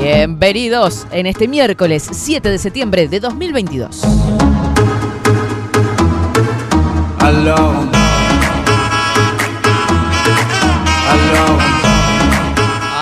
Bienvenidos 0.00 1.06
en 1.12 1.26
este 1.26 1.48
miércoles 1.48 2.06
7 2.10 2.50
de 2.50 2.58
septiembre 2.58 3.08
de 3.08 3.20
2022. 3.20 4.02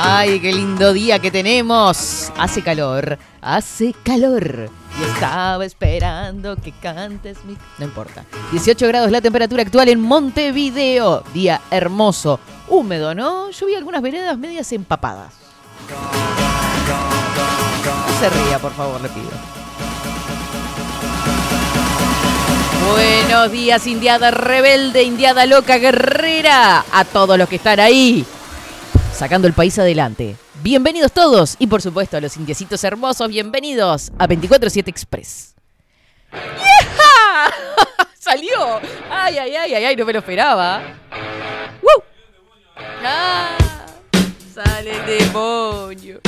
Ay, 0.04 0.38
qué 0.40 0.52
lindo 0.52 0.92
día 0.92 1.18
que 1.18 1.30
tenemos. 1.30 2.30
Hace 2.38 2.62
calor, 2.62 3.18
hace 3.40 3.94
calor. 4.04 4.70
Y 5.00 5.04
estaba 5.14 5.64
esperando 5.64 6.56
que 6.56 6.72
cantes 6.72 7.44
mi... 7.44 7.56
No 7.78 7.86
importa. 7.86 8.24
18 8.52 8.86
grados 8.86 9.10
la 9.10 9.20
temperatura 9.20 9.62
actual 9.62 9.88
en 9.88 10.00
Montevideo. 10.00 11.24
Día 11.32 11.60
hermoso. 11.70 12.38
Húmedo, 12.68 13.14
¿no? 13.14 13.50
Yo 13.50 13.66
vi 13.66 13.74
algunas 13.74 14.02
veredas 14.02 14.38
medias 14.38 14.70
empapadas. 14.72 15.34
Se 18.22 18.30
ría, 18.30 18.60
por 18.60 18.72
favor, 18.74 19.00
le 19.00 19.08
pido. 19.08 19.30
Buenos 22.92 23.50
días, 23.50 23.84
Indiada 23.88 24.30
rebelde, 24.30 25.02
Indiada 25.02 25.44
loca, 25.44 25.78
guerrera. 25.78 26.84
A 26.92 27.04
todos 27.04 27.36
los 27.36 27.48
que 27.48 27.56
están 27.56 27.80
ahí, 27.80 28.24
sacando 29.12 29.48
el 29.48 29.54
país 29.54 29.76
adelante. 29.80 30.36
Bienvenidos 30.62 31.10
todos 31.10 31.56
y 31.58 31.66
por 31.66 31.82
supuesto 31.82 32.16
a 32.16 32.20
los 32.20 32.36
indiecitos 32.36 32.84
hermosos, 32.84 33.28
bienvenidos 33.28 34.12
a 34.20 34.28
24-7 34.28 34.86
Express. 34.86 35.56
¡Yeah! 36.32 37.52
¡Salió! 38.20 38.80
¡Ay, 39.10 39.38
ay, 39.38 39.56
ay, 39.56 39.74
ay, 39.74 39.84
ay! 39.84 39.96
No 39.96 40.04
me 40.04 40.12
lo 40.12 40.20
esperaba. 40.20 40.80
¡Woo! 41.82 42.04
¡Ah! 43.02 43.56
¡Sale 44.54 44.92
el 44.92 45.06
demonio! 45.06 46.20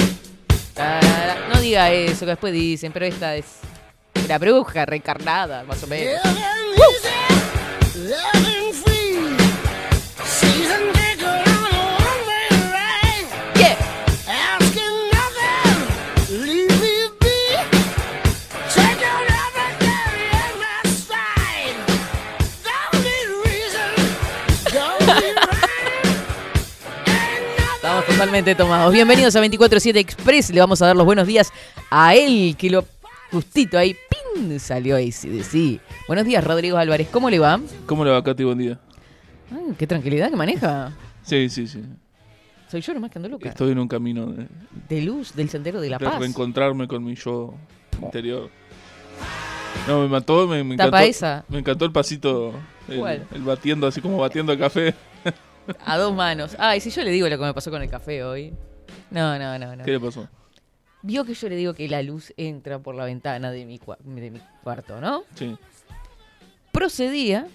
No 0.76 1.60
diga 1.60 1.90
eso, 1.90 2.20
que 2.20 2.26
después 2.26 2.52
dicen, 2.52 2.92
pero 2.92 3.06
esta 3.06 3.36
es 3.36 3.46
la 4.28 4.38
bruja 4.38 4.84
reencarnada, 4.86 5.64
más 5.64 5.82
o 5.82 5.86
menos. 5.86 6.20
Totalmente 28.24 28.54
tomados. 28.54 28.90
Bienvenidos 28.90 29.36
a 29.36 29.44
24-7 29.44 29.96
Express. 29.98 30.48
Le 30.50 30.58
vamos 30.58 30.80
a 30.80 30.86
dar 30.86 30.96
los 30.96 31.04
buenos 31.04 31.26
días 31.26 31.52
a 31.90 32.14
él, 32.14 32.56
que 32.56 32.70
lo 32.70 32.86
justito 33.30 33.76
ahí, 33.76 33.94
¡pin! 34.34 34.58
salió 34.58 34.96
ahí, 34.96 35.12
sí. 35.12 35.78
Buenos 36.08 36.24
días, 36.24 36.42
Rodrigo 36.42 36.78
Álvarez. 36.78 37.06
¿Cómo 37.10 37.28
le 37.28 37.38
va? 37.38 37.60
¿Cómo 37.84 38.02
le 38.02 38.10
va, 38.10 38.24
Katy? 38.24 38.44
Buen 38.44 38.56
día. 38.56 38.80
Ay, 39.50 39.74
qué 39.76 39.86
tranquilidad 39.86 40.30
que 40.30 40.36
maneja. 40.36 40.92
Sí, 41.22 41.50
sí, 41.50 41.66
sí. 41.66 41.82
Soy 42.70 42.80
yo 42.80 42.94
nomás 42.94 43.10
que 43.10 43.18
ando 43.18 43.28
loca. 43.28 43.46
Estoy 43.46 43.72
en 43.72 43.78
un 43.78 43.88
camino 43.88 44.24
de, 44.24 44.46
De 44.88 45.02
luz, 45.02 45.34
del 45.34 45.50
sendero 45.50 45.82
de 45.82 45.90
la 45.90 45.98
paz. 45.98 46.18
reencontrarme 46.18 46.88
con 46.88 47.04
mi 47.04 47.16
yo 47.16 47.52
interior. 48.00 48.48
No, 49.86 50.00
me 50.00 50.08
mató, 50.08 50.48
me, 50.48 50.64
me 50.64 50.78
Tapa 50.78 50.88
encantó. 51.04 51.10
esa. 51.10 51.44
Me 51.50 51.58
encantó 51.58 51.84
el 51.84 51.92
pasito, 51.92 52.54
el, 52.88 53.00
¿Cuál? 53.00 53.26
el 53.34 53.42
batiendo, 53.42 53.86
así 53.86 54.00
como 54.00 54.16
batiendo 54.16 54.50
el 54.50 54.58
café. 54.58 54.94
A 55.84 55.96
dos 55.98 56.14
manos. 56.14 56.56
Ay, 56.58 56.80
si 56.80 56.90
yo 56.90 57.02
le 57.02 57.10
digo 57.10 57.28
lo 57.28 57.38
que 57.38 57.44
me 57.44 57.54
pasó 57.54 57.70
con 57.70 57.82
el 57.82 57.88
café 57.90 58.22
hoy. 58.24 58.52
No, 59.10 59.38
no, 59.38 59.58
no, 59.58 59.76
no. 59.76 59.84
¿Qué 59.84 59.92
le 59.92 60.00
pasó? 60.00 60.28
Vio 61.02 61.24
que 61.24 61.34
yo 61.34 61.48
le 61.48 61.56
digo 61.56 61.74
que 61.74 61.88
la 61.88 62.02
luz 62.02 62.32
entra 62.36 62.78
por 62.78 62.94
la 62.94 63.04
ventana 63.04 63.50
de 63.50 63.64
mi, 63.66 63.78
cua- 63.78 63.98
de 63.98 64.30
mi 64.30 64.40
cuarto, 64.62 65.00
¿no? 65.00 65.24
Sí. 65.34 65.56
Procedía, 66.72 67.46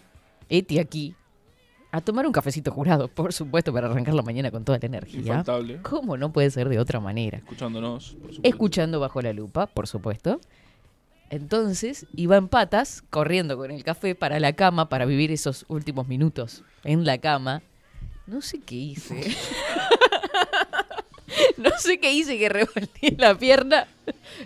Eti 0.49 0.79
aquí, 0.79 1.15
a 1.91 2.01
tomar 2.01 2.25
un 2.27 2.31
cafecito 2.31 2.71
jurado, 2.71 3.07
por 3.07 3.33
supuesto, 3.33 3.73
para 3.73 3.87
arrancar 3.87 4.13
la 4.13 4.21
mañana 4.21 4.51
con 4.51 4.63
toda 4.63 4.77
la 4.79 4.85
energía. 4.85 5.19
Infaltable. 5.19 5.81
¿Cómo 5.81 6.15
no 6.17 6.31
puede 6.31 6.49
ser 6.51 6.69
de 6.69 6.79
otra 6.79 6.99
manera? 6.99 7.39
Escuchándonos, 7.39 8.11
por 8.13 8.21
supuesto. 8.33 8.41
Escuchando 8.47 8.99
bajo 8.99 9.21
la 9.21 9.33
lupa, 9.33 9.65
por 9.67 9.87
supuesto. 9.87 10.39
Entonces 11.31 12.05
iba 12.15 12.37
en 12.37 12.47
patas, 12.47 13.03
corriendo 13.09 13.57
con 13.57 13.71
el 13.71 13.83
café 13.83 14.15
para 14.15 14.39
la 14.39 14.53
cama, 14.53 14.89
para 14.89 15.05
vivir 15.05 15.31
esos 15.31 15.65
últimos 15.67 16.07
minutos 16.07 16.63
en 16.83 17.05
la 17.05 17.17
cama. 17.17 17.61
No 18.29 18.41
sé 18.41 18.59
qué 18.59 18.75
hice. 18.75 19.15
no 21.57 21.69
sé 21.79 21.99
qué 21.99 22.11
hice 22.13 22.37
que 22.37 22.49
revolví 22.49 23.15
la 23.17 23.37
pierna 23.37 23.87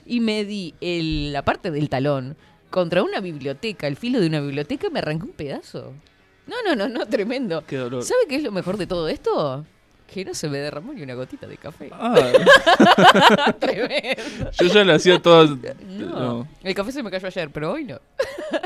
y 0.05 0.19
me 0.19 0.45
di 0.45 0.73
el- 0.81 1.33
la 1.33 1.43
parte 1.43 1.71
del 1.71 1.89
talón 1.89 2.35
contra 2.69 3.03
una 3.03 3.19
biblioteca, 3.19 3.87
el 3.87 3.95
filo 3.97 4.19
de 4.19 4.27
una 4.27 4.41
biblioteca, 4.41 4.87
y 4.87 4.89
me 4.89 4.99
arrancó 4.99 5.27
un 5.27 5.33
pedazo. 5.33 5.93
No, 6.47 6.55
no, 6.65 6.75
no, 6.75 6.89
no, 6.89 7.05
tremendo. 7.07 7.63
Qué 7.67 7.77
dolor. 7.77 8.03
¿Sabe 8.03 8.21
qué 8.27 8.35
es 8.37 8.43
lo 8.43 8.51
mejor 8.51 8.77
de 8.77 8.87
todo 8.87 9.07
esto? 9.07 9.65
Que 10.11 10.23
no 10.23 10.33
se 10.33 10.47
me 10.47 10.59
derramó 10.59 10.93
ni 10.93 11.01
una 11.01 11.15
gotita 11.15 11.47
de 11.47 11.57
café. 11.57 11.89
Ah, 11.91 13.53
Tremendo. 13.59 14.51
yo 14.51 14.67
ya 14.67 14.83
le 14.83 14.93
hacía 14.93 15.19
todas. 15.19 15.49
No, 15.87 16.19
no. 16.19 16.47
el 16.63 16.75
café 16.75 16.91
se 16.91 17.01
me 17.01 17.09
cayó 17.09 17.27
ayer, 17.27 17.49
pero 17.49 17.71
hoy 17.71 17.85
no. 17.85 17.99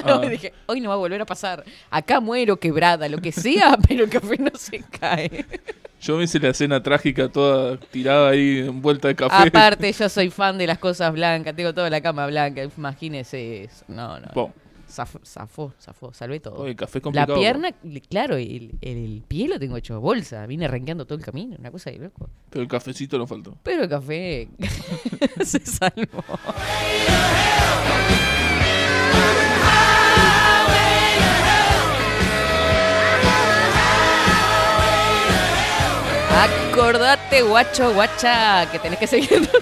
Ah. 0.03 0.19
Hoy 0.21 0.29
dije, 0.29 0.53
hoy 0.65 0.81
no 0.81 0.89
va 0.89 0.95
a 0.95 0.97
volver 0.97 1.21
a 1.21 1.25
pasar. 1.25 1.63
Acá 1.89 2.19
muero 2.19 2.57
quebrada, 2.57 3.07
lo 3.07 3.19
que 3.19 3.31
sea, 3.31 3.77
pero 3.87 4.03
el 4.03 4.09
café 4.09 4.37
no 4.37 4.51
se 4.55 4.83
cae. 4.99 5.45
Yo 6.01 6.17
me 6.17 6.25
hice 6.25 6.39
la 6.39 6.53
cena 6.53 6.83
trágica 6.83 7.29
toda 7.29 7.77
tirada 7.77 8.29
ahí, 8.29 8.59
envuelta 8.67 9.07
de 9.07 9.15
café. 9.15 9.47
Aparte, 9.47 9.91
yo 9.91 10.09
soy 10.09 10.29
fan 10.29 10.57
de 10.57 10.67
las 10.67 10.77
cosas 10.77 11.11
blancas, 11.13 11.55
tengo 11.55 11.73
toda 11.73 11.89
la 11.89 12.01
cama 12.01 12.27
blanca, 12.27 12.63
imagínese 12.63 13.63
eso. 13.63 13.85
No, 13.87 14.19
no. 14.19 14.53
Zafó, 14.89 15.19
zafó, 15.25 15.73
zafó, 15.81 16.13
salvé 16.13 16.39
todo. 16.39 16.55
Oye, 16.61 16.71
el 16.71 16.75
café 16.77 16.99
es 16.99 17.03
la 17.03 17.25
complicado. 17.25 17.39
pierna, 17.39 17.71
claro, 18.09 18.37
el, 18.37 18.71
el 18.81 19.21
pie 19.27 19.47
lo 19.49 19.59
tengo 19.59 19.75
hecho 19.75 19.99
bolsa, 19.99 20.45
vine 20.45 20.65
arranqueando 20.65 21.05
todo 21.05 21.17
el 21.17 21.23
camino, 21.25 21.57
una 21.59 21.71
cosa 21.71 21.91
de 21.91 21.97
loco. 21.99 22.29
Pero 22.49 22.61
el 22.63 22.69
cafecito 22.69 23.17
no 23.17 23.27
faltó. 23.27 23.57
Pero 23.63 23.83
el 23.83 23.89
café 23.89 24.47
se 25.43 25.59
salvó. 25.59 26.23
Acordate, 36.71 37.41
guacho, 37.41 37.93
guacha, 37.93 38.69
que 38.71 38.79
tenés 38.79 38.99
que 38.99 39.07
seguir. 39.07 39.49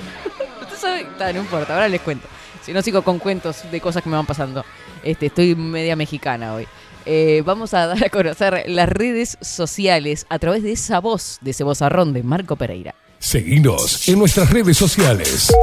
No 1.18 1.40
importa, 1.40 1.74
ahora 1.74 1.88
les 1.88 2.00
cuento. 2.02 2.28
Si 2.62 2.72
no 2.72 2.80
sigo 2.84 3.02
con 3.02 3.18
cuentos 3.18 3.64
de 3.72 3.82
cosas 3.82 4.04
que 4.04 4.10
me 4.10 4.16
van 4.18 4.26
pasando. 4.28 4.64
Este, 5.06 5.28
estoy 5.28 5.56
media 5.56 5.96
mexicana 5.96 6.56
hoy. 6.56 6.68
Eh, 7.06 7.44
vamos 7.46 7.74
a 7.76 7.86
dar 7.86 8.04
a 8.04 8.10
conocer 8.10 8.64
las 8.68 8.90
redes 8.90 9.38
sociales 9.40 10.26
a 10.30 10.40
través 10.40 10.64
de 10.64 10.72
esa 10.72 11.00
voz, 11.00 11.38
de 11.42 11.52
ese 11.52 11.64
vozarrón 11.64 12.12
de 12.14 12.24
Marco 12.24 12.56
Pereira. 12.56 12.96
Seguinos 13.20 14.10
en 14.10 14.20
nuestras 14.20 14.50
redes 14.50 14.78
sociales. 14.78 15.54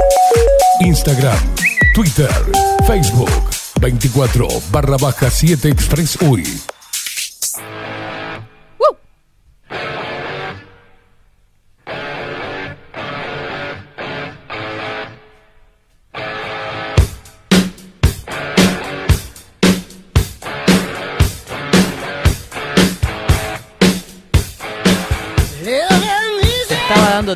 Instagram, 0.80 1.38
Twitter, 1.94 2.30
Facebook, 2.86 3.30
24 3.80 4.48
barra 4.70 4.96
baja 4.96 5.28
7 5.28 5.68
Express 5.68 6.16
UI. 6.22 6.44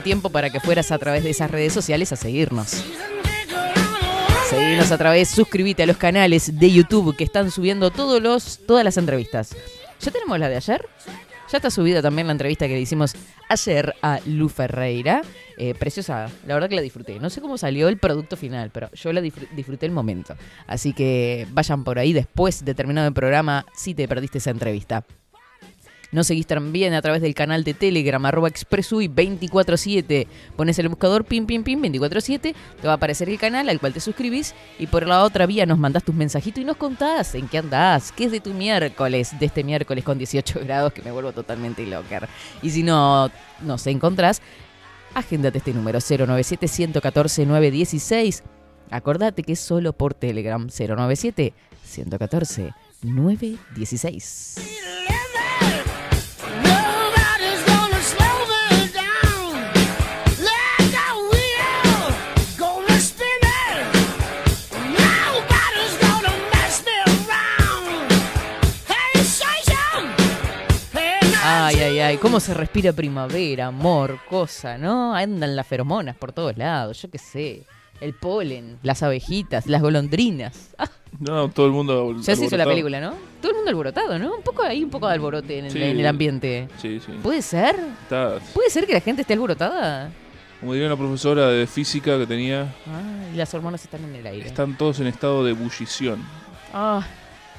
Tiempo 0.02 0.30
para 0.30 0.50
que 0.50 0.60
fueras 0.60 0.90
a 0.92 0.98
través 0.98 1.22
de 1.24 1.30
esas 1.30 1.50
redes 1.50 1.72
sociales 1.72 2.12
a 2.12 2.16
seguirnos. 2.16 2.82
Seguinos 4.50 4.92
a 4.92 4.98
través, 4.98 5.28
suscríbete 5.28 5.82
a 5.82 5.86
los 5.86 5.96
canales 5.96 6.58
de 6.58 6.70
YouTube 6.70 7.16
que 7.16 7.24
están 7.24 7.50
subiendo 7.50 7.90
todos 7.90 8.22
los, 8.22 8.60
todas 8.66 8.84
las 8.84 8.96
entrevistas. 8.96 9.56
¿Ya 10.00 10.10
tenemos 10.10 10.38
la 10.38 10.48
de 10.48 10.56
ayer? 10.56 10.86
Ya 11.50 11.58
está 11.58 11.70
subida 11.70 12.02
también 12.02 12.26
la 12.26 12.32
entrevista 12.32 12.66
que 12.66 12.74
le 12.74 12.80
hicimos 12.80 13.14
ayer 13.48 13.94
a 14.02 14.20
Lu 14.26 14.48
Ferreira. 14.48 15.22
Eh, 15.58 15.74
preciosa, 15.74 16.28
la 16.46 16.54
verdad 16.54 16.68
que 16.68 16.76
la 16.76 16.82
disfruté. 16.82 17.18
No 17.18 17.30
sé 17.30 17.40
cómo 17.40 17.56
salió 17.56 17.88
el 17.88 17.98
producto 17.98 18.36
final, 18.36 18.70
pero 18.70 18.90
yo 18.92 19.12
la 19.12 19.20
disfr- 19.20 19.48
disfruté 19.54 19.86
el 19.86 19.92
momento. 19.92 20.36
Así 20.66 20.92
que 20.92 21.46
vayan 21.52 21.82
por 21.84 21.98
ahí 21.98 22.12
después 22.12 22.64
de 22.64 22.74
terminado 22.74 23.06
el 23.08 23.14
programa 23.14 23.64
si 23.74 23.94
te 23.94 24.06
perdiste 24.08 24.38
esa 24.38 24.50
entrevista. 24.50 25.04
Nos 26.12 26.28
seguís 26.28 26.46
también 26.46 26.94
a 26.94 27.02
través 27.02 27.20
del 27.20 27.34
canal 27.34 27.64
de 27.64 27.74
Telegram, 27.74 28.24
arroba 28.24 28.48
expresui 28.48 29.08
247. 29.08 30.28
Pones 30.56 30.78
el 30.78 30.88
buscador 30.88 31.24
pim 31.24 31.46
pim 31.46 31.64
pim 31.64 31.80
247, 31.80 32.54
te 32.80 32.86
va 32.86 32.92
a 32.92 32.96
aparecer 32.96 33.28
el 33.28 33.38
canal 33.38 33.68
al 33.68 33.80
cual 33.80 33.92
te 33.92 34.00
suscribís 34.00 34.54
y 34.78 34.86
por 34.86 35.06
la 35.06 35.24
otra 35.24 35.46
vía 35.46 35.66
nos 35.66 35.78
mandás 35.78 36.04
tus 36.04 36.14
mensajitos 36.14 36.62
y 36.62 36.64
nos 36.64 36.76
contás 36.76 37.34
en 37.34 37.48
qué 37.48 37.58
andás, 37.58 38.12
qué 38.12 38.24
es 38.24 38.32
de 38.32 38.40
tu 38.40 38.54
miércoles, 38.54 39.38
de 39.38 39.46
este 39.46 39.64
miércoles 39.64 40.04
con 40.04 40.18
18 40.18 40.60
grados 40.64 40.92
que 40.92 41.02
me 41.02 41.10
vuelvo 41.10 41.32
totalmente 41.32 41.84
loca. 41.86 42.28
Y 42.62 42.70
si 42.70 42.82
no 42.82 43.30
nos 43.62 43.86
encontrás, 43.86 44.40
agéndate 45.14 45.58
este 45.58 45.74
número 45.74 45.98
097 46.00 46.68
114 46.68 47.46
916. 47.46 48.42
Acordate 48.90 49.42
que 49.42 49.52
es 49.52 49.60
solo 49.60 49.92
por 49.92 50.14
Telegram 50.14 50.68
097 50.68 51.52
114 51.84 52.72
916. 53.02 54.56
Ay, 71.66 71.76
ay, 71.76 71.98
ay, 71.98 72.16
cómo 72.18 72.38
se 72.40 72.54
respira 72.54 72.92
primavera, 72.92 73.66
amor, 73.66 74.18
cosa, 74.28 74.78
¿no? 74.78 75.14
Andan 75.14 75.56
las 75.56 75.66
feromonas 75.66 76.16
por 76.16 76.32
todos 76.32 76.56
lados, 76.56 77.00
yo 77.02 77.10
qué 77.10 77.18
sé. 77.18 77.62
El 78.00 78.12
polen, 78.14 78.78
las 78.82 79.02
abejitas, 79.02 79.66
las 79.66 79.80
golondrinas. 79.82 80.70
Ah, 80.78 80.88
No, 81.18 81.48
todo 81.48 81.64
el 81.66 81.72
mundo. 81.72 82.14
ya 82.20 82.36
se 82.36 82.44
hizo 82.44 82.56
la 82.58 82.66
película, 82.66 83.00
¿no? 83.00 83.14
Todo 83.40 83.52
el 83.52 83.56
mundo 83.56 83.70
alborotado, 83.70 84.18
¿no? 84.18 84.34
Un 84.36 84.42
poco 84.42 84.62
hay 84.62 84.84
un 84.84 84.90
poco 84.90 85.06
de 85.08 85.14
alborote 85.14 85.58
en 85.60 85.64
el, 85.66 85.70
Sí. 85.72 85.82
en 85.82 85.98
el 85.98 86.06
ambiente. 86.06 86.68
Sí, 86.80 87.00
sí. 87.00 87.12
¿Puede 87.22 87.40
ser? 87.40 87.74
Está, 88.02 88.38
¿Puede 88.52 88.68
ser 88.70 88.86
que 88.86 88.92
la 88.92 89.00
gente 89.00 89.22
esté 89.22 89.32
alborotada? 89.32 90.10
como 90.60 90.72
diría 90.72 90.88
una 90.88 90.96
profesora 90.96 91.48
de 91.48 91.66
física 91.66 92.18
que 92.18 92.26
tenía, 92.26 92.62
Ah, 92.86 93.28
y 93.32 93.36
las 93.36 93.52
hormonas 93.54 93.82
están 93.84 94.04
en 94.04 94.14
el 94.16 94.26
aire. 94.26 94.46
están 94.46 94.76
todos 94.76 95.00
en 95.00 95.06
estado 95.06 95.44
de 95.44 95.50
ebullición. 95.52 96.22
Ah, 96.74 97.02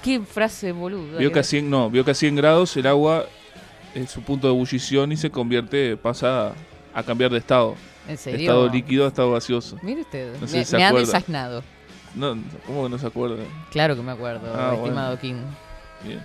qué 0.04 0.20
frase 0.22 0.72
boluda. 0.72 1.18
Vio 1.20 1.32
que 1.32 1.40
a 1.40 1.44
100, 1.44 1.70
no, 1.70 1.90
vio 1.90 2.04
que 2.06 2.12
a 2.12 2.16
100 2.16 2.36
grados 2.36 2.76
el 2.78 2.86
agua 2.88 3.26
es 4.04 4.12
su 4.12 4.22
punto 4.22 4.48
de 4.48 4.54
ebullición 4.54 5.12
y 5.12 5.18
se 5.18 5.30
convierte, 5.30 5.98
pasa 5.98 6.54
a 6.94 7.04
cambiar 7.04 7.32
de 7.32 7.38
estado. 7.40 7.76
¿En 8.08 8.18
serio? 8.18 8.40
estado 8.40 8.70
líquido 8.70 9.06
a 9.06 9.10
estado 9.10 9.34
gaseoso. 9.34 9.78
Mire 9.82 10.02
usted, 10.02 10.34
No 10.40 10.48
sé 10.48 10.60
me, 10.60 10.66
si 10.66 10.76
me 10.78 10.84
han. 10.84 11.62
No, 12.16 12.36
¿Cómo 12.66 12.84
que 12.84 12.90
no 12.90 12.98
se 12.98 13.08
acuerda? 13.08 13.44
Claro 13.72 13.96
que 13.96 14.02
me 14.02 14.12
acuerdo, 14.12 14.48
Ah, 14.56 14.70
bueno. 14.70 14.84
estimado 14.86 15.20
King. 15.20 15.36
Bien. 16.04 16.22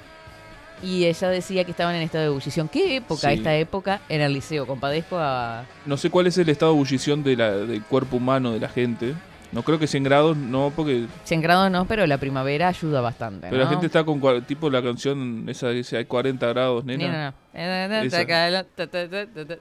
Y 0.82 1.04
ella 1.04 1.28
decía 1.28 1.64
que 1.64 1.70
estaban 1.70 1.94
en 1.94 2.02
estado 2.02 2.22
de 2.24 2.30
ebullición. 2.30 2.68
¿Qué 2.68 2.96
época? 2.96 3.28
Sí. 3.30 3.34
Esta 3.36 3.54
época 3.56 4.00
en 4.08 4.20
el 4.20 4.32
liceo. 4.32 4.66
Compadezco 4.66 5.16
a. 5.18 5.64
No 5.86 5.96
sé 5.96 6.10
cuál 6.10 6.26
es 6.26 6.38
el 6.38 6.48
estado 6.48 6.72
de 6.72 6.76
ebullición 6.78 7.22
de 7.22 7.36
la, 7.36 7.50
del 7.52 7.82
cuerpo 7.82 8.16
humano 8.16 8.52
de 8.52 8.60
la 8.60 8.68
gente. 8.68 9.14
No 9.52 9.62
creo 9.62 9.78
que 9.78 9.86
100 9.86 10.02
grados, 10.04 10.34
no, 10.36 10.72
porque 10.74 11.06
100 11.24 11.40
grados 11.42 11.70
no, 11.70 11.84
pero 11.86 12.06
la 12.06 12.16
primavera 12.18 12.68
ayuda 12.68 13.00
bastante. 13.02 13.48
pero 13.50 13.62
la 13.62 13.68
gente 13.68 13.84
está 13.86 14.02
con 14.02 14.20
tipo 14.44 14.70
la 14.70 14.82
canción 14.82 15.46
esa 15.48 15.68
que 15.68 15.74
dice 15.74 15.96
hay 15.98 16.06
40 16.06 16.46
grados, 16.48 16.84
nena. 16.84 17.34
Esa. 17.52 18.24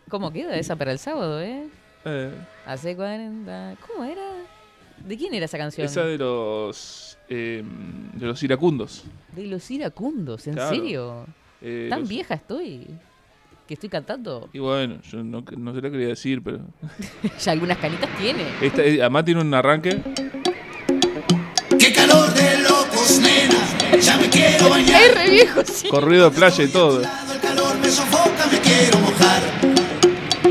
¿Cómo 0.10 0.32
queda 0.32 0.56
esa 0.56 0.76
para 0.76 0.92
el 0.92 1.00
sábado, 1.00 1.42
eh? 1.42 1.68
Eh, 2.06 2.32
Hace 2.66 2.96
40. 2.96 3.76
¿Cómo 3.88 4.04
era? 4.06 4.22
¿De 5.06 5.18
quién 5.18 5.34
era 5.34 5.46
esa 5.46 5.58
canción? 5.58 5.86
esa 5.86 6.04
de 6.06 6.18
los 6.18 7.18
eh, 7.30 7.64
de 8.14 8.26
los 8.26 8.42
iracundos. 8.44 9.04
De 9.36 9.48
los 9.48 9.70
iracundos, 9.72 10.48
¿en 10.48 10.54
Claro. 10.54 10.70
serio? 10.76 11.26
Eh, 11.62 11.88
¿Tan 11.90 12.02
los- 12.02 12.10
vieja 12.10 12.36
estoy? 12.36 12.88
Que 13.72 13.76
estoy 13.76 13.88
cantando. 13.88 14.50
Y 14.52 14.60
bueno, 14.60 14.98
yo 15.10 15.24
no, 15.24 15.46
no 15.58 15.74
se 15.74 15.82
la 15.82 15.90
quería 15.90 16.08
decir, 16.08 16.44
pero 16.44 16.60
ya 17.42 17.54
algunas 17.54 17.78
canitas 17.78 18.10
tiene. 18.18 18.44
esta, 18.62 18.84
eh, 18.84 19.00
además 19.00 19.24
tiene 19.24 19.40
un 19.40 19.54
arranque. 19.54 19.98
¡Qué 21.80 21.94
calor 21.94 22.34
de 22.34 22.60
locos, 22.64 23.22
nena! 23.22 23.98
Ya 24.02 24.18
me 24.18 24.28
quiero 24.30 24.70
bañar. 24.72 25.02
Es 25.04 25.16
re 25.16 25.30
viejo, 25.30 25.62
sí. 25.64 25.88
Corrido 25.88 26.30
de 26.30 26.36
playa 26.36 26.64
y 26.66 26.68
todo. 26.68 27.00
El 27.00 27.40
calor 27.40 27.78
me 27.82 27.88
sofoca, 27.90 28.46
me 28.52 28.60
quiero 28.60 29.00
mojar. 29.00 29.42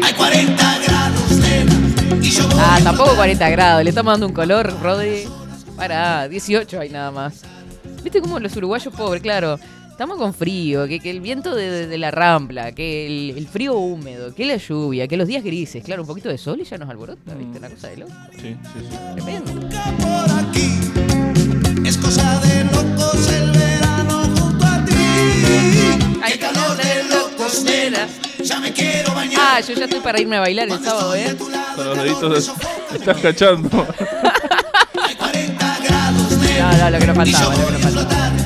Hay 0.02 0.14
40 0.14 0.78
grados, 0.78 1.30
nena. 1.32 2.16
Y 2.24 2.30
yo 2.30 2.48
voy 2.48 2.56
Ah, 2.58 2.76
a 2.76 2.80
tampoco 2.82 3.16
40 3.16 3.50
grados. 3.50 3.84
Le 3.84 3.90
estamos 3.90 4.14
dando 4.14 4.28
un 4.28 4.32
color, 4.32 4.72
Rodri. 4.80 5.24
Para, 5.76 6.26
18 6.26 6.80
hay 6.80 6.88
nada 6.88 7.10
más. 7.10 7.42
¿Viste 8.02 8.22
cómo 8.22 8.40
los 8.40 8.56
uruguayos 8.56 8.94
pobres? 8.94 9.20
Claro. 9.22 9.58
Estamos 10.00 10.16
con 10.16 10.32
frío, 10.32 10.88
que, 10.88 10.98
que 10.98 11.10
el 11.10 11.20
viento 11.20 11.54
de, 11.54 11.70
de- 11.70 11.86
de 11.86 11.98
la 11.98 12.10
rampla, 12.10 12.72
que 12.72 13.06
el, 13.06 13.36
el 13.36 13.46
frío 13.46 13.74
húmedo, 13.74 14.34
que 14.34 14.46
la 14.46 14.56
lluvia, 14.56 15.06
que 15.06 15.18
los 15.18 15.28
días 15.28 15.44
grises. 15.44 15.84
Claro, 15.84 16.00
un 16.04 16.08
poquito 16.08 16.30
de 16.30 16.38
sol 16.38 16.58
y 16.58 16.64
ya 16.64 16.78
nos 16.78 16.88
alborota, 16.88 17.34
¿viste? 17.34 17.58
Una 17.58 17.68
cosa 17.68 17.88
de 17.88 17.98
loco. 17.98 18.12
Sí, 18.32 18.56
sí, 18.72 18.80
sí. 18.80 18.96
Tremendo. 19.16 19.52
por 19.52 20.38
aquí. 20.38 20.70
Es 21.86 21.98
cosa 21.98 22.40
de 22.40 22.64
locos 22.64 23.28
el 23.30 23.50
verano 23.50 24.22
junto 24.38 24.64
a 24.64 24.82
ti. 24.86 24.94
Ay, 26.22 26.32
¡Qué 26.32 26.38
calor 26.38 26.76
de 26.78 27.04
locos, 27.04 27.62
nena! 27.64 28.08
Ya 28.42 28.58
me 28.58 28.72
quiero 28.72 29.12
bañar. 29.14 29.38
Ah, 29.38 29.60
yo 29.60 29.74
ya 29.74 29.84
estoy 29.84 30.00
para 30.00 30.18
irme 30.18 30.38
a 30.38 30.40
bailar 30.40 30.66
el 30.70 30.82
sábado, 30.82 31.14
¿eh? 31.14 31.36
Con 31.76 31.84
los 31.84 31.98
deditos 31.98 32.50
estás 32.94 33.18
cachando. 33.20 33.86
Hay 35.06 35.14
40 35.14 35.78
grados, 35.84 36.38
nena. 36.38 36.72
No, 36.72 36.78
no, 36.84 36.90
lo 36.90 36.98
que 36.98 37.06
nos 37.06 37.16
faltaba, 37.16 37.54
lo 37.54 37.66
que 37.66 37.72
nos 37.72 37.82
faltaba. 37.82 38.39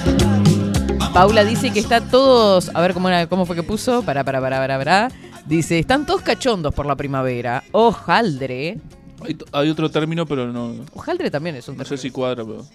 Paula 1.14 1.44
dice 1.44 1.72
que 1.72 1.78
está 1.78 2.00
todos. 2.00 2.70
A 2.74 2.80
ver 2.80 2.92
cómo, 2.92 3.08
era- 3.08 3.26
cómo 3.28 3.46
fue 3.46 3.54
que 3.56 3.62
puso. 3.62 4.02
Para, 4.02 4.24
para, 4.24 4.40
para, 4.40 4.58
para, 4.58 4.78
para. 4.78 5.08
Dice: 5.46 5.78
Están 5.78 6.06
todos 6.06 6.22
cachondos 6.22 6.74
por 6.74 6.86
la 6.86 6.96
primavera. 6.96 7.62
Ojaldre. 7.72 8.78
Hay, 9.22 9.38
hay 9.52 9.70
otro 9.70 9.90
término, 9.90 10.26
pero 10.26 10.52
no, 10.52 10.74
Ojaldre 10.92 11.30
también 11.30 11.54
es 11.56 11.68
un 11.68 11.76
no 11.76 11.84
sé 11.84 11.90
término. 11.90 12.02
si 12.02 12.10
cuadra. 12.10 12.44
Pero... 12.44 12.66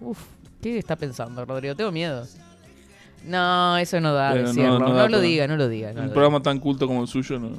Uf, 0.00 0.18
¿qué 0.62 0.78
está 0.78 0.96
pensando, 0.96 1.44
Rodrigo? 1.44 1.74
Tengo 1.76 1.92
miedo. 1.92 2.26
No, 3.24 3.76
eso 3.76 4.00
no 4.00 4.12
da 4.14 4.30
Pero 4.32 4.42
no- 4.44 4.48
decirlo. 4.48 4.78
no 4.78 4.88
No, 4.88 4.94
da 4.94 5.08
lo 5.08 5.20
diga, 5.20 5.46
no 5.46 5.56
lo 5.56 5.68
diga. 5.68 5.92
no 5.92 6.00
Un 6.00 6.06
lo 6.08 6.12
programa 6.12 6.40
tan 6.42 6.58
culto 6.58 6.86
como 6.86 7.02
el 7.02 7.08
suyo, 7.08 7.38
no. 7.38 7.50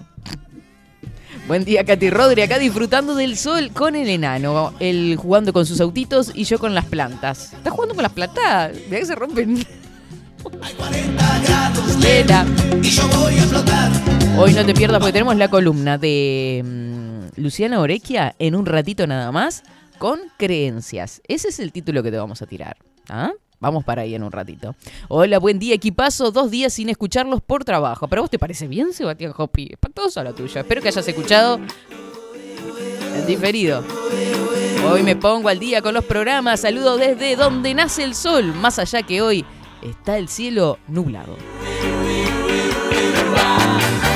Buen 1.48 1.64
día, 1.64 1.86
Katy 1.86 2.10
Rodri, 2.10 2.42
acá 2.42 2.58
disfrutando 2.58 3.16
del 3.16 3.38
sol 3.38 3.70
con 3.72 3.96
el 3.96 4.10
enano. 4.10 4.74
Él 4.80 5.16
jugando 5.18 5.54
con 5.54 5.66
sus 5.66 5.80
autitos 5.80 6.32
y 6.34 6.44
yo 6.46 6.58
con 6.60 6.74
las 6.74 6.86
plantas. 6.86 7.54
¿Estás 7.54 7.72
jugando 7.72 7.94
con 7.96 8.04
las 8.04 8.12
plantas? 8.12 8.74
Mira 8.88 9.00
que 9.00 9.06
se 9.06 9.16
rompen. 9.16 9.66
Hay 10.62 10.74
40 10.74 11.40
grados. 11.40 11.98
Y 12.84 12.90
yo 12.90 13.08
voy 13.10 13.38
a 13.38 13.44
flotar. 13.44 13.92
Hoy 14.38 14.54
no 14.54 14.66
te 14.66 14.74
pierdas 14.74 15.00
porque 15.00 15.14
tenemos 15.14 15.36
la 15.36 15.50
columna 15.50 15.98
de 15.98 16.64
mm, 16.64 17.42
Luciana 17.42 17.80
Orequia 17.80 18.36
en 18.40 18.56
un 18.56 18.66
ratito 18.66 19.08
nada 19.08 19.32
más 19.32 19.64
con 19.98 20.20
creencias. 20.38 21.22
Ese 21.28 21.50
es 21.50 21.60
el 21.60 21.72
título 21.72 22.04
que 22.04 22.12
te 22.12 22.18
vamos 22.18 22.42
a 22.42 22.46
tirar. 22.46 22.78
¿ah? 23.10 23.32
Vamos 23.60 23.84
para 23.84 24.04
ahí 24.04 24.14
en 24.14 24.24
un 24.24 24.32
ratito. 24.32 24.76
Hola, 25.08 25.40
buen 25.40 25.60
día, 25.60 25.74
equipazo. 25.74 26.32
Dos 26.32 26.52
días 26.52 26.74
sin 26.74 26.90
escucharlos 26.90 27.42
por 27.42 27.66
trabajo. 27.66 28.08
¿Pero 28.08 28.22
vos 28.22 28.32
te 28.32 28.40
parece 28.40 28.68
bien, 28.68 28.94
Sebastián 28.94 29.34
Hopi? 29.36 29.70
Espantosa 29.72 30.24
la 30.24 30.34
tuya. 30.34 30.62
Espero 30.62 30.82
que 30.82 30.90
hayas 30.90 31.08
escuchado 31.08 31.60
el 33.16 33.26
diferido. 33.26 33.84
Hoy 34.90 35.04
me 35.04 35.16
pongo 35.16 35.50
al 35.50 35.60
día 35.60 35.82
con 35.82 35.94
los 35.94 36.06
programas. 36.06 36.62
Saludo 36.62 36.98
desde 36.98 37.36
donde 37.36 37.74
nace 37.74 38.04
el 38.04 38.14
sol. 38.14 38.54
Más 38.54 38.78
allá 38.80 39.02
que 39.02 39.22
hoy 39.22 39.44
está 39.90 40.18
el 40.18 40.28
cielo 40.28 40.80
nublado. 40.88 41.38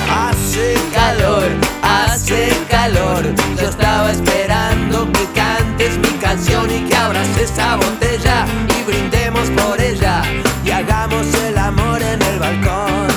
Hace 0.10 0.76
calor, 0.94 1.44
hace 1.82 2.50
calor. 2.70 3.24
Yo 3.60 3.70
estaba 3.70 4.12
esperando 4.12 5.12
que 5.12 5.26
cantes 5.34 5.98
mi 5.98 6.18
canción 6.20 6.70
y 6.70 6.88
que 6.88 6.96
abras 6.96 7.28
esa 7.38 7.76
botella 7.76 8.46
y 8.80 8.84
brindemos 8.84 9.50
por 9.52 9.80
ella 9.80 10.24
y 10.66 10.72
hagamos 10.72 11.34
el 11.46 11.58
amor 11.58 12.02
en 12.02 12.22
el 12.22 12.40
balcón. 12.40 13.08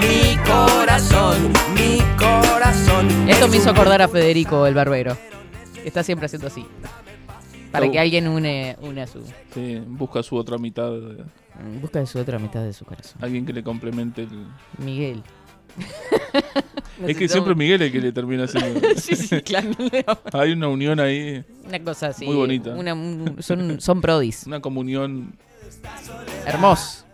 Mi 0.00 0.36
corazón, 0.46 1.52
mi 1.74 2.00
corazón. 2.18 3.28
Esto 3.28 3.44
es 3.44 3.50
me 3.50 3.56
hizo 3.58 3.70
acordar 3.70 4.02
a 4.02 4.08
Federico 4.08 4.66
el 4.66 4.74
barbero. 4.74 5.16
Está 5.84 6.02
siempre 6.02 6.26
haciendo 6.26 6.48
así. 6.48 6.66
Para 7.74 7.90
que 7.90 7.98
alguien 7.98 8.28
une, 8.28 8.76
une 8.82 9.02
a 9.02 9.06
su. 9.06 9.20
Sí, 9.52 9.82
busca 9.86 10.22
su 10.22 10.36
otra 10.36 10.58
mitad. 10.58 10.90
de- 10.90 11.24
Busca 11.80 11.98
de 12.00 12.06
su 12.06 12.18
otra 12.18 12.38
mitad 12.38 12.62
de 12.62 12.72
su 12.72 12.84
corazón. 12.84 13.18
Alguien 13.22 13.44
que 13.46 13.52
le 13.52 13.62
complemente 13.62 14.22
el. 14.22 14.46
Miguel. 14.78 15.22
Es 17.04 17.16
que 17.16 17.26
siempre 17.28 17.56
Miguel 17.56 17.82
es 17.82 17.86
el 17.88 17.92
que 17.92 18.00
le 18.00 18.12
termina 18.12 18.44
haciendo. 18.44 18.80
sí, 18.96 19.16
sí, 19.16 19.40
claro. 19.42 19.70
Hay 20.32 20.52
una 20.52 20.68
unión 20.68 21.00
ahí, 21.00 21.44
Una 21.66 21.80
cosa 21.82 22.08
así. 22.08 22.24
Muy 22.24 22.36
bonita. 22.36 22.70
una- 22.74 22.94
un- 22.94 23.36
son, 23.40 23.80
son 23.80 24.00
prodis. 24.00 24.46
una 24.46 24.60
comunión. 24.60 25.34
Hermoso. 26.46 27.04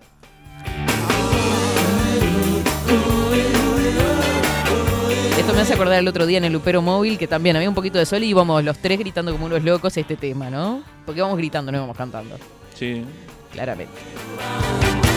Esto 5.50 5.58
me 5.58 5.62
hace 5.62 5.74
acordar 5.74 5.98
el 5.98 6.06
otro 6.06 6.26
día 6.26 6.38
en 6.38 6.44
el 6.44 6.52
Lupero 6.52 6.80
Móvil 6.80 7.18
que 7.18 7.26
también 7.26 7.56
había 7.56 7.68
un 7.68 7.74
poquito 7.74 7.98
de 7.98 8.06
sol 8.06 8.22
y 8.22 8.28
íbamos 8.28 8.62
los 8.62 8.78
tres 8.78 9.00
gritando 9.00 9.32
como 9.32 9.46
unos 9.46 9.64
locos 9.64 9.96
este 9.96 10.14
tema, 10.14 10.48
¿no? 10.48 10.84
Porque 11.04 11.18
íbamos 11.18 11.36
gritando, 11.38 11.72
no 11.72 11.78
íbamos 11.78 11.96
cantando. 11.96 12.38
Sí. 12.72 13.04
Claramente. 13.50 13.92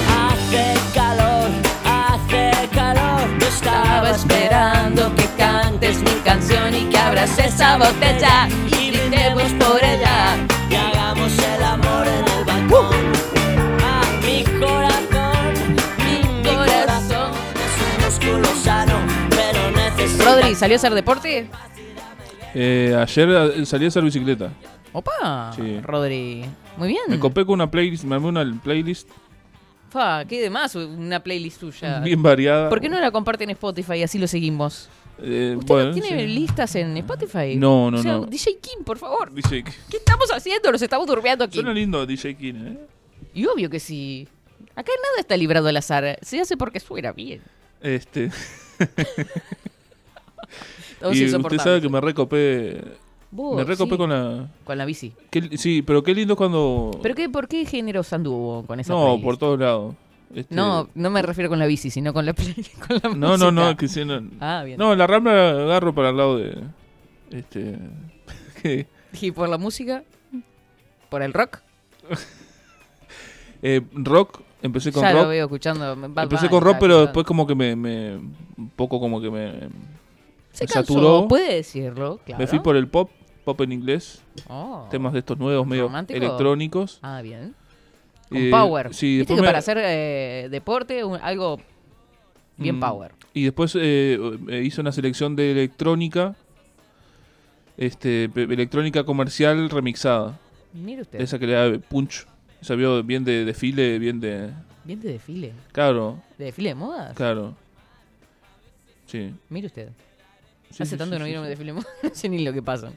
Hace 0.10 0.74
calor, 0.96 1.52
hace 1.86 2.68
calor. 2.74 3.30
Yo 3.40 3.48
estaba 3.48 4.10
esperando 4.10 5.16
que 5.16 5.28
cantes 5.38 6.00
mi 6.00 6.20
canción 6.26 6.74
y 6.74 6.90
que 6.90 6.98
abras 6.98 7.38
esa 7.38 7.78
botella 7.78 8.48
y 8.72 8.90
brindemos 8.90 9.52
por 9.64 9.84
ella. 9.84 10.36
Y 10.68 10.74
hagamos 10.74 11.32
el 11.38 11.64
amor 11.64 11.83
Rodri, 20.36 20.56
¿salió 20.56 20.76
a 20.76 20.78
hacer 20.78 20.94
deporte? 20.94 21.48
Eh, 22.56 22.96
ayer 23.00 23.30
eh, 23.30 23.66
salí 23.66 23.86
a 23.86 23.88
hacer 23.88 24.04
bicicleta. 24.04 24.52
Opa, 24.92 25.52
Sí. 25.56 25.80
Rodri. 25.82 26.46
Muy 26.78 26.88
bien. 26.90 27.02
Me 27.08 27.20
copé 27.20 27.46
con 27.46 27.54
una 27.56 27.70
playlist, 27.70 28.04
me 28.04 28.16
armé 28.16 28.28
una 28.28 28.60
playlist 28.64 29.10
Fa, 29.90 30.26
qué 30.26 30.42
demás 30.42 30.76
una 30.76 31.22
playlist 31.22 31.60
tuya. 31.60 32.00
bien 32.00 32.22
variada. 32.24 32.70
¿Por 32.70 32.82
qué 32.82 32.90
no 32.90 33.00
la 33.00 33.12
comparten 33.12 33.50
en 33.50 33.54
Spotify 33.56 33.94
y 33.98 34.04
así 34.04 34.18
lo 34.18 34.28
seguimos? 34.28 34.90
Eh, 35.20 35.54
¿Usted 35.56 35.68
bueno, 35.68 35.90
no 35.90 35.94
tiene 35.94 36.22
sí. 36.26 36.28
listas 36.34 36.76
en 36.76 36.98
Spotify? 36.98 37.56
No, 37.56 37.92
no, 37.92 38.00
O 38.00 38.02
sea, 38.02 38.14
no. 38.14 38.26
DJ 38.26 38.58
Kim, 38.60 38.84
por 38.84 38.98
favor. 38.98 39.32
DJ 39.32 39.64
¿Qué 39.64 39.98
estamos 39.98 40.32
haciendo? 40.32 40.72
Nos 40.72 40.82
estamos 40.82 41.06
durmiendo 41.06 41.44
aquí. 41.44 41.56
Suena 41.56 41.74
lindo 41.74 42.06
DJ 42.08 42.36
King, 42.36 42.54
¿eh? 42.56 42.78
Y 43.36 43.46
obvio 43.46 43.70
que 43.70 43.80
sí. 43.80 44.28
Acá 44.76 44.92
nada 44.96 45.20
está 45.20 45.38
librado 45.38 45.68
al 45.68 45.78
azar. 45.78 46.18
Se 46.24 46.40
hace 46.42 46.58
porque 46.58 46.80
suena 46.80 47.12
bien. 47.12 47.42
Este. 47.82 48.32
Todos 51.04 51.16
y 51.18 51.26
usted 51.26 51.58
sabe 51.60 51.82
que 51.82 51.90
me 51.90 52.02
recopé. 52.02 52.82
Vos, 53.30 53.56
me 53.56 53.64
recopé 53.64 53.92
sí, 53.92 53.98
con 53.98 54.10
la. 54.10 54.48
con 54.64 54.78
la 54.78 54.86
bici. 54.86 55.12
qué- 55.30 55.58
sí, 55.58 55.82
pero 55.82 56.02
qué 56.04 56.14
lindo 56.16 56.36
cuando. 56.36 56.92
¿Pero 57.02 57.14
qué, 57.16 57.30
por 57.30 57.48
qué 57.48 57.66
géneros 57.66 58.14
anduvo 58.14 58.64
con 58.66 58.80
esa 58.80 58.94
no, 58.94 59.04
playlist? 59.04 59.24
por 59.26 59.38
todos 59.38 59.60
lados. 59.60 59.96
Este, 60.34 60.56
No, 60.56 60.88
no 60.96 61.10
me 61.10 61.22
refiero 61.22 61.50
con 61.50 61.60
la 61.60 61.66
bici, 61.68 61.90
sino 61.90 62.14
con 62.14 62.26
la, 62.26 62.34
play- 62.36 62.56
con 62.88 63.00
la 63.04 63.10
No, 63.16 63.38
no, 63.38 63.52
no, 63.52 63.76
que 63.76 63.88
sí, 63.88 64.06
no. 64.06 64.22
Ah, 64.40 64.64
bien. 64.66 64.78
No, 64.80 64.96
la 64.96 65.06
rambla 65.08 65.34
la 65.54 65.64
agarro 65.64 65.94
para 65.94 66.10
el 66.10 66.18
lado 66.18 66.38
de. 66.38 66.58
Este. 67.32 67.78
que, 68.62 68.88
¿Y 69.22 69.32
por 69.32 69.50
la 69.50 69.58
música? 69.58 70.04
¿Por 71.10 71.22
el 71.22 71.34
rock? 71.34 71.60
eh, 73.62 73.82
rock, 73.94 74.42
empecé 74.62 74.92
con 74.92 75.02
ya 75.04 75.12
lo 75.14 75.22
rock. 75.22 75.30
veo 75.30 75.46
escuchando. 75.46 75.92
Empecé 75.94 76.50
con 76.50 76.62
rock, 76.64 76.78
pero 76.80 77.02
después 77.02 77.26
como 77.26 77.46
que 77.48 77.56
me, 77.56 77.76
me- 77.76 78.16
Un 78.16 78.70
poco 78.76 79.00
como 79.00 79.20
que 79.22 79.30
me. 79.30 79.54
Se 80.54 80.66
cansó, 80.66 80.94
saturó. 80.94 81.28
puede 81.28 81.56
decirlo, 81.56 82.20
claro. 82.26 82.40
Me 82.40 82.48
fui 82.48 82.60
por 82.60 82.76
el 82.78 82.88
pop, 82.88 83.10
pop 83.44 83.60
en 83.62 83.72
inglés. 83.74 84.22
Oh. 84.48 84.88
Temas 84.90 85.12
de 85.14 85.20
estos 85.20 85.38
nuevos, 85.38 85.68
medio 85.68 85.84
¿Romántico? 85.84 86.18
electrónicos. 86.18 87.00
Ah, 87.02 87.22
bien. 87.22 87.54
Con 88.30 88.38
Eh, 88.38 88.50
power. 88.52 88.94
sí, 88.94 89.18
Viste 89.18 89.20
después 89.20 89.38
que 89.38 89.42
me- 89.42 89.48
para 89.48 89.60
hacer 89.60 89.78
eh, 89.82 90.48
deporte, 90.50 91.04
un- 91.04 91.20
algo 91.22 91.60
bien 92.58 92.78
Mm, 92.78 92.80
power. 92.80 93.12
Y 93.34 93.44
después 93.44 93.76
eh, 93.80 94.18
hice 94.64 94.80
una 94.82 94.92
selección 94.92 95.36
de 95.36 95.52
electrónica. 95.52 96.36
Este, 97.76 98.26
electrónica 98.36 99.04
comercial 99.04 99.70
remixada. 99.70 100.40
Mire 100.74 101.02
usted. 101.02 101.20
Esa 101.20 101.40
que 101.40 101.48
le 101.48 101.54
da 101.54 101.80
punch. 101.80 102.28
Esa 102.62 102.76
vio 102.76 103.04
bien 103.04 103.24
de 103.26 103.44
desfile, 103.46 103.98
bien 104.00 104.20
de. 104.20 104.52
Bien 104.84 105.00
de 105.02 105.14
desfile. 105.14 105.54
Claro, 105.72 106.22
¿De 106.38 106.46
desfile 106.46 106.70
de 106.70 106.76
modas? 106.76 107.16
claro. 107.16 107.56
Sí. 109.08 109.34
Mire 109.50 109.68
usted. 109.68 109.90
Sí, 110.74 110.82
Hace 110.84 110.92
sí, 110.92 110.98
tanto 110.98 111.16
sí, 111.16 111.18
que 111.18 111.20
no 111.20 111.26
sí, 111.26 111.30
vieron 111.30 111.44
un 111.46 111.46
sí. 111.46 111.50
desfile. 111.64 111.74
No 112.04 112.10
sé 112.16 112.30
ni 112.30 112.44
lo 112.44 112.52
que 112.52 112.62
pasa. 112.62 112.92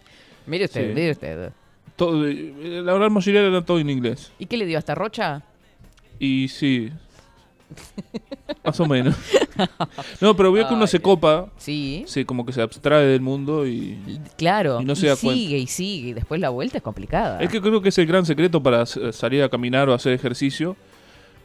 Mire 0.47 0.65
usted, 0.65 0.89
Sí. 0.89 0.95
mire 0.95 1.11
usted. 1.13 1.53
Todo, 1.97 2.27
eh, 2.27 2.55
la 2.85 2.95
gran 2.95 3.13
mayoría 3.13 3.41
era 3.43 3.65
todo 3.65 3.79
en 3.79 3.91
inglés. 3.91 4.33
¿Y 4.39 4.47
qué 4.47 4.57
le 4.57 4.67
dio 4.67 4.79
hasta 4.79 4.95
Rocha? 4.95 5.43
Y 6.19 6.49
sí. 6.49 6.91
Más 8.65 8.79
o 8.81 8.87
menos. 8.87 9.15
No, 10.21 10.37
pero 10.37 10.53
veo 10.53 10.69
que 10.69 10.75
uno 10.75 10.83
Ay, 10.83 10.89
se 10.89 11.01
copa, 11.01 11.51
Sí. 11.57 12.05
se 12.07 12.27
como 12.27 12.45
que 12.45 12.53
se 12.53 12.61
abstrae 12.61 13.07
del 13.07 13.23
mundo 13.23 13.67
y. 13.67 13.99
Claro. 14.37 14.83
Y 14.83 14.85
no 14.85 14.95
se 14.95 15.07
da 15.07 15.17
cuenta. 15.17 15.35
sigue 15.35 15.57
y 15.57 15.67
sigue. 15.67 16.09
Y 16.11 16.13
después 16.13 16.39
la 16.43 16.51
vuelta 16.51 16.77
es 16.77 16.83
complicada. 16.83 17.41
Es 17.41 17.49
que 17.49 17.63
creo 17.63 17.81
que 17.81 17.89
es 17.89 17.97
el 17.97 18.05
gran 18.07 18.27
secreto 18.27 18.63
para 18.63 18.85
salir 18.85 19.43
a 19.43 19.49
caminar 19.49 19.89
o 19.89 19.95
hacer 19.95 20.13
ejercicio. 20.13 20.77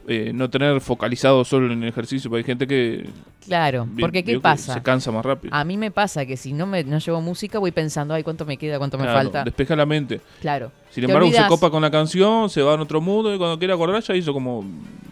Eh, 0.08 0.32
no 0.34 0.50
tener 0.50 0.80
focalizado 0.80 1.44
solo 1.44 1.72
en 1.72 1.82
el 1.82 1.88
ejercicio, 1.88 2.28
porque 2.30 2.40
hay 2.40 2.44
gente 2.44 2.66
que. 2.66 3.08
Claro. 3.44 3.86
vi- 3.90 4.00
Porque 4.02 4.24
¿qué 4.24 4.38
pasa? 4.40 4.74
Se 4.74 4.82
cansa 4.82 5.10
más 5.12 5.24
rápido. 5.24 5.54
A 5.54 5.64
mí 5.64 5.76
me 5.76 5.90
pasa 5.90 6.24
que 6.26 6.36
si 6.36 6.52
no 6.52 6.66
me 6.66 6.82
no 6.84 6.98
llevo 6.98 7.20
música 7.20 7.58
voy 7.58 7.70
pensando, 7.72 8.14
ay, 8.14 8.22
cuánto 8.22 8.44
me 8.44 8.56
queda, 8.56 8.78
cuánto 8.78 8.98
me 8.98 9.04
falta. 9.06 9.44
Despeja 9.44 9.74
la 9.76 9.86
mente. 9.86 10.20
Claro. 10.40 10.72
Sin 10.90 11.04
embargo, 11.04 11.30
se 11.30 11.46
copa 11.46 11.70
con 11.70 11.82
la 11.82 11.90
canción, 11.90 12.50
se 12.50 12.62
va 12.62 12.74
en 12.74 12.80
otro 12.80 13.00
mundo 13.00 13.34
y 13.34 13.38
cuando 13.38 13.58
quiere 13.58 13.72
acordar 13.74 14.02
ya 14.02 14.14
hizo 14.14 14.32
como 14.32 14.64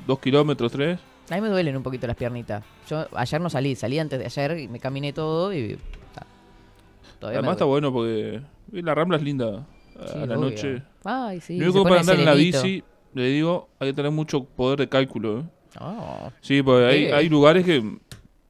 dos 0.06 0.18
kilómetros, 0.20 0.70
tres. 0.72 0.98
A 1.30 1.34
mí 1.36 1.40
me 1.40 1.48
duelen 1.48 1.76
un 1.76 1.82
poquito 1.84 2.06
las 2.08 2.16
piernitas. 2.16 2.64
Yo 2.88 3.06
ayer 3.14 3.40
no 3.40 3.48
salí, 3.48 3.76
salí 3.76 3.98
antes 4.00 4.18
de 4.18 4.24
ayer 4.26 4.58
y 4.58 4.68
me 4.68 4.80
caminé 4.80 5.12
todo 5.12 5.52
y... 5.54 5.78
Todavía 7.18 7.38
Además 7.40 7.54
está 7.56 7.64
bueno 7.66 7.92
porque 7.92 8.40
la 8.72 8.94
rambla 8.94 9.18
es 9.18 9.22
linda 9.22 9.66
a 10.00 10.08
Sí, 10.08 10.14
la 10.18 10.22
obvio. 10.24 10.36
noche. 10.36 10.82
Ay, 11.04 11.40
sí. 11.40 11.58
Pone 11.60 11.82
para 11.84 12.00
andar 12.00 12.18
en 12.18 12.24
la 12.24 12.34
bici, 12.34 12.82
le 13.14 13.24
digo, 13.28 13.68
hay 13.78 13.88
que 13.90 13.94
tener 13.94 14.10
mucho 14.10 14.44
poder 14.44 14.78
de 14.78 14.88
cálculo. 14.88 15.40
¿eh? 15.40 15.42
Oh. 15.80 16.30
Sí, 16.40 16.62
porque 16.62 16.86
hay, 16.86 17.04
hay 17.06 17.28
lugares 17.28 17.64
que 17.64 17.82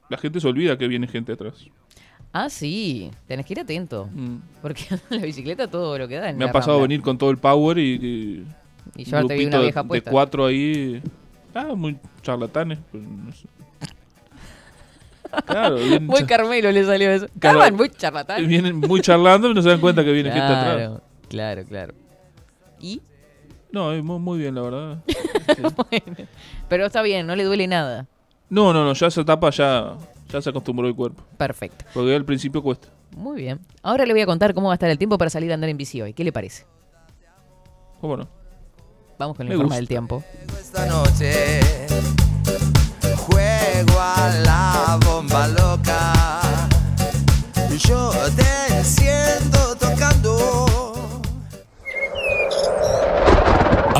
la 0.09 0.17
gente 0.17 0.39
se 0.39 0.47
olvida 0.47 0.77
que 0.77 0.87
viene 0.87 1.07
gente 1.07 1.31
atrás. 1.33 1.53
Ah, 2.33 2.49
sí. 2.49 3.11
Tenés 3.27 3.45
que 3.45 3.53
ir 3.53 3.59
atento. 3.59 4.07
Mm. 4.13 4.37
Porque 4.61 4.85
la 5.09 5.17
bicicleta 5.19 5.67
todo 5.67 5.97
lo 5.97 6.07
que 6.07 6.15
da 6.17 6.29
en 6.29 6.37
Me 6.37 6.45
ha 6.45 6.51
pasado 6.51 6.73
Rambla. 6.77 6.87
venir 6.87 7.01
con 7.01 7.17
todo 7.17 7.29
el 7.29 7.37
power 7.37 7.77
y, 7.77 7.83
y 7.93 8.45
Y 8.95 9.01
un 9.01 9.05
llevarte 9.05 9.33
ahí 9.33 9.45
una 9.45 9.59
vieja 9.59 9.79
de, 9.81 9.83
de 9.83 9.87
puesta. 9.87 10.11
cuatro 10.11 10.45
ahí. 10.45 11.01
Ah, 11.53 11.73
muy 11.75 11.97
charlatanes. 12.21 12.79
no 12.93 13.31
sé. 13.33 13.47
Claro, 15.45 15.77
Muy 16.01 16.25
Carmelo 16.25 16.71
le 16.71 16.83
salió 16.83 17.09
eso. 17.11 17.27
Claro. 17.39 17.59
Estaban 17.59 17.75
muy 17.77 17.89
charlatán. 17.89 18.47
vienen 18.47 18.75
muy 18.77 18.99
charlando 19.01 19.49
y 19.49 19.53
no 19.53 19.61
se 19.61 19.69
dan 19.69 19.79
cuenta 19.79 20.03
que 20.03 20.11
viene 20.11 20.29
gente 20.31 20.45
atrás. 20.45 21.01
Claro, 21.29 21.63
claro. 21.65 21.93
Y, 22.81 23.01
No, 23.71 23.91
muy, 24.03 24.19
muy 24.19 24.39
bien, 24.39 24.55
la 24.55 24.61
verdad. 24.61 24.97
bueno, 25.75 26.27
pero 26.67 26.85
está 26.85 27.01
bien, 27.01 27.25
no 27.25 27.35
le 27.35 27.43
duele 27.43 27.67
nada. 27.67 28.07
No, 28.49 28.73
no, 28.73 28.83
no, 28.83 28.93
ya 28.93 29.07
esa 29.07 29.21
etapa 29.21 29.49
ya, 29.49 29.95
ya 30.29 30.41
se 30.41 30.49
acostumbró 30.49 30.87
el 30.87 30.95
cuerpo. 30.95 31.23
Perfecto. 31.37 31.85
Porque 31.93 32.15
al 32.15 32.25
principio 32.25 32.61
cuesta. 32.61 32.89
Muy 33.15 33.41
bien. 33.41 33.59
Ahora 33.81 34.05
le 34.05 34.13
voy 34.13 34.21
a 34.21 34.25
contar 34.25 34.53
cómo 34.53 34.67
va 34.67 34.73
a 34.73 34.75
estar 34.75 34.89
el 34.89 34.97
tiempo 34.97 35.17
para 35.17 35.29
salir 35.29 35.51
a 35.51 35.53
andar 35.53 35.69
en 35.69 35.77
bici 35.77 36.01
hoy. 36.01 36.13
¿Qué 36.13 36.23
le 36.23 36.31
parece? 36.31 36.65
¿Cómo 37.99 38.17
no? 38.17 38.27
Vamos 39.17 39.37
con 39.37 39.45
el 39.45 39.49
Me 39.49 39.55
informe 39.55 39.75
del 39.75 39.87
tiempo. 39.87 40.23
Esta 40.59 40.85
noche 40.87 41.61
juego 43.15 43.99
a 43.99 44.29
la 44.43 44.99
bomba 45.05 45.47
loca. 45.47 46.13
Yo 47.77 48.11
te 48.35 48.77
enciendo 48.77 49.40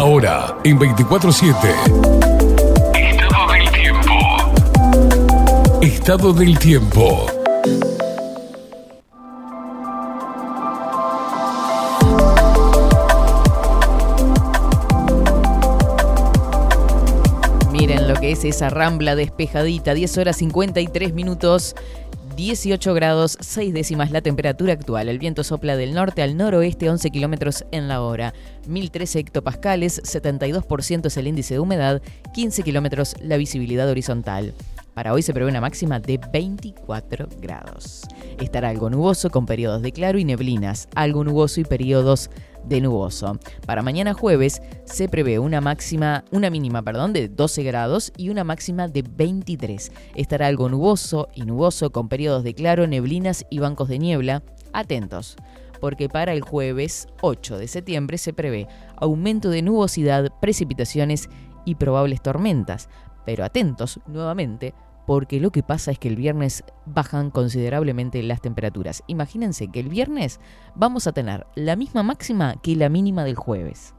Ahora, 0.02 0.58
en 0.64 0.80
24-7. 0.80 1.54
Estado 2.96 3.54
del 3.54 3.70
tiempo. 3.70 4.12
Estado 5.80 6.34
del 6.34 6.58
tiempo. 6.58 7.28
Miren 17.72 18.08
lo 18.08 18.16
que 18.16 18.32
es 18.32 18.44
esa 18.44 18.72
rambla 18.72 19.16
despejadita. 19.16 19.94
10 19.94 20.18
horas 20.18 20.38
53 20.38 21.14
minutos. 21.14 21.76
18 22.36 22.94
grados 22.94 23.38
6 23.40 23.74
décimas 23.74 24.12
la 24.12 24.22
temperatura 24.22 24.74
actual. 24.74 25.10
El 25.10 25.20
viento 25.20 25.44
sopla 25.44 25.76
del 25.76 25.94
norte 25.94 26.22
al 26.22 26.38
noroeste 26.38 26.90
11 26.90 27.10
kilómetros 27.10 27.66
en 27.72 27.88
la 27.88 28.02
hora. 28.02 28.34
1013 28.68 29.20
hectopascales, 29.20 30.02
72% 30.04 31.06
es 31.08 31.18
el 31.18 31.28
índice 31.28 31.56
de 31.56 31.60
humedad, 31.60 32.02
15 32.34 32.64
kilómetros 32.64 33.16
la 33.22 33.38
visibilidad 33.38 33.90
horizontal. 33.90 34.54
Para 34.94 35.14
hoy 35.14 35.22
se 35.22 35.34
prevé 35.34 35.50
una 35.50 35.62
máxima 35.62 36.00
de 36.00 36.20
24 36.32 37.28
grados. 37.40 38.02
Estará 38.40 38.70
algo 38.70 38.90
nuboso 38.90 39.30
con 39.30 39.46
periodos 39.46 39.82
de 39.82 39.92
claro 39.92 40.20
y 40.20 40.26
neblinas, 40.26 40.90
algo 40.96 41.24
nuboso 41.24 41.62
y 41.62 41.64
periodos 41.64 42.30
de 42.66 42.82
nuboso. 42.82 43.40
Para 43.66 43.82
mañana 43.82 44.14
jueves 44.14 44.62
se 44.86 45.10
prevé 45.10 45.40
una 45.40 45.62
máxima, 45.62 46.24
una 46.32 46.50
mínima, 46.50 46.82
perdón, 46.82 47.14
de 47.14 47.28
12 47.28 47.64
grados 47.64 48.12
y 48.18 48.30
una 48.30 48.44
máxima 48.44 48.88
de 48.88 49.04
23. 49.04 49.92
Estará 50.16 50.48
algo 50.48 50.70
nuboso 50.70 51.30
y 51.34 51.44
nuboso 51.44 51.92
con 51.92 52.10
periodos 52.10 52.44
de 52.44 52.54
claro, 52.54 52.88
neblinas 52.88 53.46
y 53.50 53.60
bancos 53.60 53.90
de 53.90 54.00
niebla. 54.00 54.44
Atentos, 54.74 55.36
porque 55.80 56.08
para 56.08 56.34
el 56.34 56.42
jueves 56.42 57.08
8 57.22 57.58
de 57.58 57.68
septiembre 57.68 58.18
se 58.18 58.34
prevé 58.34 58.68
aumento 58.96 59.50
de 59.50 59.62
nubosidad, 59.62 60.32
precipitaciones 60.40 61.30
y 61.66 61.76
probables 61.76 62.22
tormentas. 62.22 62.90
Pero 63.26 63.44
atentos 63.44 64.00
nuevamente, 64.08 64.74
porque 65.12 65.42
lo 65.42 65.52
que 65.52 65.62
pasa 65.62 65.92
es 65.92 66.00
que 66.00 66.08
el 66.08 66.16
viernes 66.16 66.64
bajan 66.86 67.32
considerablemente 67.32 68.24
las 68.24 68.40
temperaturas. 68.40 69.04
Imagínense 69.08 69.68
que 69.68 69.82
el 69.82 69.90
viernes 69.90 70.40
vamos 70.74 71.06
a 71.06 71.12
tener 71.12 71.46
la 71.54 71.76
misma 71.76 72.02
máxima 72.02 72.56
que 72.62 72.78
la 72.78 72.88
mínima 72.88 73.26
del 73.26 73.36
jueves. 73.36 73.94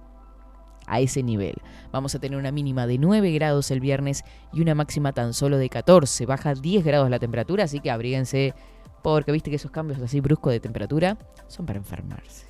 A 0.86 1.00
ese 1.00 1.22
nivel. 1.22 1.56
Vamos 1.92 2.14
a 2.14 2.18
tener 2.18 2.38
una 2.38 2.50
mínima 2.50 2.86
de 2.86 2.96
9 2.96 3.30
grados 3.32 3.70
el 3.70 3.80
viernes 3.80 4.24
y 4.54 4.62
una 4.62 4.74
máxima 4.74 5.12
tan 5.12 5.34
solo 5.34 5.58
de 5.58 5.68
14. 5.68 6.24
Baja 6.24 6.54
10 6.54 6.82
grados 6.82 7.10
la 7.10 7.18
temperatura, 7.18 7.64
así 7.64 7.80
que 7.80 7.90
abríguense 7.90 8.54
porque 9.02 9.32
viste 9.32 9.50
que 9.50 9.56
esos 9.56 9.70
cambios 9.70 10.00
así 10.00 10.22
bruscos 10.22 10.54
de 10.54 10.60
temperatura 10.60 11.18
son 11.46 11.66
para 11.66 11.78
enfermarse 11.78 12.46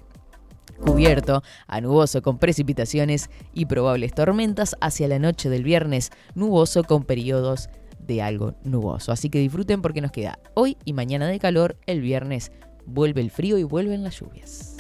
cubierto, 0.85 1.43
a 1.67 1.81
nuboso 1.81 2.23
con 2.23 2.39
precipitaciones 2.39 3.31
y 3.55 3.67
probables 3.67 4.15
tormentas 4.15 4.77
hacia 4.81 5.07
la 5.07 5.19
noche 5.19 5.49
del 5.49 5.63
viernes, 5.63 6.11
nuboso 6.35 6.83
con 6.83 7.05
periodos 7.05 7.69
de 8.07 8.23
algo 8.23 8.55
nuboso. 8.65 9.13
Así 9.13 9.31
que 9.31 9.39
disfruten 9.39 9.83
porque 9.83 10.01
nos 10.01 10.13
queda 10.13 10.39
hoy 10.55 10.77
y 10.85 10.93
mañana 10.93 11.27
de 11.29 11.39
calor, 11.39 11.77
el 11.87 12.01
viernes 12.01 12.53
vuelve 12.87 13.21
el 13.21 13.31
frío 13.31 13.59
y 13.59 13.65
vuelven 13.65 14.03
las 14.03 14.21
lluvias. 14.21 14.77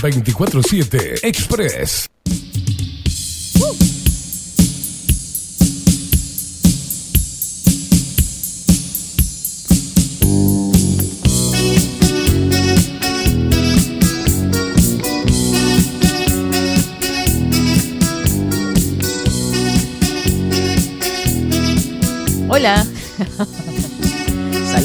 ...24-7 0.00 1.24
Express. 1.24 2.08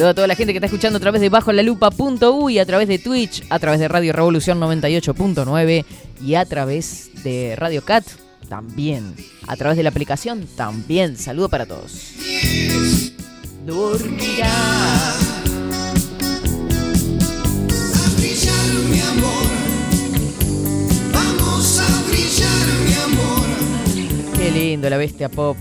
Saludo 0.04 0.12
a 0.12 0.16
toda 0.16 0.28
la 0.28 0.36
gente 0.36 0.52
que 0.52 0.58
está 0.58 0.66
escuchando 0.66 0.98
a 0.98 1.00
través 1.00 1.22
de 1.22 1.30
bajo 1.30 1.54
la 1.54 1.64
lupa.uy, 1.64 2.60
a 2.60 2.66
través 2.66 2.90
de 2.90 3.00
Twitch, 3.00 3.46
a 3.50 3.58
través 3.58 3.80
de 3.80 3.88
Radio 3.88 4.12
Revolución 4.12 4.60
98.9 4.60 5.86
y 6.22 6.36
a 6.36 6.44
través 6.44 7.24
de 7.24 7.56
Radio 7.56 7.86
Cat 7.86 8.04
también. 8.50 9.16
A 9.48 9.56
través 9.56 9.78
de 9.78 9.84
la 9.84 9.92
aplicación 9.92 10.46
también. 10.58 11.16
Saludo 11.16 11.48
para 11.48 11.66
todos. 11.66 12.16
Dormirá. 13.66 14.52
A 17.96 18.10
brillar, 18.18 18.74
mi 18.90 19.00
amor. 19.00 19.48
Vamos 21.14 21.80
a 21.80 22.04
brillar, 22.10 22.68
mi 22.86 22.94
amor. 22.94 24.38
Qué 24.38 24.52
lindo 24.52 24.90
la 24.90 24.98
bestia 24.98 25.30
pop. 25.30 25.56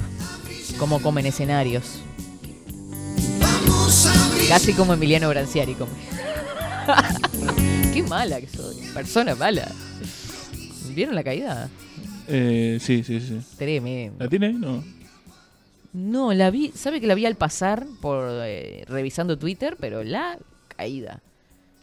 Cómo 0.80 1.00
comen 1.00 1.26
escenarios. 1.26 2.02
Casi 4.52 4.74
como 4.74 4.92
Emiliano 4.92 5.30
Branciari 5.30 5.72
come. 5.72 5.92
Qué 7.94 8.02
mala 8.02 8.38
que 8.38 8.46
soy. 8.46 8.76
Persona 8.92 9.34
mala. 9.34 9.66
¿Vieron 10.94 11.14
la 11.14 11.24
caída? 11.24 11.70
Eh, 12.28 12.76
sí, 12.78 13.02
sí, 13.02 13.18
sí. 13.22 13.40
Tremendo. 13.56 14.22
¿La 14.22 14.28
tiene? 14.28 14.52
No. 14.52 14.84
No, 15.94 16.34
la 16.34 16.50
vi, 16.50 16.70
sabe 16.74 17.00
que 17.00 17.06
la 17.06 17.14
vi 17.14 17.24
al 17.24 17.36
pasar 17.36 17.86
por 18.02 18.28
eh, 18.44 18.84
revisando 18.88 19.38
Twitter, 19.38 19.78
pero 19.80 20.04
la 20.04 20.36
caída. 20.76 21.22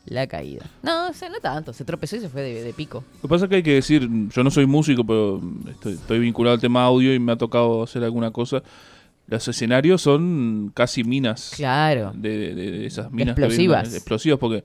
La 0.05 0.27
caída. 0.27 0.69
No, 0.83 1.09
o 1.09 1.13
sea, 1.13 1.29
no 1.29 1.39
tanto, 1.39 1.73
se 1.73 1.83
tropezó 1.83 2.17
y 2.17 2.19
se 2.19 2.29
fue 2.29 2.43
de, 2.43 2.61
de 2.61 2.73
pico. 2.73 3.03
Lo 3.15 3.21
que 3.23 3.27
pasa 3.29 3.45
es 3.45 3.49
que 3.49 3.55
hay 3.55 3.63
que 3.63 3.73
decir, 3.73 4.07
yo 4.29 4.43
no 4.43 4.51
soy 4.51 4.67
músico, 4.67 5.03
pero 5.03 5.41
estoy, 5.71 5.93
estoy 5.93 6.19
vinculado 6.19 6.53
al 6.53 6.61
tema 6.61 6.83
audio 6.83 7.15
y 7.15 7.17
me 7.17 7.31
ha 7.31 7.35
tocado 7.35 7.81
hacer 7.81 8.03
alguna 8.03 8.29
cosa. 8.29 8.61
Los 9.29 9.47
escenarios 9.47 10.01
son 10.01 10.71
casi 10.73 11.03
minas. 11.03 11.51
Claro. 11.55 12.11
De, 12.15 12.53
de- 12.55 12.55
de 12.55 12.85
esas 12.85 13.11
minas 13.11 13.37
Explosivas. 13.37 13.83
vienen- 13.83 13.95
explosivas, 13.97 14.39
porque 14.39 14.63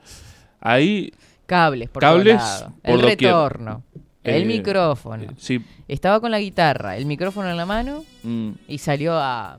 ahí 0.61 1.13
Cables 1.47 1.91
por 1.91 2.01
Cables 2.01 2.41
por 2.83 2.95
El 2.95 3.01
doquier. 3.03 3.19
retorno. 3.21 3.83
el 4.23 4.43
Eh, 4.43 4.47
micrófono. 4.47 5.23
eh, 5.25 5.29
sí. 5.37 5.63
Estaba 5.87 6.19
con 6.21 6.31
la 6.31 6.41
guitarra, 6.41 6.97
el 6.97 7.05
micrófono 7.05 7.51
en 7.51 7.59
la 7.59 7.67
mano 7.67 8.05
mm. 8.23 8.51
y 8.69 8.79
salió 8.79 9.13
a 9.19 9.59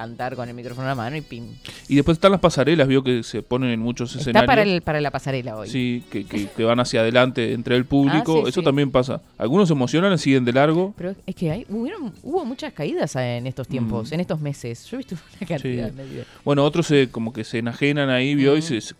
cantar 0.00 0.34
con 0.36 0.48
el 0.48 0.54
micrófono 0.54 0.82
en 0.86 0.88
la 0.88 0.94
mano 0.94 1.16
y 1.16 1.20
pim. 1.20 1.44
Y 1.88 1.94
después 1.96 2.16
están 2.16 2.32
las 2.32 2.40
pasarelas, 2.40 2.88
vio 2.88 3.02
que 3.02 3.22
se 3.22 3.42
ponen 3.42 3.70
en 3.70 3.80
muchos 3.80 4.10
Está 4.10 4.20
escenarios. 4.20 4.46
para, 4.46 4.62
el, 4.62 4.82
para 4.82 5.00
la 5.00 5.10
pasarela 5.10 5.56
hoy. 5.56 5.68
Sí, 5.68 6.02
que, 6.10 6.24
que- 6.24 6.46
que 6.48 6.64
van 6.64 6.80
hacia 6.80 7.00
adelante 7.00 7.52
entre 7.52 7.76
el 7.76 7.84
público. 7.84 8.38
Ah, 8.38 8.42
sí, 8.44 8.48
Eso 8.50 8.60
sí. 8.60 8.64
también 8.64 8.90
pasa. 8.90 9.20
Algunos 9.38 9.68
se 9.68 9.74
emocionan, 9.74 10.16
siguen 10.18 10.44
de 10.44 10.52
largo. 10.52 10.94
Pero 10.96 11.14
es 11.26 11.34
que 11.34 11.50
hay, 11.50 11.66
hubieron- 11.68 12.12
hubo 12.22 12.44
muchas 12.44 12.72
caídas 12.72 13.14
en 13.16 13.46
estos 13.46 13.68
tiempos, 13.68 14.10
Mm. 14.10 14.14
en 14.14 14.20
estos 14.20 14.40
meses. 14.40 14.84
Yo 14.86 14.96
he 14.96 14.98
visto 14.98 15.14
una 15.38 15.46
cantidad 15.46 15.88
Sí. 15.90 15.96
medio- 15.96 16.24
Bueno, 16.44 16.64
otros 16.64 16.86
se, 16.86 17.08
como 17.10 17.32
que 17.32 17.44
se 17.44 17.58
enajenan 17.58 18.08
ahí, 18.10 18.34
vio, 18.34 18.56
y 18.56 18.60
Mm. 18.60 18.62
se, 18.62 18.80
se, 18.80 18.94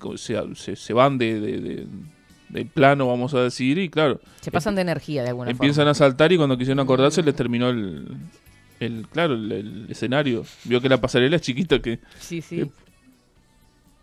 se- 0.54 0.76
se 0.76 0.92
van 0.92 1.18
de, 1.18 1.40
de- 1.40 1.58
de- 1.60 1.86
del 2.50 2.66
plano, 2.66 3.06
vamos 3.06 3.32
a 3.34 3.42
decir, 3.42 3.78
y 3.78 3.88
claro, 3.88 4.20
Se 4.40 4.50
pasan 4.50 4.74
de 4.74 4.82
energía 4.82 5.22
de 5.22 5.28
alguna 5.28 5.50
empiezan 5.52 5.82
forma. 5.84 5.90
a 5.92 5.94
saltar 5.94 6.32
y 6.32 6.36
cuando 6.36 6.58
quisieron 6.58 6.80
acordarse 6.80 7.22
les 7.22 7.36
terminó 7.36 7.70
el, 7.70 8.08
el 8.80 9.06
claro, 9.12 9.34
el, 9.34 9.52
el 9.52 9.86
escenario. 9.90 10.44
Vio 10.64 10.80
que 10.80 10.88
la 10.88 11.00
pasarela 11.00 11.36
es 11.36 11.42
chiquita 11.42 11.80
que... 11.80 12.00
Sí, 12.18 12.40
sí. 12.42 12.70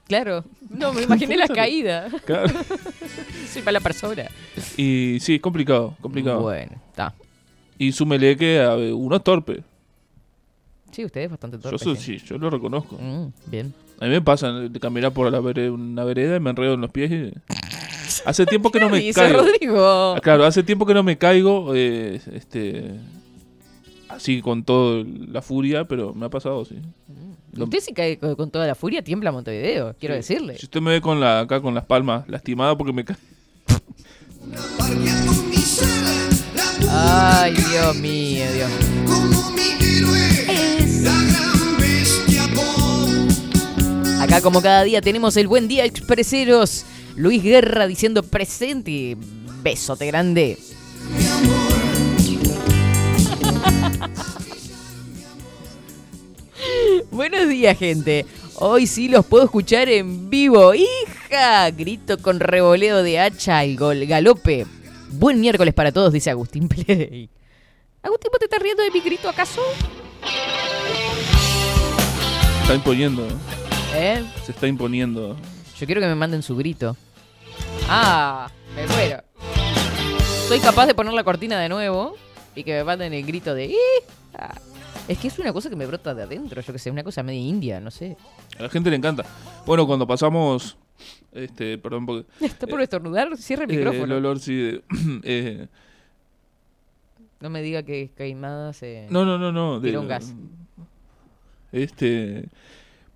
Claro. 0.07 0.45
No, 0.69 0.93
me 0.93 1.01
imaginé 1.03 1.35
la 1.37 1.47
caída. 1.47 2.07
claro. 2.25 2.47
Soy 3.51 3.61
para 3.61 3.73
la 3.73 3.79
persona. 3.81 4.25
Y 4.77 5.17
sí, 5.21 5.35
es 5.35 5.41
complicado, 5.41 5.95
complicado. 6.01 6.41
Bueno, 6.41 6.73
está. 6.89 7.13
Y 7.77 7.91
súmele 7.91 8.35
que 8.37 8.59
a 8.59 8.75
ver, 8.75 8.93
uno 8.93 9.15
es 9.17 9.23
torpe. 9.23 9.63
Sí, 10.91 11.03
usted 11.05 11.21
es 11.21 11.29
bastante 11.29 11.57
torpe. 11.57 11.77
Yo 11.77 11.83
soy, 11.83 11.97
sí. 11.97 12.17
yo 12.25 12.37
lo 12.37 12.49
reconozco. 12.49 12.97
Mm, 12.99 13.27
bien. 13.51 13.73
A 13.99 14.05
mí 14.05 14.11
me 14.11 14.21
pasa 14.21 14.51
de 14.51 14.79
caminar 14.79 15.11
por 15.11 15.31
la 15.31 15.39
vere- 15.41 15.69
una 15.71 16.03
vereda 16.03 16.37
y 16.37 16.39
me 16.39 16.49
enredo 16.51 16.73
en 16.75 16.81
los 16.81 16.91
pies. 16.91 17.11
y- 17.11 17.33
Hace 18.25 18.45
tiempo 18.45 18.71
que 18.71 18.79
no 18.79 18.89
me 18.89 18.99
Dice 18.99 19.19
caigo. 19.19 19.39
Rodrigo. 19.39 20.13
Ah, 20.15 20.19
Claro, 20.21 20.45
hace 20.45 20.63
tiempo 20.63 20.85
que 20.85 20.93
no 20.93 21.03
me 21.03 21.17
caigo, 21.17 21.73
eh, 21.75 22.19
este, 22.33 22.91
así 24.17 24.41
con 24.41 24.63
toda 24.63 25.03
la 25.31 25.41
furia, 25.41 25.85
pero 25.85 26.13
me 26.13 26.25
ha 26.25 26.29
pasado, 26.29 26.65
sí. 26.65 26.75
Lo- 27.53 27.63
Usted 27.65 27.79
si 27.79 27.93
cae 27.93 28.17
con 28.19 28.51
toda 28.51 28.67
la 28.67 28.75
furia 28.75 29.01
tiembla 29.03 29.31
Montevideo, 29.31 29.95
quiero 29.99 30.13
Sí. 30.15 30.17
decirle. 30.17 30.57
Si 30.59 30.65
usted 30.65 30.81
me 30.81 30.91
ve 30.91 31.01
con 31.01 31.19
la, 31.19 31.39
acá 31.39 31.59
con 31.61 31.73
las 31.73 31.85
palmas 31.85 32.27
lastimadas 32.27 32.75
porque 32.77 32.93
me 32.93 33.03
cae. 33.05 33.17
Mi 34.47 34.55
Ay, 36.89 37.53
Dios 37.53 37.95
mío, 37.97 38.45
Dios 38.53 38.69
mío. 38.69 39.05
como 39.05 39.51
mi 39.51 39.61
héroe. 39.85 41.01
La 41.01 41.11
gran 41.23 41.77
bestia. 41.77 42.43
Acá 44.23 44.41
como 44.41 44.61
cada 44.61 44.83
día 44.83 45.01
tenemos 45.01 45.35
el 45.37 45.47
buen 45.47 45.67
día 45.67 45.85
expreseros. 45.85 46.85
Luis 47.15 47.41
Guerra 47.43 47.87
diciendo 47.87 48.23
presente. 48.23 49.17
Besote 49.63 50.05
grande. 50.07 50.57
Buenos 57.29 57.49
días, 57.49 57.77
gente. 57.77 58.25
Hoy 58.55 58.87
sí 58.87 59.09
los 59.09 59.25
puedo 59.25 59.43
escuchar 59.43 59.89
en 59.89 60.29
vivo. 60.29 60.73
¡Hija! 60.73 61.69
Grito 61.71 62.17
con 62.21 62.39
revoleo 62.39 63.03
de 63.03 63.19
hacha 63.19 63.65
y 63.65 63.75
gol 63.75 64.05
galope. 64.05 64.65
Buen 65.09 65.41
miércoles 65.41 65.73
para 65.73 65.91
todos, 65.91 66.13
dice 66.13 66.29
Agustín 66.29 66.69
Play. 66.69 67.29
Agustín, 68.01 68.29
¿vos 68.31 68.39
te 68.39 68.45
estás 68.45 68.61
riendo 68.61 68.81
de 68.81 68.91
mi 68.91 69.01
grito 69.01 69.27
acaso? 69.27 69.59
Se 72.55 72.61
está 72.61 72.75
imponiendo, 72.75 73.27
¿Eh? 73.93 74.23
se 74.45 74.53
está 74.53 74.65
imponiendo. 74.67 75.35
Yo 75.77 75.85
quiero 75.85 75.99
que 75.99 76.07
me 76.07 76.15
manden 76.15 76.41
su 76.41 76.55
grito. 76.55 76.95
Ah, 77.89 78.49
me 78.73 78.87
muero. 78.87 79.21
Soy 80.47 80.59
capaz 80.61 80.85
de 80.85 80.95
poner 80.95 81.11
la 81.11 81.25
cortina 81.25 81.59
de 81.59 81.67
nuevo 81.67 82.15
y 82.55 82.63
que 82.63 82.71
me 82.71 82.83
manden 82.85 83.13
el 83.13 83.25
grito 83.25 83.53
de... 83.53 83.65
"Ih". 83.65 83.75
Es 85.07 85.17
que 85.19 85.27
es 85.29 85.39
una 85.39 85.53
cosa 85.53 85.69
que 85.69 85.75
me 85.75 85.85
brota 85.85 86.13
de 86.13 86.23
adentro, 86.23 86.61
yo 86.61 86.73
que 86.73 86.79
sé, 86.79 86.91
una 86.91 87.03
cosa 87.03 87.23
media 87.23 87.39
india, 87.39 87.79
no 87.79 87.91
sé. 87.91 88.17
A 88.59 88.63
la 88.63 88.69
gente 88.69 88.89
le 88.89 88.97
encanta. 88.97 89.23
Bueno, 89.65 89.87
cuando 89.87 90.05
pasamos 90.05 90.77
Este, 91.31 91.77
perdón, 91.77 92.05
porque. 92.05 92.25
¿Está 92.45 92.67
por 92.67 92.81
estornudar? 92.81 93.35
Cierra 93.37 93.63
el 93.65 93.71
eh, 93.71 93.77
micrófono. 93.77 94.03
el 94.05 94.11
olor 94.25 94.39
sí. 94.39 94.55
de- 94.55 94.83
eh, 95.23 95.67
No 97.39 97.49
me 97.49 97.61
diga 97.61 97.83
que 97.83 98.09
Caimada 98.17 98.73
se... 98.73 99.07
no, 99.09 99.23
no, 99.23 99.37
no, 99.37 99.51
no. 99.51 99.79
de- 99.79 99.89
Tiró 99.89 100.01
un 100.01 100.07
gas. 100.07 100.33
Este. 101.71 102.49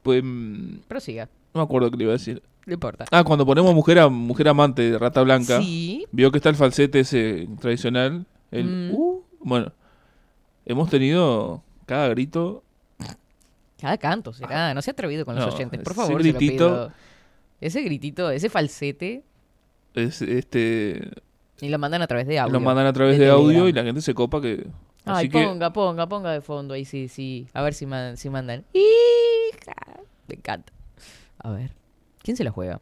Pues. 0.04 0.22
mm, 0.24 0.80
Prosiga, 0.88 1.26
No 1.54 1.60
me 1.62 1.64
acuerdo 1.66 1.92
qué 1.92 1.98
le 1.98 2.04
iba 2.06 2.14
a 2.14 2.18
decir. 2.18 2.42
no 2.66 2.74
importa. 2.74 3.06
Ah, 3.12 3.24
cuando 3.24 3.46
ponemos 3.46 3.74
mujer 3.76 4.00
a 4.00 4.08
mujer 4.10 4.48
amante 4.48 4.92
de 4.92 4.98
rata 4.98 5.22
blanca. 5.24 5.62
Sí, 5.62 6.06
Vio 6.12 6.32
que 6.32 6.38
está 6.38 6.50
el 6.50 6.56
falsete 6.56 7.02
ese 7.02 7.48
tradicional. 7.60 8.26
El 8.52 8.92
Mm. 8.92 8.96
uh, 8.96 9.22
bueno, 9.42 9.72
hemos 10.66 10.90
tenido 10.90 11.64
cada 11.92 12.08
grito. 12.10 12.64
cada 13.80 13.98
canto 13.98 14.32
será. 14.32 14.74
No 14.74 14.82
se 14.82 14.92
ha 14.92 14.94
atrevido 14.94 15.26
con 15.26 15.36
los 15.36 15.46
No, 15.46 15.54
oyentes, 15.54 15.80
por 15.82 15.92
ese 15.92 16.02
favor. 16.02 16.22
se 16.24 16.32
lo 16.32 16.38
gritito-. 16.40 16.92
Ese 17.60 17.82
gritito, 17.84 18.32
ese 18.32 18.50
falsete, 18.50 19.24
Es, 19.94 20.22
este, 20.22 21.12
y 21.60 21.68
lo 21.70 21.78
mandan 21.78 22.02
a 22.02 22.08
través 22.08 22.26
de 22.28 22.40
audio. 22.40 22.54
lo 22.54 22.60
mandan 22.62 22.88
a 22.88 22.94
través 22.94 23.20
de 23.20 23.26
de, 23.26 23.32
audio 23.32 23.68
y 23.68 23.74
la 23.74 23.84
gente 23.84 24.00
se 24.02 24.14
copa 24.14 24.42
que. 24.42 24.66
Ay, 25.04 25.14
Así 25.26 25.30
que 25.30 25.44
ponga, 25.44 25.74
ponga, 25.74 26.08
ponga 26.08 26.32
de 26.32 26.42
fondo 26.42 26.74
ahí, 26.76 26.86
sí, 26.86 27.08
sí. 27.10 27.48
A 27.54 27.62
ver 27.62 27.74
si, 27.74 27.86
man- 27.86 28.16
si 28.18 28.30
mandan. 28.30 28.64
Hija. 28.74 29.74
Me 30.28 30.36
encanta. 30.36 30.72
A 31.40 31.52
ver, 31.52 31.72
¿quién 32.24 32.38
se 32.38 32.44
la 32.46 32.52
juega? 32.52 32.80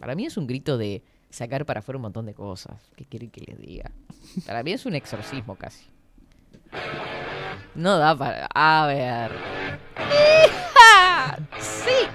Para 0.00 0.14
mí 0.16 0.26
es 0.26 0.36
un 0.36 0.46
grito 0.46 0.76
de 0.78 1.02
sacar 1.30 1.64
para 1.64 1.78
afuera 1.80 1.96
un 1.98 2.02
montón 2.02 2.26
de 2.26 2.34
cosas. 2.34 2.80
¿Qué 2.96 3.04
quieren 3.04 3.30
que 3.30 3.40
les 3.42 3.58
diga? 3.58 3.90
Para 4.46 4.62
mí 4.62 4.72
es 4.72 4.84
un 4.84 4.94
exorcismo 4.94 5.56
casi. 5.56 5.84
No 7.74 7.98
da 7.98 8.16
para... 8.16 8.48
A 8.54 8.86
ver. 8.86 9.30
¡Hija! 9.96 11.38
¡Sí! 11.58 12.08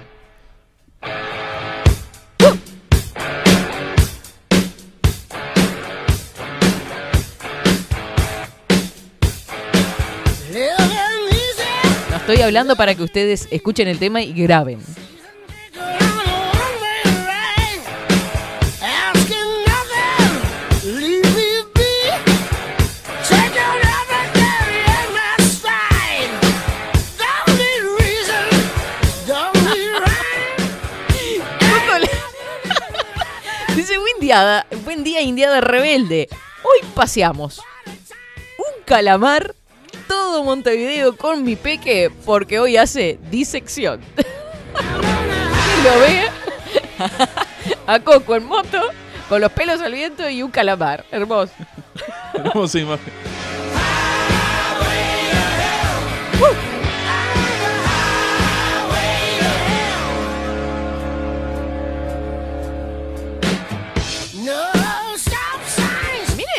No 12.10 12.16
estoy 12.16 12.42
hablando 12.42 12.76
para 12.76 12.94
que 12.94 13.02
ustedes 13.02 13.48
escuchen 13.50 13.88
el 13.88 13.98
tema 13.98 14.22
y 14.22 14.32
graben. 14.32 14.80
Buen 34.84 35.02
día, 35.02 35.22
indiada 35.22 35.60
rebelde. 35.60 36.28
Hoy 36.62 36.88
paseamos 36.94 37.58
un 38.58 38.84
calamar 38.84 39.56
todo 40.06 40.44
Montevideo 40.44 41.16
con 41.16 41.42
mi 41.42 41.56
peque 41.56 42.12
porque 42.24 42.60
hoy 42.60 42.76
hace 42.76 43.18
disección. 43.28 44.00
Lo 45.84 45.98
ve 45.98 46.28
a 47.88 47.98
Coco 47.98 48.36
en 48.36 48.44
moto 48.44 48.80
con 49.28 49.40
los 49.40 49.50
pelos 49.50 49.80
al 49.80 49.94
viento 49.94 50.28
y 50.28 50.44
un 50.44 50.52
calamar. 50.52 51.04
Hermoso. 51.10 51.52
hermosa 52.32 52.78
imagen. 52.78 53.12
No 56.38 56.46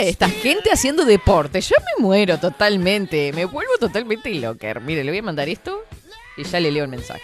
esta 0.08 0.30
gente 0.30 0.72
haciendo 0.72 1.06
deporte. 1.06 1.62
Yo 1.62 1.76
me 1.80 2.04
muero 2.04 2.40
totalmente. 2.40 3.32
Me 3.34 3.46
vuelvo 3.46 3.74
totalmente 3.80 4.34
loca. 4.36 4.74
Mire, 4.80 5.04
le 5.04 5.12
voy 5.12 5.20
a 5.20 5.24
mandar 5.24 5.50
esto 5.50 5.84
y 6.38 6.44
ya 6.44 6.60
le 6.60 6.72
leo 6.72 6.84
el 6.84 6.90
mensaje. 6.90 7.22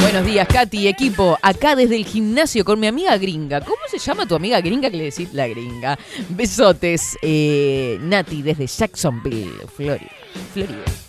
Buenos 0.00 0.32
días, 0.32 0.48
Katy, 0.48 0.88
equipo. 0.88 1.36
Acá 1.42 1.76
desde 1.76 1.96
el 1.96 2.06
gimnasio 2.06 2.64
con 2.64 2.80
mi 2.80 2.86
amiga 2.86 3.18
gringa. 3.18 3.60
¿Cómo 3.60 3.82
se 3.86 3.98
llama 3.98 4.24
tu 4.26 4.34
amiga 4.34 4.62
gringa 4.62 4.90
que 4.90 4.96
le 4.96 5.04
decís 5.04 5.34
la 5.34 5.46
gringa? 5.46 5.98
Besotes, 6.30 7.18
eh, 7.20 7.98
Nati, 8.00 8.40
desde 8.40 8.66
Jacksonville, 8.66 9.66
Florida. 9.76 10.10
Florida. 10.54 11.05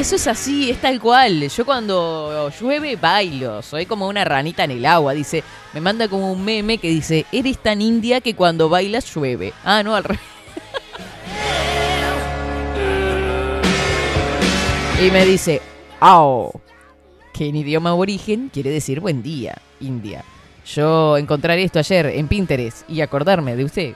Eso 0.00 0.16
es 0.16 0.26
así, 0.26 0.70
es 0.70 0.80
tal 0.80 0.98
cual. 0.98 1.46
Yo 1.50 1.66
cuando 1.66 2.50
llueve 2.58 2.96
bailo, 2.96 3.60
soy 3.60 3.84
como 3.84 4.08
una 4.08 4.24
ranita 4.24 4.64
en 4.64 4.70
el 4.70 4.86
agua. 4.86 5.12
Dice, 5.12 5.44
me 5.74 5.80
manda 5.82 6.08
como 6.08 6.32
un 6.32 6.42
meme 6.42 6.78
que 6.78 6.88
dice, 6.88 7.26
eres 7.30 7.58
tan 7.58 7.82
india 7.82 8.22
que 8.22 8.34
cuando 8.34 8.70
bailas 8.70 9.14
llueve. 9.14 9.52
Ah, 9.62 9.82
no, 9.82 9.94
al 9.94 10.04
revés. 10.04 10.22
Y 15.02 15.10
me 15.10 15.24
dice, 15.24 15.60
ao, 15.98 16.60
que 17.32 17.48
en 17.48 17.56
idioma 17.56 17.90
aborigen 17.90 18.50
quiere 18.52 18.70
decir 18.70 19.00
buen 19.00 19.22
día, 19.22 19.58
India. 19.80 20.24
Yo 20.64 21.18
encontrar 21.18 21.58
esto 21.58 21.78
ayer 21.78 22.06
en 22.06 22.26
Pinterest 22.26 22.88
y 22.88 23.02
acordarme 23.02 23.54
de 23.54 23.64
usted. 23.64 23.94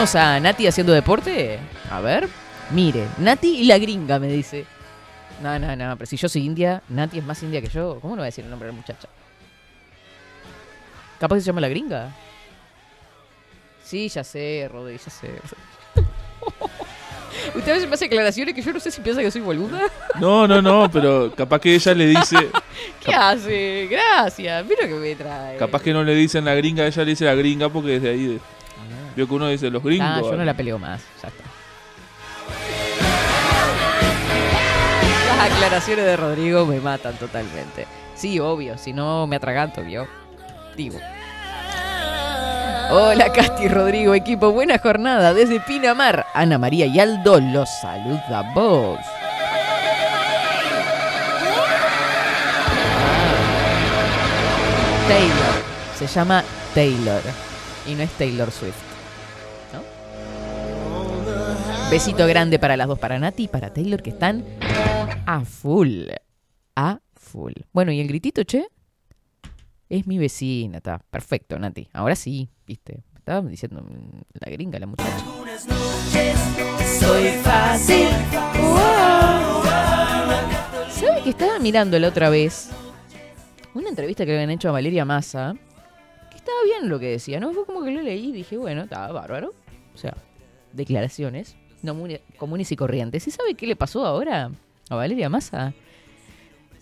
¿Tenemos 0.00 0.16
a 0.16 0.40
Nati 0.40 0.66
haciendo 0.66 0.94
deporte? 0.94 1.58
A 1.90 2.00
ver. 2.00 2.26
Mire, 2.70 3.06
Nati 3.18 3.56
y 3.56 3.64
la 3.64 3.76
gringa, 3.76 4.18
me 4.18 4.28
dice. 4.28 4.64
No, 5.42 5.58
no, 5.58 5.76
no, 5.76 5.94
pero 5.94 6.06
si 6.06 6.16
yo 6.16 6.26
soy 6.26 6.46
india, 6.46 6.82
Nati 6.88 7.18
es 7.18 7.24
más 7.24 7.42
india 7.42 7.60
que 7.60 7.68
yo. 7.68 7.98
¿Cómo 8.00 8.16
no 8.16 8.20
va 8.20 8.24
a 8.24 8.32
decir 8.32 8.42
el 8.42 8.50
nombre 8.50 8.68
de 8.68 8.72
la 8.72 8.78
muchacha? 8.78 9.08
¿Capaz 11.18 11.34
que 11.34 11.40
se 11.42 11.46
llama 11.48 11.60
la 11.60 11.68
gringa? 11.68 12.16
Sí, 13.84 14.08
ya 14.08 14.24
sé, 14.24 14.70
Rodri, 14.72 14.96
ya 14.96 15.10
sé. 15.10 15.28
Usted 17.54 17.70
a 17.70 17.74
veces 17.74 17.86
me 17.86 17.94
hace 17.94 18.06
aclaraciones 18.06 18.54
que 18.54 18.62
yo 18.62 18.72
no 18.72 18.80
sé 18.80 18.90
si 18.90 19.02
piensa 19.02 19.20
que 19.20 19.30
soy 19.30 19.42
boluda. 19.42 19.82
No, 20.18 20.48
no, 20.48 20.62
no, 20.62 20.90
pero 20.90 21.30
capaz 21.36 21.60
que 21.60 21.74
ella 21.74 21.92
le 21.92 22.06
dice. 22.06 22.36
¿Qué 23.04 23.12
hace? 23.12 23.86
Gracias. 23.90 24.64
Mira 24.64 24.88
que 24.88 24.94
me 24.94 25.14
trae. 25.14 25.58
Capaz 25.58 25.82
que 25.82 25.92
no 25.92 26.02
le 26.02 26.14
dicen 26.14 26.46
la 26.46 26.54
gringa, 26.54 26.86
ella 26.86 27.04
le 27.04 27.10
dice 27.10 27.26
la 27.26 27.34
gringa 27.34 27.68
porque 27.68 28.00
desde 28.00 28.08
ahí. 28.08 28.26
De, 28.28 28.40
vio 29.14 29.28
que 29.28 29.34
uno 29.34 29.48
dice 29.48 29.70
los 29.70 29.82
gringos. 29.82 30.08
Ah, 30.08 30.20
yo 30.22 30.36
no 30.36 30.44
la 30.44 30.54
peleo 30.54 30.78
más. 30.78 31.02
Ya 31.22 31.28
está. 31.28 31.44
Las 35.36 35.52
aclaraciones 35.52 36.04
de 36.04 36.16
Rodrigo 36.16 36.66
me 36.66 36.80
matan 36.80 37.14
totalmente. 37.14 37.86
Sí, 38.14 38.38
obvio, 38.38 38.76
si 38.76 38.92
no 38.92 39.26
me 39.26 39.36
atraganto, 39.36 39.82
vio. 39.82 40.06
Digo. 40.76 40.98
Hola, 42.92 43.32
Casti 43.32 43.68
Rodrigo, 43.68 44.14
equipo, 44.14 44.50
buena 44.50 44.78
jornada 44.78 45.32
desde 45.32 45.60
Pinamar. 45.60 46.26
Ana 46.34 46.58
María 46.58 46.86
y 46.86 46.98
Aldo 46.98 47.40
los 47.40 47.68
saludamos. 47.80 48.98
Ah. 48.98 49.20
Taylor, 55.08 55.54
se 55.98 56.06
llama 56.06 56.44
Taylor 56.74 57.22
y 57.86 57.94
no 57.94 58.02
es 58.02 58.10
Taylor 58.12 58.50
Swift. 58.50 58.89
Besito 61.90 62.24
grande 62.28 62.60
para 62.60 62.76
las 62.76 62.86
dos, 62.86 63.00
para 63.00 63.18
Nati 63.18 63.42
y 63.42 63.48
para 63.48 63.72
Taylor, 63.72 64.00
que 64.00 64.10
están 64.10 64.44
a 65.26 65.44
full. 65.44 66.04
A 66.76 67.00
full. 67.14 67.52
Bueno, 67.72 67.90
¿y 67.90 67.98
el 67.98 68.06
gritito, 68.06 68.44
che? 68.44 68.68
Es 69.88 70.06
mi 70.06 70.16
vecina, 70.16 70.76
está. 70.76 71.00
Perfecto, 71.10 71.58
Nati. 71.58 71.88
Ahora 71.92 72.14
sí, 72.14 72.48
viste. 72.64 73.02
Estaba 73.16 73.40
diciendo 73.48 73.82
mm, 73.82 74.20
la 74.34 74.52
gringa, 74.52 74.78
la 74.78 74.86
muchacha. 74.86 75.18
Soy 77.00 77.28
fácil. 77.42 78.06
¿Sabe 80.92 81.22
que 81.24 81.30
estaba 81.30 81.58
mirando 81.58 81.98
la 81.98 82.06
otra 82.06 82.30
vez 82.30 82.70
una 83.74 83.88
entrevista 83.88 84.24
que 84.24 84.30
le 84.30 84.36
habían 84.36 84.50
hecho 84.50 84.68
a 84.68 84.72
Valeria 84.72 85.04
Massa? 85.04 85.56
Que 86.30 86.36
estaba 86.36 86.58
bien 86.64 86.88
lo 86.88 87.00
que 87.00 87.06
decía, 87.06 87.40
¿no? 87.40 87.52
Fue 87.52 87.66
como 87.66 87.82
que 87.82 87.90
lo 87.90 88.00
leí 88.00 88.28
y 88.28 88.32
dije, 88.32 88.56
bueno, 88.56 88.82
estaba 88.82 89.10
bárbaro. 89.10 89.54
O 89.92 89.98
sea, 89.98 90.16
declaraciones 90.72 91.56
comunes 92.38 92.72
y 92.72 92.76
corrientes. 92.76 93.26
¿Y 93.26 93.30
sabe 93.30 93.54
qué 93.54 93.66
le 93.66 93.76
pasó 93.76 94.04
ahora 94.04 94.50
a 94.88 94.94
Valeria 94.94 95.28
Massa? 95.28 95.74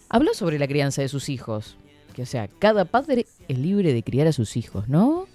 Habló 0.08 0.34
sobre 0.34 0.58
la 0.58 0.66
crianza 0.66 1.02
de 1.02 1.08
sus 1.08 1.28
hijos. 1.28 1.76
Que, 2.14 2.22
o 2.22 2.26
sea, 2.26 2.48
cada 2.58 2.84
padre 2.84 3.26
es 3.46 3.58
libre 3.58 3.92
de 3.92 4.02
criar 4.02 4.26
a 4.26 4.32
sus 4.32 4.56
hijos, 4.56 4.88
¿no? 4.88 5.26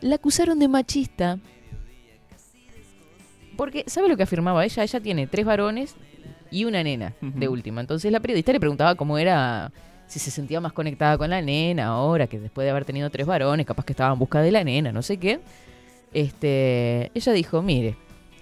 La 0.00 0.16
acusaron 0.16 0.58
de 0.58 0.68
machista. 0.68 1.38
Porque, 3.56 3.84
¿sabe 3.86 4.08
lo 4.08 4.16
que 4.16 4.22
afirmaba 4.22 4.64
ella? 4.64 4.82
Ella 4.82 5.00
tiene 5.00 5.26
tres 5.26 5.44
varones 5.44 5.94
y 6.50 6.64
una 6.64 6.82
nena 6.82 7.14
de 7.20 7.48
última. 7.48 7.80
Entonces 7.80 8.10
la 8.12 8.20
periodista 8.20 8.52
le 8.52 8.60
preguntaba 8.60 8.94
cómo 8.94 9.18
era, 9.18 9.72
si 10.06 10.18
se 10.18 10.30
sentía 10.30 10.60
más 10.60 10.72
conectada 10.72 11.18
con 11.18 11.30
la 11.30 11.42
nena 11.42 11.86
ahora, 11.86 12.26
que 12.26 12.38
después 12.38 12.64
de 12.64 12.70
haber 12.70 12.84
tenido 12.84 13.10
tres 13.10 13.26
varones, 13.26 13.66
capaz 13.66 13.84
que 13.84 13.92
estaba 13.92 14.12
en 14.12 14.18
busca 14.18 14.40
de 14.40 14.52
la 14.52 14.64
nena, 14.64 14.92
no 14.92 15.02
sé 15.02 15.16
qué. 15.18 15.40
Este, 16.12 17.10
ella 17.14 17.32
dijo, 17.32 17.62
mire, 17.62 17.96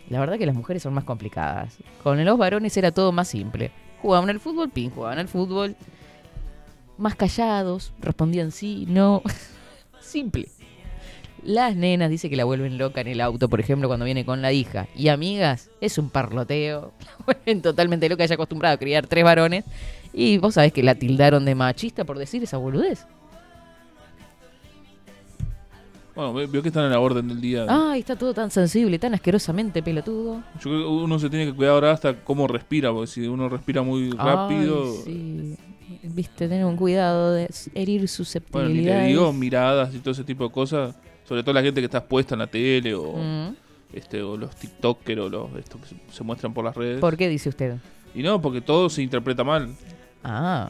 la 0.08 0.20
verdad 0.20 0.38
que 0.38 0.46
las 0.46 0.54
mujeres 0.54 0.82
son 0.82 0.94
más 0.94 1.04
complicadas. 1.04 1.78
Con 2.02 2.24
los 2.24 2.38
varones 2.38 2.76
era 2.76 2.92
todo 2.92 3.12
más 3.12 3.28
simple. 3.28 3.70
Jugaban 4.02 4.30
al 4.30 4.40
fútbol, 4.40 4.70
pin, 4.70 4.90
jugaban 4.90 5.18
al 5.18 5.28
fútbol. 5.28 5.74
Más 6.98 7.14
callados, 7.14 7.92
respondían 8.00 8.52
sí, 8.52 8.86
no. 8.88 9.22
simple. 10.00 10.48
Las 11.42 11.76
nenas 11.76 12.10
dice 12.10 12.28
que 12.28 12.36
la 12.36 12.44
vuelven 12.44 12.76
loca 12.76 13.00
en 13.00 13.06
el 13.06 13.20
auto, 13.20 13.48
por 13.48 13.60
ejemplo, 13.60 13.88
cuando 13.88 14.04
viene 14.04 14.24
con 14.24 14.42
la 14.42 14.52
hija. 14.52 14.88
Y 14.96 15.08
amigas, 15.08 15.70
es 15.80 15.96
un 15.98 16.10
parloteo. 16.10 16.92
La 17.00 17.24
vuelven 17.24 17.62
totalmente 17.62 18.08
loca, 18.08 18.24
ella 18.24 18.34
acostumbrada 18.34 18.74
a 18.74 18.78
criar 18.78 19.06
tres 19.06 19.22
varones. 19.22 19.64
Y 20.12 20.38
vos 20.38 20.54
sabés 20.54 20.72
que 20.72 20.82
la 20.82 20.94
tildaron 20.94 21.44
de 21.44 21.54
machista 21.54 22.04
por 22.04 22.18
decir 22.18 22.42
esa 22.42 22.56
boludez. 22.56 23.06
Bueno, 26.16 26.32
ve- 26.32 26.46
veo 26.46 26.62
que 26.62 26.68
están 26.68 26.84
en 26.86 26.90
la 26.90 26.98
orden 26.98 27.28
del 27.28 27.40
día. 27.40 27.66
Ay, 27.68 28.00
está 28.00 28.16
todo 28.16 28.32
tan 28.34 28.50
sensible, 28.50 28.98
tan 28.98 29.12
asquerosamente 29.14 29.82
pelotudo. 29.82 30.42
Yo 30.54 30.60
creo 30.62 30.78
que 30.80 30.86
uno 30.86 31.18
se 31.18 31.28
tiene 31.30 31.44
que 31.46 31.52
cuidar 31.54 31.74
ahora 31.74 31.92
hasta 31.92 32.24
cómo 32.24 32.48
respira, 32.48 32.90
porque 32.92 33.06
si 33.06 33.26
uno 33.28 33.48
respira 33.50 33.82
muy 33.82 34.10
rápido. 34.10 34.82
Ay, 34.84 35.02
sí. 35.04 35.56
Viste, 36.02 36.48
tener 36.48 36.64
un 36.64 36.76
cuidado 36.76 37.32
de 37.32 37.44
herir 37.74 37.84
Bueno, 37.84 38.00
ni 38.00 38.00
te 38.00 38.08
susceptibilidades. 38.08 39.08
digo 39.08 39.32
miradas 39.32 39.94
y 39.94 39.98
todo 39.98 40.10
ese 40.12 40.24
tipo 40.24 40.44
de 40.44 40.50
cosas. 40.50 40.96
Sobre 41.28 41.42
todo 41.42 41.52
la 41.52 41.62
gente 41.62 41.80
que 41.80 41.84
está 41.86 41.98
expuesta 41.98 42.34
en 42.34 42.38
la 42.40 42.46
tele 42.46 42.94
o, 42.94 43.12
Mm. 43.16 43.54
este, 43.92 44.22
o 44.22 44.36
los 44.36 44.54
TikTokers 44.56 45.20
o 45.20 45.28
los 45.28 45.54
estos 45.58 45.80
que 45.82 45.96
se 46.12 46.24
muestran 46.24 46.54
por 46.54 46.64
las 46.64 46.74
redes. 46.76 46.98
¿Por 47.00 47.16
qué 47.16 47.28
dice 47.28 47.48
usted? 47.50 47.76
Y 48.14 48.22
no, 48.22 48.40
porque 48.40 48.60
todo 48.60 48.88
se 48.88 49.02
interpreta 49.02 49.44
mal. 49.44 49.74
Ah. 50.24 50.68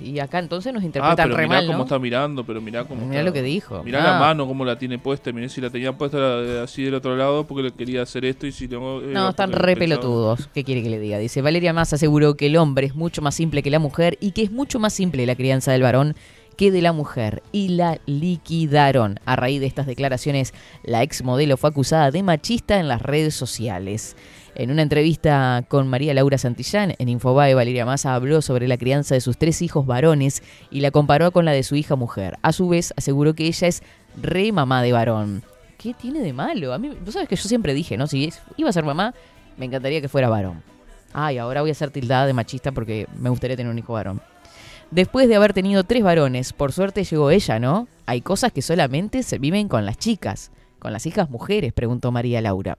Y 0.00 0.18
acá 0.20 0.38
entonces 0.38 0.72
nos 0.72 0.82
Ah, 0.82 0.86
interpretan 0.86 1.28
pero 1.28 1.36
re 1.36 1.42
mirá 1.44 1.56
mal, 1.58 1.66
cómo 1.66 1.78
¿no? 1.78 1.84
está 1.84 1.98
mirando, 1.98 2.44
pero 2.44 2.60
mirá 2.60 2.84
cómo 2.84 3.02
Mirá 3.06 3.20
está. 3.20 3.24
lo 3.24 3.32
que 3.32 3.42
dijo. 3.42 3.82
Mirá 3.82 4.00
Ah. 4.00 4.12
la 4.12 4.18
mano, 4.18 4.46
cómo 4.46 4.64
la 4.64 4.78
tiene 4.78 4.98
puesta. 4.98 5.32
Mirá 5.32 5.48
si 5.48 5.60
la 5.60 5.70
tenía 5.70 5.92
puesta 5.96 6.18
la- 6.18 6.62
así 6.62 6.82
del 6.84 6.94
otro 6.94 7.16
lado 7.16 7.46
porque 7.46 7.62
le 7.64 7.72
quería 7.72 8.02
hacer 8.02 8.24
esto 8.24 8.46
y 8.46 8.52
si 8.52 8.68
no... 8.68 9.00
era 9.00 9.12
No, 9.12 9.28
están 9.30 9.50
porque 9.50 9.66
re 9.66 9.76
pensaba- 9.76 10.00
pelotudos. 10.00 10.48
¿Qué 10.54 10.64
quiere 10.64 10.82
que 10.82 10.90
le 10.90 10.98
diga? 11.00 11.18
Dice, 11.18 11.42
Valeria 11.42 11.72
Más 11.72 11.92
aseguró 11.92 12.34
que 12.36 12.46
el 12.46 12.56
hombre 12.56 12.86
es 12.86 12.94
mucho 12.94 13.22
más 13.22 13.34
simple 13.34 13.62
que 13.62 13.70
la 13.70 13.78
mujer 13.78 14.16
y 14.20 14.32
que 14.32 14.42
es 14.42 14.50
mucho 14.50 14.78
más 14.78 14.92
simple 14.92 15.26
la 15.26 15.34
crianza 15.34 15.72
del 15.72 15.82
varón 15.82 16.14
que 16.56 16.70
de 16.70 16.82
la 16.82 16.92
mujer. 16.92 17.42
Y 17.50 17.68
la 17.68 17.98
liquidaron. 18.06 19.18
A 19.24 19.36
raíz 19.36 19.60
de 19.60 19.66
estas 19.66 19.86
declaraciones, 19.86 20.52
la 20.84 21.02
ex 21.02 21.22
modelo 21.24 21.56
fue 21.56 21.70
acusada 21.70 22.10
de 22.10 22.22
machista 22.22 22.78
en 22.78 22.88
las 22.88 23.00
redes 23.02 23.34
sociales. 23.34 24.16
En 24.54 24.70
una 24.70 24.82
entrevista 24.82 25.64
con 25.66 25.88
María 25.88 26.12
Laura 26.12 26.36
Santillán 26.36 26.94
en 26.98 27.08
Infobae, 27.08 27.54
Valeria 27.54 27.86
Massa 27.86 28.14
habló 28.14 28.42
sobre 28.42 28.68
la 28.68 28.76
crianza 28.76 29.14
de 29.14 29.22
sus 29.22 29.38
tres 29.38 29.62
hijos 29.62 29.86
varones 29.86 30.42
y 30.70 30.80
la 30.80 30.90
comparó 30.90 31.32
con 31.32 31.46
la 31.46 31.52
de 31.52 31.62
su 31.62 31.74
hija 31.74 31.96
mujer. 31.96 32.36
A 32.42 32.52
su 32.52 32.68
vez, 32.68 32.92
aseguró 32.96 33.34
que 33.34 33.46
ella 33.46 33.68
es 33.68 33.82
re 34.20 34.52
mamá 34.52 34.82
de 34.82 34.92
varón. 34.92 35.42
¿Qué 35.78 35.94
tiene 35.94 36.20
de 36.20 36.34
malo? 36.34 36.74
A 36.74 36.78
mí, 36.78 36.90
vos 37.02 37.14
sabes 37.14 37.30
que 37.30 37.36
yo 37.36 37.48
siempre 37.48 37.72
dije, 37.72 37.96
¿no? 37.96 38.06
Si 38.06 38.30
iba 38.58 38.68
a 38.68 38.72
ser 38.74 38.84
mamá, 38.84 39.14
me 39.56 39.64
encantaría 39.64 40.02
que 40.02 40.08
fuera 40.08 40.28
varón. 40.28 40.62
Ay, 41.14 41.38
ahora 41.38 41.62
voy 41.62 41.70
a 41.70 41.74
ser 41.74 41.90
tildada 41.90 42.26
de 42.26 42.34
machista 42.34 42.72
porque 42.72 43.06
me 43.18 43.30
gustaría 43.30 43.56
tener 43.56 43.72
un 43.72 43.78
hijo 43.78 43.94
varón. 43.94 44.20
Después 44.90 45.28
de 45.28 45.36
haber 45.36 45.54
tenido 45.54 45.84
tres 45.84 46.02
varones, 46.02 46.52
por 46.52 46.72
suerte 46.72 47.04
llegó 47.04 47.30
ella, 47.30 47.58
¿no? 47.58 47.88
Hay 48.04 48.20
cosas 48.20 48.52
que 48.52 48.60
solamente 48.60 49.22
se 49.22 49.38
viven 49.38 49.68
con 49.68 49.86
las 49.86 49.96
chicas, 49.96 50.50
con 50.78 50.92
las 50.92 51.06
hijas 51.06 51.30
mujeres, 51.30 51.72
preguntó 51.72 52.12
María 52.12 52.42
Laura. 52.42 52.76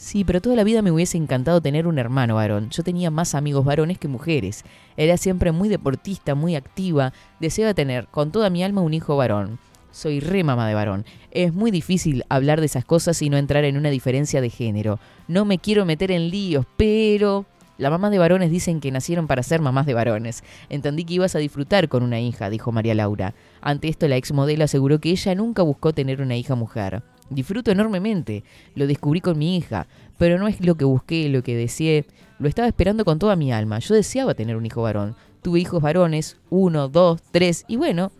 Sí, 0.00 0.24
pero 0.24 0.40
toda 0.40 0.56
la 0.56 0.64
vida 0.64 0.80
me 0.80 0.90
hubiese 0.90 1.18
encantado 1.18 1.60
tener 1.60 1.86
un 1.86 1.98
hermano 1.98 2.36
varón. 2.36 2.70
Yo 2.70 2.82
tenía 2.82 3.10
más 3.10 3.34
amigos 3.34 3.66
varones 3.66 3.98
que 3.98 4.08
mujeres. 4.08 4.64
Era 4.96 5.18
siempre 5.18 5.52
muy 5.52 5.68
deportista, 5.68 6.34
muy 6.34 6.56
activa. 6.56 7.12
Deseaba 7.38 7.74
tener 7.74 8.06
con 8.06 8.32
toda 8.32 8.48
mi 8.48 8.64
alma 8.64 8.80
un 8.80 8.94
hijo 8.94 9.18
varón. 9.18 9.58
Soy 9.90 10.20
re 10.20 10.42
mamá 10.42 10.66
de 10.66 10.72
varón. 10.72 11.04
Es 11.30 11.52
muy 11.52 11.70
difícil 11.70 12.24
hablar 12.30 12.60
de 12.60 12.66
esas 12.66 12.86
cosas 12.86 13.20
y 13.20 13.28
no 13.28 13.36
entrar 13.36 13.64
en 13.64 13.76
una 13.76 13.90
diferencia 13.90 14.40
de 14.40 14.48
género. 14.48 14.98
No 15.28 15.44
me 15.44 15.58
quiero 15.58 15.84
meter 15.84 16.10
en 16.10 16.30
líos, 16.30 16.64
pero... 16.78 17.44
Las 17.76 17.90
mamás 17.90 18.10
de 18.10 18.18
varones 18.18 18.50
dicen 18.50 18.80
que 18.80 18.90
nacieron 18.90 19.26
para 19.26 19.42
ser 19.42 19.60
mamás 19.60 19.84
de 19.84 19.94
varones. 19.94 20.44
Entendí 20.70 21.04
que 21.04 21.14
ibas 21.14 21.34
a 21.34 21.40
disfrutar 21.40 21.90
con 21.90 22.02
una 22.02 22.20
hija, 22.20 22.48
dijo 22.48 22.72
María 22.72 22.94
Laura. 22.94 23.34
Ante 23.60 23.88
esto, 23.88 24.08
la 24.08 24.16
ex 24.16 24.32
modelo 24.32 24.64
aseguró 24.64 24.98
que 24.98 25.10
ella 25.10 25.34
nunca 25.34 25.62
buscó 25.62 25.92
tener 25.92 26.22
una 26.22 26.36
hija 26.36 26.54
mujer. 26.54 27.02
Disfruto 27.30 27.70
enormemente, 27.70 28.44
lo 28.74 28.86
descubrí 28.86 29.20
con 29.20 29.38
mi 29.38 29.56
hija, 29.56 29.86
pero 30.18 30.38
no 30.38 30.48
es 30.48 30.60
lo 30.64 30.74
que 30.74 30.84
busqué, 30.84 31.28
lo 31.28 31.42
que 31.42 31.56
deseé. 31.56 32.04
Lo 32.38 32.48
estaba 32.48 32.68
esperando 32.68 33.04
con 33.04 33.18
toda 33.18 33.36
mi 33.36 33.52
alma. 33.52 33.78
Yo 33.78 33.94
deseaba 33.94 34.34
tener 34.34 34.56
un 34.56 34.66
hijo 34.66 34.82
varón. 34.82 35.14
Tuve 35.42 35.60
hijos 35.60 35.80
varones, 35.80 36.36
uno, 36.50 36.88
dos, 36.88 37.22
tres, 37.30 37.64
y 37.68 37.76
bueno, 37.76 38.12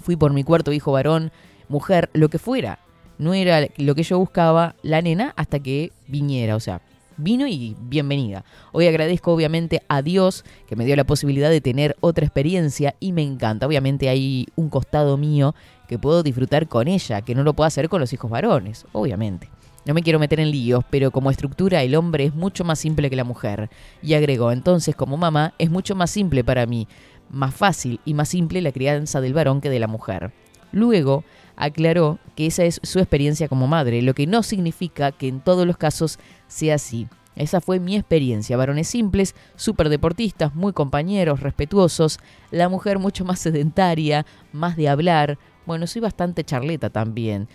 fui 0.00 0.16
por 0.16 0.32
mi 0.32 0.44
cuarto 0.44 0.72
hijo 0.72 0.92
varón, 0.92 1.30
mujer, 1.68 2.10
lo 2.12 2.28
que 2.28 2.38
fuera. 2.38 2.80
No 3.18 3.32
era 3.32 3.66
lo 3.76 3.94
que 3.94 4.02
yo 4.02 4.18
buscaba, 4.18 4.74
la 4.82 5.00
nena, 5.00 5.32
hasta 5.36 5.60
que 5.60 5.92
viniera, 6.08 6.56
o 6.56 6.60
sea, 6.60 6.82
vino 7.16 7.46
y 7.46 7.76
bienvenida. 7.80 8.44
Hoy 8.72 8.86
agradezco 8.86 9.32
obviamente 9.32 9.82
a 9.88 10.02
Dios 10.02 10.44
que 10.66 10.76
me 10.76 10.84
dio 10.84 10.96
la 10.96 11.04
posibilidad 11.04 11.50
de 11.50 11.60
tener 11.60 11.96
otra 12.00 12.24
experiencia 12.24 12.94
y 13.00 13.12
me 13.12 13.22
encanta. 13.22 13.66
Obviamente 13.66 14.08
hay 14.08 14.46
un 14.56 14.68
costado 14.68 15.16
mío 15.16 15.54
que 15.88 15.98
puedo 15.98 16.22
disfrutar 16.22 16.68
con 16.68 16.88
ella, 16.88 17.22
que 17.22 17.34
no 17.34 17.42
lo 17.42 17.54
puedo 17.54 17.66
hacer 17.66 17.88
con 17.88 18.00
los 18.00 18.12
hijos 18.12 18.30
varones, 18.30 18.86
obviamente. 18.92 19.48
No 19.84 19.94
me 19.94 20.02
quiero 20.02 20.20
meter 20.20 20.38
en 20.38 20.50
líos, 20.50 20.84
pero 20.90 21.10
como 21.10 21.30
estructura 21.30 21.82
el 21.82 21.96
hombre 21.96 22.24
es 22.24 22.34
mucho 22.34 22.64
más 22.64 22.78
simple 22.78 23.10
que 23.10 23.16
la 23.16 23.24
mujer. 23.24 23.68
Y 24.00 24.14
agregó, 24.14 24.52
entonces 24.52 24.94
como 24.94 25.16
mamá 25.16 25.54
es 25.58 25.70
mucho 25.70 25.96
más 25.96 26.10
simple 26.10 26.44
para 26.44 26.66
mí, 26.66 26.86
más 27.30 27.54
fácil 27.54 28.00
y 28.04 28.14
más 28.14 28.28
simple 28.28 28.60
la 28.62 28.72
crianza 28.72 29.20
del 29.20 29.34
varón 29.34 29.60
que 29.60 29.70
de 29.70 29.80
la 29.80 29.88
mujer. 29.88 30.32
Luego 30.70 31.24
aclaró 31.62 32.18
que 32.34 32.46
esa 32.46 32.64
es 32.64 32.80
su 32.82 32.98
experiencia 32.98 33.48
como 33.48 33.66
madre, 33.66 34.02
lo 34.02 34.14
que 34.14 34.26
no 34.26 34.42
significa 34.42 35.12
que 35.12 35.28
en 35.28 35.40
todos 35.40 35.66
los 35.66 35.76
casos 35.76 36.18
sea 36.48 36.74
así. 36.74 37.06
Esa 37.36 37.60
fue 37.60 37.78
mi 37.78 37.96
experiencia. 37.96 38.56
Varones 38.56 38.88
simples, 38.88 39.34
súper 39.56 39.88
deportistas, 39.88 40.54
muy 40.54 40.72
compañeros, 40.72 41.40
respetuosos. 41.40 42.18
La 42.50 42.68
mujer 42.68 42.98
mucho 42.98 43.24
más 43.24 43.38
sedentaria, 43.38 44.26
más 44.52 44.76
de 44.76 44.88
hablar. 44.88 45.38
Bueno, 45.64 45.86
soy 45.86 46.02
bastante 46.02 46.44
charleta 46.44 46.90
también. 46.90 47.48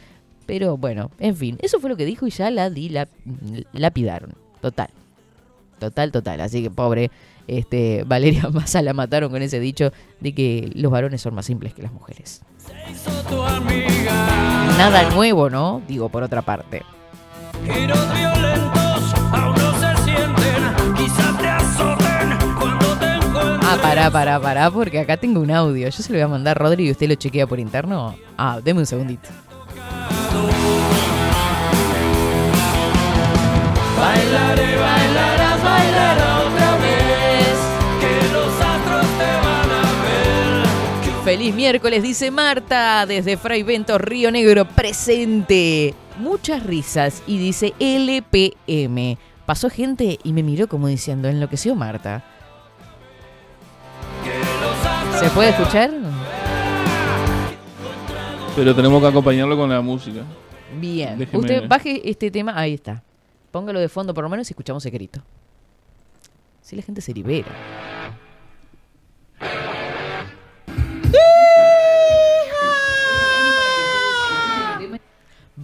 Pero 0.48 0.78
bueno, 0.78 1.12
en 1.20 1.36
fin, 1.36 1.58
eso 1.62 1.80
fue 1.80 1.90
lo 1.90 1.98
que 1.98 2.06
dijo 2.06 2.26
y 2.26 2.32
ya 2.32 2.50
la 2.50 2.70
di, 2.70 2.90
la 2.90 3.08
lapidaron. 3.74 4.34
Total. 4.62 4.90
Total, 5.80 6.12
total. 6.12 6.42
Así 6.42 6.64
que 6.64 6.72
pobre, 6.72 7.12
este, 7.48 8.04
Valeria 8.08 8.50
Massa 8.54 8.82
la 8.82 8.94
mataron 8.94 9.30
con 9.30 9.42
ese 9.42 9.60
dicho 9.60 9.92
de 10.22 10.34
que 10.34 10.72
los 10.74 10.92
varones 10.92 11.22
son 11.22 11.36
más 11.36 11.46
simples 11.46 11.74
que 11.74 11.84
las 11.84 11.92
mujeres. 11.92 12.42
Nada 14.78 15.10
nuevo, 15.10 15.50
¿no? 15.50 15.82
Digo, 15.88 16.08
por 16.10 16.24
otra 16.24 16.42
parte. 16.44 16.84
Giros 17.66 18.14
violentos 18.14 19.14
aún 19.32 19.56
no 19.56 19.72
se 19.80 20.04
sienten, 20.04 20.94
quizás 20.96 21.38
te 21.40 21.48
azoten 21.48 22.38
cuando 22.60 22.86
te 23.00 23.06
encuentren. 23.16 23.60
Ah, 23.64 23.78
pará, 23.82 24.12
pará, 24.12 24.40
pará, 24.40 24.70
porque 24.70 25.00
acá 25.00 25.18
tengo 25.18 25.42
un 25.42 25.50
audio. 25.50 25.90
Yo 25.90 26.04
se 26.04 26.12
lo 26.14 26.20
voy 26.20 26.24
a 26.24 26.28
mandar 26.28 26.58
a 26.58 26.60
Rodri 26.60 26.88
y 26.88 26.92
usted 26.92 27.10
lo 27.10 27.16
chequea 27.16 27.48
por 27.48 27.60
interno. 27.60 28.16
Ah, 28.38 28.60
deme 28.64 28.82
un 28.82 28.86
segundito. 28.86 29.30
Bailaré, 33.98 34.78
bailarás, 34.78 35.47
Feliz 41.28 41.54
miércoles, 41.54 42.02
dice 42.02 42.32
Marta, 42.32 43.06
desde 43.06 43.36
Fray 43.36 43.62
Bento, 43.62 43.98
Río 43.98 44.32
Negro, 44.32 44.64
presente. 44.64 45.94
Muchas 46.18 46.64
risas 46.64 47.22
y 47.28 47.38
dice 47.38 47.74
LPM. 47.82 49.18
Pasó 49.46 49.70
gente 49.70 50.20
y 50.24 50.32
me 50.32 50.42
miró 50.42 50.70
como 50.70 50.88
diciendo, 50.88 51.28
enloqueció 51.28 51.76
Marta. 51.76 52.24
¿Se 55.20 55.30
puede 55.32 55.50
escuchar? 55.50 55.92
Pero 58.56 58.74
tenemos 58.74 59.02
que 59.02 59.08
acompañarlo 59.10 59.58
con 59.58 59.70
la 59.70 59.82
música. 59.82 60.22
Bien. 60.80 61.20
Déjeme- 61.20 61.40
Usted 61.42 61.68
baje 61.68 62.10
este 62.10 62.32
tema, 62.32 62.58
ahí 62.58 62.76
está. 62.76 63.04
Póngalo 63.52 63.82
de 63.82 63.90
fondo 63.90 64.14
por 64.14 64.24
lo 64.24 64.30
menos 64.30 64.50
y 64.50 64.54
escuchamos 64.54 64.82
ese 64.86 64.92
grito. 64.92 65.22
Si 66.62 66.78
la 66.78 66.84
gente 66.84 67.02
se 67.02 67.14
libera. 67.14 67.50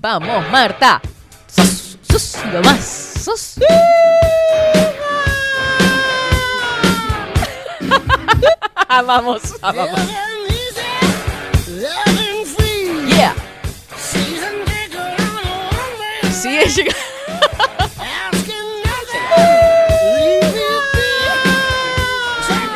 Vamos, 0.03 0.47
Marta. 0.51 1.01
Sus, 1.47 1.97
sus, 2.01 2.35
lo 2.51 2.61
más. 2.61 2.83
Sus. 3.23 3.55
¡Vamos! 8.89 9.41
¡Vamos! 9.61 9.89
Yeah. 13.07 13.33
Sí, 16.33 16.57
es 16.57 16.75
llegado. 16.75 16.99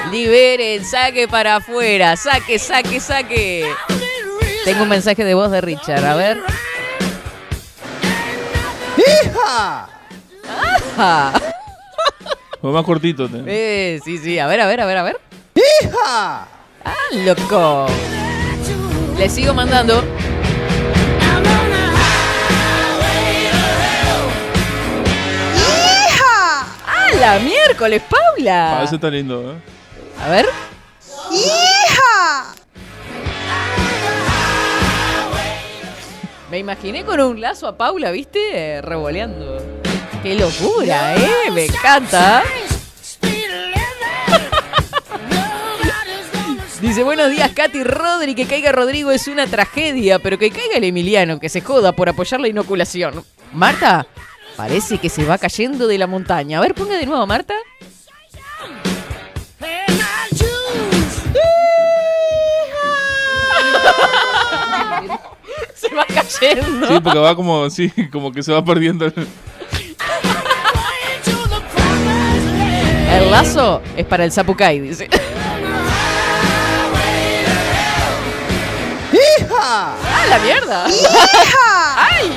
Liberen, 0.14 0.86
saque 0.86 1.28
para 1.28 1.58
afuera, 1.58 2.16
saque, 2.16 2.58
saque, 2.58 3.02
saque. 3.02 3.70
Tengo 4.64 4.84
un 4.84 4.90
mensaje 4.90 5.26
de 5.26 5.34
voz 5.34 5.52
de 5.52 5.60
Richard, 5.60 6.06
a 6.06 6.16
ver. 6.16 6.42
¡Hija! 8.98 9.88
Ah, 10.98 11.34
Fue 12.62 12.72
más 12.72 12.84
cortito. 12.84 13.28
te- 13.30 13.44
eh, 13.46 14.00
sí, 14.04 14.18
sí, 14.18 14.40
a 14.40 14.48
ver, 14.48 14.62
a 14.62 14.66
ver, 14.68 14.82
a 14.82 14.86
ver, 14.86 14.98
a 14.98 15.04
ver. 15.04 15.20
¡Hija! 15.56 16.48
Ah, 16.86 16.96
loco. 17.14 17.88
Le 19.18 19.30
sigo 19.30 19.54
mandando. 19.54 20.04
¡Ah, 26.86 27.10
la 27.20 27.40
miércoles, 27.40 28.02
Paula! 28.10 28.80
Ah, 28.80 28.84
ese 28.84 28.96
está 28.96 29.10
lindo, 29.10 29.52
¿eh? 29.54 29.56
A 30.24 30.30
ver. 30.30 30.46
Me 36.50 36.60
imaginé 36.60 37.04
con 37.04 37.20
un 37.20 37.42
lazo 37.42 37.68
a 37.68 37.78
Paula, 37.78 38.10
¿viste? 38.12 38.40
Eh, 38.54 38.82
revoleando. 38.82 39.58
¡Qué 40.24 40.36
locura, 40.36 41.16
eh! 41.16 41.52
Me 41.52 41.66
encanta. 41.66 42.42
Dice, 46.82 47.04
buenos 47.04 47.30
días, 47.32 47.52
Katy 47.52 47.84
Rodri. 47.84 48.34
Que 48.34 48.46
caiga 48.46 48.72
Rodrigo 48.72 49.12
es 49.12 49.28
una 49.28 49.46
tragedia, 49.46 50.20
pero 50.20 50.38
que 50.38 50.50
caiga 50.52 50.78
el 50.78 50.86
Emiliano, 50.86 51.38
que 51.40 51.50
se 51.50 51.60
joda 51.60 51.92
por 51.92 52.08
apoyar 52.08 52.40
la 52.40 52.48
inoculación. 52.48 53.26
Marta, 53.52 54.08
parece 54.56 55.00
que 55.00 55.10
se 55.10 55.26
va 55.26 55.38
cayendo 55.38 55.86
de 55.88 55.98
la 55.98 56.08
montaña. 56.08 56.60
A 56.60 56.62
ver, 56.62 56.76
ponga 56.76 56.96
de 56.96 57.06
nuevo, 57.06 57.28
Marta. 57.28 57.56
Se 65.90 65.96
va 65.96 66.06
cayendo. 66.06 66.88
Sí, 66.88 67.00
porque 67.04 67.20
va 67.20 67.36
como, 67.36 67.70
sí, 67.70 67.92
como 68.12 68.32
que 68.32 68.44
se 68.44 68.52
va 68.54 68.64
perdiendo. 68.64 69.06
el- 69.06 69.28
El 73.12 73.32
lazo 73.32 73.82
es 73.96 74.06
para 74.06 74.26
el 74.26 74.32
Zapucay, 74.32 74.80
dice. 74.80 75.10
¡Hija! 79.12 79.56
¡Ah, 79.60 80.26
la 80.30 80.40
mierda! 80.40 80.86
¡Ay! 81.98 82.32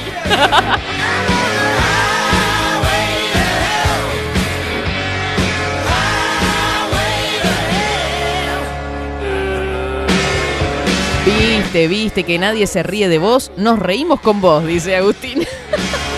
Viste, 11.40 11.88
viste 11.88 12.24
que 12.24 12.38
nadie 12.38 12.66
se 12.66 12.82
ríe 12.82 13.08
de 13.08 13.16
vos, 13.16 13.50
nos 13.56 13.78
reímos 13.78 14.20
con 14.20 14.42
vos, 14.42 14.66
dice 14.66 14.94
Agustín. 14.94 15.46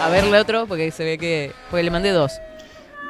A 0.00 0.08
verle 0.10 0.40
otro, 0.40 0.66
porque 0.66 0.90
se 0.90 1.04
ve 1.04 1.18
que. 1.18 1.52
Porque 1.70 1.84
le 1.84 1.90
mandé 1.90 2.10
dos. 2.10 2.40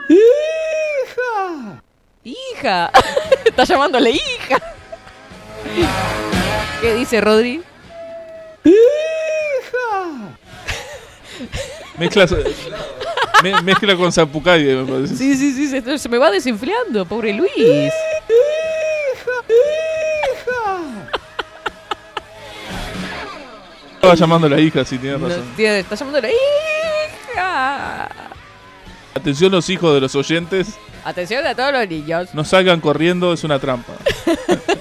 ¡Hija! 0.09 1.83
¡Hija! 2.25 2.91
Está 3.45 3.65
llamándole 3.65 4.11
hija. 4.11 4.59
¿Qué 6.81 6.95
dice 6.95 7.21
Rodri? 7.21 7.63
¡Hija! 8.65 8.77
Mezcla, 11.99 12.27
me- 13.43 13.63
mezcla 13.63 13.97
con 13.97 14.13
Zapucay, 14.13 14.65
me 14.65 14.85
parece. 14.93 15.17
Sí, 15.17 15.35
sí, 15.37 15.53
sí, 15.53 15.69
se, 15.69 15.99
se 15.99 16.09
me 16.09 16.19
va 16.19 16.31
desinflando, 16.31 17.05
pobre 17.07 17.33
Luis. 17.33 17.51
¡Hija! 17.57 17.93
Estaba 23.95 24.15
llamando 24.15 24.47
a 24.47 24.51
la 24.51 24.61
hija, 24.61 24.85
sí, 24.85 24.99
tienes 24.99 25.21
No, 25.21 25.29
razón. 25.29 25.45
tiene- 25.57 25.81
está 25.81 25.95
llamándole 25.97 26.31
hija. 26.33 28.09
Atención 29.15 29.51
los 29.53 29.69
hijos 29.69 29.95
de 29.95 30.01
los 30.01 30.15
oyentes, 30.15 30.69
Atención 31.05 31.47
a 31.47 31.55
todos 31.55 31.73
los 31.73 31.89
niños. 31.89 32.29
no 32.35 32.45
salgan 32.45 32.81
corriendo, 32.81 33.33
es 33.33 33.43
una 33.45 33.59
trampa. 33.59 33.93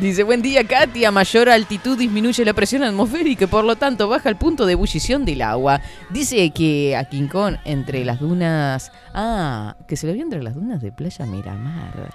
Dice, 0.00 0.22
buen 0.22 0.42
día, 0.42 0.64
Katy. 0.64 1.04
A 1.04 1.10
mayor 1.10 1.48
altitud 1.48 1.98
disminuye 1.98 2.44
la 2.44 2.52
presión 2.52 2.82
atmosférica 2.82 3.44
y 3.44 3.48
por 3.48 3.64
lo 3.64 3.76
tanto 3.76 4.08
baja 4.08 4.28
el 4.28 4.36
punto 4.36 4.66
de 4.66 4.72
ebullición 4.72 5.24
del 5.24 5.42
agua. 5.42 5.80
Dice 6.10 6.50
que 6.50 6.96
a 6.96 7.04
King 7.04 7.28
Kong, 7.28 7.56
entre 7.64 8.04
las 8.04 8.20
dunas... 8.20 8.92
Ah, 9.12 9.76
que 9.86 9.96
se 9.96 10.06
lo 10.06 10.12
vio 10.12 10.22
entre 10.22 10.42
las 10.42 10.54
dunas 10.54 10.80
de 10.80 10.92
Playa 10.92 11.26
Miramar. 11.26 12.12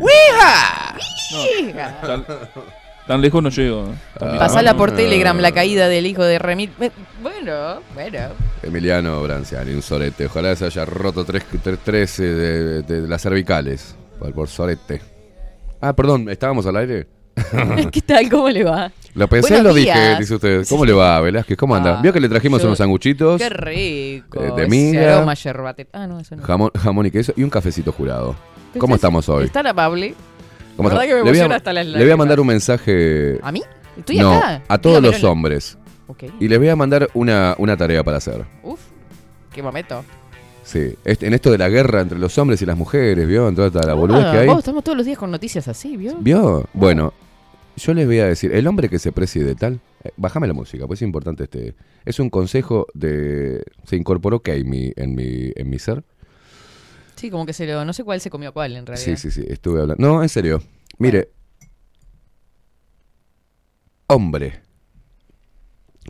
¡Hija! 0.00 0.96
Tan, 2.00 2.26
tan 3.06 3.20
lejos 3.20 3.42
no 3.42 3.50
llego. 3.50 3.84
¿eh? 3.84 3.94
Pasala 4.18 4.76
por 4.76 4.92
Telegram 4.92 5.38
la 5.38 5.52
caída 5.52 5.88
del 5.88 6.06
hijo 6.06 6.24
de 6.24 6.38
Remit. 6.38 6.72
Bueno, 7.22 7.80
bueno. 7.94 8.18
Emiliano 8.62 9.22
Branciani, 9.22 9.72
un 9.72 9.82
sorete. 9.82 10.26
Ojalá 10.26 10.56
se 10.56 10.64
haya 10.64 10.84
roto 10.84 11.24
tres, 11.24 11.44
tres, 11.62 11.78
tres, 11.84 12.20
eh, 12.20 12.24
de, 12.24 12.82
de 12.82 13.08
las 13.08 13.22
cervicales. 13.22 13.94
Por, 14.18 14.32
por 14.32 14.48
sorete. 14.48 15.00
Ah, 15.80 15.94
perdón, 15.94 16.28
¿estábamos 16.28 16.66
al 16.66 16.76
aire? 16.76 17.06
¿Qué 17.92 18.00
tal? 18.02 18.28
¿Cómo 18.28 18.48
le 18.50 18.64
va? 18.64 18.92
Lo 19.14 19.28
pensé 19.28 19.54
Buenos 19.54 19.72
lo 19.72 19.74
dije, 19.74 20.16
dice 20.18 20.34
usted. 20.34 20.66
¿Cómo 20.68 20.84
le 20.84 20.92
va, 20.92 21.20
Velázquez? 21.20 21.56
¿Cómo 21.56 21.74
anda? 21.74 21.98
Ah, 21.98 22.02
Vio 22.02 22.12
que 22.12 22.20
le 22.20 22.28
trajimos 22.28 22.60
yo- 22.60 22.68
unos 22.68 22.78
sanguchitos, 22.78 23.40
Qué 23.40 23.48
rico. 23.48 24.40
Eh, 24.42 24.52
de 24.56 24.62
ese 24.62 24.68
miga. 24.68 25.16
aroma 25.16 25.34
yerbate. 25.34 25.88
Ah, 25.92 26.06
no, 26.06 26.20
eso 26.20 26.36
no. 26.36 26.42
jamón, 26.42 26.70
jamón 26.78 27.06
y 27.06 27.10
queso 27.10 27.32
y 27.36 27.42
un 27.42 27.50
cafecito 27.50 27.92
jurado. 27.92 28.36
¿Cómo 28.78 28.94
estamos 28.94 29.28
hoy? 29.28 29.44
Es 29.46 29.52
tan 29.52 29.66
amable. 29.66 30.14
¿Cómo 30.76 30.88
verdad 30.88 31.04
está? 31.04 31.08
que 31.08 31.14
me 31.14 31.24
le, 31.24 31.30
voy 31.30 31.30
emociona 31.30 31.54
a, 31.54 31.58
hasta 31.58 31.72
las 31.72 31.86
le 31.86 31.90
voy 31.92 31.96
a 31.96 31.98
lágrimas. 32.00 32.18
mandar 32.18 32.40
un 32.40 32.46
mensaje. 32.46 33.38
¿A 33.42 33.50
mí? 33.52 33.62
Estoy 33.96 34.18
no, 34.18 34.32
acá. 34.36 34.62
a 34.68 34.78
todos 34.78 34.96
Dígamelo 34.96 35.08
los 35.12 35.16
en 35.16 35.22
la- 35.24 35.30
hombres. 35.30 35.78
Ok. 36.06 36.24
Y 36.40 36.48
les 36.48 36.58
voy 36.58 36.68
a 36.68 36.76
mandar 36.76 37.08
una, 37.14 37.54
una 37.58 37.76
tarea 37.76 38.04
para 38.04 38.18
hacer. 38.18 38.44
Uf. 38.62 38.80
Qué 39.52 39.62
momento. 39.62 40.04
Sí, 40.70 40.94
este- 41.04 41.26
en 41.26 41.34
esto 41.34 41.50
de 41.50 41.58
la 41.58 41.68
guerra 41.68 42.00
entre 42.00 42.16
los 42.16 42.38
hombres 42.38 42.62
y 42.62 42.66
las 42.66 42.76
mujeres, 42.76 43.26
¿vio? 43.26 43.48
En 43.48 43.56
toda 43.56 43.66
esta 43.66 43.82
la 43.84 43.94
boludez 43.94 44.24
Ah, 44.24 44.30
que 44.32 44.38
hay. 44.38 44.46
vos, 44.46 44.58
estamos 44.58 44.84
todos 44.84 44.96
los 44.96 45.04
días 45.04 45.18
con 45.18 45.28
noticias 45.32 45.66
así, 45.66 45.96
¿vio? 45.96 46.14
¿Vio? 46.20 46.68
Bueno, 46.74 47.12
yo 47.76 47.92
les 47.92 48.06
voy 48.06 48.20
a 48.20 48.26
decir, 48.26 48.52
el 48.54 48.68
hombre 48.68 48.88
que 48.88 49.00
se 49.00 49.10
precie 49.10 49.42
de 49.42 49.56
tal, 49.56 49.80
eh, 50.04 50.10
bájame 50.16 50.46
la 50.46 50.52
música, 50.54 50.86
pues 50.86 50.98
es 51.02 51.06
importante 51.06 51.42
este, 51.44 51.74
es 52.04 52.20
un 52.20 52.30
consejo 52.30 52.86
de, 52.94 53.64
se 53.84 53.96
incorporó 53.96 54.42
que 54.42 54.54
en 54.54 54.70
mi, 54.70 54.92
en 54.94 55.16
mi, 55.16 55.50
en 55.56 55.68
mi 55.70 55.80
ser. 55.80 56.04
Sí, 57.16 57.30
como 57.30 57.44
que 57.46 57.52
se 57.52 57.66
lo. 57.66 57.84
No 57.84 57.92
sé 57.92 58.04
cuál 58.04 58.20
se 58.20 58.30
comió 58.30 58.52
cuál 58.52 58.76
en 58.76 58.86
realidad. 58.86 59.04
Sí, 59.04 59.16
sí, 59.16 59.30
sí, 59.32 59.44
estuve 59.48 59.80
hablando. 59.80 60.06
No, 60.06 60.22
en 60.22 60.28
serio. 60.28 60.62
Mire, 60.98 61.30
hombre, 64.06 64.60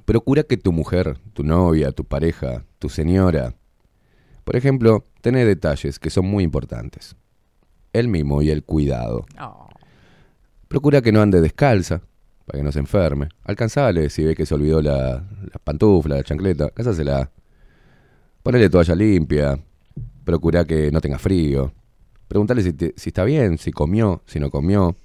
procura 0.05 0.43
que 0.43 0.57
tu 0.57 0.71
mujer, 0.73 1.17
tu 1.33 1.43
novia, 1.45 1.93
tu 1.93 2.05
pareja, 2.05 2.65
tu 2.79 2.89
señora, 2.89 3.55
por 4.51 4.57
ejemplo, 4.57 5.07
tiene 5.21 5.45
detalles 5.45 6.01
que 6.01 6.11
son 6.11 6.27
muy 6.27 6.43
importantes. 6.43 7.15
El 7.93 8.09
mimo 8.09 8.43
y 8.43 8.51
el 8.51 8.65
cuidado. 8.65 9.25
Oh. 9.41 9.69
Procura 10.67 11.01
que 11.03 11.13
no 11.13 11.23
ande 11.23 11.41
descalza, 11.41 12.03
para 12.47 12.59
que 12.59 12.65
no 12.65 12.73
se 12.73 12.81
enferme. 12.81 13.29
Alcanzale 13.45 14.11
si 14.11 14.25
ve 14.25 14.35
que 14.35 14.45
se 14.47 14.53
olvidó 14.57 14.83
la, 14.83 15.23
la 15.23 15.59
pantufla, 15.63 16.17
la 16.17 16.25
chancleta, 16.25 16.69
cásasela. 16.71 17.31
Ponele 18.43 18.69
toalla 18.69 18.97
limpia. 18.97 19.57
Procura 20.25 20.65
que 20.65 20.91
no 20.91 21.01
tenga 21.01 21.21
frío. 21.21 21.73
Preguntale 22.27 22.65
si, 22.65 22.73
te- 22.73 22.95
si 22.97 23.11
está 23.11 23.23
bien, 23.23 23.57
si 23.57 23.71
comió, 23.71 24.25
si 24.27 24.41
no 24.41 24.51
comió. 24.51 24.97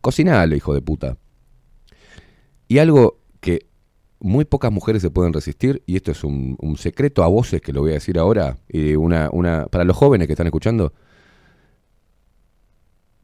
Cocinale, 0.00 0.58
hijo 0.58 0.74
de 0.74 0.80
puta. 0.80 1.16
Y 2.68 2.78
algo 2.78 3.18
muy 4.22 4.44
pocas 4.44 4.72
mujeres 4.72 5.02
se 5.02 5.10
pueden 5.10 5.32
resistir, 5.32 5.82
y 5.86 5.96
esto 5.96 6.10
es 6.12 6.24
un, 6.24 6.56
un 6.60 6.76
secreto 6.76 7.22
a 7.24 7.28
voces 7.28 7.60
que 7.60 7.72
lo 7.72 7.80
voy 7.82 7.90
a 7.90 7.94
decir 7.94 8.18
ahora, 8.18 8.56
y 8.68 8.94
una, 8.94 9.28
una, 9.32 9.66
para 9.66 9.84
los 9.84 9.96
jóvenes 9.96 10.26
que 10.28 10.32
están 10.32 10.46
escuchando, 10.46 10.92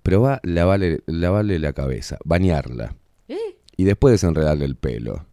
Probá 0.02 0.40
lavarle, 0.42 1.02
lavarle 1.06 1.58
la 1.58 1.72
cabeza, 1.74 2.16
bañarla. 2.24 2.94
¿Eh? 3.28 3.36
Y 3.76 3.84
después 3.84 4.12
desenredarle 4.12 4.64
el 4.64 4.74
pelo. 4.76 5.26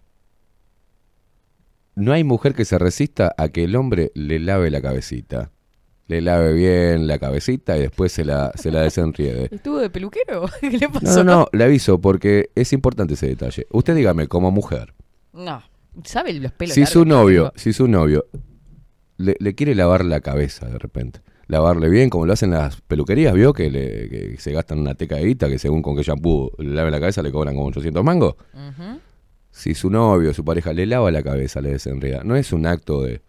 No 1.96 2.12
hay 2.12 2.26
mujer 2.26 2.54
que 2.56 2.66
se 2.66 2.78
resista 2.78 3.34
a 3.38 3.48
que 3.50 3.64
el 3.64 3.76
hombre 3.78 4.12
le 4.16 4.38
lave 4.40 4.70
la 4.70 4.82
cabecita. 4.82 5.52
Le 6.08 6.20
lave 6.22 6.52
bien 6.54 7.08
la 7.08 7.18
cabecita 7.20 7.78
y 7.78 7.82
después 7.82 8.12
se 8.12 8.26
la, 8.26 8.52
se 8.56 8.70
la 8.70 8.82
desenriede. 8.82 9.48
¿Estuvo 9.52 9.78
de 9.80 9.90
peluquero? 9.90 10.46
¿Qué 10.60 10.72
le 10.72 10.88
No, 10.88 10.92
pasó? 10.92 11.24
no, 11.24 11.36
no, 11.38 11.48
le 11.54 11.64
aviso 11.64 12.02
porque 12.02 12.50
es 12.54 12.74
importante 12.74 13.14
ese 13.14 13.28
detalle. 13.28 13.66
Usted 13.72 13.96
dígame, 13.96 14.28
como 14.28 14.52
mujer, 14.52 14.94
No. 15.36 15.62
¿Sabe 16.04 16.34
los 16.34 16.52
pelos 16.52 16.74
si 16.74 16.82
largos 16.82 16.94
su 16.94 17.04
que 17.04 17.10
novio, 17.10 17.42
tengo? 17.44 17.54
si 17.58 17.74
su 17.74 17.88
novio 17.88 18.26
le, 19.18 19.36
le 19.40 19.56
quiere 19.56 19.76
lavar 19.76 20.04
la 20.04 20.20
cabeza 20.20 20.68
de 20.68 20.78
repente, 20.78 21.22
lavarle 21.48 21.88
bien, 21.90 22.10
como 22.10 22.26
lo 22.26 22.34
hacen 22.34 22.52
las 22.52 22.82
peluquerías, 22.82 23.34
¿vio? 23.34 23.54
Que, 23.54 23.70
le, 23.72 24.10
que 24.10 24.36
se 24.40 24.52
gastan 24.52 24.80
una 24.80 24.96
teca 24.96 25.16
de 25.16 25.26
guita, 25.26 25.48
que 25.48 25.58
según 25.60 25.82
con 25.82 25.96
qué 25.96 26.04
shampoo 26.04 26.52
le 26.58 26.72
laven 26.72 26.92
la 26.92 27.00
cabeza 27.00 27.22
le 27.22 27.32
cobran 27.32 27.56
como 27.56 27.68
800 27.68 28.04
mangos. 28.04 28.36
Si 29.52 29.74
su 29.74 29.90
novio, 29.90 30.34
su 30.34 30.44
pareja 30.44 30.74
le 30.74 30.86
lava 30.86 31.12
la 31.12 31.24
cabeza, 31.24 31.62
le 31.62 31.70
desenreda. 31.72 32.24
No 32.26 32.36
es 32.36 32.52
un 32.52 32.66
acto 32.66 33.02
de... 33.04 33.22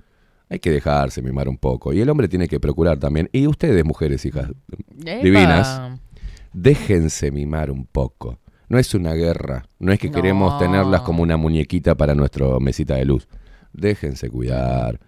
Hay 0.49 0.59
que 0.59 0.71
dejarse 0.73 1.23
mimar 1.23 1.49
un 1.49 1.57
poco. 1.57 1.93
Y 1.93 2.01
el 2.01 2.09
hombre 2.11 2.27
tiene 2.27 2.49
que 2.49 2.59
procurar 2.59 2.99
también. 2.99 3.29
Y 3.33 3.47
ustedes, 3.47 3.85
mujeres, 3.85 4.25
hijas 4.25 4.51
Epa. 5.05 5.23
divinas, 5.23 6.01
déjense 6.53 7.31
mimar 7.31 7.71
un 7.71 7.87
poco. 7.87 8.39
No 8.69 8.79
es 8.79 8.95
una 8.95 9.15
guerra. 9.15 9.67
No 9.79 9.93
es 9.93 9.99
que 9.99 10.09
No. 10.09 10.15
queremos 10.17 10.59
tenerlas 10.59 11.03
como 11.03 11.23
una 11.23 11.37
muñequita 11.37 11.95
para 11.95 12.15
nuestra 12.15 12.47
mesita 12.61 12.95
de 12.97 13.05
luz. 13.05 13.29
Déjense 13.73 14.29
cuidar. 14.31 14.99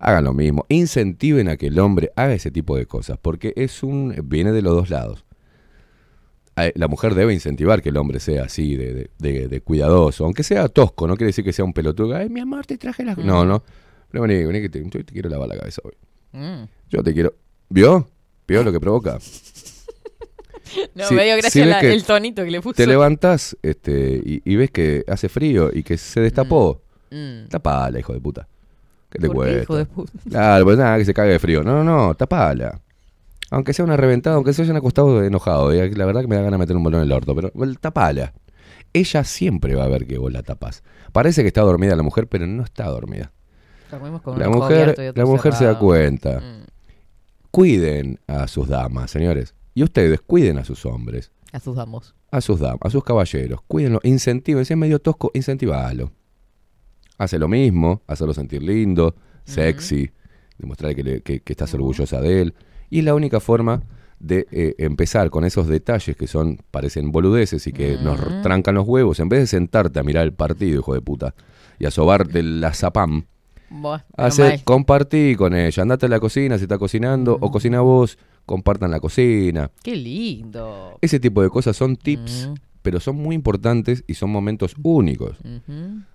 Hagan 0.00 0.24
lo 0.24 0.32
mismo. 0.32 0.66
Incentiven 0.68 1.48
a 1.48 1.56
que 1.56 1.68
el 1.68 1.78
hombre 1.78 2.10
haga 2.16 2.34
ese 2.34 2.50
tipo 2.50 2.76
de 2.76 2.86
cosas. 2.86 3.18
Porque 3.20 3.52
es 3.56 3.82
un. 3.82 4.14
viene 4.24 4.52
de 4.52 4.62
los 4.62 4.74
dos 4.74 4.90
lados. 4.90 5.24
A- 6.56 6.70
La 6.74 6.88
mujer 6.88 7.14
debe 7.14 7.32
incentivar 7.34 7.82
que 7.82 7.88
el 7.90 7.96
hombre 7.96 8.20
sea 8.20 8.44
así, 8.44 8.76
de, 8.76 8.94
de- 8.94 9.10
de- 9.18 9.48
de 9.48 9.60
cuidadoso. 9.60 10.24
Aunque 10.24 10.42
sea 10.42 10.68
tosco, 10.68 11.06
no 11.06 11.16
quiere 11.16 11.28
decir 11.28 11.44
que 11.44 11.52
sea 11.52 11.64
un 11.64 11.72
pelotudo. 11.72 12.16
Ay, 12.16 12.28
mi 12.28 12.40
amor, 12.40 12.66
te 12.66 12.78
traje 12.78 13.04
las. 13.04 13.16
No, 13.18 13.44
no. 13.44 13.62
Pero 14.10 14.22
vení, 14.22 14.44
vení 14.44 14.60
que 14.60 14.68
te, 14.68 14.82
yo 14.82 15.04
te 15.04 15.12
quiero 15.12 15.28
lavar 15.28 15.48
la 15.48 15.56
cabeza 15.58 15.82
hoy. 15.84 15.94
Mm. 16.32 16.64
Yo 16.90 17.02
te 17.02 17.12
quiero. 17.14 17.34
¿Vio? 17.68 18.06
¿Vio 18.46 18.62
lo 18.62 18.70
que 18.72 18.78
provoca? 18.80 19.18
No, 20.94 21.06
Si- 21.08 21.14
me 21.14 21.24
dio 21.24 21.36
gracia 21.36 21.66
la- 21.66 21.80
el 21.80 22.04
tonito 22.04 22.44
que 22.44 22.50
le 22.50 22.60
puso. 22.60 22.74
Te 22.74 22.86
levantás 22.86 23.56
este, 23.62 24.20
y, 24.24 24.42
y 24.44 24.56
ves 24.56 24.70
que 24.70 25.04
hace 25.08 25.28
frío 25.28 25.70
y 25.72 25.82
que 25.82 25.96
se 25.98 26.20
destapó. 26.20 26.80
Mm. 27.10 27.48
Tapala, 27.48 27.98
hijo 27.98 28.12
de 28.12 28.20
puta. 28.20 28.48
¿Qué 29.10 29.18
te 29.20 29.28
¿Por 29.28 29.36
qué, 29.46 29.52
cuesta? 29.52 29.62
hijo 29.62 29.76
de 29.76 29.86
puta? 29.86 30.12
Claro, 30.30 30.64
pues 30.64 30.78
nada, 30.78 30.98
que 30.98 31.04
se 31.04 31.14
cague 31.14 31.32
de 31.32 31.38
frío. 31.38 31.62
No, 31.62 31.84
no, 31.84 31.84
no, 32.08 32.14
tapala. 32.14 32.80
Aunque 33.50 33.72
sea 33.72 33.84
una 33.84 33.96
reventada, 33.96 34.36
aunque 34.36 34.52
se 34.52 34.62
hayan 34.62 34.76
acostado 34.76 35.22
enojado. 35.22 35.72
y 35.72 35.90
La 35.94 36.06
verdad 36.06 36.22
que 36.22 36.26
me 36.28 36.34
da 36.36 36.42
ganas 36.42 36.58
de 36.58 36.62
meter 36.62 36.76
un 36.76 36.82
bolón 36.82 37.00
en 37.02 37.06
el 37.06 37.12
orto, 37.12 37.34
pero 37.36 37.52
tapala. 37.80 38.32
Ella 38.92 39.22
siempre 39.24 39.74
va 39.74 39.84
a 39.84 39.88
ver 39.88 40.06
que 40.06 40.18
vos 40.18 40.32
la 40.32 40.42
tapás. 40.42 40.82
Parece 41.12 41.42
que 41.42 41.48
está 41.48 41.60
dormida 41.60 41.94
la 41.94 42.02
mujer, 42.02 42.26
pero 42.26 42.46
no 42.46 42.64
está 42.64 42.86
dormida. 42.86 43.32
Con 44.24 44.38
La 44.40 44.48
mujer, 44.48 45.12
la 45.14 45.24
mujer 45.26 45.52
se 45.52 45.66
da 45.66 45.78
cuenta. 45.78 46.40
Mm. 46.40 46.64
Cuiden 47.50 48.18
a 48.26 48.48
sus 48.48 48.66
damas, 48.68 49.10
señores. 49.12 49.54
Y 49.74 49.82
ustedes 49.82 50.20
cuiden 50.20 50.58
a 50.58 50.64
sus 50.64 50.86
hombres. 50.86 51.30
A 51.52 51.60
sus 51.60 51.76
damos. 51.76 52.14
a 52.32 52.40
sus 52.40 52.58
damas, 52.58 52.80
a 52.82 52.90
sus 52.90 53.04
caballeros, 53.04 53.60
cuídenlo, 53.68 54.00
incentiven, 54.02 54.64
si 54.64 54.72
es 54.72 54.78
medio 54.78 54.98
tosco, 54.98 55.30
incentivalo. 55.34 56.10
Hace 57.16 57.38
lo 57.38 57.46
mismo, 57.46 58.02
hacerlo 58.08 58.34
sentir 58.34 58.60
lindo, 58.62 59.14
sexy, 59.44 60.10
demostrarle 60.58 60.96
que, 60.96 61.02
le- 61.04 61.20
que- 61.22 61.40
que 61.40 61.52
estás 61.52 61.72
orgullosa 61.74 62.20
de 62.20 62.40
él. 62.42 62.54
Y 62.90 62.98
es 63.00 63.04
la 63.04 63.14
única 63.14 63.38
forma 63.38 63.82
de 64.18 64.46
eh, 64.50 64.74
empezar 64.78 65.30
con 65.30 65.44
esos 65.44 65.68
detalles 65.68 66.16
que 66.16 66.26
son, 66.26 66.58
parecen 66.72 67.12
boludeces 67.12 67.66
y 67.68 67.72
que 67.72 67.98
nos 67.98 68.18
trancan 68.42 68.74
los 68.74 68.86
huevos, 68.88 69.20
en 69.20 69.28
vez 69.28 69.40
de 69.40 69.46
sentarte 69.46 70.00
a 70.00 70.02
mirar 70.02 70.24
el 70.24 70.32
partido, 70.32 70.80
hijo 70.80 70.94
de 70.94 71.02
puta, 71.02 71.34
y 71.78 71.86
a 71.86 71.90
sobarte 71.92 72.42
la 72.42 72.72
zapam, 72.74 73.26
Hacer, 74.16 74.48
mal. 74.50 74.64
compartí 74.64 75.34
con 75.36 75.54
ella, 75.54 75.82
andate 75.82 76.06
a 76.06 76.08
la 76.08 76.20
cocina 76.20 76.56
si 76.58 76.64
está 76.64 76.78
cocinando, 76.78 77.36
o 77.40 77.50
cocina 77.50 77.80
vos, 77.80 78.18
compartan 78.46 78.90
la 78.90 79.00
cocina. 79.00 79.70
Qué 79.82 79.96
lindo. 79.96 80.98
Ese 81.00 81.18
tipo 81.20 81.42
de 81.42 81.50
cosas 81.50 81.76
son 81.76 81.96
tips, 81.96 82.48
Mm. 82.50 82.54
pero 82.82 83.00
son 83.00 83.16
muy 83.16 83.34
importantes 83.34 84.04
y 84.06 84.14
son 84.14 84.30
momentos 84.30 84.74
únicos. 84.82 85.38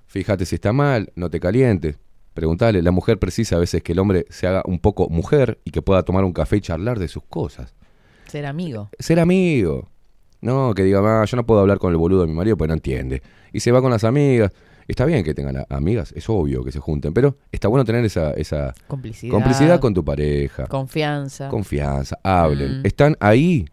Fíjate 0.08 0.46
si 0.46 0.56
está 0.56 0.74
mal, 0.74 1.12
no 1.16 1.30
te 1.30 1.40
calientes. 1.40 1.98
Preguntale, 2.34 2.82
la 2.82 2.92
mujer 2.92 3.20
precisa 3.20 3.58
a 3.58 3.60
veces 3.60 3.84
que 3.84 3.92
el 3.92 4.00
hombre 4.00 4.26
se 4.30 4.48
haga 4.48 4.64
un 4.66 4.80
poco 4.80 5.10
mujer 5.10 5.60
y 5.66 5.72
que 5.72 5.82
pueda 5.82 6.04
tomar 6.04 6.24
un 6.24 6.32
café 6.34 6.58
y 6.58 6.62
charlar 6.62 6.98
de 7.00 7.08
sus 7.08 7.24
cosas. 7.24 7.74
Ser 8.28 8.46
amigo. 8.46 8.90
Ser 9.00 9.20
amigo. 9.20 9.90
No, 10.42 10.74
que 10.74 10.84
diga, 10.84 11.02
"Ah, 11.04 11.26
yo 11.26 11.36
no 11.36 11.46
puedo 11.46 11.60
hablar 11.60 11.80
con 11.80 11.92
el 11.92 11.98
boludo 11.98 12.22
de 12.22 12.28
mi 12.28 12.34
marido 12.34 12.56
porque 12.56 12.70
no 12.70 12.76
entiende. 12.76 13.22
Y 13.52 13.60
se 13.60 13.72
va 13.72 13.82
con 13.82 13.92
las 13.92 14.04
amigas. 14.06 14.52
Está 14.90 15.06
bien 15.06 15.24
que 15.24 15.34
tengan 15.36 15.66
amigas, 15.70 16.12
es 16.16 16.28
obvio 16.30 16.64
que 16.64 16.72
se 16.72 16.80
junten, 16.80 17.14
pero 17.14 17.38
está 17.52 17.68
bueno 17.68 17.86
tener 17.86 18.04
esa, 18.04 18.32
esa 18.32 18.74
Complicidad. 18.88 19.32
complicidad 19.32 19.80
con 19.80 19.94
tu 19.94 20.04
pareja. 20.04 20.66
Confianza. 20.66 21.48
Confianza, 21.50 22.18
hablen. 22.24 22.82
Mm. 22.82 22.86
Están 22.86 23.16
ahí 23.20 23.66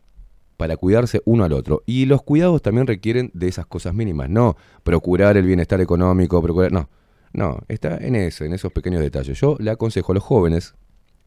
para 0.59 0.77
cuidarse 0.77 1.23
uno 1.25 1.45
al 1.45 1.53
otro. 1.55 1.83
Y 1.87 2.05
los 2.07 2.23
cuidados 2.23 2.61
también 2.63 2.87
requieren 2.87 3.31
de 3.35 3.49
esas 3.49 3.65
cosas 3.67 3.95
mínimas. 3.95 4.29
No 4.29 4.57
procurar 4.85 5.37
el 5.39 5.47
bienestar 5.47 5.81
económico, 5.81 6.41
procurar. 6.43 6.71
No, 6.73 6.89
no, 7.33 7.59
está 7.69 7.97
en 7.97 8.15
eso, 8.15 8.45
en 8.45 8.53
esos 8.53 8.71
pequeños 8.73 9.01
detalles. 9.01 9.41
Yo 9.41 9.57
le 9.59 9.71
aconsejo 9.71 10.13
a 10.13 10.15
los 10.17 10.23
jóvenes 10.25 10.75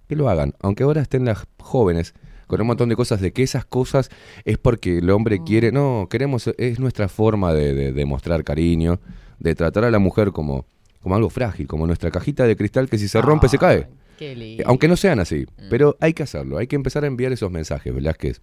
que 0.08 0.16
lo 0.16 0.30
hagan, 0.30 0.54
aunque 0.62 0.84
ahora 0.84 1.02
estén 1.02 1.26
las 1.26 1.46
jóvenes 1.60 2.14
con 2.48 2.62
un 2.62 2.68
montón 2.68 2.90
de 2.90 2.96
cosas 2.96 3.22
de 3.22 3.32
que 3.32 3.44
esas 3.44 3.66
cosas 3.66 4.10
es 4.46 4.58
porque 4.58 4.98
el 5.00 5.10
hombre 5.12 5.44
quiere. 5.44 5.72
No, 5.72 6.08
queremos, 6.10 6.48
es 6.58 6.80
nuestra 6.80 7.08
forma 7.08 7.54
de, 7.54 7.74
de- 7.76 7.92
de 7.92 8.06
mostrar 8.06 8.44
cariño, 8.44 9.00
de 9.40 9.56
tratar 9.56 9.86
a 9.86 9.92
la 9.92 10.00
mujer 10.00 10.32
como, 10.32 10.66
como 11.02 11.16
algo 11.16 11.30
frágil, 11.30 11.68
como 11.68 11.88
nuestra 11.88 12.12
cajita 12.12 12.46
de 12.46 12.56
cristal 12.56 12.90
que 12.90 12.98
si 12.98 13.08
se 13.08 13.22
rompe 13.22 13.50
se 13.50 13.58
cae. 13.58 13.88
Qué 14.18 14.36
lindo. 14.36 14.64
Aunque 14.68 14.88
no 14.88 14.98
sean 14.98 15.20
así, 15.20 15.46
pero 15.70 15.96
hay 16.00 16.14
que 16.14 16.24
hacerlo, 16.24 16.58
hay 16.58 16.68
que 16.68 16.76
empezar 16.76 17.04
a 17.04 17.08
enviar 17.08 17.32
esos 17.32 17.50
mensajes, 17.52 17.94
Velázquez, 17.94 18.42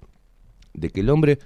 de 0.73 0.91
que 0.91 1.01
el 1.01 1.11
hombre 1.11 1.39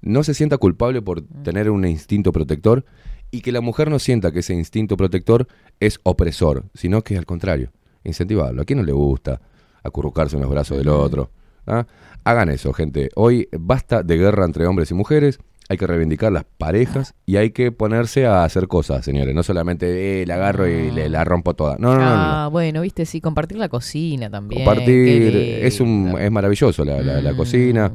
no 0.00 0.24
se 0.24 0.34
sienta 0.34 0.58
culpable 0.58 1.00
por 1.00 1.22
tener 1.22 1.70
un 1.70 1.86
instinto 1.86 2.32
protector 2.32 2.84
y 3.30 3.40
que 3.40 3.52
la 3.52 3.60
mujer 3.60 3.88
no 3.88 3.98
sienta 3.98 4.32
que 4.32 4.40
ese 4.40 4.52
instinto 4.52 4.96
protector 4.96 5.46
es 5.80 6.00
opresor, 6.02 6.64
sino 6.74 7.02
que 7.02 7.16
al 7.16 7.24
contrario, 7.24 7.70
incentivarlo. 8.04 8.62
¿A 8.62 8.64
quién 8.64 8.80
no 8.80 8.84
le 8.84 8.92
gusta 8.92 9.40
acurrucarse 9.82 10.36
en 10.36 10.42
los 10.42 10.50
brazos 10.50 10.76
del 10.76 10.88
otro? 10.88 11.30
¿Ah? 11.66 11.86
Hagan 12.24 12.50
eso, 12.50 12.72
gente. 12.72 13.10
Hoy 13.14 13.48
basta 13.58 14.02
de 14.02 14.16
guerra 14.16 14.44
entre 14.44 14.66
hombres 14.66 14.90
y 14.90 14.94
mujeres. 14.94 15.38
Hay 15.68 15.78
que 15.78 15.86
reivindicar 15.86 16.30
las 16.32 16.44
parejas 16.58 17.14
y 17.24 17.36
hay 17.36 17.50
que 17.50 17.72
ponerse 17.72 18.26
a 18.26 18.44
hacer 18.44 18.68
cosas, 18.68 19.04
señores. 19.04 19.34
No 19.34 19.42
solamente 19.42 20.22
eh, 20.22 20.26
la 20.26 20.34
agarro 20.34 20.68
y 20.68 20.90
le, 20.90 21.08
la 21.08 21.24
rompo 21.24 21.54
toda. 21.54 21.76
No, 21.78 21.94
no, 21.94 22.00
no, 22.00 22.04
no. 22.04 22.12
Ah, 22.14 22.48
bueno, 22.52 22.82
viste, 22.82 23.06
sí, 23.06 23.20
compartir 23.20 23.56
la 23.58 23.68
cocina 23.68 24.28
también. 24.28 24.64
Compartir 24.64 25.32
qué 25.32 25.66
es 25.66 25.80
un 25.80 26.14
es 26.20 26.30
maravilloso 26.30 26.84
la, 26.84 27.00
la- 27.00 27.20
la 27.22 27.32
Mm. 27.32 27.36
cocina. 27.36 27.92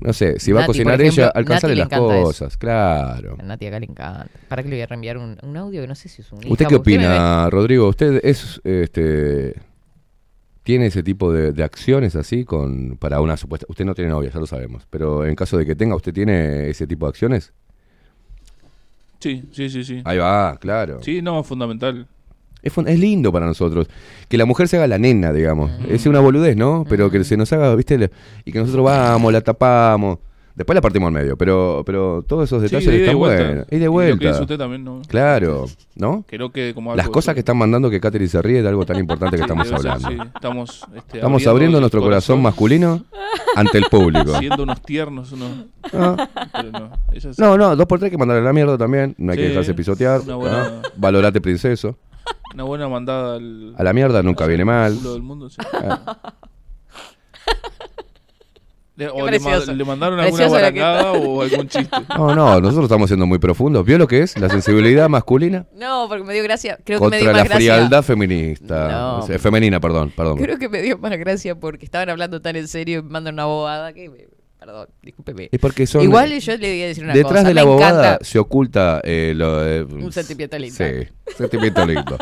No 0.00 0.12
sé, 0.12 0.38
si 0.38 0.52
va 0.52 0.58
a 0.58 0.62
Nati, 0.62 0.66
cocinar 0.72 1.00
ejemplo, 1.00 1.22
ella, 1.24 1.32
alcanzarle 1.34 1.76
las 1.76 1.88
cosas, 1.88 2.58
claro. 2.58 3.36
A 3.38 3.42
Nati 3.42 3.66
acá 3.68 3.80
le 3.80 3.86
encanta. 3.86 4.28
¿Para 4.48 4.62
qué 4.62 4.68
le 4.68 4.74
voy 4.76 4.82
a 4.82 4.86
reenviar 4.86 5.16
un, 5.16 5.38
un 5.42 5.56
audio 5.56 5.80
que 5.80 5.86
no 5.88 5.94
sé 5.94 6.10
si 6.10 6.20
es 6.20 6.30
un 6.30 6.40
¿Usted 6.40 6.50
hija, 6.66 6.68
qué 6.68 6.74
me 6.74 6.76
opina, 6.80 7.48
Rodrigo? 7.48 7.88
¿Usted 7.88 8.20
es 8.22 8.60
este 8.64 9.54
tiene 10.68 10.84
ese 10.84 11.02
tipo 11.02 11.32
de, 11.32 11.52
de 11.52 11.62
acciones 11.64 12.14
así 12.14 12.44
con 12.44 12.98
para 12.98 13.22
una 13.22 13.38
supuesta 13.38 13.64
usted 13.70 13.86
no 13.86 13.94
tiene 13.94 14.10
novia, 14.10 14.30
ya 14.30 14.38
lo 14.38 14.46
sabemos, 14.46 14.86
pero 14.90 15.24
en 15.24 15.34
caso 15.34 15.56
de 15.56 15.64
que 15.64 15.74
tenga, 15.74 15.96
¿usted 15.96 16.12
tiene 16.12 16.68
ese 16.68 16.86
tipo 16.86 17.06
de 17.06 17.08
acciones? 17.08 17.54
Sí, 19.18 19.44
sí, 19.50 19.70
sí, 19.70 19.82
sí. 19.82 20.02
Ahí 20.04 20.18
va, 20.18 20.58
claro. 20.60 20.98
Sí, 21.02 21.22
no, 21.22 21.42
fundamental. 21.42 22.06
Es, 22.62 22.70
fun- 22.70 22.86
es 22.86 22.98
lindo 23.00 23.32
para 23.32 23.46
nosotros 23.46 23.88
que 24.28 24.36
la 24.36 24.44
mujer 24.44 24.68
se 24.68 24.76
haga 24.76 24.86
la 24.86 24.98
nena, 24.98 25.32
digamos. 25.32 25.70
Mm. 25.70 25.84
Es 25.94 26.04
una 26.04 26.20
boludez, 26.20 26.54
¿no? 26.54 26.84
Pero 26.86 27.10
que 27.10 27.24
se 27.24 27.38
nos 27.38 27.50
haga, 27.54 27.74
¿viste? 27.74 28.10
Y 28.44 28.52
que 28.52 28.58
nosotros 28.58 28.84
vamos, 28.84 29.32
la 29.32 29.40
tapamos. 29.40 30.18
Después 30.58 30.74
la 30.74 30.80
partimos 30.80 31.06
al 31.06 31.12
medio, 31.12 31.36
pero 31.36 31.84
pero 31.86 32.24
todos 32.26 32.44
esos 32.48 32.60
Sí, 32.60 32.64
detalles 32.68 32.90
de 32.90 33.00
están 33.04 33.16
vuelta. 33.16 33.44
buenos. 33.44 33.66
Y 33.70 33.70
de 33.70 33.76
Y 33.76 33.78
lo 33.78 33.84
que 33.84 33.88
vuelta. 33.90 34.26
dice 34.28 34.40
usted 34.42 34.58
también, 34.58 34.82
¿no? 34.82 35.00
Claro, 35.06 35.66
¿no? 35.94 36.24
Que 36.26 36.36
no 36.36 36.50
quede 36.50 36.74
como. 36.74 36.96
Las 36.96 37.08
cosas 37.08 37.34
que 37.34 37.38
están 37.40 37.56
mandando 37.56 37.88
que 37.88 38.00
Catherine 38.00 38.28
se 38.28 38.42
ríe 38.42 38.60
de 38.60 38.68
algo 38.68 38.84
tan 38.84 38.98
importante 38.98 39.36
que 39.36 39.42
estamos 39.44 39.70
hablando. 39.72 40.08
sí. 40.08 40.16
Estamos, 40.34 40.82
este, 40.96 41.18
Estamos 41.18 41.46
abriendo 41.46 41.78
nuestro 41.78 42.00
corazón 42.02 42.42
masculino 42.42 43.04
ante 43.54 43.78
el 43.78 43.84
público. 43.84 44.36
Siendo 44.36 44.64
unos 44.64 44.82
tiernos, 44.82 45.30
unos... 45.30 45.48
Ah. 45.92 46.28
Pero 46.52 46.70
no, 46.72 46.90
es- 47.12 47.38
No, 47.38 47.56
no, 47.56 47.76
dos 47.76 47.86
por 47.86 48.00
tres 48.00 48.08
hay 48.08 48.10
que 48.10 48.18
mandarle 48.18 48.42
a 48.42 48.46
la 48.46 48.52
mierda 48.52 48.76
también. 48.76 49.14
No 49.16 49.30
hay 49.30 49.38
que 49.38 49.48
dejarse 49.50 49.74
pisotear. 49.74 50.22
buena- 50.22 50.70
¿no? 50.70 50.82
Valorate, 50.96 51.40
princeso. 51.40 51.96
Una 52.52 52.64
buena 52.64 52.88
mandada 52.88 53.36
al... 53.36 53.74
A 53.78 53.84
la 53.84 53.92
mierda 53.92 54.24
nunca 54.24 54.44
viene 54.46 54.64
mal. 54.64 55.00
del 55.00 55.22
mundo, 55.22 55.48
sí. 55.50 55.58
Ah. 55.72 56.18
Le, 58.98 59.08
o 59.10 59.30
le, 59.30 59.38
ma- 59.38 59.58
le 59.58 59.84
mandaron 59.84 60.18
alguna 60.18 60.48
barangada 60.48 61.12
o 61.12 61.42
algún 61.42 61.68
chiste. 61.68 61.88
No, 62.16 62.34
no, 62.34 62.60
nosotros 62.60 62.86
estamos 62.86 63.08
siendo 63.08 63.26
muy 63.26 63.38
profundos. 63.38 63.84
¿Vio 63.86 63.96
lo 63.96 64.08
que 64.08 64.22
es 64.22 64.36
la 64.36 64.48
sensibilidad 64.48 65.08
masculina? 65.08 65.66
No, 65.76 66.06
porque 66.08 66.24
me 66.24 66.34
dio 66.34 66.42
gracia. 66.42 66.78
Creo 66.84 66.98
que 66.98 67.06
me 67.08 67.18
dio 67.18 67.26
Contra 67.26 67.32
más 67.32 67.48
la 67.50 67.54
gracia. 67.54 67.74
frialdad 67.74 68.02
feminista. 68.02 68.88
No. 68.90 69.18
O 69.20 69.22
sea, 69.22 69.38
femenina, 69.38 69.78
perdón, 69.78 70.12
perdón. 70.16 70.38
Creo 70.38 70.58
que 70.58 70.68
me 70.68 70.82
dio 70.82 70.98
más 70.98 71.16
gracia 71.16 71.54
porque 71.54 71.84
estaban 71.84 72.10
hablando 72.10 72.42
tan 72.42 72.56
en 72.56 72.66
serio 72.66 72.98
y 72.98 73.02
me 73.02 73.10
mandan 73.10 73.34
una 73.34 73.44
bobada 73.44 73.92
que. 73.92 74.08
me- 74.10 74.26
Perdón, 74.58 74.88
discúlpeme. 75.02 75.48
Es 75.52 75.60
porque 75.60 75.86
son. 75.86 76.02
Igual 76.02 76.36
yo 76.40 76.56
le 76.56 76.68
voy 76.68 76.82
a 76.82 76.86
decir 76.88 77.04
una 77.04 77.12
Detrás 77.14 77.32
cosa. 77.42 77.48
de 77.48 77.54
la 77.54 77.62
bobada 77.62 78.06
encanta 78.08 78.24
se 78.24 78.38
oculta 78.40 79.00
eh, 79.04 79.32
lo, 79.36 79.64
eh, 79.64 79.84
un 79.84 80.10
sentimiento 80.10 80.58
lindo. 80.58 80.74
Sí, 80.76 81.06
sentimiento 81.36 81.86
lindo. 81.86 82.18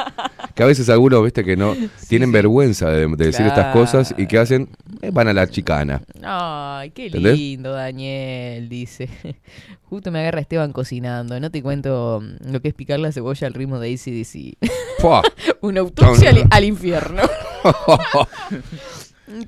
que 0.54 0.62
a 0.62 0.66
veces 0.66 0.90
algunos, 0.90 1.24
viste, 1.24 1.42
que 1.42 1.56
no 1.56 1.74
tienen 2.10 2.28
sí. 2.28 2.32
vergüenza 2.34 2.90
de, 2.90 3.06
de 3.08 3.24
decir 3.24 3.46
estas 3.46 3.72
cosas 3.72 4.14
y 4.18 4.26
que 4.26 4.36
hacen, 4.38 4.68
eh, 5.02 5.10
van 5.12 5.28
a 5.28 5.32
la 5.32 5.46
chicana. 5.48 6.02
Ay, 6.22 6.90
qué 6.90 7.06
¿Entendés? 7.06 7.38
lindo, 7.38 7.72
Daniel, 7.72 8.68
dice. 8.68 9.08
Justo 9.84 10.10
me 10.10 10.20
agarra 10.20 10.40
Esteban 10.40 10.72
cocinando. 10.72 11.38
No 11.38 11.50
te 11.50 11.62
cuento 11.62 12.20
mm, 12.22 12.52
lo 12.52 12.60
que 12.60 12.68
es 12.68 12.74
picar 12.74 12.98
la 13.00 13.12
cebolla 13.12 13.46
al 13.46 13.54
ritmo 13.54 13.78
de 13.78 13.92
ACDC. 13.94 14.56
Una 15.60 15.80
autopsia 15.80 16.30
al, 16.30 16.44
al 16.50 16.64
infierno. 16.64 17.22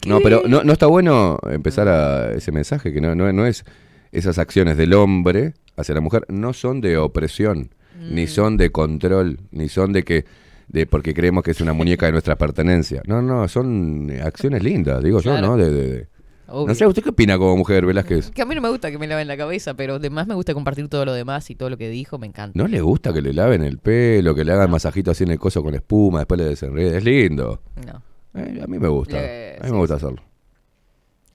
No, 0.06 0.20
pero 0.20 0.42
no, 0.48 0.64
no 0.64 0.72
está 0.72 0.86
bueno 0.86 1.38
empezar 1.50 1.88
a 1.88 2.32
ese 2.32 2.50
mensaje, 2.50 2.92
que 2.92 3.00
no, 3.00 3.14
no, 3.14 3.32
no 3.32 3.46
es 3.46 3.64
esas 4.10 4.38
acciones 4.38 4.76
del 4.76 4.92
hombre 4.94 5.54
hacia 5.76 5.94
la 5.94 6.00
mujer, 6.00 6.24
no 6.28 6.52
son 6.52 6.80
de 6.80 6.98
opresión. 6.98 7.70
ni 8.10 8.26
son 8.26 8.56
de 8.56 8.70
control, 8.70 9.38
ni 9.50 9.68
son 9.68 9.92
de 9.92 10.02
que 10.02 10.24
de 10.68 10.86
porque 10.86 11.14
creemos 11.14 11.42
que 11.42 11.50
es 11.52 11.60
una 11.60 11.72
muñeca 11.72 12.06
de 12.06 12.12
nuestra 12.12 12.36
pertenencia. 12.36 13.02
No, 13.06 13.22
no, 13.22 13.48
son 13.48 14.10
acciones 14.22 14.62
lindas, 14.62 15.02
digo 15.02 15.20
Claro. 15.20 15.40
yo, 15.40 15.46
¿no? 15.46 15.56
De, 15.56 15.70
de- 15.70 15.92
de- 15.92 16.06
Obvio. 16.50 16.68
No 16.68 16.74
sé, 16.74 16.86
¿usted 16.86 17.02
qué 17.02 17.10
opina 17.10 17.36
como 17.36 17.58
mujer, 17.58 17.84
Velázquez? 17.84 18.30
Que 18.30 18.40
a 18.40 18.46
mí 18.46 18.54
no 18.54 18.62
me 18.62 18.70
gusta 18.70 18.90
que 18.90 18.96
me 18.96 19.06
laven 19.06 19.28
la 19.28 19.36
cabeza, 19.36 19.74
pero 19.74 19.96
además 19.96 20.26
me 20.26 20.34
gusta 20.34 20.54
compartir 20.54 20.88
todo 20.88 21.04
lo 21.04 21.12
demás 21.12 21.50
y 21.50 21.54
todo 21.54 21.68
lo 21.68 21.76
que 21.76 21.90
dijo, 21.90 22.16
me 22.18 22.26
encanta. 22.26 22.58
¿No 22.58 22.66
le 22.68 22.80
gusta 22.80 23.12
que 23.12 23.20
le 23.20 23.34
laven 23.34 23.62
el 23.62 23.76
pelo, 23.76 24.34
que 24.34 24.44
le 24.46 24.52
hagan 24.52 24.70
masajito 24.70 25.10
así 25.10 25.24
en 25.24 25.32
el 25.32 25.38
coso 25.38 25.62
con 25.62 25.74
espuma, 25.74 26.20
después 26.20 26.40
le 26.40 26.46
desenrede? 26.46 26.96
Es 26.96 27.04
lindo. 27.04 27.60
No. 27.86 28.02
Eh, 28.40 28.60
a 28.62 28.66
mí 28.66 28.78
me 28.78 28.88
gusta. 28.88 29.16
Le- 29.16 29.56
a 29.56 29.60
mí 29.60 29.66
sí, 29.66 29.72
me 29.72 29.78
gusta 29.78 29.96
hacerlo. 29.96 30.22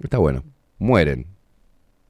Está 0.02 0.18
bueno. 0.18 0.44
Mueren. 0.80 1.28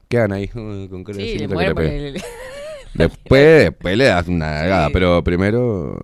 Quedan 0.07 0.31
ahí 0.31 0.47
con 0.47 1.05
Sí, 1.13 1.37
le 1.39 1.47
que 1.49 1.53
mueren 1.53 1.77
el... 1.79 2.21
Después, 2.93 3.63
después 3.65 3.97
le 3.97 4.05
das 4.05 4.27
una 4.29 4.49
nalgada, 4.61 4.87
Sí. 4.87 4.93
pero 4.93 5.23
primero... 5.25 5.99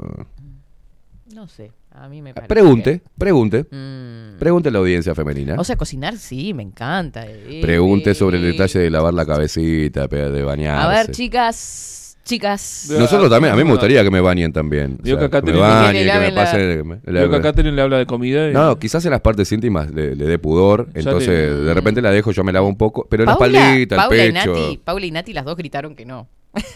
No 1.40 1.48
sé, 1.48 1.72
a 1.92 2.10
mí 2.10 2.22
me 2.22 2.34
parece 2.34 2.50
Pregunte, 2.50 3.02
pregunte. 3.18 3.64
que- 3.64 3.74
Mm. 3.74 4.40
Pregunte 4.40 4.68
a 4.68 4.72
la 4.74 4.80
audiencia 4.80 5.16
femenina. 5.16 5.56
O 5.58 5.64
sea, 5.64 5.78
cocinar 5.78 6.18
sí, 6.18 6.54
me 6.54 6.64
encanta. 6.64 7.24
eh, 7.26 7.60
Pregunte 7.62 8.12
eh, 8.12 8.14
sobre 8.14 8.36
el 8.40 8.44
detalle 8.44 8.78
de 8.82 8.90
lavar 8.90 9.14
la 9.14 9.26
cabecita, 9.26 10.08
de 10.08 10.32
de 10.32 10.44
bañarse. 10.44 10.86
A 10.86 10.90
ver, 10.90 11.12
chicas, 11.12 12.18
chicas. 12.26 12.90
Nosotros 12.92 13.30
también, 13.30 13.54
a 13.54 13.56
mí 13.56 13.64
me 13.64 13.70
gustaría 13.72 14.04
que 14.04 14.12
me 14.12 14.20
bañen 14.20 14.52
también. 14.52 14.98
O 15.00 15.02
Digo 15.04 15.18
sea, 15.18 15.30
que 15.30 15.38
acá 15.38 15.46
que 15.46 15.54
me 15.54 15.60
bañen, 15.60 15.92
Que 15.94 15.98
que 16.00 16.04
le 16.04 16.12
me 16.12 16.14
laven 16.20 16.36
la- 16.36 16.44
pasen... 16.44 17.32
que 17.32 17.36
acá 17.48 17.62
le 17.62 17.82
habla 17.82 17.98
de 18.00 18.06
comida 18.06 18.50
y... 18.50 18.54
No, 18.54 18.78
quizás 18.78 19.06
en 19.06 19.12
las 19.12 19.22
partes 19.22 19.50
íntimas 19.54 19.90
le, 19.92 20.18
le 20.18 20.26
dé 20.26 20.40
pudor, 20.40 20.90
Ya 20.94 21.00
entonces 21.00 21.30
le- 21.30 21.56
de 21.56 21.74
repente 21.74 22.02
la 22.02 22.12
dejo, 22.12 22.34
yo 22.34 22.44
me 22.44 22.52
lavo 22.52 22.68
un 22.68 22.76
poco, 22.78 23.08
pero 23.10 23.24
en 23.24 23.28
la 23.30 23.38
Paula, 23.38 23.60
espaldita, 23.60 23.96
el 23.96 24.02
Paula 24.02 24.26
y 24.26 24.32
pecho, 24.34 24.52
Nati, 24.54 24.78
Paula 24.84 25.06
y 25.06 25.12
Nati 25.12 25.32
las 25.32 25.46
dos 25.46 25.56
gritaron 25.56 25.96
que 25.96 26.06
no. 26.06 26.28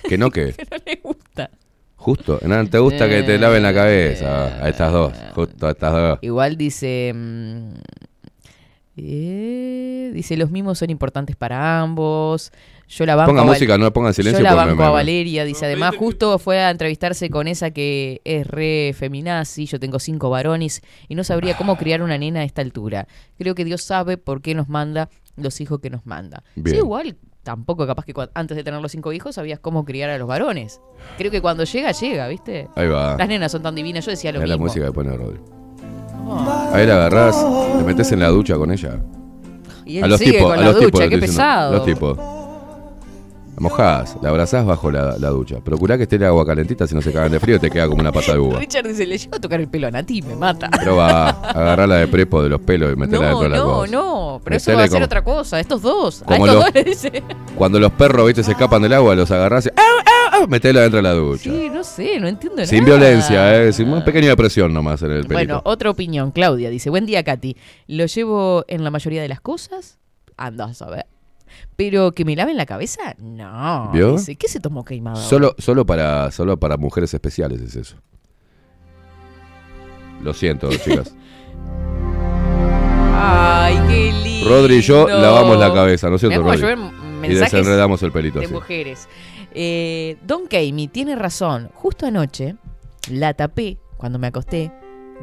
que 0.07 0.17
no 0.17 0.31
que, 0.31 0.53
Que 0.57 0.63
no 0.71 0.77
les 0.85 1.03
gusta. 1.03 1.49
Justo, 2.03 2.39
no, 2.45 2.67
te 2.69 2.77
gusta 2.79 3.07
que 3.09 3.23
te 3.23 3.37
laven 3.39 3.63
la 3.63 3.73
cabeza, 3.73 4.63
a 4.63 4.69
estas 4.69 4.91
dos, 4.91 5.13
justo 5.33 5.67
a 5.67 5.71
estas 5.71 5.91
dos. 5.93 6.19
Igual 6.21 6.57
dice. 6.57 7.11
mm, 7.15 7.69
eh, 8.95 10.11
dice: 10.13 10.37
Los 10.37 10.51
mimos 10.51 10.77
son 10.77 10.89
importantes 10.89 11.35
para 11.35 11.81
ambos. 11.81 12.51
Yo 12.89 13.05
la 13.07 13.15
banco. 13.15 13.31
Ponga 13.31 13.41
a 13.41 13.45
música, 13.45 13.77
no 13.77 13.91
pongan 13.91 14.13
silencio. 14.13 14.39
Yo 14.39 14.43
la 14.43 14.51
me- 14.65 14.71
banco 14.71 14.83
a 14.83 14.91
Valeria. 14.91 15.45
Dice: 15.45 15.65
Además, 15.65 15.95
justo 15.97 16.37
fue 16.37 16.59
a 16.59 16.69
entrevistarse 16.69 17.29
con 17.29 17.47
esa 17.47 17.71
que 17.71 18.21
es 18.23 18.45
re 18.45 18.93
feminazi. 18.95 19.65
Yo 19.65 19.79
tengo 19.79 19.97
cinco 19.99 20.29
varones 20.29 20.81
y 21.07 21.15
no 21.15 21.23
sabría 21.23 21.57
cómo 21.57 21.75
criar 21.77 22.01
una 22.03 22.17
nena 22.17 22.41
a 22.41 22.43
esta 22.43 22.61
altura. 22.61 23.07
Creo 23.37 23.55
que 23.55 23.65
Dios 23.65 23.81
sabe 23.81 24.17
por 24.17 24.41
qué 24.41 24.53
nos 24.53 24.69
manda 24.69 25.09
los 25.37 25.59
hijos 25.61 25.79
que 25.79 25.89
nos 25.89 26.05
manda. 26.05 26.43
Bien. 26.55 26.75
Sí, 26.75 26.81
igual. 26.81 27.17
Tampoco 27.43 27.85
capaz 27.85 28.05
que 28.05 28.13
antes 28.33 28.55
de 28.55 28.63
tener 28.63 28.81
los 28.81 28.91
cinco 28.91 29.11
hijos 29.11 29.35
sabías 29.35 29.59
cómo 29.59 29.83
criar 29.83 30.09
a 30.09 30.17
los 30.17 30.27
varones. 30.27 30.79
Creo 31.17 31.29
que 31.29 31.41
cuando 31.41 31.65
llega, 31.65 31.91
llega, 31.91 32.27
¿viste? 32.29 32.69
Ahí 32.75 32.87
va, 32.87 33.17
Las 33.17 33.27
nenas 33.27 33.51
son 33.51 33.61
tan 33.61 33.75
divinas. 33.75 34.05
Yo 34.05 34.11
decía 34.11 34.31
lo 34.31 34.41
es 34.41 34.47
la 34.47 34.55
mismo. 34.55 34.67
música 34.67 34.85
que 34.85 34.91
pone 34.93 35.15
Rodri. 35.15 35.39
Ahí 36.71 36.87
la 36.87 36.95
agarrás, 36.95 37.35
te 37.77 37.83
metes 37.83 38.11
en 38.13 38.19
la 38.21 38.29
ducha 38.29 38.55
con 38.55 38.71
ella. 38.71 38.99
Y 39.85 39.97
él 39.97 40.05
A 40.05 40.07
los 40.07 40.19
sigue 40.19 40.31
tipos, 40.37 40.49
con 40.49 40.53
a 40.53 40.61
la 40.61 40.67
los 40.67 40.75
ducha, 40.75 40.85
tipos, 40.85 40.99
qué 41.01 41.05
estoy 41.05 41.19
diciendo, 41.19 41.43
pesado. 41.43 41.73
Los 41.73 41.85
tipos. 41.85 42.17
Mojás, 43.63 44.17
la 44.21 44.29
abrazás 44.29 44.65
bajo 44.65 44.91
la, 44.91 45.17
la 45.17 45.29
ducha. 45.29 45.59
Procurá 45.63 45.97
que 45.97 46.03
esté 46.03 46.17
el 46.17 46.25
agua 46.25 46.45
calentita, 46.45 46.85
si 46.85 46.93
no 46.95 47.01
se 47.01 47.11
cagan 47.11 47.31
de 47.31 47.39
frío 47.39 47.59
te 47.59 47.69
queda 47.69 47.87
como 47.87 48.01
una 48.01 48.11
pata 48.11 48.33
de 48.33 48.39
uva. 48.39 48.59
Richard 48.59 48.87
dice, 48.87 49.05
le 49.07 49.17
llevo 49.17 49.35
a 49.35 49.39
tocar 49.39 49.59
el 49.59 49.67
pelo 49.69 49.87
a 49.87 49.91
Nati, 49.91 50.21
me 50.21 50.35
mata. 50.35 50.69
Pero 50.77 50.97
va, 50.97 51.29
agarrarla 51.29 51.95
de 51.95 52.07
prepo 52.07 52.43
de 52.43 52.49
los 52.49 52.61
pelos 52.61 52.93
y 52.93 52.95
meterla 52.95 53.31
No, 53.31 53.39
dentro 53.39 53.43
de 53.43 53.49
la 53.49 53.57
no, 53.57 53.65
cosa. 53.73 53.91
no, 53.91 54.41
pero 54.43 54.55
eso 54.57 54.73
va 54.73 54.79
a 54.79 54.81
ser 54.83 54.89
como- 54.91 55.05
otra 55.05 55.23
cosa, 55.23 55.59
estos 55.59 55.81
dos. 55.81 56.21
A 56.23 56.25
como 56.25 56.45
estos 56.45 56.55
los- 56.55 56.65
dos 56.65 56.73
le 56.75 56.83
dice. 56.91 57.23
Cuando 57.57 57.79
los 57.79 57.91
perros, 57.93 58.27
viste, 58.27 58.43
se 58.43 58.51
escapan 58.51 58.81
del 58.81 58.93
agua, 58.93 59.15
los 59.15 59.31
agarrás 59.31 59.67
y 59.67 60.47
metela 60.49 60.81
dentro 60.81 60.97
de 60.97 61.03
la 61.03 61.13
ducha. 61.13 61.43
Sí, 61.43 61.69
no 61.71 61.83
sé, 61.83 62.19
no 62.19 62.27
entiendo 62.27 62.65
Sin 62.65 62.83
nada. 62.83 62.97
violencia, 62.97 63.63
eh, 63.63 63.71
sin 63.71 63.87
una 63.89 64.03
pequeña 64.03 64.29
depresión 64.29 64.73
nomás 64.73 65.01
en 65.03 65.11
el 65.11 65.17
pelito. 65.25 65.33
Bueno, 65.33 65.61
otra 65.65 65.89
opinión, 65.89 66.31
Claudia 66.31 66.69
dice, 66.69 66.89
buen 66.89 67.05
día, 67.05 67.23
Katy. 67.23 67.55
Lo 67.87 68.05
llevo 68.07 68.65
en 68.67 68.83
la 68.83 68.91
mayoría 68.91 69.21
de 69.21 69.27
las 69.29 69.39
cosas, 69.41 69.99
anda 70.35 70.65
a 70.65 70.73
saber. 70.73 71.05
Pero 71.75 72.11
que 72.11 72.25
me 72.25 72.35
laven 72.35 72.57
la 72.57 72.65
cabeza, 72.65 73.15
no. 73.19 73.89
¿Vio? 73.93 74.13
Dice, 74.13 74.35
¿qué 74.35 74.47
se 74.47 74.59
tomó 74.59 74.83
queimado? 74.85 75.17
Solo, 75.17 75.55
solo, 75.57 75.85
para, 75.85 76.31
solo 76.31 76.57
para 76.59 76.77
mujeres 76.77 77.13
especiales 77.13 77.61
es 77.61 77.75
eso. 77.75 77.97
Lo 80.21 80.33
siento, 80.33 80.69
chicas. 80.83 81.13
Ay, 83.15 83.79
qué 83.87 84.11
lindo. 84.23 84.49
Rodri 84.49 84.75
y 84.75 84.81
yo 84.81 85.07
lavamos 85.07 85.57
la 85.57 85.73
cabeza, 85.73 86.09
¿no 86.09 86.15
es 86.15 86.21
cierto, 86.21 86.41
Rodri? 86.41 86.65
Y 87.23 87.33
desenredamos 87.35 88.03
el 88.03 88.11
pelito 88.11 88.39
de 88.39 88.45
así. 88.45 88.53
mujeres. 88.53 89.07
Eh, 89.53 90.17
Don 90.25 90.47
Keimi 90.47 90.87
tiene 90.87 91.15
razón. 91.15 91.69
Justo 91.73 92.05
anoche 92.05 92.55
la 93.09 93.33
tapé 93.33 93.77
cuando 93.97 94.19
me 94.19 94.27
acosté 94.27 94.71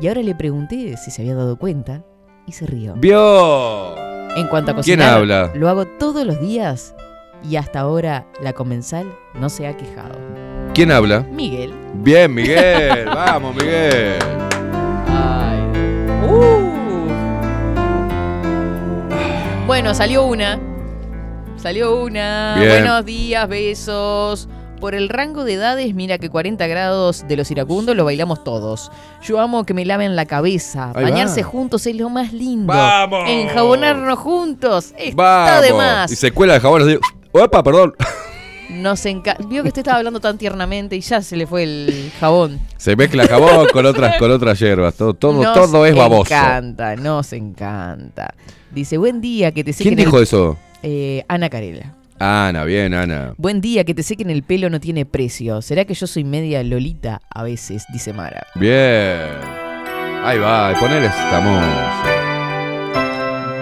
y 0.01 0.09
ahora 0.09 0.23
le 0.23 0.35
pregunté 0.35 0.97
si 0.97 1.11
se 1.11 1.23
había 1.23 1.35
dado 1.35 1.59
cuenta 1.59 2.05
y 2.47 2.53
se 2.53 2.67
rió. 2.67 2.95
¡Vio! 2.97 4.20
En 4.37 4.47
cuanto 4.49 4.71
a 4.71 4.75
¿Quién 4.75 4.99
cocinar, 4.99 5.15
habla? 5.19 5.51
lo 5.55 5.69
hago 5.69 5.87
todos 5.87 6.25
los 6.25 6.41
días 6.41 6.95
y 7.49 7.57
hasta 7.57 7.81
ahora 7.81 8.27
la 8.41 8.53
comensal 8.53 9.13
no 9.35 9.49
se 9.49 9.67
ha 9.67 9.77
quejado. 9.77 10.19
¿Quién 10.75 10.93
habla? 10.93 11.21
Miguel. 11.31 11.73
Bien, 11.95 12.33
Miguel. 12.33 13.05
Vamos, 13.15 13.55
Miguel. 13.57 14.15
Ay. 15.09 15.61
Uh. 16.29 16.71
Bueno, 19.67 19.95
salió 19.95 20.25
una. 20.27 20.59
Salió 21.57 22.01
una. 22.01 22.57
Bien. 22.59 22.71
Buenos 22.83 23.05
días, 23.05 23.49
besos. 23.49 24.49
Por 24.81 24.95
el 24.95 25.11
rango 25.11 25.45
de 25.45 25.55
edades, 25.55 25.95
mira 25.95 26.17
que 26.17 26.31
40 26.31 26.67
grados 26.67 27.25
de 27.29 27.37
los 27.37 27.51
iracundos 27.51 27.95
lo 27.95 28.05
bailamos 28.07 28.43
todos. 28.43 28.91
Yo 29.23 29.39
amo 29.39 29.65
que 29.65 29.75
me 29.75 29.85
laven 29.85 30.17
la 30.17 30.25
cabeza. 30.25 30.93
Ahí 30.95 31.05
Bañarse 31.05 31.43
va. 31.43 31.49
juntos 31.49 31.87
es 31.87 31.95
lo 31.97 32.09
más 32.09 32.33
lindo. 32.33 32.73
¡Vamos! 32.73 33.29
Enjabonarnos 33.29 34.19
juntos. 34.19 34.95
Está 34.97 35.15
Vamos. 35.23 35.63
de 35.63 35.73
más. 35.75 36.11
Y 36.13 36.17
se 36.17 36.33
cuela 36.33 36.55
el 36.55 36.61
jabón 36.63 36.83
así. 36.83 36.99
¡Opa, 37.33 37.63
perdón! 37.63 37.95
Nos 38.71 39.05
enca- 39.05 39.37
Vio 39.49 39.63
que 39.63 39.69
usted 39.69 39.81
estaba 39.81 39.99
hablando 39.99 40.19
tan 40.21 40.39
tiernamente 40.39 40.97
y 40.97 41.01
ya 41.01 41.21
se 41.21 41.37
le 41.37 41.47
fue 41.47 41.65
el 41.65 42.11
jabón. 42.19 42.59
Se 42.79 42.97
mezcla 42.97 43.27
jabón 43.27 43.67
con 43.73 43.85
otras, 43.85 44.17
con 44.17 44.31
otras 44.31 44.59
hierbas. 44.59 44.95
Todo, 44.95 45.13
todo, 45.13 45.43
Nos 45.43 45.53
todo 45.53 45.85
es 45.85 45.95
baboso. 45.95 46.33
encanta, 46.33 46.97
nos 46.97 47.33
encanta. 47.35 48.33
Dice, 48.71 48.97
buen 48.97 49.21
día, 49.21 49.53
que 49.53 49.63
te 49.65 49.75
¿Quién 49.75 49.97
dijo 49.97 50.17
el... 50.17 50.23
eso? 50.23 50.57
Eh, 50.83 51.23
Ana 51.29 51.51
Carela. 51.51 51.95
Ana, 52.23 52.65
bien, 52.65 52.93
Ana. 52.93 53.33
Buen 53.39 53.63
día, 53.63 53.85
que 53.85 53.95
te 53.95 54.03
sequen 54.03 54.29
el 54.29 54.43
pelo 54.43 54.69
no 54.69 54.79
tiene 54.79 55.07
precio. 55.07 55.63
¿Será 55.63 55.87
que 55.87 55.95
yo 55.95 56.07
soy 56.07 56.23
media 56.23 56.63
lolita 56.63 57.23
a 57.31 57.43
veces? 57.43 57.87
Dice 57.95 58.13
Mara. 58.13 58.47
Bien. 58.57 59.39
Ahí 60.23 60.39
va, 60.39 60.75
ponele 60.79 61.07
esta 61.07 61.41
música. 61.41 62.21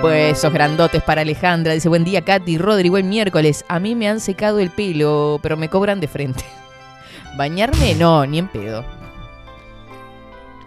Pues 0.00 0.38
esos 0.38 0.52
grandotes 0.52 1.00
para 1.04 1.20
Alejandra. 1.20 1.72
Dice, 1.72 1.88
buen 1.88 2.02
día, 2.02 2.24
Katy, 2.24 2.58
Rodri, 2.58 2.88
buen 2.88 3.08
miércoles. 3.08 3.64
A 3.68 3.78
mí 3.78 3.94
me 3.94 4.08
han 4.08 4.18
secado 4.18 4.58
el 4.58 4.70
pelo, 4.70 5.38
pero 5.40 5.56
me 5.56 5.68
cobran 5.68 6.00
de 6.00 6.08
frente. 6.08 6.42
¿Bañarme? 7.36 7.94
No, 7.94 8.26
ni 8.26 8.40
en 8.40 8.48
pedo. 8.48 8.84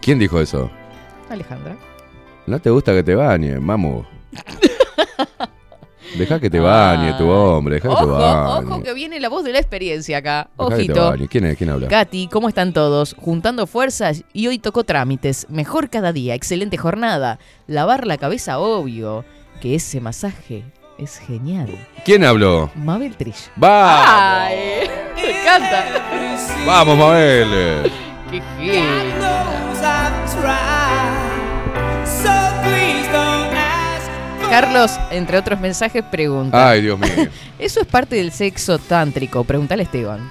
¿Quién 0.02 0.18
dijo 0.18 0.40
eso? 0.40 0.72
Alejandra. 1.30 1.76
No 2.48 2.58
te 2.58 2.70
gusta 2.70 2.94
que 2.94 3.04
te 3.04 3.16
bañe, 3.16 3.60
mamu. 3.60 4.06
Deja 6.18 6.40
que 6.40 6.50
te 6.50 6.60
bañe 6.60 7.14
tu 7.14 7.30
hombre, 7.30 7.76
deja 7.76 7.90
que 7.90 7.96
te 7.96 8.06
bañe. 8.06 8.68
ojo 8.68 8.84
que 8.84 8.94
viene 8.94 9.20
la 9.20 9.30
voz 9.30 9.44
de 9.44 9.54
la 9.54 9.60
experiencia 9.60 10.18
acá. 10.18 10.50
Dejá 10.58 10.70
que 10.70 10.76
te 10.86 10.92
Ojito. 10.92 11.10
bañe. 11.12 11.28
¿Quién 11.28 11.46
es? 11.46 11.58
¿Quién 11.58 11.70
habla? 11.70 11.88
Katy, 11.88 12.28
¿cómo 12.28 12.50
están 12.50 12.74
todos? 12.74 13.16
Juntando 13.18 13.66
fuerzas 13.68 14.24
y 14.34 14.48
hoy 14.48 14.60
tocó 14.60 14.84
trámites. 14.84 15.48
Mejor 15.50 15.90
cada 15.90 16.12
día, 16.14 16.36
excelente 16.36 16.78
jornada. 16.78 17.40
Lavar 17.68 18.06
la 18.08 18.18
cabeza, 18.18 18.60
obvio. 18.60 19.24
Que 19.62 19.76
ese 19.76 20.02
masaje 20.02 20.64
es 20.98 21.18
genial. 21.18 21.70
¿Quién 22.04 22.24
habló? 22.26 22.72
Mabel 22.76 23.16
Trish. 23.16 23.50
¡Vamos! 23.56 24.06
¡Ay! 24.10 24.58
Me 25.16 25.40
encanta. 25.42 25.86
¡Vamos, 26.66 26.98
Mabel! 26.98 27.92
¡Qué 28.30 28.42
genio! 28.58 28.82
Carlos, 34.52 34.92
entre 35.12 35.38
otros 35.38 35.60
mensajes, 35.62 36.04
pregunta. 36.04 36.70
Ay, 36.72 36.82
Dios 36.82 37.00
mío. 37.00 37.10
¿Eso 37.60 37.80
es 37.80 37.88
parte 37.88 38.18
del 38.18 38.34
sexo 38.34 38.78
tántrico? 38.80 39.46
Pregúntale 39.46 39.84
a 39.84 39.86
Esteban. 39.86 40.30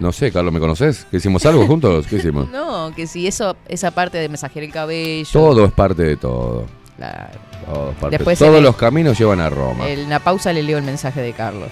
No 0.00 0.10
sé, 0.12 0.32
Carlos, 0.32 0.52
¿me 0.52 0.58
conoces? 0.58 1.06
¿Que 1.08 1.18
hicimos 1.18 1.46
algo 1.46 1.64
juntos? 1.66 2.06
¿Qué 2.08 2.16
hicimos? 2.16 2.48
No, 2.52 2.92
que 2.96 3.06
si 3.06 3.28
eso, 3.28 3.56
esa 3.68 3.92
parte 3.92 4.18
de 4.18 4.28
masajear 4.28 4.64
el 4.64 4.72
cabello. 4.72 5.28
Todo 5.32 5.64
es 5.66 5.72
parte 5.72 6.02
de 6.02 6.16
todo. 6.16 6.66
Claro. 6.96 7.38
Todo 7.64 7.90
es 7.92 7.96
parte. 7.96 8.16
Después 8.18 8.38
Todos 8.40 8.56
el- 8.56 8.62
los 8.64 8.74
caminos 8.76 9.16
llevan 9.16 9.40
a 9.40 9.48
Roma. 9.50 9.88
En 9.88 10.00
una 10.06 10.18
pausa 10.18 10.52
le 10.52 10.62
leo 10.64 10.78
el 10.78 10.84
mensaje 10.84 11.22
de 11.22 11.32
Carlos. 11.32 11.70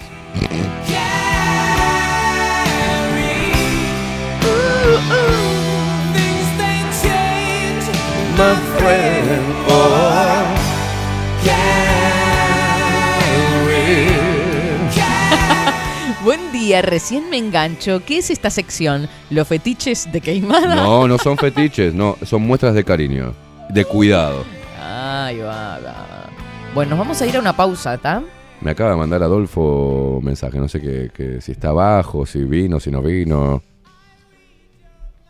Buen 16.27 16.51
día. 16.51 16.81
recién 16.81 17.29
me 17.29 17.37
engancho. 17.37 18.01
¿Qué 18.05 18.17
es 18.17 18.29
esta 18.29 18.49
sección? 18.49 19.07
¿Los 19.29 19.47
fetiches 19.47 20.11
de 20.11 20.19
Queimada? 20.19 20.75
No, 20.75 21.07
no 21.07 21.17
son 21.17 21.37
fetiches, 21.37 21.93
no, 21.93 22.17
son 22.23 22.41
muestras 22.41 22.73
de 22.75 22.83
cariño, 22.83 23.33
de 23.69 23.85
cuidado. 23.85 24.43
Ay, 24.77 25.37
va, 25.37 25.79
va. 25.79 26.29
Bueno, 26.75 26.89
nos 26.89 26.99
vamos 26.99 27.21
a 27.21 27.27
ir 27.27 27.37
a 27.37 27.39
una 27.39 27.55
pausa, 27.55 27.93
¿está? 27.93 28.21
Me 28.59 28.71
acaba 28.71 28.89
de 28.89 28.97
mandar 28.97 29.23
Adolfo 29.23 30.17
un 30.17 30.25
mensaje, 30.25 30.59
no 30.59 30.67
sé 30.67 30.81
qué, 30.81 31.11
que 31.13 31.39
si 31.39 31.53
está 31.53 31.69
abajo, 31.69 32.25
si 32.25 32.43
vino, 32.43 32.81
si 32.81 32.91
no 32.91 33.01
vino. 33.01 33.63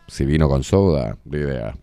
Si 0.08 0.26
vino 0.26 0.48
con 0.48 0.64
soda, 0.64 1.16
ni 1.26 1.38
idea. 1.38 1.76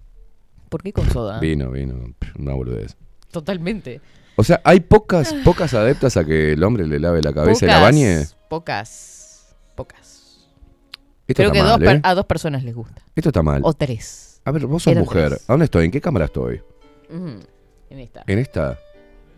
¿Por 0.67 0.83
qué 0.83 0.91
con 0.91 1.09
soda? 1.09 1.39
Vino, 1.39 1.71
vino, 1.71 1.95
una 2.37 2.53
boludez. 2.53 2.97
Totalmente. 3.31 4.01
O 4.37 4.43
sea, 4.43 4.61
hay 4.63 4.81
pocas, 4.81 5.33
pocas 5.45 5.73
adeptas 5.73 6.17
a 6.17 6.25
que 6.25 6.53
el 6.53 6.63
hombre 6.63 6.85
le 6.87 6.99
lave 6.99 7.21
la 7.21 7.33
cabeza 7.33 7.65
y 7.65 7.69
la 7.69 7.79
bañe. 7.79 8.25
Pocas. 8.49 9.55
Pocas. 9.75 10.47
Esto 11.27 11.41
Creo 11.41 11.47
está 11.47 11.53
que 11.53 11.63
mal, 11.63 11.69
dos 11.71 11.79
per- 11.87 11.95
¿eh? 11.97 12.01
a 12.03 12.13
dos 12.15 12.25
personas 12.25 12.63
les 12.63 12.75
gusta. 12.75 13.01
Esto 13.15 13.29
está 13.29 13.41
mal. 13.41 13.61
O 13.63 13.73
tres. 13.73 14.41
A 14.45 14.51
ver, 14.51 14.65
vos 14.67 14.83
sos 14.83 14.91
Eran 14.91 15.03
mujer. 15.05 15.29
tres. 15.29 15.49
¿A 15.49 15.53
dónde 15.53 15.65
estoy? 15.65 15.85
¿En 15.85 15.91
qué 15.91 16.01
cámara 16.01 16.25
estoy? 16.25 16.61
Ujú, 17.09 17.39
En 17.89 17.99
esta. 17.99 18.23
En 18.27 18.39
esta. 18.39 18.77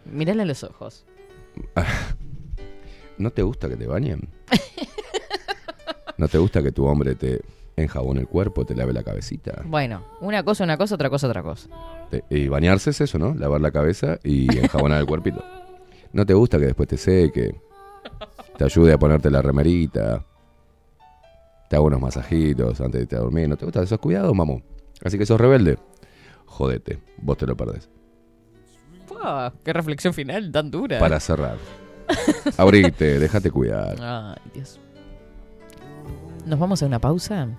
Mírale 0.06 0.42
a 0.42 0.46
los 0.46 0.64
ojos. 0.64 1.06
¿No 3.18 3.32
te 3.32 3.42
gusta 3.42 3.70
que 3.70 3.76
te 3.78 3.88
bañen? 3.88 4.30
¿No 6.18 6.28
te 6.28 6.38
gusta 6.40 6.62
que 6.64 6.72
tu 6.72 6.86
hombre 6.86 7.16
te 7.16 7.42
enjabone 7.78 8.22
el 8.22 8.28
cuerpo, 8.28 8.66
te 8.66 8.76
lave 8.76 8.92
la 8.92 9.04
cabecita? 9.04 9.62
Bueno, 9.66 10.04
una 10.22 10.44
cosa, 10.44 10.64
una 10.64 10.78
cosa, 10.78 10.96
otra 10.96 11.10
cosa, 11.10 11.28
otra 11.28 11.44
cosa. 11.44 11.70
Te- 12.10 12.24
y 12.30 12.48
bañarse 12.48 12.90
es 12.90 13.02
eso, 13.02 13.20
¿no? 13.20 13.34
Lavar 13.36 13.62
la 13.62 13.72
cabeza 13.72 14.20
y 14.24 14.58
enjabonar 14.58 15.00
el 15.00 15.06
cuerpito. 15.08 15.44
¿No 16.12 16.26
te 16.26 16.34
gusta 16.34 16.58
que 16.60 16.66
después 16.66 16.88
te 16.90 16.98
seque? 16.98 17.56
Te 18.58 18.64
ayude 18.64 18.94
a 18.94 18.98
ponerte 18.98 19.30
la 19.30 19.42
remerita. 19.42 20.26
Te 21.70 21.76
haga 21.76 21.86
unos 21.86 22.02
masajitos 22.02 22.80
antes 22.82 22.94
de 22.94 23.02
irte 23.04 23.16
a 23.16 23.20
dormir. 23.20 23.48
¿No 23.48 23.58
te 23.58 23.66
gusta 23.66 23.84
esos 23.84 24.00
cuidados, 24.00 24.34
mamón? 24.34 24.64
Así 25.04 25.18
que 25.18 25.26
sos 25.26 25.40
rebelde. 25.40 25.78
Jodete, 26.46 27.00
vos 27.18 27.38
te 27.38 27.46
lo 27.46 27.56
perdés. 27.56 27.90
Fua, 29.06 29.54
qué 29.64 29.74
reflexión 29.74 30.14
final 30.14 30.52
tan 30.52 30.72
dura. 30.72 30.98
Para 30.98 31.20
cerrar. 31.20 31.58
Abrite, 32.58 33.20
déjate 33.20 33.52
cuidar. 33.52 33.96
Ay, 34.02 34.42
Dios. 34.54 34.80
¿Nos 36.46 36.58
vamos 36.58 36.82
a 36.82 36.86
una 36.86 37.00
pausa? 37.00 37.50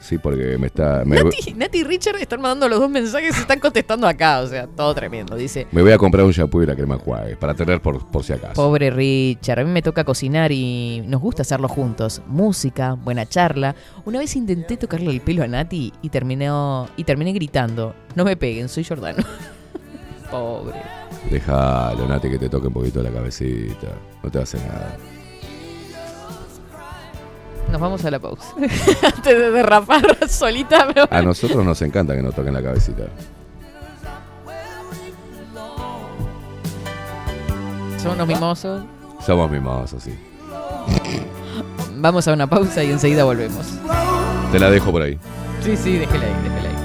Sí, 0.00 0.18
porque 0.18 0.56
me 0.58 0.68
está. 0.68 1.02
Me, 1.04 1.22
Nati, 1.22 1.54
Nati 1.54 1.78
y 1.78 1.84
Richard 1.84 2.16
están 2.16 2.40
mandando 2.40 2.68
los 2.68 2.80
dos 2.80 2.90
mensajes 2.90 3.36
y 3.36 3.40
están 3.40 3.60
contestando 3.60 4.06
acá. 4.06 4.40
O 4.40 4.46
sea, 4.46 4.66
todo 4.66 4.94
tremendo. 4.94 5.36
Dice, 5.36 5.66
me 5.70 5.82
voy 5.82 5.92
a 5.92 5.98
comprar 5.98 6.24
un 6.24 6.32
shampoo 6.32 6.62
y 6.62 6.66
la 6.66 6.74
crema 6.74 6.94
enjuague 6.94 7.36
para 7.36 7.54
tener 7.54 7.80
por, 7.80 8.06
por 8.10 8.24
si 8.24 8.32
acaso. 8.32 8.54
pobre 8.54 8.90
Richard, 8.90 9.60
a 9.60 9.64
mí 9.64 9.70
me 9.70 9.82
toca 9.82 10.04
cocinar 10.04 10.52
y 10.52 11.02
nos 11.06 11.20
gusta 11.20 11.42
hacerlo 11.42 11.68
juntos. 11.68 12.22
Música, 12.26 12.94
buena 12.94 13.26
charla. 13.26 13.74
Una 14.04 14.18
vez 14.18 14.34
intenté 14.36 14.76
tocarle 14.76 15.10
el 15.10 15.20
pelo 15.20 15.42
a 15.42 15.46
Nati 15.46 15.92
y, 16.00 16.08
terminó, 16.08 16.88
y 16.96 17.04
terminé 17.04 17.32
gritando, 17.32 17.94
no 18.14 18.24
me 18.24 18.36
peguen, 18.36 18.68
soy 18.68 18.84
Jordano. 18.84 19.22
pobre. 20.30 20.80
Déjalo, 21.30 22.08
Nati, 22.08 22.30
que 22.30 22.38
te 22.38 22.48
toque 22.48 22.68
un 22.68 22.72
poquito 22.72 23.02
la 23.02 23.10
cabecita. 23.10 23.88
No 24.22 24.30
te 24.30 24.38
hace 24.38 24.58
nada. 24.58 24.96
Nos 27.70 27.80
vamos 27.80 28.04
a 28.04 28.10
la 28.10 28.18
pausa. 28.18 28.52
Antes 29.02 29.24
de 29.38 29.50
derrapar 29.50 30.02
solita. 30.28 30.86
me 30.86 30.92
voy. 30.94 31.06
A 31.10 31.22
nosotros 31.22 31.64
nos 31.64 31.80
encanta 31.82 32.14
que 32.14 32.22
nos 32.22 32.34
toquen 32.34 32.52
la 32.54 32.62
cabecita. 32.62 33.04
Son 38.02 38.12
unos 38.12 38.26
mimosos. 38.26 38.82
Somos 39.24 39.50
mimosos, 39.50 40.02
sí. 40.02 40.18
Vamos 41.96 42.26
a 42.26 42.32
una 42.32 42.46
pausa 42.48 42.82
y 42.82 42.90
enseguida 42.90 43.24
volvemos. 43.24 43.66
Te 44.50 44.58
la 44.58 44.70
dejo 44.70 44.90
por 44.90 45.02
ahí. 45.02 45.18
Sí, 45.62 45.76
sí, 45.76 45.98
déjela 45.98 46.24
ahí, 46.24 46.32
déjela 46.42 46.68
ahí. 46.70 46.79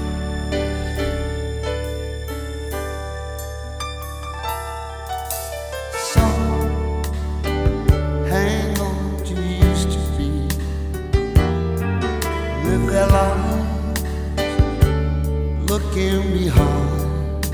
Looking 15.96 16.32
behind. 16.32 17.46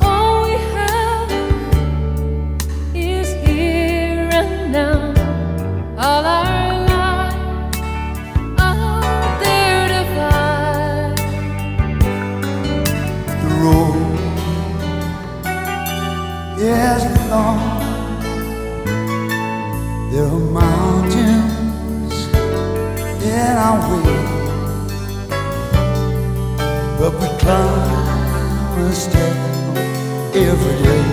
All 0.00 0.44
we 0.44 0.52
have 0.74 1.30
is 2.94 3.28
here 3.46 4.28
and 4.32 4.72
now. 4.72 5.14
All 5.98 6.24
our 6.24 6.86
lives 6.86 7.78
out 8.58 9.40
there 9.42 9.88
to 9.88 10.02
find. 10.14 11.18
The 13.42 13.48
road 13.62 14.18
is 16.60 17.02
long. 17.30 17.60
There 20.12 20.26
are 20.26 20.46
mountains 20.60 22.16
in 23.24 23.56
our 23.56 23.78
way, 23.90 24.17
but 26.98 27.12
we 27.20 27.28
climb 27.38 28.78
a 28.80 28.92
step 28.92 29.36
every 30.34 30.82
day. 30.82 31.04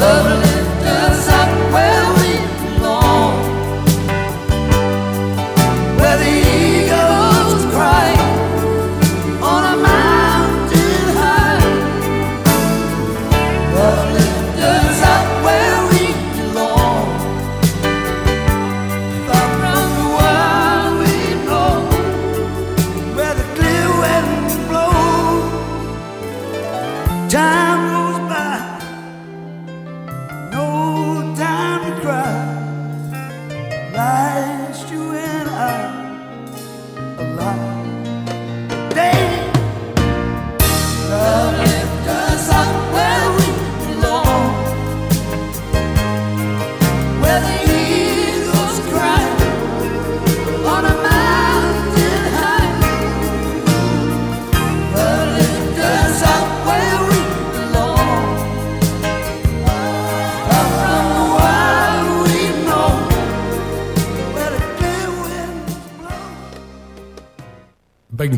Love 0.00 0.53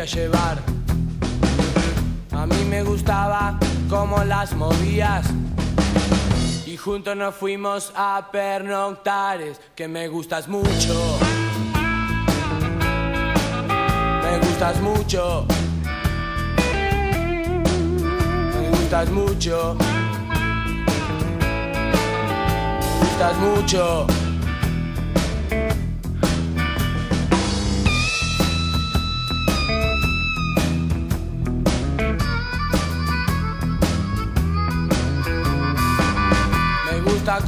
Sabía 0.00 0.04
llevar. 0.04 0.58
A 2.32 2.46
mí 2.46 2.64
me 2.68 2.82
gustaba 2.82 3.58
cómo 3.88 4.22
las 4.24 4.54
movías. 4.54 5.26
Y 6.66 6.76
juntos 6.76 7.16
nos 7.16 7.34
fuimos 7.34 7.92
a 7.94 8.28
pernoctares, 8.32 9.60
que 9.74 9.88
me 9.88 10.08
gustas 10.08 10.48
mucho. 10.48 11.18
Me 14.22 14.38
gustas 14.38 14.80
mucho. 14.80 15.46
Me 18.54 18.68
gustas 18.70 19.10
mucho. 19.10 19.76
Me 22.68 22.98
gustas 23.00 23.36
mucho. 23.38 24.19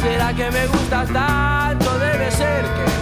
será 0.00 0.32
que 0.32 0.50
me 0.50 0.66
gustas 0.66 1.08
tanto? 1.12 1.98
Debe 1.98 2.30
ser 2.30 2.64
que 2.64 2.99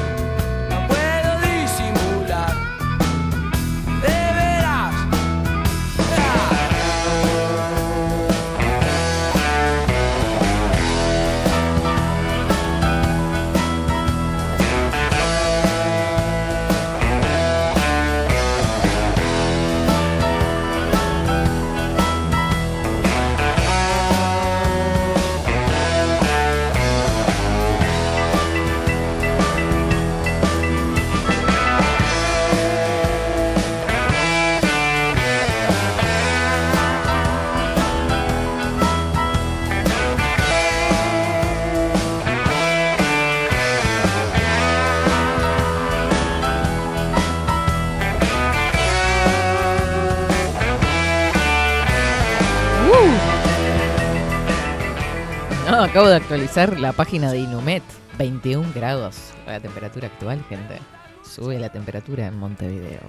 acabo 55.89 56.09
de 56.09 56.17
actualizar 56.17 56.79
la 56.79 56.93
página 56.93 57.31
de 57.33 57.39
Inumet. 57.39 57.83
21 58.19 58.73
grados 58.75 59.17
la 59.47 59.61
temperatura 59.61 60.09
actual, 60.09 60.45
gente. 60.49 60.79
Sube 61.23 61.59
la 61.59 61.69
temperatura 61.71 62.27
en 62.27 62.39
Montevideo. 62.39 63.01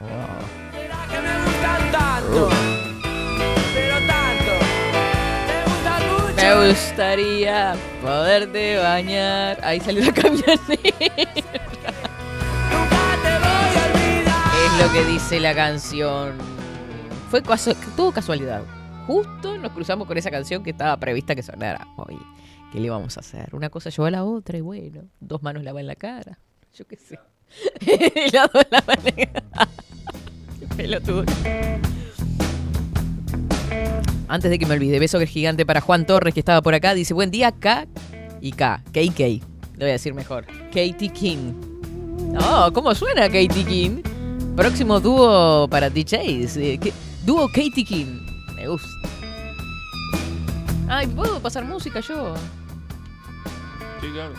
Wow. 0.00 0.08
me 6.36 6.68
gustaría 6.68 7.74
poderte 8.02 8.78
bañar. 8.78 9.58
Ahí 9.62 9.80
salió 9.80 10.04
la 10.04 10.12
camioneta. 10.22 10.72
Es 14.64 14.86
lo 14.86 14.92
que 14.92 15.04
dice 15.06 15.40
la 15.40 15.54
canción. 15.54 16.32
Fue 17.30 17.42
casu- 17.42 17.76
tuvo 17.96 18.12
casualidad. 18.12 18.62
Justo 19.08 19.56
nos 19.56 19.72
cruzamos 19.72 20.06
con 20.06 20.18
esa 20.18 20.30
canción 20.30 20.62
que 20.62 20.68
estaba 20.68 20.94
prevista 20.98 21.34
que 21.34 21.42
sonara 21.42 21.88
hoy. 21.96 22.18
¿Qué 22.70 22.78
le 22.78 22.90
vamos 22.90 23.16
a 23.16 23.20
hacer? 23.20 23.54
Una 23.54 23.70
cosa 23.70 23.88
llevó 23.88 24.04
a 24.04 24.10
la 24.10 24.22
otra 24.22 24.58
y 24.58 24.60
bueno, 24.60 25.00
dos 25.18 25.42
manos 25.42 25.64
lavan 25.64 25.86
la 25.86 25.94
cara. 25.94 26.38
Yo 26.74 26.86
qué 26.86 26.96
sé. 26.96 27.18
Y 27.80 28.30
las 28.30 28.52
dos 28.52 28.66
lavan 28.70 28.98
la 29.02 29.12
cara. 29.12 29.68
Pelotudo. 30.76 31.24
Antes 34.28 34.50
de 34.50 34.58
que 34.58 34.66
me 34.66 34.74
olvide, 34.74 34.98
beso 34.98 35.18
gigante 35.20 35.64
para 35.64 35.80
Juan 35.80 36.04
Torres 36.04 36.34
que 36.34 36.40
estaba 36.40 36.60
por 36.60 36.74
acá. 36.74 36.92
Dice, 36.92 37.14
buen 37.14 37.30
día, 37.30 37.50
K 37.52 37.86
y 38.42 38.52
K. 38.52 38.82
KK. 38.92 39.18
Le 39.20 39.40
voy 39.78 39.88
a 39.88 39.92
decir 39.92 40.12
mejor. 40.12 40.44
Katie 40.66 41.08
King. 41.08 41.54
Oh, 42.42 42.70
¿cómo 42.74 42.94
suena 42.94 43.22
Katie 43.22 43.64
King? 43.64 44.02
Próximo 44.54 45.00
dúo 45.00 45.66
para 45.70 45.88
DJs. 45.88 46.56
eh. 46.58 46.78
Dúo 47.24 47.48
Katie 47.48 47.86
King. 47.86 48.27
Me 48.58 48.66
gusta. 48.66 48.88
Ay, 50.88 51.06
¿puedo 51.06 51.38
pasar 51.40 51.64
música 51.64 52.00
yo? 52.00 52.34
Sí, 54.00 54.08
claro. 54.12 54.32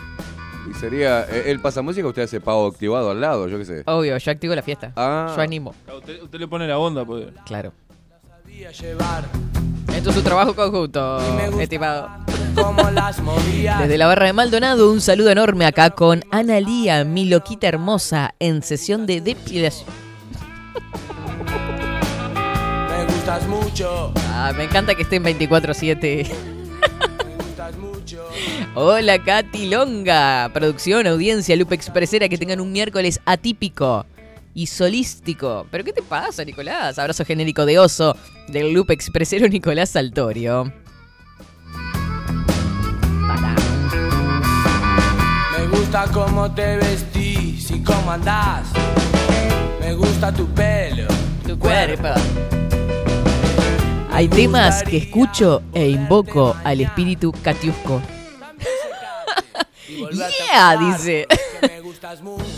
Y 0.70 0.74
sería, 0.74 1.22
eh, 1.22 1.44
él 1.46 1.60
pasa 1.60 1.80
música, 1.80 2.06
usted 2.06 2.22
hace 2.22 2.38
pago 2.38 2.66
activado 2.66 3.10
al 3.10 3.20
lado, 3.20 3.48
yo 3.48 3.56
qué 3.56 3.64
sé. 3.64 3.82
Obvio, 3.86 4.18
yo 4.18 4.30
activo 4.30 4.54
la 4.54 4.62
fiesta. 4.62 4.92
Ah. 4.94 5.32
Yo 5.34 5.40
animo. 5.40 5.74
Usted, 5.96 6.22
usted 6.22 6.38
le 6.38 6.48
pone 6.48 6.68
la 6.68 6.78
onda, 6.78 7.04
pues. 7.04 7.28
Claro. 7.46 7.72
llevar 8.46 9.24
Esto 9.94 10.10
es 10.10 10.16
su 10.16 10.22
trabajo 10.22 10.54
conjunto, 10.54 11.18
estimado. 11.58 12.10
Desde 13.78 13.96
la 13.96 14.06
barra 14.06 14.26
de 14.26 14.32
Maldonado, 14.34 14.92
un 14.92 15.00
saludo 15.00 15.30
enorme 15.30 15.64
acá 15.64 15.90
con 15.90 16.24
Analía, 16.30 17.04
mi 17.04 17.24
loquita 17.24 17.68
hermosa, 17.68 18.34
en 18.38 18.62
sesión 18.62 19.06
de 19.06 19.22
depilación. 19.22 19.88
Me 23.20 23.26
gustas 23.26 23.48
mucho. 23.48 24.12
Ah, 24.32 24.50
me 24.56 24.64
encanta 24.64 24.94
que 24.94 25.02
estén 25.02 25.22
24-7. 25.22 26.26
Me 27.26 27.36
gustas 27.36 27.76
mucho. 27.76 28.26
Hola, 28.74 29.22
Katy 29.22 29.68
Longa. 29.68 30.50
Producción, 30.54 31.06
audiencia, 31.06 31.54
Lupe 31.54 31.74
Expresera, 31.74 32.30
que 32.30 32.38
tengan 32.38 32.62
un 32.62 32.72
miércoles 32.72 33.20
atípico 33.26 34.06
y 34.54 34.68
solístico. 34.68 35.66
¿Pero 35.70 35.84
qué 35.84 35.92
te 35.92 36.00
pasa, 36.00 36.46
Nicolás? 36.46 36.98
Abrazo 36.98 37.26
genérico 37.26 37.66
de 37.66 37.78
oso 37.78 38.16
del 38.48 38.72
Lupe 38.72 38.94
Expresero 38.94 39.46
Nicolás 39.48 39.90
Saltorio. 39.90 40.72
Me 45.58 45.66
gusta 45.76 46.06
cómo 46.10 46.50
te 46.54 46.78
vestís 46.78 47.70
y 47.70 47.82
cómo 47.82 48.12
andás. 48.12 48.66
Me 49.78 49.92
gusta 49.92 50.32
tu 50.32 50.46
pelo, 50.54 51.06
tu 51.46 51.58
cuerpo. 51.58 52.14
Hay 54.20 54.28
temas 54.28 54.82
que 54.82 54.98
escucho 54.98 55.62
e 55.72 55.88
invoco 55.88 56.54
al 56.62 56.82
espíritu 56.82 57.32
catiusco. 57.32 58.02
yeah, 59.88 60.76
dice. 60.76 61.26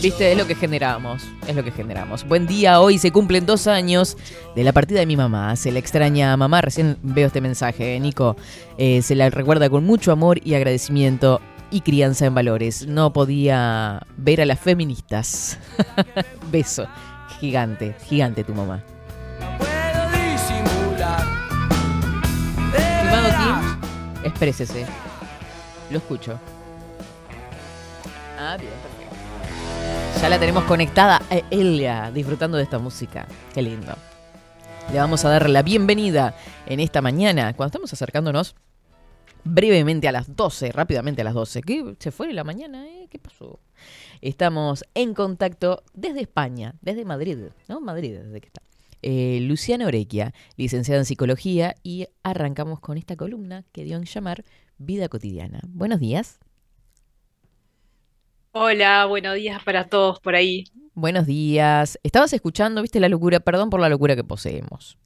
Viste, 0.03 0.33
es 0.33 0.37
lo 0.37 0.45
que 0.49 0.57
generamos. 0.57 1.23
Es 1.47 1.55
lo 1.55 1.63
que 1.63 1.71
generamos. 1.71 2.27
Buen 2.27 2.49
día, 2.49 2.81
hoy 2.81 2.99
se 2.99 3.13
cumplen 3.13 3.47
dos 3.47 3.69
años 3.69 4.17
de 4.57 4.65
la 4.65 4.73
partida 4.73 4.99
de 4.99 5.07
mi 5.07 5.17
mamá. 5.17 5.55
Se 5.55 5.71
la 5.71 5.79
extraña 5.79 6.33
a 6.33 6.37
mamá. 6.37 6.63
Recién 6.63 6.97
veo 7.01 7.29
este 7.29 7.41
mensaje, 7.41 8.01
Nico. 8.01 8.35
Eh, 8.77 9.01
se 9.03 9.15
la 9.15 9.31
recuerda 9.31 9.71
con 9.71 9.85
mucho 9.85 10.11
amor 10.11 10.41
y 10.45 10.55
agradecimiento 10.55 11.41
y 11.71 11.83
crianza 11.83 12.27
en 12.27 12.35
valores. 12.35 12.89
No 12.89 13.13
podía 13.13 14.05
ver 14.17 14.41
a 14.41 14.47
las 14.47 14.59
feministas. 14.59 15.61
Beso. 16.51 16.89
Gigante, 17.39 17.95
gigante 18.09 18.43
tu 18.43 18.53
mamá. 18.53 18.83
Exprésese. 24.25 24.87
Lo 25.91 25.99
escucho. 25.99 26.39
Ah, 28.39 28.57
bien, 28.59 28.73
perfecto. 28.73 29.17
Ya 30.21 30.29
la 30.29 30.39
tenemos 30.39 30.65
conectada 30.65 31.21
a 31.31 31.37
Elia, 31.51 32.11
disfrutando 32.13 32.57
de 32.57 32.63
esta 32.65 32.79
música. 32.79 33.27
Qué 33.55 33.63
lindo. 33.63 33.95
Le 34.93 34.99
vamos 34.99 35.25
a 35.25 35.29
dar 35.31 35.49
la 35.49 35.63
bienvenida 35.63 36.35
en 36.67 36.81
esta 36.81 37.01
mañana, 37.03 37.55
cuando 37.55 37.69
estamos 37.71 37.93
acercándonos 37.93 38.55
brevemente 39.45 40.07
a 40.09 40.13
las 40.13 40.35
12, 40.37 40.73
rápidamente 40.73 41.23
a 41.23 41.25
las 41.25 41.35
12. 41.35 41.63
¿Qué? 41.63 41.97
¿Se 41.99 42.11
fue 42.11 42.33
la 42.33 42.45
mañana? 42.45 42.87
eh? 42.87 43.09
¿Qué 43.11 43.19
pasó? 43.19 43.59
Estamos 44.21 44.85
en 44.95 45.15
contacto 45.15 45.83
desde 45.95 46.21
España, 46.21 46.75
desde 46.81 47.05
Madrid, 47.05 47.39
¿no? 47.69 47.81
Madrid, 47.81 48.19
desde 48.23 48.41
que 48.41 48.47
está. 48.47 48.63
Eh, 49.03 49.41
Luciana 49.43 49.87
Orequia, 49.87 50.33
licenciada 50.57 51.01
en 51.01 51.05
psicología, 51.05 51.75
y 51.83 52.07
arrancamos 52.23 52.81
con 52.81 52.99
esta 52.99 53.17
columna 53.17 53.65
que 53.73 53.85
dio 53.85 53.97
en 53.97 54.05
llamar 54.05 54.45
Vida 54.79 55.09
Cotidiana. 55.09 55.61
Buenos 55.69 56.01
días. 56.01 56.39
Hola, 58.53 59.07
buenos 59.07 59.35
días 59.35 59.63
para 59.65 59.89
todos 59.89 60.21
por 60.21 60.35
ahí. 60.35 60.65
Buenos 60.95 61.27
días. 61.27 61.99
Estabas 62.03 62.33
escuchando, 62.33 62.83
viste 62.83 63.01
la 63.01 63.09
locura, 63.09 63.41
perdón 63.41 63.71
por 63.71 63.81
la 63.81 63.89
locura 63.89 64.15
que 64.15 64.25
poseemos. 64.25 64.99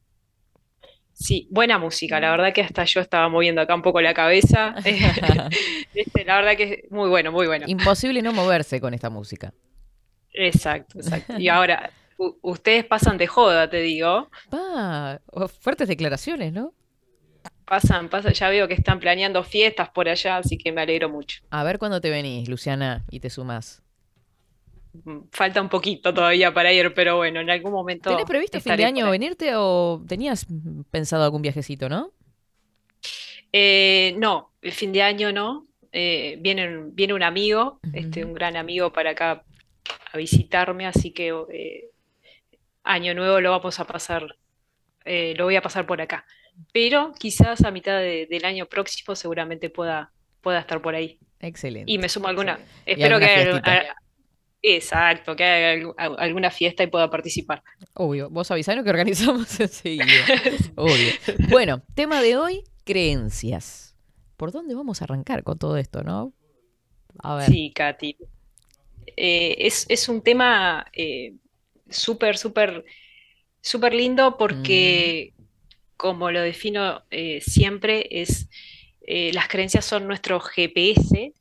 Sí, 1.13 1.49
buena 1.51 1.79
música, 1.79 2.21
la 2.21 2.31
verdad 2.31 2.53
que 2.53 2.61
hasta 2.61 2.85
yo 2.85 3.01
estaba 3.01 3.29
moviendo 3.31 3.63
acá 3.63 3.75
un 3.75 3.83
poco 3.83 4.01
la 4.01 4.13
cabeza. 4.15 4.75
Este, 5.95 6.27
la 6.27 6.37
verdad 6.37 6.57
que 6.57 6.83
es 6.85 6.91
muy 6.91 7.09
bueno, 7.09 7.33
muy 7.33 7.47
bueno. 7.47 7.65
Imposible 7.69 8.21
no 8.21 8.35
moverse 8.35 8.83
con 8.83 8.93
esta 8.93 9.09
música. 9.09 9.55
Exacto, 10.31 10.99
exacto. 10.99 11.39
Y 11.39 11.49
ahora, 11.49 11.91
u- 12.19 12.39
ustedes 12.43 12.85
pasan 12.85 13.19
de 13.19 13.27
joda, 13.27 13.69
te 13.71 13.79
digo. 13.79 14.31
Pa, 14.51 15.21
oh, 15.33 15.49
fuertes 15.49 15.89
declaraciones, 15.89 16.53
¿no? 16.53 16.75
Pasan, 17.71 18.09
pasan, 18.09 18.33
ya 18.33 18.49
veo 18.49 18.67
que 18.69 18.75
están 18.75 18.99
planeando 19.01 19.43
fiestas 19.45 19.91
por 19.91 20.09
allá, 20.09 20.39
así 20.39 20.57
que 20.57 20.73
me 20.73 20.81
alegro 20.83 21.09
mucho. 21.09 21.41
A 21.51 21.65
ver 21.65 21.81
cuándo 21.81 22.01
te 22.01 22.09
venís, 22.09 22.49
Luciana, 22.49 23.05
y 23.11 23.19
te 23.19 23.31
sumás. 23.31 23.83
mm, 25.05 25.29
falta 25.33 25.61
un 25.63 25.69
poquito 25.69 26.13
todavía 26.15 26.53
para 26.53 26.73
ir, 26.73 26.93
pero 26.95 27.17
bueno, 27.17 27.41
en 27.41 27.51
algún 27.51 27.73
momento. 27.73 28.11
¿Tenés 28.11 28.25
previsto 28.27 28.61
fin 28.61 28.77
de 28.77 28.85
año 28.85 29.11
venirte 29.11 29.57
o 29.57 30.03
tenías 30.07 30.47
pensado 30.91 31.25
algún 31.25 31.43
viajecito, 31.43 31.89
no? 31.89 32.13
Eh, 33.53 34.15
no, 34.19 34.53
el 34.63 34.73
fin 34.73 34.93
de 34.93 35.03
año 35.03 35.33
no. 35.33 35.67
Eh, 35.93 36.37
viene, 36.41 36.69
un- 36.79 36.95
viene 36.95 37.15
un 37.15 37.23
amigo, 37.23 37.81
este, 37.93 38.25
un 38.25 38.35
gran 38.35 38.57
amigo 38.57 38.93
para 38.93 39.11
acá 39.11 39.45
a 40.13 40.19
visitarme, 40.19 40.87
así 40.87 41.13
que 41.13 41.29
eh, 41.53 41.91
año 42.87 43.15
nuevo 43.15 43.41
lo 43.41 43.51
vamos 43.51 43.79
a 43.81 43.85
pasar, 43.87 44.37
eh, 45.05 45.35
lo 45.37 45.45
voy 45.45 45.57
a 45.57 45.63
pasar 45.63 45.87
por 45.87 46.01
acá. 46.01 46.25
Pero 46.73 47.13
quizás 47.19 47.63
a 47.65 47.71
mitad 47.71 47.99
de- 47.99 48.27
del 48.31 48.45
año 48.45 48.67
próximo 48.67 49.15
seguramente 49.15 49.69
pueda, 49.69 50.11
pueda 50.41 50.61
estar 50.61 50.81
por 50.81 50.95
ahí. 50.95 51.19
Excelente. 51.41 51.91
Y 51.93 51.99
me 51.99 52.09
sumo 52.09 52.27
a 52.29 52.31
alguna. 52.31 52.59
Espero 52.87 53.19
que 53.19 53.27
alguna 53.27 53.59
haya, 53.59 53.81
fiestita. 53.83 53.97
exacto, 54.63 55.37
que 55.37 55.45
haya 55.45 55.83
algu- 55.83 55.95
a- 55.99 56.23
alguna 56.23 56.51
fiesta 56.51 56.83
y 56.83 56.87
pueda 56.87 57.11
participar. 57.11 57.63
Obvio, 57.95 58.31
vos 58.31 58.51
avisanos 58.51 58.85
que 58.85 58.91
organizamos 58.91 59.61
enseguida. 59.61 60.05
Obvio. 60.77 61.13
Bueno, 61.51 61.83
tema 61.95 62.23
de 62.23 62.37
hoy, 62.37 62.65
creencias. 62.85 63.95
¿Por 64.37 64.53
dónde 64.53 64.75
vamos 64.75 65.01
a 65.01 65.05
arrancar 65.05 65.43
con 65.43 65.59
todo 65.59 65.77
esto, 65.77 66.03
no? 66.03 66.33
A 67.19 67.37
ver. 67.37 67.47
Sí, 67.51 67.73
Katy. 67.75 68.17
Eh, 69.17 69.57
es, 69.67 69.87
es 69.89 70.09
un 70.09 70.21
tema 70.23 70.87
eh, 70.93 71.35
súper, 71.91 72.37
súper, 72.39 72.85
súper 73.61 73.95
lindo 73.95 74.37
porque, 74.39 75.35
como 75.97 76.31
lo 76.31 76.41
defino 76.43 77.05
eh, 77.11 77.41
siempre, 77.41 78.07
es 78.11 78.49
eh, 79.03 79.33
las 79.33 79.49
creencias 79.49 79.85
son 79.85 80.07
nuestro 80.07 80.41
GPS, 80.41 81.33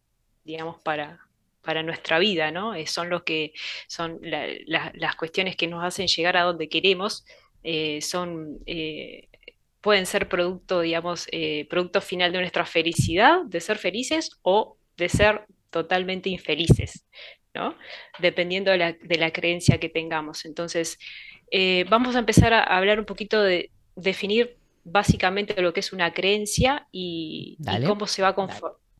digamos, 0.43 0.81
para, 0.83 1.19
para 1.61 1.83
nuestra 1.83 2.19
vida, 2.19 2.51
¿no? 2.51 2.75
Eh, 2.75 2.87
son 2.87 3.09
lo 3.09 3.23
que 3.23 3.53
son 3.87 4.19
la- 4.21 4.47
la- 4.67 4.91
las 4.95 5.15
cuestiones 5.15 5.55
que 5.55 5.67
nos 5.67 5.83
hacen 5.83 6.07
llegar 6.07 6.37
a 6.37 6.43
donde 6.43 6.69
queremos, 6.69 7.25
son 8.01 8.59
pueden 9.81 10.05
ser 10.05 10.27
producto, 10.27 10.81
digamos, 10.81 11.27
producto 11.69 12.01
final 12.01 12.31
de 12.31 12.39
nuestra 12.39 12.65
felicidad, 12.65 13.43
de 13.45 13.59
ser 13.59 13.77
felices 13.77 14.31
o 14.41 14.77
de 14.97 15.09
ser 15.09 15.45
totalmente 15.69 16.29
infelices, 16.29 17.05
¿no? 17.55 17.75
Dependiendo 18.19 18.71
de 18.71 18.77
la, 18.77 18.91
de 18.93 19.17
la 19.17 19.31
creencia 19.31 19.79
que 19.79 19.89
tengamos. 19.89 20.45
Entonces, 20.45 20.99
eh, 21.51 21.85
vamos 21.89 22.15
a 22.15 22.19
empezar 22.19 22.53
a 22.53 22.63
hablar 22.63 22.99
un 22.99 23.05
poquito 23.05 23.41
de 23.41 23.71
definir 23.95 24.57
básicamente 24.83 25.59
lo 25.61 25.73
que 25.73 25.79
es 25.79 25.93
una 25.93 26.13
creencia 26.13 26.87
y, 26.91 27.57
cómo 27.87 28.05
se 28.07 28.21
va 28.21 28.35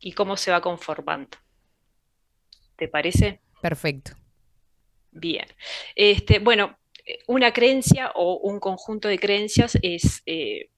y 0.00 0.12
cómo 0.12 0.36
se 0.36 0.50
va 0.50 0.60
conformando. 0.60 1.38
¿Te 2.76 2.88
parece? 2.88 3.40
Perfecto. 3.62 4.12
Bien. 5.12 5.46
Este, 5.94 6.40
bueno, 6.40 6.78
eh, 7.04 7.18
una 7.26 7.52
creencia 7.52 8.10
o 8.14 8.38
un 8.38 8.60
conjunto 8.60 9.08
de 9.08 9.18
creencias 9.18 9.78
es, 9.82 10.22
eh, 10.26 10.70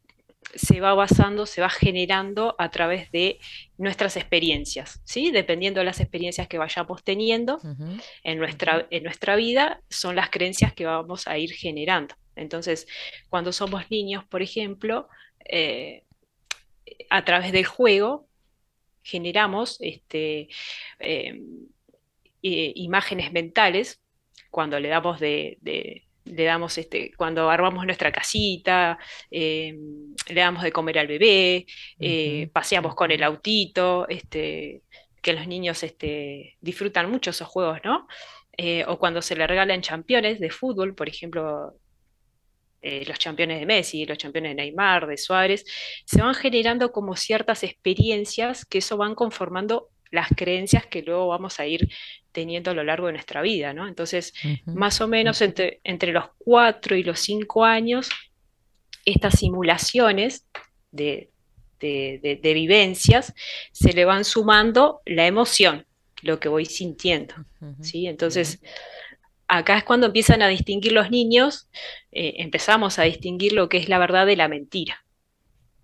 se 0.55 0.81
va 0.81 0.95
basando, 0.95 1.47
se 1.47 1.61
va 1.61 1.69
generando 1.71 2.55
a 2.59 2.71
través 2.71 3.11
de 3.13 3.39
nuestras 3.77 4.17
experiencias, 4.17 5.01
¿sí? 5.05 5.31
Dependiendo 5.31 5.81
de 5.81 5.85
las 5.87 6.01
experiencias 6.01 6.49
que 6.49 6.59
vayamos 6.59 7.05
teniendo 7.05 7.59
en 8.23 8.39
nuestra, 8.39 8.87
en 8.91 9.03
nuestra 9.05 9.37
vida, 9.37 9.83
son 9.91 10.17
las 10.17 10.31
creencias 10.31 10.73
que 10.73 10.87
vamos 10.87 11.27
a 11.29 11.37
ir 11.39 11.53
generando. 11.53 12.15
Entonces, 12.37 12.87
cuando 13.29 13.53
somos 13.53 13.91
niños, 13.91 14.25
por 14.27 14.43
ejemplo, 14.43 15.09
eh, 15.45 16.05
a 17.11 17.25
través 17.25 17.53
del 17.53 17.65
juego 17.67 18.27
generamos 19.03 19.77
este, 19.81 20.49
eh, 20.99 21.41
eh, 22.43 22.73
imágenes 22.75 23.33
mentales 23.33 24.01
cuando 24.51 24.79
le 24.81 24.89
damos 24.89 25.21
de, 25.21 25.59
de- 25.61 26.08
le 26.25 26.45
damos 26.45 26.77
este, 26.79 27.13
cuando 27.17 27.51
armamos 27.51 27.85
nuestra 27.85 28.13
casita, 28.13 28.99
eh, 29.31 29.75
le 30.29 30.41
damos 30.41 30.63
de 30.63 30.73
comer 30.73 30.99
al 30.99 31.07
bebé, 31.07 31.67
eh, 31.99 32.49
paseamos 32.53 32.95
con 32.95 33.11
el 33.11 33.23
autito, 33.23 34.07
este, 34.09 34.83
que 35.23 35.33
los 35.33 35.47
niños 35.47 35.83
este, 35.83 36.57
disfrutan 36.61 37.11
mucho 37.11 37.31
esos 37.31 37.49
juegos, 37.49 37.81
¿no? 37.85 38.07
Eh, 38.57 38.85
o 38.87 38.99
cuando 38.99 39.23
se 39.23 39.37
le 39.37 39.47
regalan 39.47 39.83
championes 39.83 40.41
de 40.41 40.51
fútbol, 40.51 40.95
por 40.95 41.09
ejemplo, 41.09 41.75
los 42.81 43.19
campeones 43.19 43.59
de 43.59 43.67
Messi, 43.67 44.07
los 44.07 44.19
campeones 44.19 44.53
de 44.53 44.63
Neymar, 44.63 45.07
de 45.07 45.17
Suárez, 45.17 45.65
se 46.05 46.23
van 46.23 46.35
generando 46.35 46.93
como 46.93 47.17
ciertas 47.17 47.65
experiencias 47.65 48.65
que 48.65 48.79
eso 48.79 48.97
van 48.97 49.17
conformando 49.17 49.91
las 50.11 50.29
creencias 50.37 50.87
que 50.87 51.03
luego 51.03 51.29
vamos 51.29 51.61
a 51.61 51.67
ir 51.67 51.89
teniendo 52.39 52.71
a 52.71 52.75
lo 52.75 52.85
largo 52.85 53.07
de 53.09 53.15
nuestra 53.15 53.43
vida, 53.43 53.73
¿no? 53.75 53.89
Entonces, 53.89 54.33
más 54.73 55.01
o 55.01 55.09
menos 55.09 55.41
entre, 55.43 55.81
entre 55.85 56.13
los 56.13 56.27
4 56.39 56.97
y 56.97 57.03
los 57.03 57.21
5 57.21 57.65
años, 57.65 58.09
estas 59.05 59.39
simulaciones 59.39 60.47
de, 60.91 61.31
de- 61.81 62.21
de- 62.23 62.37
de 62.37 62.55
vivencias 62.55 63.35
se 63.73 63.93
le 63.93 64.05
van 64.05 64.25
sumando 64.25 65.01
la 65.07 65.27
emoción, 65.27 65.87
lo 66.23 66.39
que 66.41 66.49
voy 66.49 66.67
sintiendo, 66.67 67.35
¿sí? 67.81 68.07
Entonces, 68.07 68.61
acá 69.49 69.79
es 69.79 69.85
cuando 69.85 70.07
empiezan 70.09 70.43
a 70.43 70.49
distinguir 70.49 70.93
los 70.93 71.11
niños, 71.11 71.69
eh, 72.13 72.35
empezamos 72.39 72.99
a 72.99 73.05
distinguir 73.05 73.53
lo 73.55 73.69
que 73.69 73.79
es 73.79 73.89
la 73.89 73.99
verdad 73.99 74.27
de 74.27 74.37
la 74.37 74.49
mentira. 74.49 75.05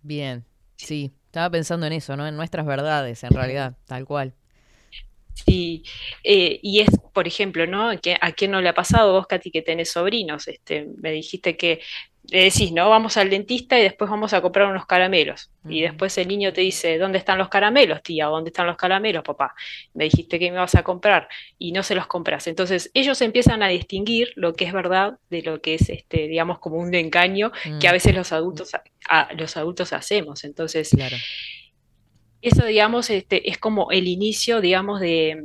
Bien, 0.03 0.45
sí. 0.77 1.13
Estaba 1.27 1.51
pensando 1.51 1.87
en 1.87 1.93
eso, 1.95 2.17
¿no? 2.17 2.27
En 2.29 2.37
nuestras 2.37 2.65
verdades, 2.67 3.25
en 3.25 3.35
realidad, 3.35 3.77
tal 3.87 4.05
cual. 4.07 4.35
Sí, 5.35 5.83
eh, 6.23 6.61
y 6.63 6.81
es, 6.81 6.89
por 7.13 7.27
ejemplo, 7.27 7.67
¿no? 7.67 7.91
¿A 7.91 8.33
quién 8.33 8.51
no 8.51 8.61
le 8.61 8.69
ha 8.69 8.75
pasado 8.75 9.13
vos, 9.13 9.27
Katy, 9.27 9.51
que 9.51 9.63
tenés 9.63 9.91
sobrinos? 9.91 10.47
Este, 10.49 10.87
me 10.99 11.11
dijiste 11.11 11.57
que 11.57 11.81
le 12.31 12.45
decís, 12.45 12.73
¿no? 12.73 12.89
Vamos 12.89 13.19
al 13.19 13.29
dentista 13.29 13.79
y 13.79 13.83
después 13.83 14.11
vamos 14.11 14.33
a 14.33 14.41
comprar 14.41 14.67
unos 14.71 14.87
caramelos. 14.87 15.51
Y 15.69 15.83
después 15.83 16.17
el 16.17 16.29
niño 16.29 16.55
te 16.55 16.63
dice, 16.63 16.97
¿dónde 16.97 17.19
están 17.19 17.37
los 17.37 17.49
caramelos, 17.51 18.03
tía? 18.03 18.27
¿Dónde 18.27 18.49
están 18.49 18.67
los 18.67 18.77
caramelos, 18.77 19.23
papá? 19.25 19.55
Me 19.93 20.05
dijiste 20.05 20.39
que 20.39 20.51
me 20.51 20.57
ibas 20.57 20.75
a 20.75 20.83
comprar 20.83 21.29
y 21.59 21.73
no 21.73 21.83
se 21.83 21.95
los 21.95 22.07
compras. 22.07 22.47
Entonces, 22.47 22.91
ellos 22.95 23.21
empiezan 23.21 23.63
a 23.63 23.69
distinguir 23.69 24.33
lo 24.37 24.55
que 24.55 24.65
es 24.65 24.73
verdad 24.73 25.19
de 25.29 25.43
lo 25.43 25.61
que 25.61 25.75
es, 25.75 25.91
este, 25.91 26.29
digamos, 26.29 26.61
como 26.61 26.77
un 26.77 26.95
engaño 26.95 27.53
que 27.81 27.89
a 27.89 27.91
Mm. 27.91 27.95
veces 27.95 28.15
los 28.15 28.33
adultos, 28.33 28.71
a- 29.09 29.29
los 29.35 29.57
adultos 29.59 29.93
hacemos. 29.93 30.45
Entonces, 30.45 30.89
Claro. 30.91 31.17
Eso, 32.45 32.67
digamos, 32.67 33.11
este, 33.11 33.49
es 33.51 33.59
como 33.59 33.91
el 33.91 34.07
inicio, 34.07 34.61
digamos, 34.61 35.01
de, 35.01 35.43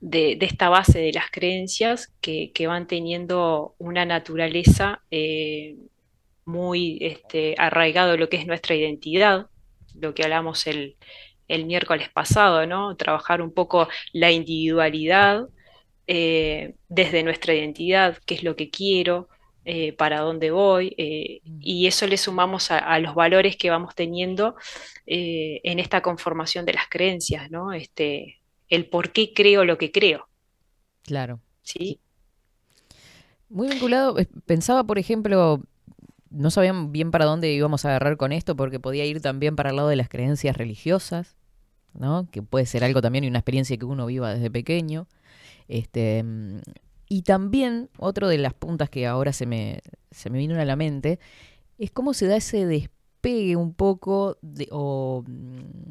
de, 0.00 0.36
esta 0.40 0.68
base 0.68 0.98
de 0.98 1.12
las 1.12 1.30
creencias 1.30 2.12
que, 2.20 2.50
que 2.52 2.66
van 2.66 2.88
teniendo 2.88 3.76
una 3.78 4.04
naturaleza 4.04 5.02
eh, 5.12 5.76
muy 6.44 6.98
este, 7.00 7.54
arraigado 7.56 8.16
lo 8.16 8.28
que 8.28 8.36
es 8.36 8.46
nuestra 8.46 8.74
identidad, 8.74 9.46
lo 9.94 10.12
que 10.12 10.24
hablamos 10.24 10.66
el, 10.66 10.96
el 11.46 11.66
miércoles 11.66 12.08
pasado, 12.08 12.66
¿no? 12.66 12.96
Trabajar 12.96 13.40
un 13.40 13.54
poco 13.54 13.88
la 14.12 14.32
individualidad 14.32 15.48
eh, 16.08 16.74
desde 16.88 17.22
nuestra 17.22 17.54
identidad, 17.54 18.18
qué 18.26 18.34
es 18.34 18.42
lo 18.42 18.56
que 18.56 18.70
quiero, 18.70 19.28
eh, 19.64 19.92
para 19.94 20.20
dónde 20.20 20.50
voy, 20.50 20.94
eh, 20.98 21.40
y 21.60 21.86
eso 21.86 22.06
le 22.06 22.16
sumamos 22.16 22.70
a, 22.70 22.78
a 22.78 22.98
los 22.98 23.14
valores 23.14 23.56
que 23.56 23.70
vamos 23.70 23.94
teniendo 23.94 24.56
eh, 25.06 25.60
en 25.64 25.78
esta 25.78 26.02
conformación 26.02 26.64
de 26.66 26.74
las 26.74 26.88
creencias, 26.88 27.50
¿no? 27.50 27.72
Este, 27.72 28.40
el 28.68 28.88
por 28.88 29.12
qué 29.12 29.32
creo 29.34 29.64
lo 29.64 29.78
que 29.78 29.92
creo, 29.92 30.28
Claro. 31.02 31.40
¿sí? 31.62 32.00
Muy 33.48 33.68
vinculado, 33.68 34.16
pensaba, 34.46 34.84
por 34.84 34.98
ejemplo, 34.98 35.62
no 36.30 36.50
sabían 36.50 36.92
bien 36.92 37.10
para 37.12 37.26
dónde 37.26 37.52
íbamos 37.52 37.84
a 37.84 37.90
agarrar 37.90 38.16
con 38.18 38.32
esto, 38.32 38.56
porque 38.56 38.80
podía 38.80 39.06
ir 39.06 39.20
también 39.22 39.56
para 39.56 39.70
el 39.70 39.76
lado 39.76 39.88
de 39.88 39.96
las 39.96 40.08
creencias 40.08 40.56
religiosas, 40.56 41.36
¿no? 41.94 42.28
Que 42.30 42.42
puede 42.42 42.66
ser 42.66 42.84
algo 42.84 43.02
también 43.02 43.24
y 43.24 43.28
una 43.28 43.40
experiencia 43.40 43.76
que 43.78 43.86
uno 43.86 44.06
viva 44.06 44.34
desde 44.34 44.50
pequeño. 44.50 45.08
Este, 45.68 46.22
mm, 46.24 46.60
y 47.12 47.20
también, 47.20 47.90
otro 47.98 48.26
de 48.26 48.38
las 48.38 48.54
puntas 48.54 48.88
que 48.88 49.06
ahora 49.06 49.34
se 49.34 49.44
me, 49.44 49.82
se 50.10 50.30
me 50.30 50.38
vino 50.38 50.58
a 50.58 50.64
la 50.64 50.76
mente, 50.76 51.20
es 51.76 51.90
cómo 51.90 52.14
se 52.14 52.26
da 52.26 52.36
ese 52.36 52.64
despegue 52.64 53.54
un 53.54 53.74
poco 53.74 54.38
de, 54.40 54.66
o 54.70 55.22
mm, 55.26 55.90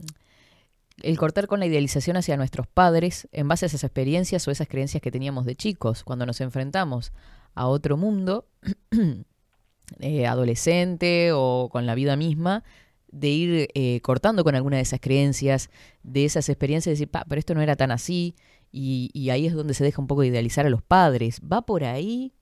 el 1.03 1.19
cortar 1.19 1.45
con 1.45 1.59
la 1.59 1.67
idealización 1.67 2.17
hacia 2.17 2.38
nuestros 2.38 2.65
padres 2.65 3.28
en 3.34 3.47
base 3.47 3.65
a 3.65 3.67
esas 3.67 3.84
experiencias 3.84 4.47
o 4.47 4.51
esas 4.51 4.67
creencias 4.67 4.99
que 4.99 5.11
teníamos 5.11 5.45
de 5.45 5.55
chicos, 5.55 6.03
cuando 6.03 6.26
nos 6.26 6.41
enfrentamos 6.41 7.11
a 7.53 7.67
otro 7.67 7.97
mundo, 7.97 8.47
eh, 9.99 10.26
adolescente 10.26 11.34
o 11.34 11.69
con 11.72 11.86
la 11.86 11.93
vida 11.93 12.15
misma, 12.15 12.63
de 13.11 13.28
ir 13.28 13.67
eh, 13.76 14.01
cortando 14.01 14.43
con 14.43 14.55
alguna 14.55 14.78
de 14.78 14.84
esas 14.84 14.99
creencias, 14.99 15.69
de 16.01 16.26
esas 16.26 16.49
experiencias, 16.49 16.93
y 16.93 16.95
decir, 16.95 17.11
pa, 17.11 17.26
pero 17.30 17.38
esto 17.38 17.53
no 17.53 17.61
era 17.61 17.76
tan 17.76 17.91
así, 17.91 18.34
y, 18.72 19.09
y 19.13 19.30
ahí 19.30 19.45
es 19.47 19.53
donde 19.53 19.74
se 19.74 19.84
deja 19.84 20.01
un 20.01 20.07
poco 20.07 20.22
de 20.22 20.28
idealizar 20.28 20.65
a 20.65 20.69
los 20.69 20.82
padres. 20.82 21.41
¿Va 21.41 21.61
por 21.61 21.84
ahí? 21.84 22.34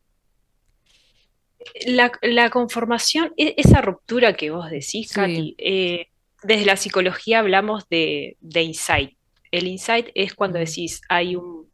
La, 1.86 2.12
la 2.22 2.50
conformación, 2.50 3.34
e- 3.38 3.56
esa 3.58 3.82
ruptura 3.82 4.34
que 4.34 4.50
vos 4.50 4.70
decís, 4.70 5.12
Katy, 5.12 5.56
eh, 5.58 6.08
desde 6.44 6.66
la 6.66 6.78
psicología 6.78 7.40
hablamos 7.40 7.88
de, 7.90 8.38
de 8.40 8.62
insight. 8.62 9.18
El 9.52 9.68
insight 9.68 10.08
es 10.16 10.36
cuando 10.36 10.60
decís, 10.60 11.02
hay 11.10 11.36
un, 11.36 11.70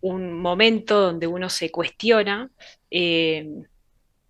un 0.00 0.32
momento 0.32 1.00
donde 1.00 1.26
uno 1.26 1.48
se 1.48 1.70
cuestiona 1.70 2.50
eh, 2.90 3.46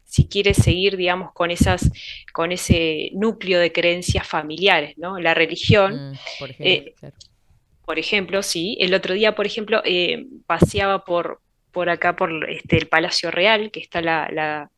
si 0.04 0.26
quiere 0.26 0.54
seguir, 0.54 0.96
digamos, 0.96 1.32
con 1.32 1.50
esas, 1.50 1.90
con 2.32 2.52
ese 2.52 3.10
núcleo 3.14 3.60
de 3.60 3.72
creencias 3.72 4.26
familiares, 4.26 4.96
¿no? 4.96 5.18
La 5.18 5.34
religión. 5.34 6.12
Mm, 6.12 6.16
por 6.38 6.50
ejemplo, 6.50 6.90
eh, 6.90 6.94
claro. 6.98 7.16
Por 7.88 7.98
ejemplo, 7.98 8.42
sí. 8.42 8.76
El 8.80 8.92
otro 8.94 9.14
día, 9.14 9.34
por 9.34 9.46
ejemplo, 9.46 9.80
eh, 9.86 10.26
paseaba 10.46 11.04
por, 11.06 11.40
por 11.72 11.88
acá, 11.88 12.14
por 12.16 12.30
este, 12.50 12.76
el 12.76 12.86
Palacio 12.88 13.30
Real, 13.30 13.70
que 13.70 13.80
está 13.80 14.02
la, 14.02 14.28
la- 14.30 14.70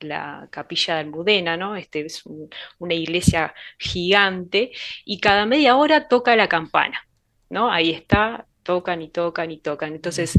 la 0.00 0.48
capilla 0.52 0.94
de 0.94 1.00
Almudena, 1.00 1.56
¿no? 1.56 1.74
Este 1.76 2.06
es 2.06 2.24
un- 2.26 2.48
una 2.78 2.94
iglesia 2.94 3.52
gigante, 3.78 4.70
y 5.04 5.18
cada 5.20 5.44
media 5.46 5.76
hora 5.76 6.06
toca 6.08 6.36
la 6.36 6.48
campana, 6.48 7.00
¿no? 7.50 7.70
Ahí 7.72 7.90
está, 7.90 8.46
tocan 8.62 9.02
y 9.02 9.10
tocan 9.10 9.50
y 9.50 9.58
tocan. 9.58 9.94
Entonces, 9.94 10.38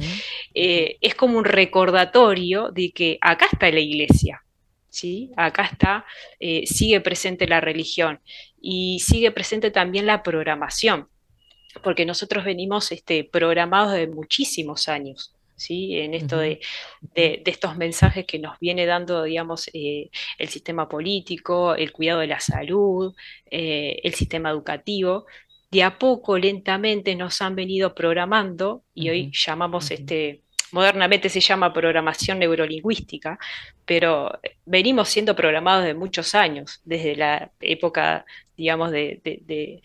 eh, 0.53 0.97
es 1.01 1.15
como 1.15 1.38
un 1.38 1.45
recordatorio 1.45 2.71
de 2.71 2.91
que 2.93 3.17
acá 3.21 3.47
está 3.51 3.69
la 3.71 3.80
iglesia, 3.82 4.41
¿sí? 4.89 5.32
Acá 5.38 5.63
está, 5.65 6.05
eh, 6.39 6.65
sigue 6.67 7.01
presente 7.01 7.47
la 7.47 7.59
religión 7.61 8.21
y 8.61 8.99
sigue 9.01 9.32
presente 9.32 9.71
también 9.71 10.05
la 10.05 10.24
programación 10.24 11.07
porque 11.82 12.05
nosotros 12.05 12.43
venimos 12.45 12.91
este, 12.91 13.24
programados 13.24 13.93
de 13.93 14.07
muchísimos 14.07 14.88
años, 14.89 15.34
¿sí? 15.55 15.97
En 15.97 16.13
esto 16.13 16.38
de, 16.38 16.59
de- 17.15 17.41
de 17.43 17.51
estos 17.51 17.78
mensajes 17.78 18.26
que 18.26 18.39
nos 18.39 18.59
viene 18.59 18.86
dando, 18.86 19.24
digamos, 19.24 19.69
eh, 19.74 20.09
el 20.38 20.49
sistema 20.49 20.88
político, 20.89 21.76
el 21.76 21.91
cuidado 21.91 22.19
de 22.21 22.28
la 22.28 22.39
salud, 22.39 23.13
eh, 23.49 23.99
el 24.03 24.13
sistema 24.13 24.49
educativo. 24.49 25.26
De 25.71 25.82
a 25.84 25.97
poco, 25.97 26.38
lentamente, 26.38 27.15
nos 27.15 27.41
han 27.41 27.55
venido 27.55 27.95
programando 27.95 28.84
y 28.93 29.09
hoy 29.09 29.32
llamamos 29.34 29.89
este, 29.91 30.43
modernamente 30.71 31.30
se 31.30 31.39
llama 31.41 31.74
programación 31.74 32.39
neurolingüística, 32.39 33.39
pero 33.86 34.32
venimos 34.65 35.09
siendo 35.09 35.36
programados 35.36 35.84
de 35.86 35.93
muchos 35.95 36.36
años, 36.36 36.82
desde 36.86 37.15
la 37.15 37.51
época, 37.59 38.26
digamos, 38.55 38.91
de, 38.91 39.19
de- 39.24 39.82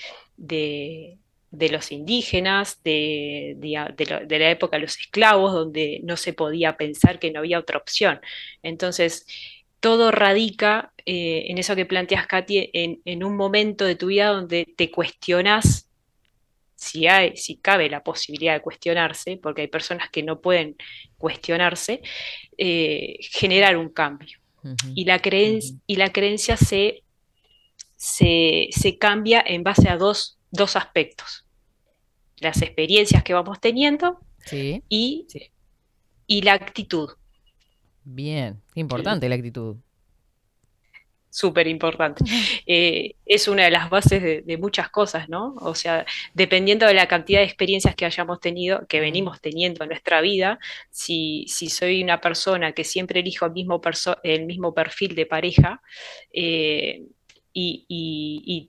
de- 1.51 1.70
los 1.70 1.92
indígenas, 1.92 2.82
de, 2.84 3.55
de- 3.59 3.94
de 3.96 4.07
la, 4.07 4.20
de 4.20 4.38
la 4.38 4.51
época 4.51 4.76
de 4.76 4.82
los 4.82 4.99
esclavos, 4.99 5.53
donde 5.53 6.01
no 6.05 6.16
se 6.16 6.32
podía 6.32 6.76
pensar 6.76 7.18
que 7.18 7.30
no 7.30 7.40
había 7.40 7.59
otra 7.59 7.78
opción. 7.78 8.20
Entonces, 8.62 9.26
todo 9.80 10.11
radica 10.11 10.92
eh, 11.07 11.46
en 11.49 11.59
eso 11.59 11.76
que 11.76 11.86
planteas, 11.86 12.26
Katy, 12.26 12.70
en, 12.72 13.01
en 13.05 13.24
un 13.24 13.36
momento 13.36 13.84
de 13.84 13.94
tu 13.96 14.07
vida 14.09 14.28
donde 14.28 14.66
te 14.76 14.90
cuestionas 14.90 15.88
si 16.74 17.09
hay, 17.09 17.36
si 17.36 17.57
cabe 17.57 17.90
la 17.90 18.05
posibilidad 18.05 18.55
de 18.55 18.61
cuestionarse, 18.62 19.36
porque 19.42 19.62
hay 19.62 19.68
personas 19.68 20.11
que 20.11 20.22
no 20.22 20.40
pueden 20.40 20.76
cuestionarse, 21.16 22.03
eh, 22.57 23.16
generar 23.20 23.76
un 23.76 23.88
cambio. 23.88 24.38
Y 24.94 25.05
la, 25.05 25.20
creen- 25.20 25.61
y 25.86 25.96
la 25.96 26.12
creencia 26.12 26.57
se, 26.57 27.03
se, 27.96 28.68
se 28.70 28.99
cambia 28.99 29.42
en 29.46 29.62
base 29.62 29.88
a 29.88 29.96
dos, 29.96 30.38
dos 30.51 30.76
aspectos. 30.76 31.44
Las 32.38 32.62
experiencias 32.62 33.22
que 33.24 33.34
vamos 33.34 33.61
teniendo 33.61 34.20
Sí. 34.44 34.82
y, 34.88 35.26
y 36.26 36.42
la 36.42 36.53
actitud. 36.55 37.11
Bien, 38.05 38.62
importante 38.74 39.28
la 39.28 39.34
actitud. 39.34 39.76
súper 41.30 41.66
importante. 41.68 42.24
Eh, 42.70 43.14
es 43.24 43.49
una 43.49 43.64
de 43.64 43.70
las 43.70 43.88
bases 43.88 44.22
de, 44.22 44.42
de 44.42 44.59
muchas 44.59 44.90
cosas, 44.90 45.28
¿no? 45.30 45.55
O 45.61 45.74
sea, 45.74 46.05
dependiendo 46.34 46.86
de 46.86 46.92
la 46.94 47.07
cantidad 47.09 47.40
de 47.40 47.46
experiencias 47.46 47.94
que 47.94 48.05
hayamos 48.05 48.40
tenido, 48.40 48.86
que 48.88 49.01
venimos 49.01 49.40
teniendo 49.40 49.82
en 49.84 49.88
nuestra 49.90 50.20
vida, 50.20 50.59
si, 50.90 51.46
si 51.49 51.68
soy 51.70 52.03
una 52.03 52.20
persona 52.20 52.72
que 52.72 52.84
siempre 52.84 53.20
elijo 53.20 53.46
el 53.46 53.53
mismo, 53.53 53.80
perso- 53.80 54.18
el 54.22 54.44
mismo 54.46 54.74
perfil 54.74 55.14
de 55.14 55.24
pareja 55.26 55.80
eh, 56.32 57.05
y, 57.55 57.86
y- 57.88 58.68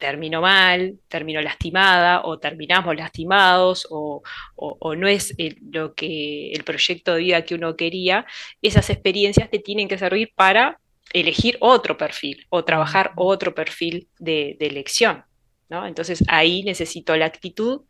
termino 0.00 0.40
mal, 0.40 0.98
termino 1.08 1.40
lastimada 1.42 2.22
o 2.24 2.38
terminamos 2.40 2.96
lastimados 2.96 3.86
o, 3.90 4.22
o- 4.56 4.76
o 4.80 4.96
no 4.96 5.06
es 5.08 5.34
el, 5.38 5.58
lo 5.70 5.94
que, 5.94 6.52
el 6.52 6.64
proyecto 6.64 7.14
de 7.14 7.20
vida 7.20 7.42
que 7.44 7.54
uno 7.54 7.76
quería, 7.76 8.26
esas 8.62 8.90
experiencias 8.90 9.50
te 9.50 9.60
tienen 9.60 9.88
que 9.88 9.98
servir 9.98 10.32
para 10.34 10.80
elegir 11.12 11.56
otro 11.60 11.96
perfil 11.96 12.46
o 12.50 12.64
trabajar 12.64 13.12
otro 13.16 13.54
perfil 13.54 14.08
de, 14.18 14.56
de 14.58 14.66
elección. 14.66 15.24
¿no? 15.68 15.86
Entonces 15.86 16.24
ahí 16.28 16.64
necesito 16.64 17.16
la 17.16 17.26
actitud 17.26 17.82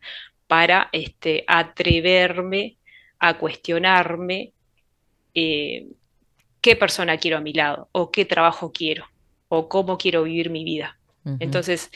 para 0.47 0.89
este, 0.91 1.43
atreverme 1.47 2.77
a 3.19 3.37
cuestionarme 3.37 4.53
eh, 5.33 5.87
qué 6.61 6.75
persona 6.75 7.17
quiero 7.17 7.37
a 7.37 7.41
mi 7.41 7.53
lado 7.53 7.89
o 7.93 8.11
qué 8.11 8.25
trabajo 8.25 8.71
quiero 8.71 9.05
o 9.49 9.67
cómo 9.69 9.97
quiero 9.97 10.23
vivir 10.23 10.49
mi 10.49 10.63
vida. 10.63 10.97
Entonces, 11.39 11.89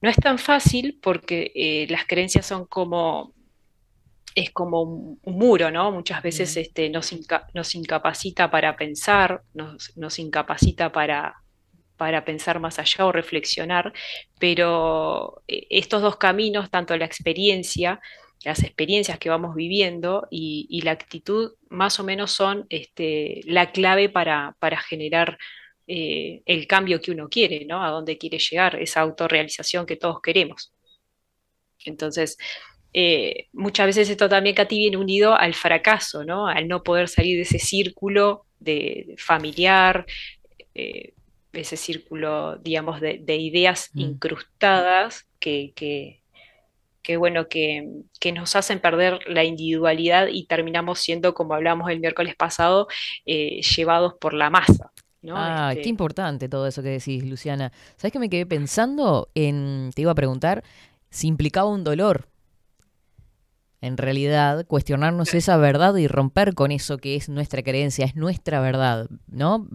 no 0.00 0.10
es 0.10 0.16
tan 0.16 0.38
fácil 0.38 0.98
porque 1.02 1.50
eh, 1.54 1.86
las 1.90 2.06
creencias 2.06 2.46
son 2.46 2.66
como, 2.66 3.34
es 4.34 4.50
como 4.52 4.82
un, 4.82 5.18
un 5.22 5.34
muro, 5.38 5.70
¿no? 5.70 5.90
Muchas 5.90 6.22
veces 6.22 6.56
este, 6.56 6.90
nos, 6.90 7.12
inca- 7.12 7.46
nos 7.54 7.74
incapacita 7.74 8.50
para 8.50 8.76
pensar, 8.76 9.42
nos, 9.54 9.96
nos 9.96 10.18
incapacita 10.18 10.92
para, 10.92 11.34
para 11.96 12.24
pensar 12.24 12.60
más 12.60 12.78
allá 12.78 13.06
o 13.06 13.12
reflexionar, 13.12 13.92
pero 14.38 15.42
eh, 15.48 15.66
estos 15.70 16.02
dos 16.02 16.16
caminos, 16.16 16.70
tanto 16.70 16.96
la 16.96 17.04
experiencia, 17.04 18.00
las 18.44 18.62
experiencias 18.62 19.18
que 19.18 19.30
vamos 19.30 19.56
viviendo 19.56 20.28
y, 20.30 20.66
y 20.70 20.82
la 20.82 20.92
actitud, 20.92 21.52
más 21.70 21.98
o 21.98 22.04
menos 22.04 22.30
son 22.30 22.66
este, 22.68 23.40
la 23.44 23.72
clave 23.72 24.08
para, 24.08 24.54
para 24.60 24.78
generar 24.78 25.38
eh, 25.88 26.42
el 26.46 26.66
cambio 26.66 27.00
que 27.00 27.10
uno 27.10 27.28
quiere, 27.28 27.64
¿no? 27.64 27.82
A 27.82 27.90
dónde 27.90 28.18
quiere 28.18 28.38
llegar, 28.38 28.80
esa 28.80 29.00
autorrealización 29.00 29.86
que 29.86 29.96
todos 29.96 30.20
queremos. 30.22 30.72
Entonces, 31.84 32.36
eh, 32.92 33.48
muchas 33.52 33.86
veces 33.86 34.10
esto 34.10 34.28
también, 34.28 34.54
Katy, 34.54 34.76
viene 34.76 34.96
unido 34.96 35.34
al 35.34 35.54
fracaso, 35.54 36.24
¿no? 36.24 36.46
Al 36.46 36.68
no 36.68 36.82
poder 36.82 37.08
salir 37.08 37.36
de 37.36 37.42
ese 37.42 37.58
círculo 37.58 38.46
de, 38.60 39.14
familiar, 39.18 40.06
eh, 40.74 41.14
ese 41.52 41.76
círculo, 41.76 42.56
digamos, 42.58 43.00
de, 43.00 43.18
de 43.22 43.36
ideas 43.36 43.90
incrustadas 43.94 45.26
que, 45.40 45.72
que, 45.74 46.22
que, 47.02 47.16
bueno, 47.16 47.48
que, 47.48 47.88
que 48.20 48.32
nos 48.32 48.54
hacen 48.56 48.80
perder 48.80 49.20
la 49.26 49.44
individualidad 49.44 50.28
y 50.30 50.46
terminamos 50.46 51.00
siendo, 51.00 51.34
como 51.34 51.54
hablamos 51.54 51.90
el 51.90 52.00
miércoles 52.00 52.36
pasado, 52.36 52.88
eh, 53.26 53.62
llevados 53.62 54.14
por 54.20 54.34
la 54.34 54.50
masa. 54.50 54.92
¿No? 55.22 55.36
Ah, 55.36 55.70
Este, 55.72 55.82
qué 55.82 55.88
importante 55.88 56.48
todo 56.48 56.66
eso 56.66 56.82
que 56.82 56.90
decís, 56.90 57.24
Luciana. 57.24 57.72
¿Sabes 57.96 58.12
que 58.12 58.18
me 58.18 58.28
quedé 58.30 58.46
pensando 58.46 59.28
en, 59.34 59.90
te 59.94 60.02
iba 60.02 60.12
a 60.12 60.16
preguntar, 60.16 60.62
si 61.10 61.26
implicaba 61.28 61.68
un 61.70 61.84
dolor? 61.84 62.28
En 63.80 63.96
realidad, 63.96 64.66
cuestionarnos 64.66 65.34
esa 65.34 65.56
verdad 65.56 65.94
y 65.96 66.08
romper 66.08 66.54
con 66.54 66.72
eso 66.72 66.98
que 66.98 67.14
es 67.14 67.28
nuestra 67.28 67.62
creencia, 67.62 68.04
es 68.06 68.16
nuestra 68.16 68.60
verdad, 68.60 69.08
¿no? 69.28 69.68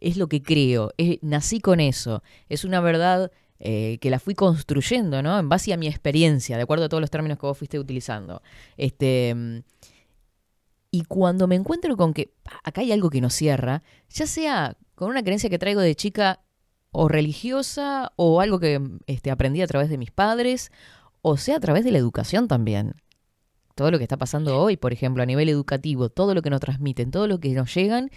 Es 0.00 0.16
lo 0.16 0.28
que 0.28 0.42
creo, 0.42 0.92
es- 0.96 1.18
nací 1.22 1.58
con 1.60 1.80
eso, 1.80 2.22
es 2.48 2.64
una 2.64 2.80
verdad 2.80 3.32
eh, 3.64 3.98
que 4.00 4.10
la 4.10 4.18
fui 4.18 4.34
construyendo, 4.34 5.22
¿no? 5.22 5.38
En 5.38 5.48
base 5.48 5.72
a 5.72 5.76
mi 5.76 5.86
experiencia, 5.86 6.56
de 6.56 6.62
acuerdo 6.64 6.84
a 6.86 6.88
todos 6.88 7.00
los 7.00 7.10
términos 7.10 7.38
que 7.38 7.46
vos 7.46 7.56
fuiste 7.58 7.78
utilizando. 7.78 8.42
Este, 8.76 9.62
y 10.94 11.04
cuando 11.04 11.48
me 11.48 11.56
encuentro 11.56 11.96
con 11.96 12.12
que 12.12 12.34
acá 12.62 12.82
hay 12.82 12.92
algo 12.92 13.08
que 13.08 13.22
nos 13.22 13.32
cierra, 13.32 13.82
ya 14.10 14.26
sea 14.26 14.76
con 14.94 15.08
una 15.08 15.22
creencia 15.22 15.48
que 15.48 15.58
traigo 15.58 15.80
de 15.80 15.96
chica 15.96 16.44
o 16.90 17.08
religiosa 17.08 18.12
o 18.16 18.42
algo 18.42 18.60
que 18.60 18.78
este, 19.06 19.30
aprendí 19.30 19.62
a 19.62 19.66
través 19.66 19.88
de 19.88 19.96
mis 19.96 20.10
padres, 20.10 20.70
o 21.22 21.38
sea 21.38 21.56
a 21.56 21.60
través 21.60 21.84
de 21.84 21.92
la 21.92 21.98
educación 21.98 22.46
también. 22.46 22.94
Todo 23.74 23.90
lo 23.90 23.96
que 23.96 24.04
está 24.04 24.18
pasando 24.18 24.60
hoy, 24.60 24.76
por 24.76 24.92
ejemplo, 24.92 25.22
a 25.22 25.26
nivel 25.26 25.48
educativo, 25.48 26.10
todo 26.10 26.34
lo 26.34 26.42
que 26.42 26.50
nos 26.50 26.60
transmiten, 26.60 27.10
todo 27.10 27.26
lo 27.26 27.40
que 27.40 27.48
nos 27.52 27.74
llegan, 27.74 28.10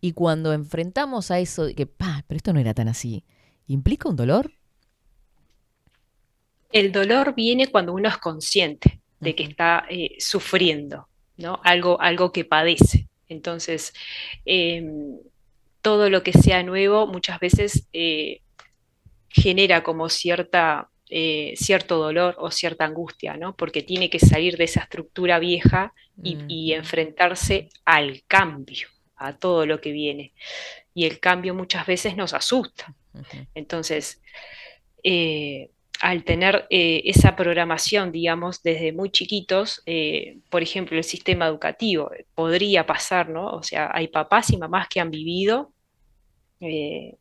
y 0.00 0.12
cuando 0.12 0.52
enfrentamos 0.52 1.30
a 1.30 1.38
eso 1.38 1.64
de 1.64 1.76
que, 1.76 1.86
pa, 1.86 2.24
pero 2.26 2.36
esto 2.36 2.52
no 2.52 2.58
era 2.58 2.74
tan 2.74 2.88
así, 2.88 3.24
¿implica 3.68 4.08
un 4.08 4.16
dolor? 4.16 4.50
El 6.72 6.90
dolor 6.90 7.36
viene 7.36 7.68
cuando 7.68 7.94
uno 7.94 8.08
es 8.08 8.18
consciente 8.18 9.00
de 9.20 9.36
que 9.36 9.44
está 9.44 9.84
eh, 9.88 10.16
sufriendo, 10.18 11.08
¿no? 11.36 11.60
Algo, 11.64 12.00
algo 12.00 12.32
que 12.32 12.44
padece. 12.44 13.06
Entonces, 13.28 13.92
em, 14.44 15.18
todo 15.82 16.10
lo 16.10 16.22
que 16.22 16.32
sea 16.32 16.62
nuevo 16.62 17.06
muchas 17.06 17.38
veces 17.40 17.88
eh, 17.92 18.40
genera 19.28 19.82
como 19.82 20.08
cierta, 20.08 20.88
eh, 21.10 21.54
cierto 21.56 21.98
dolor 21.98 22.36
o 22.38 22.50
cierta 22.50 22.84
angustia, 22.84 23.36
¿no? 23.36 23.56
Porque 23.56 23.82
tiene 23.82 24.10
que 24.10 24.18
salir 24.18 24.56
de 24.56 24.64
esa 24.64 24.80
estructura 24.80 25.38
vieja 25.38 25.92
y, 26.22 26.38
y 26.48 26.72
enfrentarse 26.72 27.68
al 27.84 28.22
cambio, 28.26 28.88
a 29.16 29.36
todo 29.36 29.66
lo 29.66 29.80
que 29.80 29.92
viene. 29.92 30.32
Y 30.94 31.04
el 31.04 31.20
cambio 31.20 31.54
muchas 31.54 31.86
veces 31.86 32.16
nos 32.16 32.32
asusta. 32.34 32.94
Entonces, 33.54 34.20
eh, 35.02 35.70
al 36.00 36.24
tener 36.24 36.66
eh, 36.70 37.02
esa 37.04 37.36
programación, 37.36 38.12
digamos, 38.12 38.62
desde 38.62 38.92
muy 38.92 39.10
chiquitos, 39.10 39.82
eh, 39.86 40.38
por 40.50 40.62
ejemplo, 40.62 40.96
el 40.96 41.04
sistema 41.04 41.46
educativo, 41.46 42.10
podría 42.34 42.86
pasar, 42.86 43.28
¿no? 43.28 43.48
O 43.48 43.62
sea, 43.62 43.90
hay 43.92 44.08
papás 44.08 44.50
y 44.50 44.56
mamás 44.58 44.88
que 44.88 45.00
han 45.00 45.10
vivido 45.10 45.72
eh, 46.60 47.16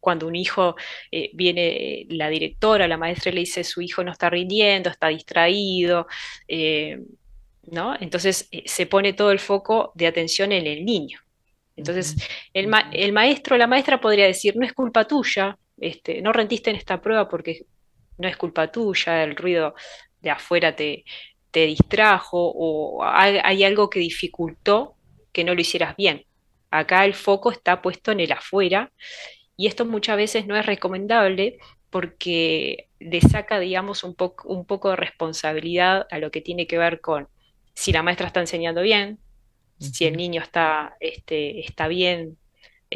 cuando 0.00 0.26
un 0.26 0.36
hijo 0.36 0.76
eh, 1.10 1.30
viene 1.34 1.66
eh, 2.02 2.06
la 2.10 2.28
directora, 2.28 2.86
la 2.88 2.96
maestra 2.98 3.32
le 3.32 3.40
dice 3.40 3.64
su 3.64 3.80
hijo 3.80 4.04
no 4.04 4.12
está 4.12 4.28
rindiendo, 4.30 4.90
está 4.90 5.08
distraído, 5.08 6.06
eh, 6.48 7.00
¿no? 7.70 7.94
Entonces 8.00 8.48
eh, 8.52 8.64
se 8.66 8.86
pone 8.86 9.14
todo 9.14 9.30
el 9.32 9.38
foco 9.38 9.92
de 9.94 10.06
atención 10.06 10.52
en 10.52 10.66
el 10.66 10.84
niño. 10.84 11.20
Entonces 11.76 12.16
el, 12.52 12.68
ma- 12.68 12.90
el 12.92 13.12
maestro 13.12 13.56
o 13.56 13.58
la 13.58 13.66
maestra 13.66 14.00
podría 14.00 14.26
decir, 14.26 14.56
no 14.56 14.66
es 14.66 14.72
culpa 14.74 15.06
tuya, 15.06 15.58
este, 15.78 16.20
no 16.22 16.32
rendiste 16.32 16.70
en 16.70 16.76
esta 16.76 17.00
prueba 17.00 17.28
porque 17.28 17.64
no 18.18 18.28
es 18.28 18.36
culpa 18.36 18.70
tuya, 18.70 19.22
el 19.24 19.36
ruido 19.36 19.74
de 20.20 20.30
afuera 20.30 20.74
te, 20.74 21.04
te 21.50 21.66
distrajo 21.66 22.52
o 22.54 23.04
hay, 23.04 23.38
hay 23.42 23.64
algo 23.64 23.90
que 23.90 24.00
dificultó 24.00 24.96
que 25.32 25.44
no 25.44 25.54
lo 25.54 25.60
hicieras 25.60 25.96
bien. 25.96 26.24
Acá 26.70 27.04
el 27.04 27.14
foco 27.14 27.52
está 27.52 27.82
puesto 27.82 28.12
en 28.12 28.20
el 28.20 28.32
afuera 28.32 28.92
y 29.56 29.66
esto 29.66 29.84
muchas 29.84 30.16
veces 30.16 30.46
no 30.46 30.56
es 30.56 30.66
recomendable 30.66 31.58
porque 31.90 32.88
le 32.98 33.20
saca, 33.20 33.60
digamos, 33.60 34.02
un 34.02 34.16
poco, 34.16 34.48
un 34.48 34.66
poco 34.66 34.90
de 34.90 34.96
responsabilidad 34.96 36.08
a 36.10 36.18
lo 36.18 36.30
que 36.32 36.40
tiene 36.40 36.66
que 36.66 36.78
ver 36.78 37.00
con 37.00 37.28
si 37.74 37.92
la 37.92 38.02
maestra 38.02 38.26
está 38.26 38.40
enseñando 38.40 38.82
bien, 38.82 39.20
si 39.78 40.06
el 40.06 40.16
niño 40.16 40.42
está, 40.42 40.96
este, 41.00 41.60
está 41.60 41.86
bien, 41.88 42.36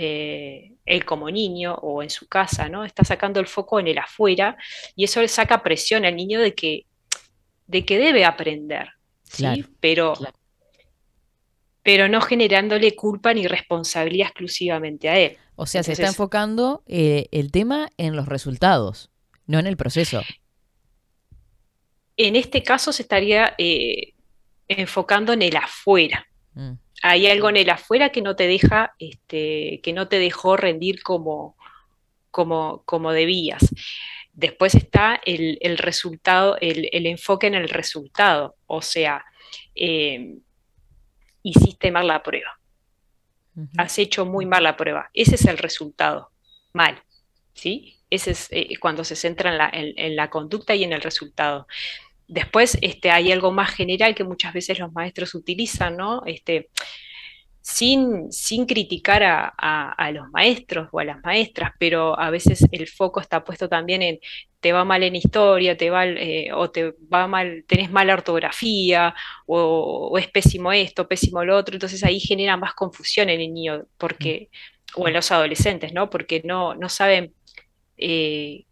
eh, 0.01 0.75
él 0.87 1.05
como 1.05 1.29
niño 1.29 1.75
o 1.75 2.05
en 2.05 2.11
su 2.11 2.29
casa, 2.29 2.69
¿no? 2.69 2.85
Está 2.85 3.03
sacando 3.03 3.41
el 3.41 3.49
foco 3.49 3.81
en 3.81 3.89
el 3.89 3.99
afuera 3.99 4.57
y 4.95 5.03
eso 5.03 5.21
le 5.21 5.27
saca 5.27 5.61
presión 5.61 6.05
al 6.05 6.15
niño 6.15 6.41
de 6.41 6.55
que, 6.55 6.87
de 7.67 7.85
que 7.85 7.99
debe 7.99 8.25
aprender, 8.25 8.91
¿sí? 9.25 9.43
Claro, 9.43 9.65
Pero, 9.81 10.13
pero 11.83 12.09
no 12.09 12.21
generándole 12.21 12.95
culpa 12.95 13.35
ni 13.35 13.49
responsabilidad 13.49 14.29
exclusivamente 14.29 15.09
a 15.09 15.19
él. 15.19 15.37
O 15.57 15.67
sea, 15.67 15.83
se 15.83 15.95
está 15.95 16.07
enfocando 16.07 16.85
eh, 16.87 17.27
el 17.33 17.51
tema 17.51 17.89
en 17.97 18.15
los 18.15 18.27
resultados, 18.27 19.11
no 19.47 19.59
en 19.59 19.67
el 19.67 19.77
proceso. 19.77 20.23
en 22.17 22.37
este 22.37 22.63
caso 22.63 22.93
se 22.93 23.03
estaría 23.03 23.57
eh, 23.59 24.15
enfocando 24.69 25.33
en 25.33 25.43
el 25.43 25.57
afuera. 25.57 26.25
Mm. 26.55 26.75
Hay 27.03 27.27
algo 27.29 27.49
en 27.49 27.57
el 27.57 27.71
afuera 27.71 28.11
que 28.11 28.23
no 28.23 28.35
te 28.37 28.47
deja, 28.47 28.95
este, 28.99 29.81
que 29.83 29.93
no 29.93 30.09
te 30.09 30.19
dejó 30.19 30.57
rendir 30.57 31.03
como, 31.03 31.57
como, 32.31 32.83
como 32.85 33.13
debías. 33.13 33.73
Después 34.33 34.75
está 34.75 35.21
el, 35.25 35.59
el 35.61 35.79
resultado, 35.79 36.57
el, 36.61 36.89
el 36.93 37.07
enfoque 37.07 37.47
en 37.47 37.55
el 37.55 37.69
resultado. 37.69 38.57
O 38.67 38.83
sea, 38.83 39.25
eh, 39.75 40.35
hiciste 41.43 41.91
mal 41.91 42.07
la 42.07 42.23
prueba. 42.23 42.59
Has 43.77 43.99
hecho 43.99 44.25
muy 44.25 44.47
mal 44.47 44.63
la 44.63 44.77
prueba. 44.77 45.11
Ese 45.15 45.35
es 45.35 45.45
el 45.47 45.59
resultado. 45.59 46.31
Mal. 46.73 47.03
¿Sí? 47.55 47.97
Ese 48.11 48.31
es 48.31 48.47
eh, 48.53 48.69
cuando 48.81 49.03
se 49.03 49.17
centra 49.17 49.51
en 49.51 49.59
la, 49.59 49.69
en- 49.73 49.99
en 49.99 50.15
la 50.17 50.31
conducta 50.31 50.75
y 50.77 50.85
en 50.85 50.93
el 50.93 51.01
resultado. 51.03 51.67
Después 52.29 52.79
este, 52.83 53.11
hay 53.11 53.33
algo 53.33 53.51
más 53.53 53.71
general 53.75 54.15
que 54.15 54.25
muchas 54.25 54.53
veces 54.55 54.79
los 54.79 54.93
maestros 54.93 55.35
utilizan, 55.35 55.97
¿no? 55.97 56.23
Este, 56.27 56.69
sin, 57.61 58.33
sin 58.33 58.67
criticar 58.67 59.23
a, 59.23 59.53
a- 59.59 59.93
a 59.93 60.11
los 60.13 60.29
maestros 60.31 60.89
o 60.93 61.01
a 61.01 61.05
las 61.05 61.19
maestras, 61.25 61.73
pero 61.79 62.19
a 62.19 62.31
veces 62.31 62.65
el 62.73 62.89
foco 62.89 63.21
está 63.21 63.45
puesto 63.45 63.69
también 63.69 64.03
en 64.03 64.19
te 64.61 64.73
va 64.73 64.85
mal 64.85 65.03
en 65.05 65.15
historia, 65.17 65.77
te 65.77 65.91
va, 65.91 66.05
eh, 66.07 66.51
o 66.53 66.71
te 66.71 66.95
va 67.13 67.27
mal, 67.29 67.65
tenés 67.69 67.91
mala 67.93 68.15
ortografía, 68.15 69.15
o, 69.47 70.09
o 70.13 70.19
es 70.19 70.29
pésimo 70.29 70.73
esto, 70.73 71.07
pésimo 71.09 71.45
lo 71.45 71.57
otro, 71.57 71.75
entonces 71.77 72.03
ahí 72.05 72.19
genera 72.21 72.57
más 72.57 72.75
confusión 72.75 73.29
en 73.31 73.41
el 73.41 73.53
niño, 73.55 73.85
porque, 73.99 74.51
o 74.97 75.07
en 75.09 75.15
los 75.15 75.31
adolescentes, 75.31 75.93
¿no? 75.93 76.11
Porque 76.11 76.43
no, 76.45 76.75
no 76.75 76.89
saben 76.89 77.35
eh, 77.99 78.67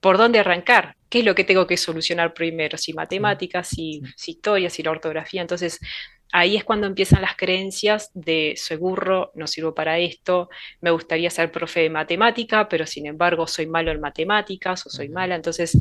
por 0.00 0.18
dónde 0.18 0.38
arrancar, 0.38 0.94
qué 1.08 1.20
es 1.20 1.24
lo 1.24 1.34
que 1.34 1.44
tengo 1.44 1.66
que 1.66 1.76
solucionar 1.76 2.34
primero, 2.34 2.78
si 2.78 2.92
matemáticas, 2.92 3.68
si, 3.68 4.02
si 4.16 4.32
historia, 4.32 4.70
si 4.70 4.82
la 4.82 4.90
ortografía. 4.92 5.40
Entonces, 5.40 5.80
ahí 6.32 6.56
es 6.56 6.64
cuando 6.64 6.86
empiezan 6.86 7.22
las 7.22 7.36
creencias 7.36 8.10
de 8.14 8.54
soy 8.56 8.76
burro, 8.76 9.32
no 9.34 9.46
sirvo 9.46 9.74
para 9.74 9.98
esto, 9.98 10.50
me 10.80 10.90
gustaría 10.90 11.30
ser 11.30 11.50
profe 11.50 11.80
de 11.80 11.90
matemática, 11.90 12.68
pero 12.68 12.86
sin 12.86 13.06
embargo 13.06 13.46
soy 13.46 13.66
malo 13.66 13.90
en 13.90 14.00
matemáticas 14.00 14.86
o 14.86 14.90
soy 14.90 15.08
mala. 15.08 15.34
Entonces, 15.34 15.76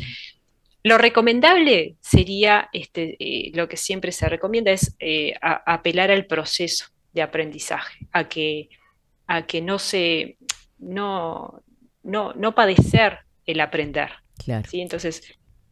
lo 0.83 0.97
recomendable 0.97 1.97
sería, 2.01 2.69
este, 2.71 3.17
eh, 3.19 3.51
lo 3.53 3.67
que 3.67 3.77
siempre 3.77 4.11
se 4.11 4.29
recomienda 4.29 4.71
es 4.71 4.95
eh, 4.99 5.33
a- 5.41 5.73
apelar 5.73 6.11
al 6.11 6.25
proceso 6.27 6.85
de 7.13 7.21
aprendizaje, 7.21 8.07
a 8.13 8.29
que, 8.29 8.69
a 9.27 9.45
que 9.45 9.61
no 9.61 9.79
se, 9.79 10.37
no, 10.79 11.61
no, 12.03 12.33
no 12.33 12.55
padecer 12.55 13.19
el 13.47 13.59
aprender. 13.59 14.11
Claro. 14.37 14.69
¿sí? 14.69 14.81
Entonces, 14.81 15.23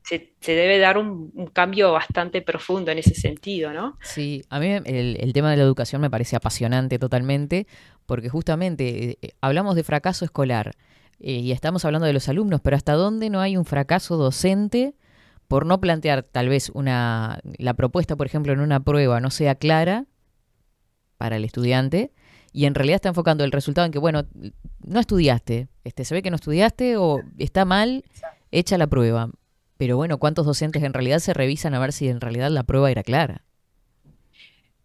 se, 0.06 0.34
se 0.40 0.52
debe 0.54 0.78
dar 0.78 0.98
un, 0.98 1.32
un 1.34 1.48
cambio 1.48 1.92
bastante 1.92 2.42
profundo 2.42 2.92
en 2.92 3.00
ese 3.00 3.16
sentido, 3.16 3.74
¿no? 3.74 3.98
Sí, 4.02 4.44
a 4.50 4.60
mí 4.60 4.68
el, 4.72 5.18
el 5.20 5.34
tema 5.34 5.52
de 5.52 5.58
la 5.58 5.64
educación 5.64 6.02
me 6.02 6.10
parece 6.10 6.36
apasionante 6.36 7.00
totalmente, 7.00 7.68
porque 8.06 8.30
justamente 8.30 9.12
eh, 9.12 9.18
eh, 9.22 9.30
hablamos 9.42 9.76
de 9.76 9.84
fracaso 9.84 10.24
escolar 10.24 10.76
eh, 11.20 11.34
y 11.34 11.52
estamos 11.52 11.86
hablando 11.86 12.06
de 12.06 12.14
los 12.14 12.30
alumnos, 12.30 12.62
pero 12.62 12.76
¿hasta 12.76 12.94
dónde 12.94 13.30
no 13.30 13.42
hay 13.42 13.58
un 13.58 13.66
fracaso 13.66 14.16
docente 14.18 14.94
por 15.48 15.66
no 15.66 15.80
plantear 15.80 16.24
tal 16.24 16.50
vez 16.50 16.70
una, 16.74 17.40
la 17.58 17.74
propuesta, 17.74 18.16
por 18.16 18.28
ejemplo, 18.28 18.54
en 18.54 18.60
una 18.60 18.80
prueba 18.82 19.20
no 19.20 19.32
sea 19.32 19.56
clara 19.56 20.06
para 21.18 21.38
el 21.38 21.46
estudiante 21.46 22.12
y 22.56 22.66
en 22.66 22.76
realidad 22.76 22.96
está 22.96 23.10
enfocando 23.10 23.44
el 23.44 23.52
resultado 23.52 23.86
en 23.86 23.92
que, 23.92 24.00
bueno, 24.00 24.24
no 24.86 25.00
estudiaste, 25.00 25.68
este, 25.84 26.06
se 26.06 26.16
ve 26.16 26.22
que 26.22 26.30
no 26.30 26.38
estudiaste 26.38 26.98
o 26.98 27.22
está 27.38 27.66
mal 27.66 28.06
hecha 28.52 28.78
la 28.78 28.88
prueba. 28.88 29.30
Pero 29.78 29.98
bueno, 29.98 30.20
¿cuántos 30.20 30.46
docentes 30.46 30.84
en 30.84 30.94
realidad 30.94 31.20
se 31.20 31.34
revisan 31.34 31.74
a 31.74 31.80
ver 31.80 31.92
si 31.92 32.08
en 32.08 32.22
realidad 32.22 32.50
la 32.52 32.64
prueba 32.64 32.90
era 32.92 33.04
clara? 33.04 33.44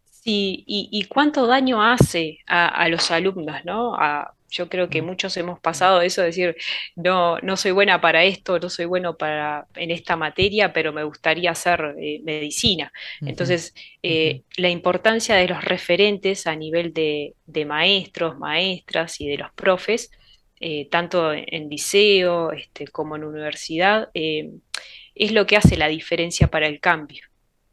Sí, 0.05 0.65
y, 0.67 0.89
y 0.93 1.05
cuánto 1.05 1.47
daño 1.47 1.83
hace 1.83 2.39
a, 2.47 2.67
a 2.69 2.89
los 2.89 3.11
alumnos, 3.11 3.65
¿no? 3.65 3.95
A- 3.97 4.35
yo 4.51 4.69
creo 4.69 4.89
que 4.89 5.03
muchos 5.03 5.37
hemos 5.37 5.61
pasado 5.61 6.01
de 6.01 6.07
eso, 6.07 6.21
de 6.21 6.29
decir, 6.29 6.57
no, 6.97 7.39
no 7.39 7.57
soy 7.57 7.71
buena 7.71 8.01
para 8.01 8.25
esto, 8.25 8.59
no 8.59 8.69
soy 8.69 8.85
bueno 8.85 9.17
para 9.17 9.67
en 9.77 9.91
esta 9.91 10.17
materia, 10.17 10.73
pero 10.73 10.93
me 10.93 11.05
gustaría 11.05 11.53
hacer 11.53 11.95
eh, 11.99 12.21
medicina. 12.25 12.93
Entonces, 13.21 13.75
eh, 14.03 14.43
la 14.57 14.69
importancia 14.69 15.37
de 15.37 15.49
los 15.49 15.65
referentes 15.65 16.47
a 16.47 16.57
nivel 16.57 16.93
de, 16.93 17.35
de 17.47 17.65
maestros, 17.65 18.39
maestras 18.39 19.21
y 19.21 19.29
de 19.29 19.39
los 19.39 19.53
profes, 19.53 20.11
eh, 20.59 20.89
tanto 20.91 21.33
en, 21.33 21.69
liceo 21.69 22.53
este, 22.53 22.89
como 22.89 23.17
en 23.17 23.25
universidad, 23.25 24.11
es 24.13 25.33
lo 25.33 25.47
que 25.47 25.57
hace 25.57 25.77
la 25.77 25.89
diferencia 25.89 26.49
para 26.49 26.67
el 26.67 26.81
cambio. 26.81 27.25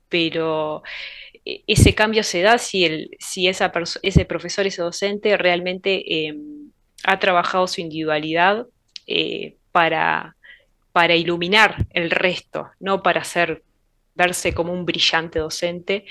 Pero 0.10 0.84
ese 1.68 1.96
cambio 1.96 2.24
se 2.24 2.42
da 2.42 2.58
si, 2.58 2.86
el, 2.86 3.12
si 3.20 3.48
esa 3.48 3.72
ese 4.02 4.26
profesor, 4.26 4.68
ese 4.68 4.82
docente 4.82 5.38
realmente 5.38 6.28
eh, 6.28 6.36
ha 7.08 7.20
trabajado 7.20 7.68
su 7.68 7.80
individualidad 7.80 8.68
eh, 9.08 9.56
para, 9.72 10.36
para 10.92 11.16
iluminar 11.16 11.88
el 11.92 12.12
resto, 12.12 12.70
no 12.82 13.02
para 13.02 13.22
hacer 13.22 13.64
verse 14.14 14.54
como 14.54 14.74
un 14.74 14.86
brillante 14.86 15.40
docente 15.40 16.04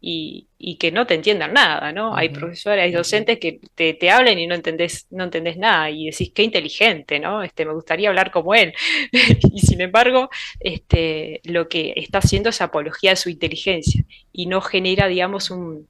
y, 0.00 0.48
y 0.58 0.76
que 0.76 0.90
no 0.90 1.06
te 1.06 1.14
entiendan 1.14 1.52
nada, 1.52 1.92
¿no? 1.92 2.16
Hay 2.16 2.30
profesores, 2.30 2.82
hay 2.82 2.90
docentes 2.90 3.38
que 3.38 3.60
te, 3.76 3.94
te 3.94 4.10
hablan 4.10 4.40
y 4.40 4.48
no 4.48 4.56
entendés, 4.56 5.06
no 5.10 5.24
entendés 5.24 5.56
nada 5.56 5.88
y 5.88 6.06
decís 6.06 6.32
qué 6.34 6.42
inteligente, 6.42 7.20
¿no? 7.20 7.44
Este, 7.44 7.64
me 7.64 7.74
gustaría 7.74 8.08
hablar 8.08 8.32
como 8.32 8.54
él. 8.54 8.74
y 9.52 9.60
sin 9.60 9.80
embargo, 9.82 10.30
este, 10.58 11.42
lo 11.44 11.68
que 11.68 11.92
está 11.94 12.18
haciendo 12.18 12.48
es 12.48 12.60
apología 12.60 13.10
de 13.10 13.16
su 13.16 13.30
inteligencia 13.30 14.02
y 14.32 14.46
no 14.46 14.62
genera, 14.62 15.06
digamos, 15.06 15.50
un, 15.50 15.86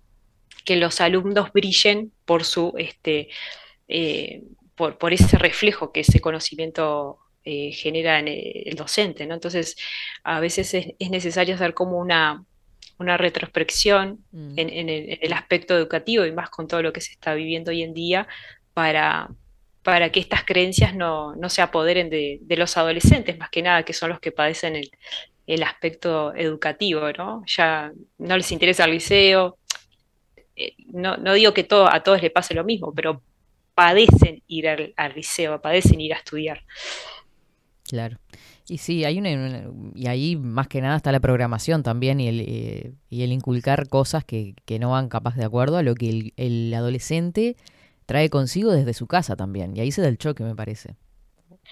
que 0.66 0.76
los 0.76 1.00
alumnos 1.00 1.50
brillen 1.52 2.12
por 2.26 2.44
su, 2.44 2.74
este, 2.76 3.28
eh, 3.90 4.44
por, 4.74 4.96
por 4.98 5.12
ese 5.12 5.36
reflejo 5.36 5.92
que 5.92 6.00
ese 6.00 6.20
conocimiento 6.20 7.18
eh, 7.44 7.72
genera 7.72 8.18
en 8.18 8.28
el, 8.28 8.62
el 8.66 8.74
docente, 8.76 9.26
¿no? 9.26 9.34
Entonces, 9.34 9.76
a 10.22 10.40
veces 10.40 10.72
es, 10.74 10.94
es 10.98 11.10
necesario 11.10 11.54
hacer 11.56 11.74
como 11.74 11.98
una, 11.98 12.44
una 12.98 13.16
retrospección 13.16 14.24
en, 14.32 14.68
en 14.68 14.88
el, 14.88 15.10
en 15.10 15.18
el 15.20 15.32
aspecto 15.32 15.76
educativo 15.76 16.24
y 16.24 16.32
más 16.32 16.50
con 16.50 16.68
todo 16.68 16.82
lo 16.82 16.92
que 16.92 17.00
se 17.00 17.12
está 17.12 17.34
viviendo 17.34 17.70
hoy 17.70 17.82
en 17.82 17.94
día 17.94 18.28
para, 18.74 19.30
para 19.82 20.12
que 20.12 20.20
estas 20.20 20.44
creencias 20.44 20.94
no, 20.94 21.34
no 21.34 21.48
se 21.48 21.62
apoderen 21.62 22.10
de, 22.10 22.38
de 22.42 22.56
los 22.56 22.76
adolescentes, 22.76 23.38
más 23.38 23.50
que 23.50 23.62
nada, 23.62 23.82
que 23.84 23.92
son 23.92 24.10
los 24.10 24.20
que 24.20 24.32
padecen 24.32 24.76
el, 24.76 24.90
el 25.46 25.62
aspecto 25.62 26.34
educativo, 26.34 27.10
¿no? 27.16 27.42
Ya 27.46 27.90
no 28.18 28.36
les 28.36 28.52
interesa 28.52 28.84
el 28.84 28.92
liceo, 28.92 29.58
eh, 30.54 30.74
no, 30.86 31.16
no 31.16 31.32
digo 31.34 31.54
que 31.54 31.64
todo, 31.64 31.92
a 31.92 32.02
todos 32.02 32.22
les 32.22 32.30
pase 32.30 32.54
lo 32.54 32.64
mismo, 32.64 32.92
pero 32.94 33.22
padecen 33.80 34.42
ir 34.46 34.68
al, 34.68 34.92
al 34.96 35.14
liceo, 35.14 35.60
padecen 35.62 36.00
ir 36.02 36.12
a 36.14 36.18
estudiar. 36.18 36.62
Claro. 37.88 38.18
Y 38.68 38.78
sí, 38.78 39.04
hay 39.04 39.18
una, 39.18 39.30
una- 39.34 39.70
y 39.94 40.06
ahí 40.06 40.36
más 40.36 40.68
que 40.68 40.80
nada 40.80 40.96
está 40.96 41.10
la 41.12 41.18
programación 41.20 41.82
también 41.82 42.20
y 42.20 42.28
el, 42.28 42.40
eh, 42.46 42.92
y 43.08 43.22
el 43.22 43.32
inculcar 43.32 43.88
cosas 43.88 44.24
que, 44.24 44.54
que 44.64 44.78
no 44.78 44.90
van 44.90 45.08
capaz 45.08 45.34
de 45.36 45.44
acuerdo 45.44 45.76
a 45.78 45.82
lo 45.82 45.94
que 45.96 46.08
el, 46.08 46.32
el 46.36 46.72
adolescente 46.74 47.56
trae 48.06 48.30
consigo 48.30 48.72
desde 48.72 48.94
su 48.94 49.06
casa 49.08 49.34
también. 49.36 49.76
Y 49.76 49.80
ahí 49.80 49.90
se 49.92 50.02
da 50.02 50.08
el 50.08 50.18
choque, 50.18 50.44
me 50.44 50.54
parece. 50.54 50.96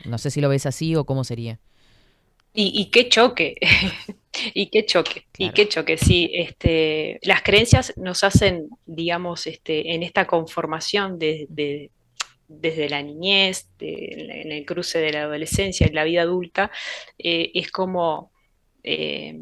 No 0.05 0.19
sé 0.19 0.31
si 0.31 0.41
lo 0.41 0.49
ves 0.51 0.67
así 0.67 0.97
o 0.97 1.05
cómo 1.07 1.25
sería. 1.25 1.61
Y, 2.55 2.73
y 2.81 2.91
qué 2.91 3.09
choque, 3.09 3.57
y 4.55 4.71
qué 4.71 4.85
choque, 4.87 5.27
y 5.37 5.53
qué 5.53 5.69
choque, 5.69 5.97
sí, 5.99 6.31
este, 6.35 7.21
las 7.23 7.43
creencias 7.43 7.93
nos 7.97 8.25
hacen, 8.25 8.69
digamos, 8.87 9.47
este, 9.47 9.95
en 9.95 10.03
esta 10.03 10.27
conformación 10.27 11.19
de- 11.19 11.47
de- 11.51 11.91
desde 12.49 12.89
la 12.89 13.03
niñez, 13.03 13.69
de- 13.79 14.43
en 14.45 14.53
el 14.53 14.65
cruce 14.67 14.99
de 15.01 15.13
la 15.13 15.23
adolescencia 15.25 15.87
y 15.87 15.93
la 15.93 16.05
vida 16.05 16.23
adulta, 16.23 16.71
eh, 17.19 17.51
es 17.55 17.71
como 17.71 18.33
eh, 18.85 19.39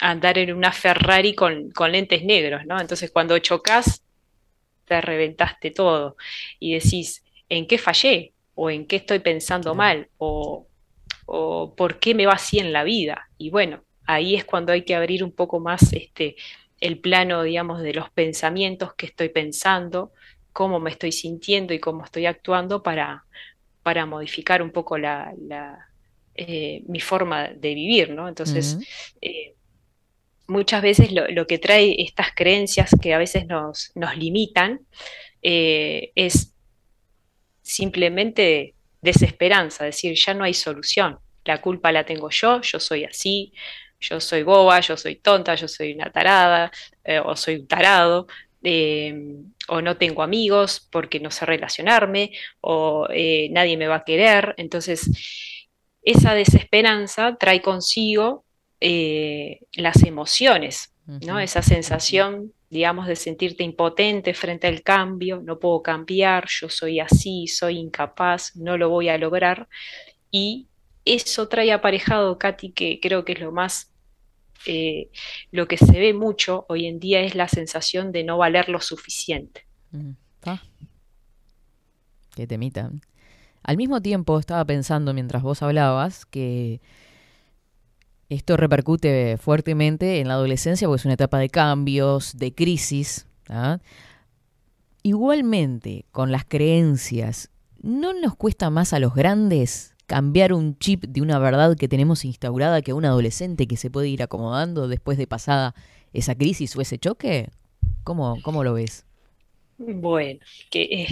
andar 0.00 0.38
en 0.38 0.52
una 0.54 0.72
Ferrari 0.72 1.34
con, 1.34 1.70
con 1.70 1.92
lentes 1.92 2.24
negros, 2.24 2.66
¿no? 2.66 2.80
Entonces 2.80 3.10
cuando 3.12 3.38
chocas, 3.38 4.02
te 4.84 5.00
reventaste 5.00 5.70
todo 5.70 6.16
y 6.58 6.74
decís, 6.74 7.24
¿en 7.48 7.66
qué 7.66 7.78
fallé? 7.78 8.34
¿O 8.54 8.70
en 8.70 8.86
qué 8.86 8.96
estoy 8.96 9.20
pensando 9.20 9.74
mal? 9.74 10.08
¿O, 10.18 10.66
o 11.26 11.74
por 11.76 12.00
qué 12.00 12.14
me 12.14 12.26
va 12.26 12.34
así 12.34 12.58
en 12.58 12.72
la 12.72 12.84
vida. 12.84 13.30
Y 13.38 13.50
bueno, 13.50 13.84
ahí 14.06 14.34
es 14.36 14.44
cuando 14.44 14.72
hay 14.72 14.84
que 14.84 14.94
abrir 14.96 15.24
un 15.24 15.32
poco 15.32 15.60
más 15.60 15.92
este, 15.92 16.36
el 16.80 17.00
plano, 17.00 17.42
digamos, 17.42 17.82
de 17.82 17.94
los 17.94 18.10
pensamientos 18.10 18.94
que 18.94 19.06
estoy 19.06 19.28
pensando, 19.30 20.12
cómo 20.52 20.80
me 20.80 20.90
estoy 20.90 21.12
sintiendo 21.12 21.72
y 21.74 21.78
cómo 21.78 22.04
estoy 22.04 22.26
actuando 22.26 22.82
para, 22.82 23.24
para 23.82 24.06
modificar 24.06 24.62
un 24.62 24.70
poco 24.70 24.98
la, 24.98 25.32
la, 25.38 25.90
eh, 26.34 26.82
mi 26.86 27.00
forma 27.00 27.48
de 27.48 27.74
vivir, 27.74 28.10
¿no? 28.10 28.28
Entonces, 28.28 28.78
eh, 29.20 29.54
muchas 30.46 30.82
veces 30.82 31.12
lo, 31.12 31.28
lo 31.28 31.46
que 31.46 31.58
trae 31.58 32.00
estas 32.02 32.34
creencias 32.34 32.90
que 33.00 33.14
a 33.14 33.18
veces 33.18 33.46
nos, 33.46 33.92
nos 33.94 34.16
limitan 34.16 34.80
eh, 35.42 36.12
es 36.14 36.52
simplemente 37.62 38.74
desesperanza, 39.02 39.84
decir, 39.84 40.14
ya 40.14 40.34
no 40.34 40.44
hay 40.44 40.54
solución, 40.54 41.18
la 41.44 41.60
culpa 41.60 41.92
la 41.92 42.04
tengo 42.04 42.30
yo, 42.30 42.60
yo 42.62 42.80
soy 42.80 43.04
así, 43.04 43.52
yo 44.00 44.20
soy 44.20 44.42
boba, 44.42 44.80
yo 44.80 44.96
soy 44.96 45.16
tonta, 45.16 45.54
yo 45.54 45.68
soy 45.68 45.92
una 45.92 46.10
tarada, 46.10 46.70
o 47.24 47.36
soy 47.36 47.56
un 47.56 47.66
tarado, 47.66 48.26
eh, 48.62 49.14
o 49.68 49.80
no 49.80 49.96
tengo 49.96 50.22
amigos 50.22 50.86
porque 50.90 51.20
no 51.20 51.30
sé 51.30 51.46
relacionarme, 51.46 52.32
o 52.60 53.06
eh, 53.10 53.48
nadie 53.50 53.76
me 53.76 53.88
va 53.88 53.96
a 53.96 54.04
querer. 54.04 54.54
Entonces, 54.58 55.10
esa 56.02 56.34
desesperanza 56.34 57.36
trae 57.36 57.60
consigo 57.60 58.44
eh, 58.80 59.60
las 59.72 60.02
emociones, 60.02 60.94
¿no? 61.06 61.40
Esa 61.40 61.60
sensación, 61.60 62.52
digamos, 62.70 63.06
de 63.06 63.16
sentirte 63.16 63.64
impotente 63.64 64.32
frente 64.32 64.68
al 64.68 64.82
cambio, 64.82 65.42
no 65.44 65.58
puedo 65.58 65.82
cambiar, 65.82 66.46
yo 66.48 66.68
soy 66.68 67.00
así, 67.00 67.46
soy 67.48 67.78
incapaz, 67.78 68.54
no 68.56 68.78
lo 68.78 68.88
voy 68.88 69.08
a 69.08 69.18
lograr. 69.18 69.68
Y 70.30 70.68
eso 71.04 71.48
trae 71.48 71.72
aparejado, 71.72 72.38
Katy, 72.38 72.72
que 72.72 73.00
creo 73.00 73.24
que 73.24 73.32
es 73.32 73.40
lo 73.40 73.52
más, 73.52 73.89
eh, 74.66 75.10
lo 75.50 75.66
que 75.66 75.76
se 75.76 75.98
ve 75.98 76.14
mucho 76.14 76.66
hoy 76.68 76.86
en 76.86 77.00
día 77.00 77.20
es 77.20 77.34
la 77.34 77.48
sensación 77.48 78.12
de 78.12 78.24
no 78.24 78.38
valer 78.38 78.68
lo 78.68 78.80
suficiente. 78.80 79.66
Mm, 79.92 80.10
ah. 80.44 80.62
Qué 82.34 82.46
temita. 82.46 82.90
Al 83.62 83.76
mismo 83.76 84.00
tiempo 84.00 84.38
estaba 84.38 84.64
pensando 84.64 85.12
mientras 85.12 85.42
vos 85.42 85.62
hablabas 85.62 86.24
que 86.26 86.80
esto 88.28 88.56
repercute 88.56 89.36
fuertemente 89.38 90.20
en 90.20 90.28
la 90.28 90.34
adolescencia 90.34 90.86
porque 90.86 91.00
es 91.00 91.04
una 91.04 91.14
etapa 91.14 91.38
de 91.38 91.50
cambios, 91.50 92.36
de 92.38 92.54
crisis. 92.54 93.26
¿ah? 93.48 93.78
Igualmente, 95.02 96.04
con 96.12 96.30
las 96.30 96.44
creencias, 96.44 97.50
¿no 97.82 98.12
nos 98.14 98.36
cuesta 98.36 98.70
más 98.70 98.92
a 98.92 98.98
los 98.98 99.14
grandes 99.14 99.94
cambiar 100.10 100.52
un 100.52 100.76
chip 100.76 101.04
de 101.04 101.22
una 101.22 101.38
verdad 101.38 101.76
que 101.76 101.86
tenemos 101.86 102.24
instaurada 102.24 102.82
que 102.82 102.90
a 102.90 102.96
un 102.96 103.04
adolescente 103.04 103.68
que 103.68 103.76
se 103.76 103.90
puede 103.90 104.08
ir 104.08 104.24
acomodando 104.24 104.88
después 104.88 105.16
de 105.16 105.28
pasada 105.28 105.72
esa 106.12 106.34
crisis 106.34 106.74
o 106.74 106.80
ese 106.80 106.98
choque? 106.98 107.50
¿Cómo, 108.02 108.42
cómo 108.42 108.64
lo 108.64 108.74
ves? 108.74 109.06
Bueno, 109.78 110.40
que 110.68 110.82
eh, 110.82 111.06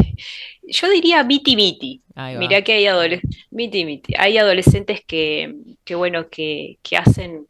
yo 0.66 0.90
diría 0.90 1.22
miti 1.22 1.54
miti. 1.54 2.02
Mirá 2.40 2.62
que 2.62 2.72
hay 2.72 3.84
miti. 3.84 4.14
Hay 4.18 4.36
adolescentes 4.36 5.04
que, 5.06 5.54
que 5.84 5.94
bueno, 5.94 6.28
que, 6.28 6.78
que 6.82 6.96
hacen, 6.96 7.46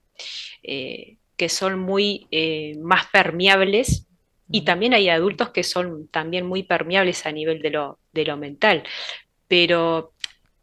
eh, 0.63 1.17
que 1.39 1.49
son 1.49 1.81
muy 1.81 2.27
eh, 2.31 2.77
más 2.83 3.07
permeables 3.07 4.07
y 4.51 4.67
también 4.67 4.93
hay 4.93 5.09
adultos 5.09 5.49
que 5.49 5.63
son 5.63 6.09
también 6.09 6.45
muy 6.45 6.63
permeables 6.63 7.25
a 7.25 7.33
nivel 7.33 7.63
de 7.63 7.71
lo, 7.71 7.99
de 8.13 8.27
lo 8.27 8.37
mental. 8.37 8.83
Pero 9.49 10.13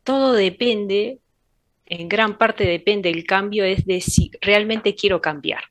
todo 0.05 0.33
depende, 0.33 1.19
en 1.85 2.07
gran 2.09 2.37
parte 2.37 2.65
depende 2.65 3.09
el 3.09 3.25
cambio, 3.25 3.65
es 3.65 3.85
de 3.85 3.99
si 4.01 4.31
realmente 4.41 4.95
quiero 4.95 5.19
cambiar. 5.21 5.63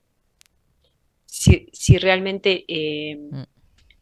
Si, 1.27 1.69
si 1.73 1.98
realmente 1.98 2.65
eh, 2.69 3.19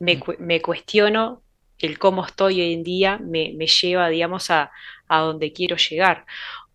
me, 0.00 0.18
cu- 0.18 0.36
me 0.38 0.60
cuestiono 0.60 1.42
el 1.78 1.98
cómo 1.98 2.24
estoy 2.24 2.60
hoy 2.60 2.72
en 2.74 2.82
día, 2.82 3.18
me, 3.18 3.52
me 3.56 3.66
lleva, 3.66 4.08
digamos, 4.08 4.50
a, 4.50 4.70
a 5.08 5.20
donde 5.20 5.52
quiero 5.52 5.76
llegar. 5.76 6.26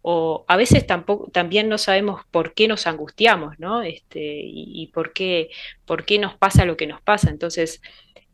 O 0.02 0.46
a 0.48 0.58
veces 0.58 0.88
tampoco, 0.88 1.30
también 1.32 1.70
no 1.70 1.78
sabemos 1.78 2.22
por 2.32 2.54
qué 2.54 2.68
nos 2.68 2.88
angustiamos, 2.88 3.60
¿no? 3.60 3.82
Este, 3.82 4.20
y, 4.22 4.82
y 4.84 4.88
por 4.88 5.14
qué, 5.14 5.50
por 5.86 6.06
qué 6.06 6.20
nos 6.20 6.36
pasa 6.38 6.66
lo 6.66 6.78
que 6.78 6.88
nos 6.88 7.02
pasa. 7.02 7.30
Entonces, 7.30 7.82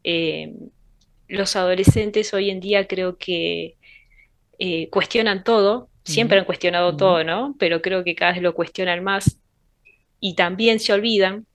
eh, 0.04 0.54
los 1.28 1.56
adolescentes 1.56 2.34
hoy 2.34 2.50
en 2.52 2.60
día 2.60 2.88
creo 2.88 3.18
que 3.18 3.78
eh, 4.60 4.90
cuestionan 4.90 5.44
todo, 5.44 5.90
siempre 6.04 6.38
han 6.40 6.46
cuestionado 6.46 6.96
todo, 6.98 7.24
¿no? 7.24 7.56
Pero 7.60 7.82
creo 7.82 8.04
que 8.04 8.16
cada 8.16 8.34
vez 8.34 8.42
lo 8.42 8.54
cuestionan 8.54 9.04
más 9.04 9.38
y 10.20 10.36
también 10.36 10.80
se 10.80 10.94
olvidan, 10.94 11.46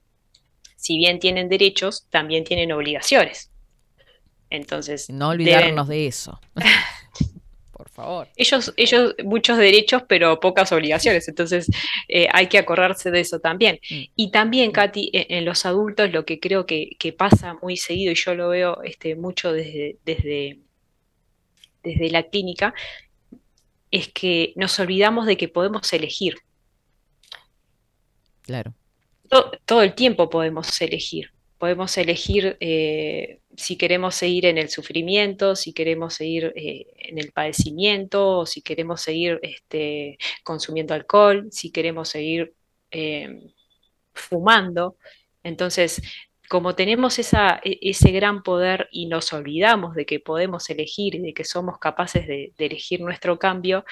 si 0.75 0.97
bien 0.97 1.19
tienen 1.19 1.49
derechos, 1.49 2.07
también 2.09 2.43
tienen 2.43 2.71
obligaciones. 2.71 3.51
Entonces, 4.49 5.09
No 5.09 5.27
deben- 5.29 5.41
olvidarnos 5.41 5.87
de 5.87 6.07
eso. 6.07 6.39
Por 7.71 7.87
favor. 7.89 8.27
ellos, 8.35 8.73
ellos 8.75 9.15
muchos 9.23 9.57
derechos, 9.57 10.03
pero 10.07 10.39
pocas 10.41 10.71
obligaciones. 10.73 11.29
Entonces, 11.29 11.67
eh, 12.09 12.27
hay 12.33 12.47
que 12.47 12.57
acordarse 12.57 13.09
de 13.09 13.21
eso 13.21 13.39
también. 13.39 13.79
Mm. 13.89 14.03
Y 14.17 14.31
también, 14.31 14.71
Katy, 14.71 15.11
en, 15.13 15.37
en 15.37 15.45
los 15.45 15.65
adultos 15.65 16.11
lo 16.11 16.25
que 16.25 16.39
creo 16.41 16.65
que, 16.65 16.89
que 16.99 17.13
pasa 17.13 17.57
muy 17.61 17.77
seguido, 17.77 18.11
y 18.11 18.15
yo 18.15 18.35
lo 18.35 18.49
veo 18.49 18.81
este, 18.83 19.15
mucho 19.15 19.53
desde, 19.53 19.97
desde, 20.05 20.59
desde 21.83 22.09
la 22.09 22.23
clínica, 22.23 22.73
es 23.91 24.07
que 24.09 24.53
nos 24.55 24.79
olvidamos 24.79 25.25
de 25.25 25.37
que 25.37 25.47
podemos 25.47 25.91
elegir. 25.93 26.35
Claro. 28.41 28.73
To- 29.29 29.51
todo 29.65 29.81
el 29.83 29.93
tiempo 29.93 30.29
podemos 30.29 30.81
elegir. 30.81 31.31
Podemos 31.57 31.97
elegir 31.97 32.55
eh, 32.61 33.39
si 33.57 33.75
queremos 33.75 34.15
seguir 34.15 34.45
en 34.45 34.57
el 34.57 34.69
sufrimiento, 34.69 35.55
si 35.55 35.73
queremos 35.73 36.13
seguir 36.13 36.53
eh, 36.55 36.87
en 36.99 37.17
el 37.17 37.31
padecimiento, 37.31 38.39
o 38.39 38.45
si 38.45 38.61
queremos 38.61 39.01
seguir 39.01 39.39
este, 39.41 40.17
consumiendo 40.43 40.93
alcohol, 40.93 41.47
si 41.51 41.69
queremos 41.69 42.09
seguir 42.09 42.53
eh, 42.91 43.51
fumando. 44.13 44.95
Entonces, 45.43 46.01
como 46.49 46.75
tenemos 46.75 47.19
esa, 47.19 47.61
e- 47.63 47.79
ese 47.83 48.11
gran 48.11 48.43
poder 48.43 48.89
y 48.91 49.07
nos 49.07 49.33
olvidamos 49.33 49.95
de 49.95 50.05
que 50.07 50.19
podemos 50.21 50.69
elegir 50.69 51.15
y 51.15 51.19
de 51.21 51.33
que 51.35 51.45
somos 51.45 51.79
capaces 51.79 52.27
de, 52.27 52.53
de 52.57 52.65
elegir 52.67 53.01
nuestro 53.01 53.39
cambio, 53.39 53.85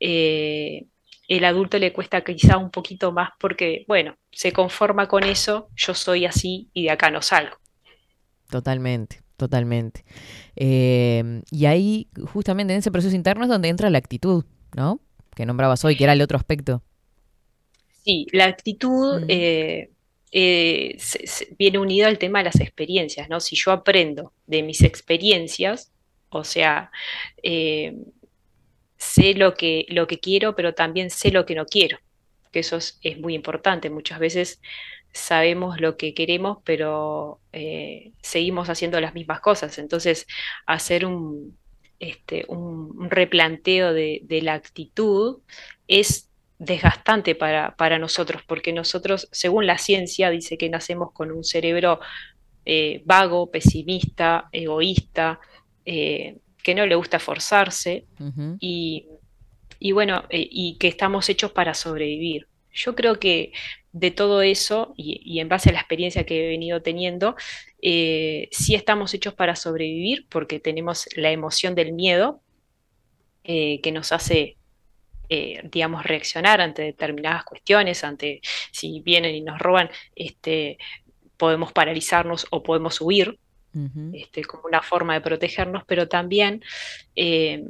eh, 0.00 0.86
el 1.28 1.44
adulto 1.44 1.78
le 1.78 1.92
cuesta 1.92 2.22
quizá 2.24 2.58
un 2.58 2.70
poquito 2.70 3.12
más 3.12 3.30
porque, 3.40 3.84
bueno, 3.88 4.16
se 4.32 4.52
conforma 4.52 5.08
con 5.08 5.24
eso, 5.24 5.70
yo 5.76 5.94
soy 5.94 6.26
así 6.26 6.70
y 6.74 6.84
de 6.84 6.90
acá 6.92 7.10
no 7.10 7.22
salgo. 7.22 7.56
Totalmente, 8.50 9.22
totalmente. 9.36 10.04
Eh, 10.56 11.42
y 11.50 11.66
ahí, 11.66 12.08
justamente 12.32 12.72
en 12.74 12.78
ese 12.80 12.90
proceso 12.92 13.16
interno 13.16 13.44
es 13.44 13.50
donde 13.50 13.68
entra 13.68 13.90
la 13.90 13.98
actitud, 13.98 14.44
¿no? 14.76 15.00
Que 15.34 15.46
nombrabas 15.46 15.84
hoy, 15.84 15.96
que 15.96 16.04
era 16.04 16.12
el 16.12 16.22
otro 16.22 16.36
aspecto. 16.38 16.82
Sí, 18.04 18.26
la 18.32 18.44
actitud 18.46 19.20
Mm. 19.20 19.24
eh, 19.28 19.93
eh, 20.36 20.98
viene 21.56 21.78
unida 21.78 22.08
al 22.08 22.18
tema 22.18 22.40
de 22.40 22.46
las 22.46 22.60
experiencias, 22.60 23.28
¿no? 23.28 23.38
Si 23.38 23.54
yo 23.54 23.70
aprendo 23.70 24.32
de 24.46 24.64
mis 24.64 24.82
experiencias, 24.82 25.92
o 26.28 26.42
sea, 26.42 26.90
eh, 27.44 27.94
sé 28.96 29.34
lo 29.34 29.54
que, 29.54 29.86
lo 29.90 30.08
que 30.08 30.18
quiero, 30.18 30.56
pero 30.56 30.74
también 30.74 31.10
sé 31.10 31.30
lo 31.30 31.46
que 31.46 31.54
no 31.54 31.66
quiero, 31.66 31.98
que 32.50 32.58
eso 32.58 32.78
es, 32.78 32.98
es 33.02 33.16
muy 33.20 33.34
importante. 33.34 33.90
Muchas 33.90 34.18
veces 34.18 34.60
sabemos 35.12 35.80
lo 35.80 35.96
que 35.96 36.14
queremos, 36.14 36.58
pero 36.64 37.38
eh, 37.52 38.10
seguimos 38.20 38.68
haciendo 38.68 39.00
las 39.00 39.14
mismas 39.14 39.40
cosas. 39.40 39.78
Entonces, 39.78 40.26
hacer 40.66 41.06
un, 41.06 41.56
este, 42.00 42.44
un, 42.48 42.92
un 42.98 43.08
replanteo 43.08 43.92
de, 43.92 44.20
de 44.24 44.42
la 44.42 44.54
actitud 44.54 45.42
es 45.86 46.28
desgastante 46.64 47.34
para, 47.34 47.74
para 47.76 47.98
nosotros, 47.98 48.42
porque 48.46 48.72
nosotros, 48.72 49.28
según 49.32 49.66
la 49.66 49.78
ciencia, 49.78 50.30
dice 50.30 50.56
que 50.56 50.68
nacemos 50.68 51.12
con 51.12 51.30
un 51.30 51.44
cerebro 51.44 52.00
eh, 52.66 53.02
vago, 53.04 53.50
pesimista, 53.50 54.48
egoísta, 54.50 55.38
eh, 55.84 56.38
que 56.62 56.74
no 56.74 56.86
le 56.86 56.94
gusta 56.94 57.18
esforzarse 57.18 58.06
Ujú. 58.18 58.56
y, 58.58 59.06
y 59.78 59.92
bueno, 59.92 60.24
eh, 60.30 60.48
y 60.50 60.78
que 60.78 60.88
estamos 60.88 61.28
hechos 61.28 61.52
para 61.52 61.74
sobrevivir. 61.74 62.48
Yo 62.72 62.94
creo 62.94 63.20
que 63.20 63.52
de 63.92 64.10
todo 64.10 64.40
eso, 64.40 64.94
y, 64.96 65.20
y 65.24 65.40
en 65.40 65.48
base 65.48 65.68
a 65.68 65.72
la 65.72 65.80
experiencia 65.80 66.24
que 66.24 66.46
he 66.46 66.48
venido 66.48 66.80
teniendo, 66.82 67.36
sí 67.80 68.74
estamos 68.74 69.12
hechos 69.12 69.34
para 69.34 69.54
sobrevivir 69.56 70.26
porque 70.30 70.58
tenemos 70.58 71.06
la 71.16 71.30
emoción 71.30 71.74
del 71.74 71.92
miedo 71.92 72.40
que 73.44 73.90
nos 73.92 74.10
hace, 74.10 74.56
eh, 75.34 75.60
digamos, 75.74 76.04
reaccionar 76.04 76.60
ante 76.60 76.82
determinadas 76.82 77.44
cuestiones, 77.44 78.04
ante 78.04 78.40
si 78.72 79.00
vienen 79.00 79.34
y 79.34 79.40
nos 79.40 79.58
roban, 79.58 79.88
este, 80.14 80.78
podemos 81.36 81.72
paralizarnos 81.72 82.46
o 82.50 82.62
podemos 82.62 83.00
huir 83.00 83.38
este, 84.14 84.44
como 84.44 84.62
una 84.66 84.82
forma 84.82 85.14
de 85.14 85.20
protegernos, 85.20 85.82
pero 85.86 86.06
también 86.06 86.62
eh, 87.16 87.64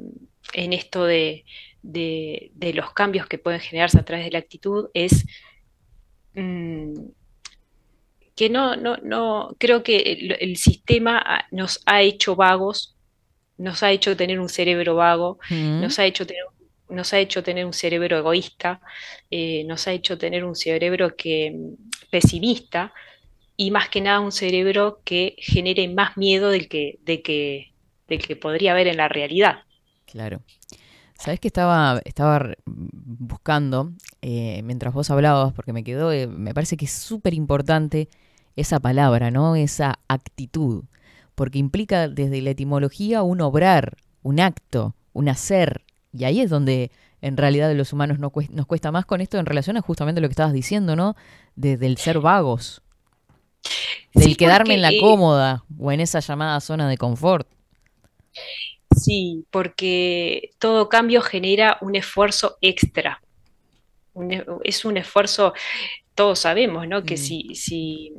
en 0.53 0.73
esto 0.75 1.05
de, 1.07 1.45
de- 1.83 2.51
de 2.55 2.73
los 2.75 2.93
cambios 2.93 3.27
que 3.27 3.39
pueden 3.39 3.61
generarse 3.61 3.99
a 3.99 4.05
través 4.05 4.25
de 4.27 4.33
la 4.33 4.39
actitud 4.41 4.89
es 4.93 5.25
mm, 6.35 6.93
que 8.37 8.51
no, 8.51 8.77
no, 8.77 8.97
no, 9.03 9.55
creo 9.59 9.83
que 9.83 9.97
el, 9.99 10.37
el 10.41 10.57
sistema 10.57 11.47
nos 11.51 11.81
ha 11.87 12.03
hecho 12.03 12.35
vagos, 12.37 12.97
nos 13.57 13.83
ha 13.83 13.91
hecho 13.93 14.17
tener 14.17 14.41
un 14.41 14.49
cerebro 14.49 14.97
vago, 14.97 15.39
nos 15.81 15.99
ha 15.99 16.05
hecho 16.05 16.27
tener, 16.27 16.43
nos 16.89 17.13
ha 17.13 17.19
hecho 17.19 17.43
tener 17.43 17.67
un 17.67 17.73
cerebro 17.73 18.19
egoísta, 18.19 18.81
eh, 19.31 19.65
nos 19.65 19.87
ha 19.89 19.93
hecho 19.93 20.19
tener 20.19 20.45
un 20.45 20.55
cerebro 20.57 21.17
que, 21.17 21.53
mm, 21.53 22.09
pesimista 22.11 22.93
y 23.57 23.71
más 23.71 23.89
que 23.89 24.01
nada 24.01 24.21
un 24.21 24.33
cerebro 24.33 25.01
que 25.05 25.37
genere 25.39 25.89
más 25.89 26.17
miedo 26.17 26.51
del 26.51 26.69
que, 26.69 26.99
de 27.05 27.23
que, 27.23 27.73
que 28.09 28.37
podría 28.37 28.73
haber 28.73 28.89
en 28.89 28.99
la 28.99 29.09
realidad. 29.09 29.61
Claro. 30.07 30.43
Sabes 31.19 31.41
que 31.41 31.49
estaba, 31.49 32.01
estaba 32.05 32.39
re- 32.41 32.59
buscando 32.67 33.93
eh, 34.23 34.63
mientras 34.65 34.95
vos 34.95 35.11
hablabas, 35.11 35.53
porque 35.55 35.73
me 35.73 35.85
quedó, 35.85 36.13
eh, 36.13 36.27
me 36.27 36.55
parece 36.55 36.77
que 36.77 36.87
es 36.87 36.93
súper 36.93 37.35
importante 37.35 38.09
esa 38.57 38.81
palabra, 38.81 39.31
¿no? 39.31 39.57
Esa 39.57 40.01
actitud, 40.09 40.85
porque 41.35 41.59
implica 41.59 42.09
desde 42.09 42.43
la 42.43 42.51
etimología 42.51 43.23
un 43.23 43.41
obrar, 43.41 43.97
un 44.23 44.41
acto, 44.41 44.95
un 45.13 45.29
hacer, 45.29 45.85
y 46.17 46.25
ahí 46.25 46.41
es 46.41 46.51
donde 46.51 46.91
en 47.21 47.37
realidad 47.37 47.73
los 47.75 47.93
humanos 47.93 48.19
no 48.19 48.31
nos 48.51 48.67
cuesta 48.67 48.93
más 48.93 49.07
con 49.07 49.21
esto 49.21 49.39
en 49.39 49.47
relación 49.47 49.77
a 49.77 49.81
justamente 49.81 50.21
lo 50.21 50.29
que 50.29 50.33
estabas 50.33 50.53
diciendo, 50.53 50.95
¿no? 50.97 51.17
Desde 51.57 51.87
el 51.87 51.97
ser 51.97 52.21
vagos, 52.21 52.83
del 54.15 54.25
Sí, 54.25 54.37
quedarme 54.37 54.75
en 54.75 54.83
la 54.83 54.93
cómoda 55.01 55.65
o 55.79 55.91
en 55.91 56.01
esa 56.01 56.21
llamada 56.21 56.61
zona 56.61 56.89
de 56.89 56.99
confort. 56.99 57.49
Sí, 58.97 59.45
porque 59.51 60.51
todo 60.59 60.89
cambio 60.89 61.21
genera 61.21 61.79
un 61.81 61.97
esfuerzo 61.97 62.59
extra. 62.61 63.21
Un 64.13 64.33
e- 64.33 64.45
es 64.63 64.85
un 64.85 64.97
esfuerzo, 64.97 65.53
todos 66.15 66.39
sabemos, 66.41 66.87
¿no? 66.87 67.03
Que 67.03 67.15
Mm. 67.15 67.19
si, 67.19 67.55
si 67.55 68.13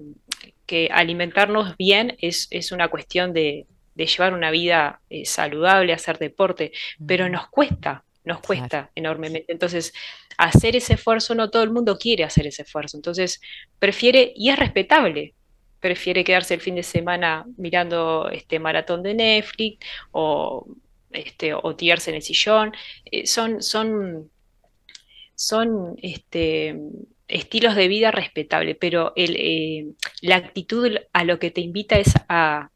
que 0.65 0.89
alimentarnos 0.91 1.77
bien 1.77 2.17
es, 2.19 2.47
es 2.49 2.71
una 2.71 2.87
cuestión 2.89 3.31
de, 3.33 3.67
de 3.95 4.05
llevar 4.05 4.33
una 4.33 4.51
vida 4.51 5.01
eh, 5.09 5.25
saludable, 5.25 5.93
hacer 5.93 6.17
deporte, 6.19 6.71
pero 7.05 7.27
nos 7.29 7.47
cuesta, 7.47 8.03
nos 8.23 8.39
Claro. 8.39 8.47
cuesta 8.47 8.91
enormemente. 8.95 9.51
Entonces, 9.51 9.93
hacer 10.37 10.75
ese 10.75 10.93
esfuerzo, 10.95 11.33
no 11.35 11.49
todo 11.49 11.63
el 11.63 11.71
mundo 11.71 11.97
quiere 11.97 12.23
hacer 12.23 12.45
ese 12.47 12.63
esfuerzo. 12.63 12.97
Entonces, 12.97 13.41
prefiere, 13.79 14.33
y 14.35 14.49
es 14.49 14.59
respetable, 14.59 15.33
prefiere 15.79 16.23
quedarse 16.23 16.53
el 16.55 16.61
fin 16.61 16.75
de 16.75 16.83
semana 16.83 17.45
mirando 17.57 18.29
este 18.31 18.59
maratón 18.59 19.03
de 19.03 19.13
Netflix 19.13 19.85
o, 20.11 20.65
este, 21.11 21.53
o 21.53 21.75
tirarse 21.75 22.09
en 22.09 22.15
el 22.17 22.21
sillón. 22.21 22.73
Eh, 23.05 23.25
son, 23.27 23.61
son, 23.61 24.29
son 25.35 25.95
este, 26.01 26.75
estilos 27.27 27.75
de 27.75 27.87
vida 27.87 28.11
respetables, 28.11 28.77
pero 28.79 29.13
el, 29.15 29.35
eh, 29.37 29.85
la 30.21 30.37
actitud 30.37 30.95
a 31.13 31.23
lo 31.23 31.39
que 31.39 31.51
te 31.51 31.61
invita 31.61 31.97
es 31.99 32.13
a, 32.29 32.69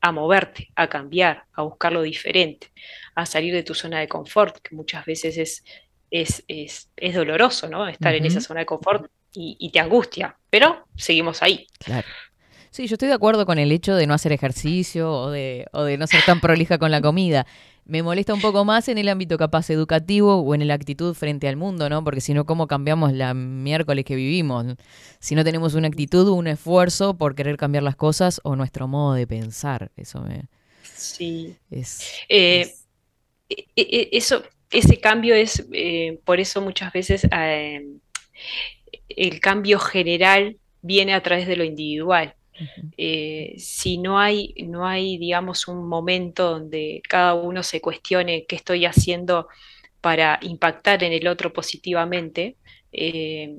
a 0.00 0.12
moverte, 0.12 0.68
a 0.76 0.88
cambiar, 0.88 1.44
a 1.52 1.62
buscar 1.62 1.92
lo 1.92 2.02
diferente, 2.02 2.70
a 3.14 3.26
salir 3.26 3.52
de 3.54 3.62
tu 3.62 3.74
zona 3.74 4.00
de 4.00 4.08
confort, 4.08 4.58
que 4.58 4.74
muchas 4.74 5.04
veces 5.04 5.38
es, 5.38 5.64
es, 6.10 6.44
es, 6.48 6.90
es 6.96 7.14
doloroso, 7.14 7.68
¿no? 7.68 7.88
Estar 7.88 8.14
en 8.14 8.24
esa 8.24 8.40
zona 8.40 8.60
de 8.60 8.66
confort 8.66 9.10
y, 9.32 9.56
y 9.58 9.70
te 9.70 9.80
angustia, 9.80 10.36
pero 10.50 10.86
seguimos 10.96 11.42
ahí. 11.42 11.66
Claro. 11.78 12.06
Sí, 12.70 12.86
yo 12.86 12.94
estoy 12.96 13.08
de 13.08 13.14
acuerdo 13.14 13.46
con 13.46 13.58
el 13.58 13.72
hecho 13.72 13.94
de 13.94 14.06
no 14.06 14.12
hacer 14.12 14.32
ejercicio 14.32 15.10
o 15.10 15.30
de, 15.30 15.66
o 15.72 15.84
de 15.84 15.96
no 15.96 16.06
ser 16.06 16.22
tan 16.26 16.40
prolija 16.40 16.76
con 16.76 16.90
la 16.90 17.00
comida. 17.00 17.46
Me 17.88 18.02
molesta 18.02 18.34
un 18.34 18.40
poco 18.40 18.64
más 18.64 18.88
en 18.88 18.98
el 18.98 19.08
ámbito 19.08 19.38
capaz 19.38 19.70
educativo 19.70 20.40
o 20.40 20.54
en 20.56 20.66
la 20.66 20.74
actitud 20.74 21.14
frente 21.14 21.46
al 21.46 21.56
mundo, 21.56 21.88
¿no? 21.88 22.02
Porque 22.02 22.20
si 22.20 22.34
no, 22.34 22.44
¿cómo 22.44 22.66
cambiamos 22.66 23.12
la 23.12 23.32
miércoles 23.32 24.04
que 24.04 24.16
vivimos? 24.16 24.66
Si 25.20 25.36
no 25.36 25.44
tenemos 25.44 25.74
una 25.74 25.86
actitud, 25.86 26.28
un 26.30 26.48
esfuerzo 26.48 27.14
por 27.14 27.36
querer 27.36 27.56
cambiar 27.56 27.84
las 27.84 27.94
cosas 27.94 28.40
o 28.42 28.56
nuestro 28.56 28.88
modo 28.88 29.14
de 29.14 29.28
pensar. 29.28 29.92
Eso 29.96 30.20
me 30.20 30.46
Sí. 30.82 31.54
es. 31.70 32.02
Eh, 32.28 32.60
es- 32.62 32.86
e- 33.48 33.66
e- 33.76 34.08
eso, 34.12 34.42
ese 34.72 34.98
cambio 34.98 35.36
es, 35.36 35.64
eh, 35.72 36.18
por 36.24 36.40
eso 36.40 36.60
muchas 36.60 36.92
veces 36.92 37.24
eh, 37.30 37.86
el 39.08 39.38
cambio 39.40 39.78
general 39.78 40.56
viene 40.82 41.14
a 41.14 41.22
través 41.22 41.46
de 41.46 41.56
lo 41.56 41.62
individual. 41.62 42.34
Eh, 42.96 43.54
si 43.58 43.98
no 43.98 44.18
hay, 44.18 44.54
no 44.66 44.86
hay, 44.86 45.18
digamos, 45.18 45.68
un 45.68 45.86
momento 45.88 46.50
donde 46.52 47.02
cada 47.08 47.34
uno 47.34 47.62
se 47.62 47.80
cuestione 47.80 48.46
qué 48.46 48.56
estoy 48.56 48.86
haciendo 48.86 49.48
para 50.00 50.38
impactar 50.42 51.04
en 51.04 51.12
el 51.12 51.28
otro 51.28 51.52
positivamente, 51.52 52.56
eh, 52.92 53.56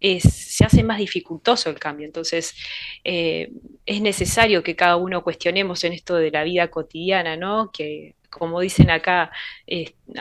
es- 0.00 0.22
se 0.56 0.64
hace 0.64 0.82
más 0.84 0.98
dificultoso 0.98 1.70
el 1.70 1.78
cambio. 1.78 2.06
Entonces, 2.06 2.54
eh, 3.04 3.50
es 3.86 4.00
necesario 4.00 4.62
que 4.62 4.76
cada 4.76 4.96
uno 4.96 5.22
cuestionemos 5.24 5.82
en 5.84 5.92
esto 5.92 6.14
de 6.16 6.30
la 6.30 6.44
vida 6.44 6.68
cotidiana, 6.70 7.36
¿no? 7.36 7.70
Que, 7.72 8.14
como 8.30 8.60
dicen 8.60 8.90
acá, 8.90 9.30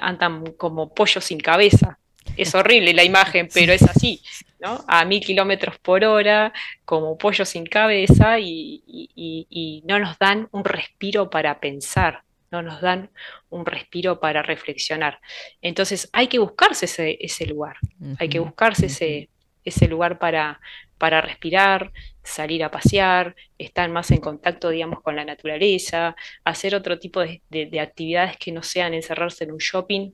andan 0.02 0.54
como 0.58 0.94
pollos 0.94 1.24
sin 1.26 1.40
cabeza. 1.40 2.00
Es 2.36 2.54
horrible 2.56 2.94
la 2.94 3.04
imagen, 3.04 3.50
pero 3.54 3.74
es 3.74 3.84
así, 3.84 4.22
¿no? 4.60 4.84
A 4.88 5.06
mil 5.06 5.22
kilómetros 5.24 5.78
por 5.80 6.04
hora, 6.04 6.54
como 6.86 7.18
pollos 7.18 7.50
sin 7.50 7.66
cabeza, 7.66 8.40
y, 8.40 8.84
y- 8.88 9.10
y- 9.16 9.48
y 9.50 9.84
no 9.86 10.00
nos 10.00 10.18
dan 10.20 10.48
un 10.52 10.64
respiro 10.66 11.30
para 11.30 11.60
pensar, 11.60 12.24
no 12.52 12.62
nos 12.62 12.82
dan 12.82 13.10
un 13.50 13.66
respiro 13.66 14.20
para 14.20 14.42
reflexionar. 14.44 15.20
Entonces, 15.62 16.10
hay 16.14 16.28
que 16.28 16.40
buscarse 16.40 16.86
ese, 16.86 17.18
ese 17.20 17.46
lugar, 17.46 17.78
hay 18.20 18.30
que 18.30 18.40
buscarse 18.40 18.88
ese, 18.88 19.30
ese 19.66 19.88
lugar 19.88 20.18
para, 20.20 20.60
para 20.98 21.22
respirar, 21.22 21.92
salir 22.24 22.64
a 22.64 22.72
pasear, 22.72 23.36
estar 23.58 23.90
más 23.90 24.12
en 24.12 24.20
contacto, 24.20 24.70
digamos, 24.70 25.02
con 25.02 25.16
la 25.16 25.26
naturaleza, 25.26 26.16
hacer 26.44 26.74
otro 26.76 27.00
tipo 27.00 27.20
de, 27.22 27.42
de- 27.50 27.66
de 27.66 27.80
actividades 27.80 28.38
que 28.38 28.52
no 28.52 28.64
sean 28.64 28.94
encerrarse 28.94 29.44
en 29.44 29.52
un 29.52 29.58
shopping 29.60 30.12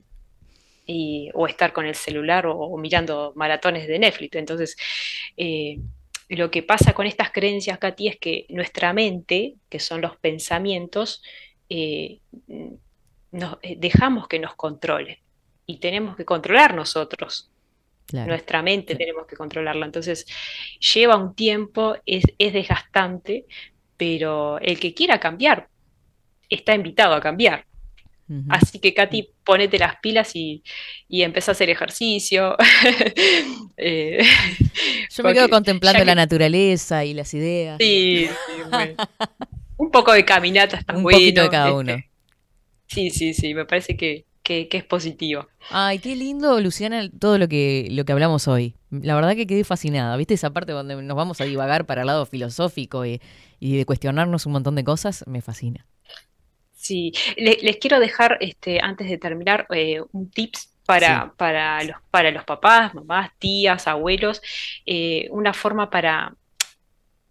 y- 0.86 1.30
o 1.34 1.46
estar 1.46 1.72
con 1.72 1.86
el 1.86 1.94
celular 1.94 2.46
o, 2.46 2.56
o 2.56 2.78
mirando 2.78 3.32
maratones 3.36 3.86
de 3.86 3.98
Netflix. 3.98 4.36
Entonces, 4.36 4.76
eh, 5.36 5.78
lo 6.28 6.50
que 6.50 6.62
pasa 6.62 6.92
con 6.92 7.06
estas 7.06 7.30
creencias, 7.30 7.78
Katy, 7.78 8.08
es 8.08 8.16
que 8.18 8.46
nuestra 8.48 8.92
mente, 8.92 9.54
que 9.68 9.78
son 9.78 10.00
los 10.00 10.16
pensamientos, 10.16 11.22
eh, 11.68 12.20
nos, 13.30 13.58
eh, 13.62 13.76
dejamos 13.78 14.28
que 14.28 14.38
nos 14.38 14.54
controle 14.54 15.22
y 15.66 15.78
tenemos 15.78 16.16
que 16.16 16.24
controlar 16.24 16.74
nosotros. 16.74 17.50
Claro. 18.06 18.28
Nuestra 18.28 18.62
mente 18.62 18.96
tenemos 18.96 19.26
que 19.26 19.36
controlarla. 19.36 19.86
Entonces, 19.86 20.26
lleva 20.94 21.16
un 21.16 21.34
tiempo, 21.34 21.96
es, 22.04 22.24
es 22.38 22.52
desgastante, 22.52 23.46
pero 23.96 24.58
el 24.60 24.78
que 24.78 24.92
quiera 24.92 25.18
cambiar 25.18 25.68
está 26.48 26.74
invitado 26.74 27.14
a 27.14 27.20
cambiar. 27.20 27.66
Así 28.48 28.78
que, 28.78 28.94
Katy, 28.94 29.28
ponete 29.44 29.78
las 29.78 29.96
pilas 29.96 30.34
y, 30.34 30.62
y 31.08 31.22
empezá 31.22 31.50
a 31.50 31.54
hacer 31.54 31.70
ejercicio. 31.70 32.56
Eh, 33.76 34.18
Yo 35.10 35.24
me 35.24 35.32
quedo 35.34 35.48
contemplando 35.48 36.04
la 36.04 36.14
naturaleza 36.14 37.04
y 37.04 37.12
las 37.12 37.34
ideas. 37.34 37.76
Sí, 37.80 38.28
sí, 38.28 38.62
bueno. 38.70 38.94
Un 39.76 39.90
poco 39.90 40.12
de 40.12 40.24
caminata 40.24 40.76
está 40.76 40.94
Un 40.94 41.02
bueno. 41.02 41.18
poquito 41.18 41.42
de 41.42 41.48
cada 41.48 41.68
este, 41.68 41.78
uno. 41.80 41.96
Sí, 42.86 43.10
sí, 43.10 43.34
sí, 43.34 43.52
me 43.54 43.64
parece 43.64 43.96
que, 43.96 44.26
que- 44.44 44.68
que 44.68 44.76
es 44.76 44.84
positivo. 44.84 45.48
Ay, 45.70 45.98
qué 45.98 46.14
lindo, 46.14 46.60
Luciana, 46.60 47.10
todo 47.18 47.36
lo 47.38 47.48
que, 47.48 47.88
lo 47.90 48.04
que 48.04 48.12
hablamos 48.12 48.46
hoy. 48.46 48.76
La 48.90 49.16
verdad 49.16 49.34
que 49.34 49.46
quedé 49.46 49.64
fascinada. 49.64 50.16
¿Viste 50.16 50.34
esa 50.34 50.50
parte 50.50 50.70
donde 50.72 50.94
nos 51.02 51.16
vamos 51.16 51.40
a 51.40 51.44
divagar 51.44 51.84
para 51.86 52.02
el 52.02 52.06
lado 52.06 52.26
filosófico 52.26 53.04
y, 53.04 53.20
y 53.58 53.76
de 53.76 53.84
cuestionarnos 53.86 54.46
un 54.46 54.52
montón 54.52 54.76
de 54.76 54.84
cosas? 54.84 55.24
Me 55.26 55.40
fascina. 55.42 55.84
Sí, 56.84 57.12
Le- 57.36 57.58
les 57.62 57.76
quiero 57.78 57.98
dejar, 57.98 58.36
este, 58.40 58.78
antes 58.80 59.08
de 59.08 59.18
terminar, 59.18 59.66
eh, 59.70 60.00
un 60.12 60.30
tips 60.30 60.60
para, 60.84 61.32
para, 61.38 61.82
los, 61.82 61.96
para 62.10 62.30
los 62.30 62.44
papás, 62.44 62.94
mamás, 62.94 63.30
tías, 63.38 63.86
abuelos, 63.88 64.42
eh, 64.86 65.26
una 65.30 65.54
forma 65.54 65.88
para, 65.90 66.34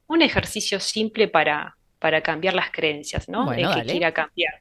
un 0.07 0.21
ejercicio 0.21 0.79
simple 0.79 1.27
para, 1.27 1.75
para 1.99 2.21
cambiar 2.21 2.53
las 2.53 2.71
creencias, 2.71 3.29
¿no? 3.29 3.45
Bueno, 3.45 3.69
El 3.69 3.75
que 3.75 3.79
quiera 3.91 4.11
cambiar. 4.13 4.53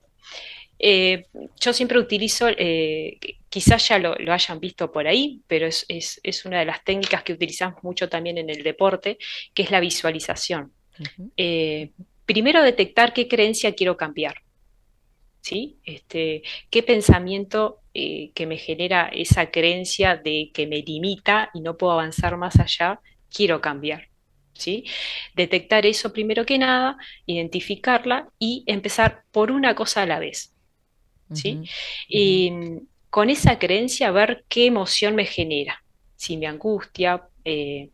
Eh, 0.78 1.26
yo 1.60 1.72
siempre 1.72 1.98
utilizo, 1.98 2.48
eh, 2.50 3.18
quizás 3.48 3.88
ya 3.88 3.98
lo, 3.98 4.14
lo 4.16 4.32
hayan 4.32 4.60
visto 4.60 4.90
por 4.92 5.06
ahí, 5.06 5.42
pero 5.46 5.66
es, 5.66 5.84
es- 5.88 6.20
es 6.22 6.44
una 6.44 6.58
de 6.60 6.66
las 6.66 6.84
técnicas 6.84 7.22
que 7.22 7.32
utilizamos 7.34 7.82
mucho 7.84 8.08
también 8.08 8.38
en 8.38 8.50
el 8.50 8.62
deporte, 8.62 9.18
que 9.54 9.62
es 9.62 9.70
la 9.70 9.80
visualización. 9.80 10.72
Eh, 11.36 11.92
primero 12.26 12.62
detectar 12.62 13.12
qué 13.12 13.28
creencia 13.28 13.74
quiero 13.74 13.96
cambiar. 13.96 14.36
¿Sí? 15.42 15.78
Este, 15.84 16.42
qué 16.70 16.82
pensamiento 16.82 17.80
eh, 17.94 18.30
que 18.34 18.46
me 18.46 18.56
genera 18.56 19.08
esa 19.08 19.50
creencia 19.50 20.16
de 20.16 20.50
que 20.54 20.66
me 20.66 20.78
limita 20.82 21.50
y 21.52 21.60
no 21.60 21.76
puedo 21.76 21.92
avanzar 21.92 22.36
más 22.38 22.58
allá, 22.58 23.00
quiero 23.30 23.60
cambiar. 23.60 24.08
¿Sí? 24.54 24.84
Detectar 25.34 25.84
eso 25.86 26.12
primero 26.12 26.46
que 26.46 26.58
nada, 26.58 26.96
identificarla 27.26 28.28
y 28.38 28.64
empezar 28.66 29.24
por 29.32 29.50
una 29.50 29.74
cosa 29.74 30.02
a 30.02 30.06
la 30.06 30.18
vez. 30.18 30.54
¿sí? 31.32 31.62
Y 32.08 32.50
mm, 32.50 32.86
con 33.10 33.30
esa 33.30 33.58
creencia 33.58 34.10
ver 34.10 34.44
qué 34.48 34.66
emoción 34.66 35.14
me 35.14 35.24
genera, 35.26 35.82
si 36.16 36.36
me 36.36 36.46
angustia, 36.46 37.22
eh, 37.44 37.90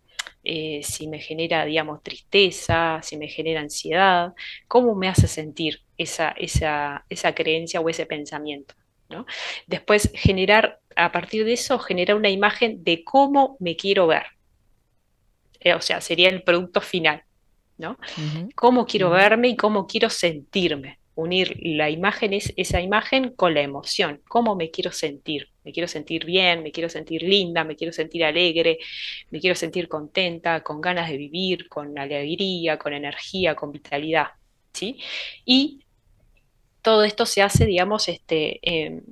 eh, 0.50 0.80
si 0.82 1.08
me 1.08 1.18
genera, 1.20 1.66
digamos, 1.66 2.02
tristeza, 2.02 3.00
si 3.02 3.18
me 3.18 3.28
genera 3.28 3.60
ansiedad, 3.60 4.32
cómo 4.66 4.94
me 4.94 5.06
hace 5.06 5.28
sentir 5.28 5.82
esa, 5.98 6.30
esa, 6.30 7.04
esa 7.10 7.34
creencia 7.34 7.82
o 7.82 7.88
ese 7.90 8.06
pensamiento. 8.06 8.74
¿no? 9.10 9.26
Después 9.66 10.10
generar, 10.14 10.80
a 10.96 11.12
partir 11.12 11.44
de 11.44 11.52
eso, 11.52 11.78
generar 11.78 12.16
una 12.16 12.30
imagen 12.30 12.82
de 12.82 13.04
cómo 13.04 13.58
me 13.60 13.76
quiero 13.76 14.06
ver. 14.06 14.24
Eh, 15.60 15.74
o 15.74 15.82
sea, 15.82 16.00
sería 16.00 16.30
el 16.30 16.42
producto 16.42 16.80
final, 16.80 17.24
¿no? 17.76 17.98
Cómo 18.54 18.86
quiero 18.86 19.10
verme 19.10 19.48
y 19.48 19.56
cómo 19.56 19.86
quiero 19.86 20.08
sentirme. 20.08 20.97
Unir 21.18 21.58
la 21.60 21.90
imagen 21.90 22.32
es 22.32 22.52
esa 22.56 22.80
imagen 22.80 23.30
con 23.30 23.52
la 23.52 23.60
emoción. 23.60 24.22
¿Cómo 24.28 24.54
me 24.54 24.70
quiero 24.70 24.92
sentir? 24.92 25.48
Me 25.64 25.72
quiero 25.72 25.88
sentir 25.88 26.24
bien, 26.24 26.62
me 26.62 26.70
quiero 26.70 26.88
sentir 26.88 27.24
linda, 27.24 27.64
me 27.64 27.74
quiero 27.74 27.92
sentir 27.92 28.24
alegre, 28.24 28.78
me 29.30 29.40
quiero 29.40 29.56
sentir 29.56 29.88
contenta, 29.88 30.62
con 30.62 30.80
ganas 30.80 31.10
de 31.10 31.16
vivir, 31.16 31.68
con 31.68 31.98
alegría, 31.98 32.78
con 32.78 32.92
energía, 32.92 33.56
con 33.56 33.72
vitalidad, 33.72 34.28
¿sí? 34.72 35.00
Y 35.44 35.80
todo 36.82 37.02
esto 37.02 37.26
se 37.26 37.42
hace, 37.42 37.66
digamos, 37.66 38.08
este, 38.08 38.60
em, 38.62 39.02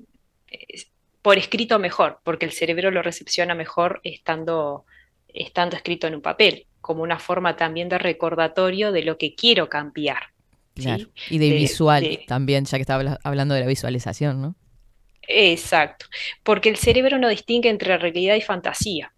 por 1.23 1.39
escrito 1.39 1.81
mejor, 1.81 2.21
porque 2.23 2.47
el 2.47 2.53
cerebro 2.53 2.93
lo 2.93 3.03
recepciona 3.03 3.57
mejor 3.57 4.01
estando, 4.05 4.85
estando 5.27 5.75
escrito 5.75 6.07
en 6.07 6.15
un 6.15 6.23
papel, 6.23 6.69
como 6.81 7.03
una 7.03 7.19
forma 7.19 7.57
también 7.57 7.89
de 7.89 7.99
recordatorio 7.99 8.93
de 8.93 9.03
lo 9.03 9.19
que 9.19 9.35
quiero 9.35 9.69
cambiar. 9.69 10.36
Y 11.29 11.39
de, 11.39 11.51
De- 11.51 11.53
visual 11.53 12.03
de- 12.03 12.25
también, 12.27 12.65
ya 12.67 12.79
que 12.79 12.83
estaba 12.83 13.01
habla- 13.01 13.21
hablando 13.25 13.55
de 13.55 13.61
la 13.63 13.67
visualización, 13.67 14.41
¿no? 14.43 14.57
Exacto, 15.29 16.07
porque 16.43 16.69
el 16.69 16.77
cerebro 16.77 17.19
no 17.19 17.29
distingue 17.29 17.69
entre 17.69 17.99
realidad 17.99 18.37
y 18.37 18.41
fantasía. 18.43 19.13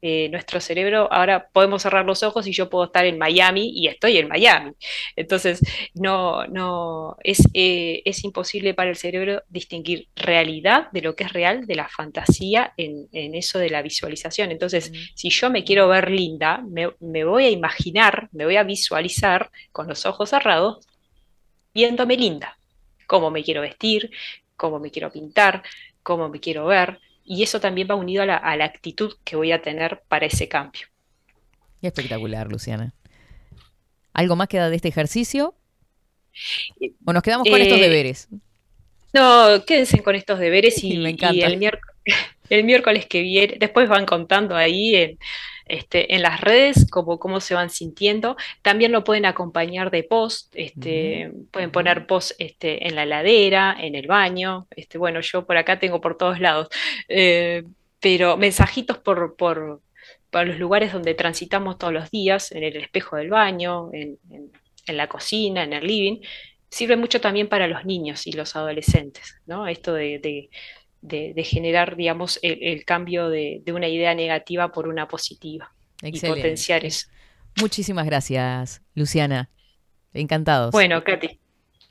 Eh, 0.00 0.28
nuestro 0.30 0.60
cerebro, 0.60 1.12
ahora 1.12 1.48
podemos 1.52 1.82
cerrar 1.82 2.04
los 2.04 2.22
ojos 2.22 2.46
y 2.46 2.52
yo 2.52 2.70
puedo 2.70 2.84
estar 2.84 3.04
en 3.04 3.18
Miami 3.18 3.72
y 3.74 3.88
estoy 3.88 4.18
en 4.18 4.28
Miami. 4.28 4.72
Entonces, 5.16 5.60
no, 5.94 6.46
no, 6.46 7.16
es, 7.24 7.42
eh, 7.54 8.02
es 8.04 8.22
imposible 8.24 8.74
para 8.74 8.90
el 8.90 8.96
cerebro 8.96 9.42
distinguir 9.48 10.08
realidad 10.14 10.88
de 10.92 11.02
lo 11.02 11.16
que 11.16 11.24
es 11.24 11.32
real 11.32 11.66
de 11.66 11.74
la 11.74 11.88
fantasía 11.88 12.72
en, 12.76 13.08
en 13.12 13.34
eso 13.34 13.58
de 13.58 13.70
la 13.70 13.82
visualización. 13.82 14.50
Entonces, 14.52 14.92
si 15.14 15.30
yo 15.30 15.50
me 15.50 15.64
quiero 15.64 15.88
ver 15.88 16.10
linda, 16.10 16.62
me, 16.68 16.90
me 17.00 17.24
voy 17.24 17.46
a 17.46 17.50
imaginar, 17.50 18.28
me 18.32 18.44
voy 18.44 18.56
a 18.56 18.62
visualizar 18.62 19.50
con 19.72 19.88
los 19.88 20.06
ojos 20.06 20.30
cerrados, 20.30 20.86
viéndome 21.74 22.16
linda, 22.16 22.56
cómo 23.06 23.30
me 23.30 23.42
quiero 23.42 23.62
vestir, 23.62 24.10
cómo 24.56 24.78
me 24.78 24.90
quiero 24.90 25.10
pintar, 25.10 25.62
cómo 26.02 26.28
me 26.28 26.40
quiero 26.40 26.66
ver, 26.66 27.00
y 27.28 27.42
eso 27.44 27.60
también 27.60 27.88
va 27.90 27.94
unido 27.96 28.22
a 28.22 28.26
la, 28.26 28.36
a 28.36 28.56
la 28.56 28.64
actitud 28.66 29.14
que 29.24 29.36
voy 29.36 29.52
a 29.52 29.62
tener 29.62 30.02
para 30.08 30.26
ese 30.26 30.48
cambio. 30.48 30.88
Espectacular, 31.82 32.48
Luciana. 32.48 32.94
¿Algo 34.12 34.36
más 34.36 34.48
queda 34.48 34.70
de 34.70 34.76
este 34.76 34.88
ejercicio? 34.88 35.56
¿O 37.04 37.12
nos 37.12 37.22
quedamos 37.22 37.48
con 37.48 37.60
estos 37.62 37.78
Eh, 37.78 37.80
deberes? 37.80 38.28
No, 39.12 39.64
quédense 39.66 40.02
con 40.02 40.14
estos 40.16 40.38
deberes 40.38 40.84
y, 40.84 40.98
Me 40.98 41.10
y 41.10 41.12
encanta. 41.12 41.46
el, 41.46 41.56
miércoles, 41.56 41.96
el 42.50 42.64
miércoles 42.64 43.06
que 43.06 43.22
viene, 43.22 43.56
después 43.58 43.88
van 43.88 44.06
contando 44.06 44.56
ahí 44.56 44.94
en, 44.96 45.18
este, 45.68 46.14
en 46.14 46.22
las 46.22 46.40
redes 46.40 46.86
cómo, 46.90 47.18
cómo 47.18 47.40
se 47.40 47.54
van 47.54 47.70
sintiendo. 47.70 48.36
También 48.62 48.92
lo 48.92 49.04
pueden 49.04 49.26
acompañar 49.26 49.90
de 49.90 50.02
post, 50.04 50.52
este, 50.56 51.32
pueden 51.50 51.70
poner 51.70 52.06
post 52.06 52.32
este, 52.38 52.86
en 52.88 52.94
la 52.96 53.04
heladera, 53.04 53.76
en 53.78 53.94
el 53.94 54.06
baño. 54.06 54.66
Este, 54.70 54.98
bueno, 54.98 55.20
yo 55.20 55.46
por 55.46 55.56
acá 55.56 55.78
tengo 55.78 56.00
por 56.00 56.16
todos 56.16 56.40
lados, 56.40 56.68
eh, 57.08 57.64
pero 58.00 58.36
mensajitos 58.36 58.98
por, 58.98 59.36
por, 59.36 59.82
por 60.30 60.46
los 60.46 60.58
lugares 60.58 60.92
donde 60.92 61.14
transitamos 61.14 61.78
todos 61.78 61.92
los 61.92 62.10
días, 62.10 62.52
en 62.52 62.62
el 62.64 62.76
espejo 62.76 63.16
del 63.16 63.30
baño, 63.30 63.90
en, 63.92 64.18
en- 64.30 64.52
en 64.86 64.96
la 64.96 65.06
cocina, 65.06 65.64
en 65.64 65.74
el 65.74 65.86
living, 65.86 66.20
sirve 66.70 66.96
mucho 66.96 67.20
también 67.20 67.48
para 67.48 67.66
los 67.66 67.84
niños 67.84 68.26
y 68.26 68.32
los 68.32 68.56
adolescentes, 68.56 69.34
¿no? 69.46 69.66
Esto 69.68 69.92
de, 69.94 70.18
de- 70.18 70.48
de- 71.00 71.32
de 71.34 71.44
generar, 71.44 71.96
digamos, 71.96 72.38
el, 72.42 72.58
el 72.62 72.84
cambio 72.84 73.28
de, 73.28 73.62
de 73.64 73.72
una 73.72 73.88
idea 73.88 74.14
negativa 74.14 74.72
por 74.72 74.88
una 74.88 75.08
positiva 75.08 75.72
y 76.02 76.18
potenciar 76.20 76.84
eso. 76.84 77.08
Muchísimas 77.60 78.06
gracias, 78.06 78.82
Luciana. 78.94 79.48
Encantados. 80.14 80.72
Bueno, 80.72 81.02
Katy, 81.04 81.38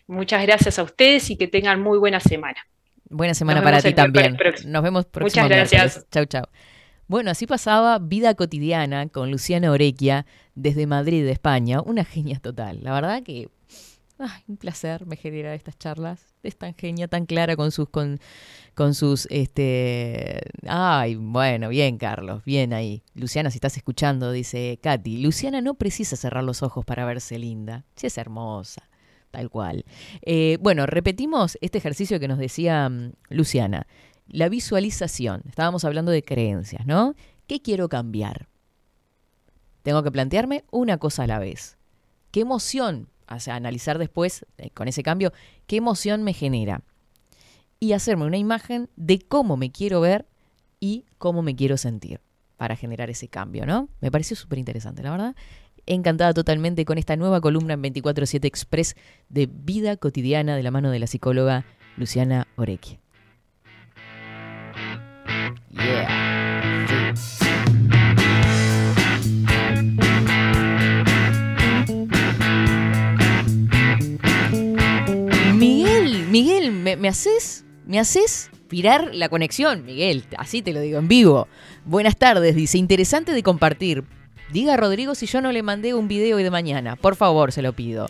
muchas 0.07 0.41
gracias 0.43 0.79
a 0.79 0.83
ustedes 0.83 1.29
y 1.29 1.37
que 1.37 1.47
tengan 1.47 1.81
muy 1.81 1.97
buena 1.97 2.19
semana. 2.19 2.59
Buena 3.09 3.33
semana 3.33 3.63
para 3.63 3.81
ti 3.81 3.93
también. 3.93 4.37
Nos 4.65 4.83
vemos 4.83 5.05
próximo 5.05 5.43
Muchas 5.45 5.57
gracias. 5.57 5.81
miércoles. 5.83 6.07
Chau, 6.11 6.25
chau. 6.25 6.43
Bueno, 7.07 7.31
así 7.31 7.47
pasaba 7.47 7.99
Vida 7.99 8.33
Cotidiana 8.33 9.07
con 9.07 9.31
Luciana 9.31 9.71
Orequia 9.71 10.25
desde 10.55 10.87
Madrid, 10.87 11.25
España. 11.27 11.81
Una 11.81 12.03
genia 12.03 12.39
total. 12.39 12.79
La 12.83 12.93
verdad 12.93 13.23
que 13.23 13.47
ay, 14.19 14.43
un 14.47 14.57
placer 14.57 15.05
me 15.05 15.15
genera 15.15 15.53
estas 15.53 15.77
charlas. 15.77 16.33
Es 16.43 16.57
tan 16.57 16.73
genia, 16.75 17.07
tan 17.07 17.25
clara 17.25 17.55
con 17.55 17.71
sus 17.71 17.89
con, 17.89 18.19
con 18.75 18.93
sus 18.93 19.27
este 19.29 20.41
ay, 20.67 21.15
bueno, 21.15 21.69
bien 21.69 21.97
Carlos, 21.97 22.43
bien 22.45 22.73
ahí. 22.73 23.03
Luciana, 23.13 23.51
si 23.51 23.57
estás 23.57 23.77
escuchando, 23.77 24.31
dice 24.31 24.79
Katy, 24.81 25.17
Luciana 25.17 25.61
no 25.61 25.75
precisa 25.75 26.15
cerrar 26.15 26.43
los 26.43 26.63
ojos 26.63 26.85
para 26.85 27.05
verse 27.05 27.37
linda. 27.39 27.85
Sí 27.95 28.07
es 28.07 28.17
hermosa. 28.17 28.89
Tal 29.31 29.49
cual. 29.49 29.85
Eh, 30.21 30.57
bueno, 30.61 30.85
repetimos 30.85 31.57
este 31.61 31.77
ejercicio 31.77 32.19
que 32.19 32.27
nos 32.27 32.39
decía 32.39 32.87
mm, 32.89 33.13
Luciana. 33.29 33.87
La 34.27 34.49
visualización. 34.49 35.41
Estábamos 35.47 35.85
hablando 35.85 36.11
de 36.11 36.23
creencias, 36.23 36.85
¿no? 36.85 37.15
¿Qué 37.45 37.61
quiero 37.61 37.89
cambiar? 37.89 38.47
Tengo 39.83 40.03
que 40.03 40.11
plantearme 40.11 40.65
una 40.71 40.97
cosa 40.97 41.23
a 41.23 41.27
la 41.27 41.39
vez. 41.39 41.77
¿Qué 42.31 42.41
emoción? 42.41 43.09
O 43.29 43.39
sea, 43.39 43.55
analizar 43.55 43.97
después, 43.97 44.45
eh, 44.57 44.69
con 44.71 44.87
ese 44.87 45.03
cambio, 45.03 45.33
qué 45.65 45.77
emoción 45.77 46.23
me 46.23 46.33
genera. 46.33 46.81
Y 47.79 47.93
hacerme 47.93 48.25
una 48.25 48.37
imagen 48.37 48.89
de 48.95 49.19
cómo 49.19 49.57
me 49.57 49.71
quiero 49.71 50.01
ver 50.01 50.25
y 50.79 51.05
cómo 51.17 51.41
me 51.41 51.55
quiero 51.55 51.77
sentir 51.77 52.21
para 52.57 52.75
generar 52.75 53.09
ese 53.09 53.27
cambio, 53.27 53.65
¿no? 53.65 53.89
Me 54.01 54.11
pareció 54.11 54.35
súper 54.35 54.59
interesante, 54.59 55.03
la 55.03 55.11
verdad. 55.11 55.35
Encantada 55.85 56.33
totalmente 56.33 56.85
con 56.85 56.97
esta 56.97 57.15
nueva 57.15 57.39
columna 57.39 57.75
en 57.75 57.83
24-7 57.83 58.45
Express 58.45 58.95
de 59.29 59.47
vida 59.47 59.95
cotidiana 59.95 60.55
de 60.55 60.63
la 60.63 60.71
mano 60.71 60.91
de 60.91 60.99
la 60.99 61.07
psicóloga 61.07 61.65
Luciana 61.95 62.47
Orequia. 62.55 62.99
Yeah. 65.71 66.26
Miguel, 76.41 76.71
¿me, 76.71 76.95
me 76.97 77.07
haces? 77.07 77.65
¿Me 77.87 77.99
haces 77.99 78.51
virar 78.69 79.09
la 79.15 79.27
conexión? 79.27 79.83
Miguel, 79.85 80.25
así 80.37 80.61
te 80.61 80.71
lo 80.71 80.81
digo 80.81 80.99
en 80.99 81.07
vivo. 81.07 81.47
Buenas 81.83 82.15
tardes, 82.15 82.55
dice, 82.55 82.77
interesante 82.77 83.31
de 83.31 83.41
compartir. 83.41 84.03
Diga 84.51 84.75
a 84.75 84.77
Rodrigo 84.77 85.15
si 85.15 85.25
yo 85.25 85.41
no 85.41 85.51
le 85.51 85.63
mandé 85.63 85.95
un 85.95 86.07
video 86.07 86.37
hoy 86.37 86.43
de 86.43 86.51
mañana. 86.51 86.95
Por 86.95 87.15
favor, 87.15 87.51
se 87.51 87.63
lo 87.63 87.73
pido. 87.73 88.07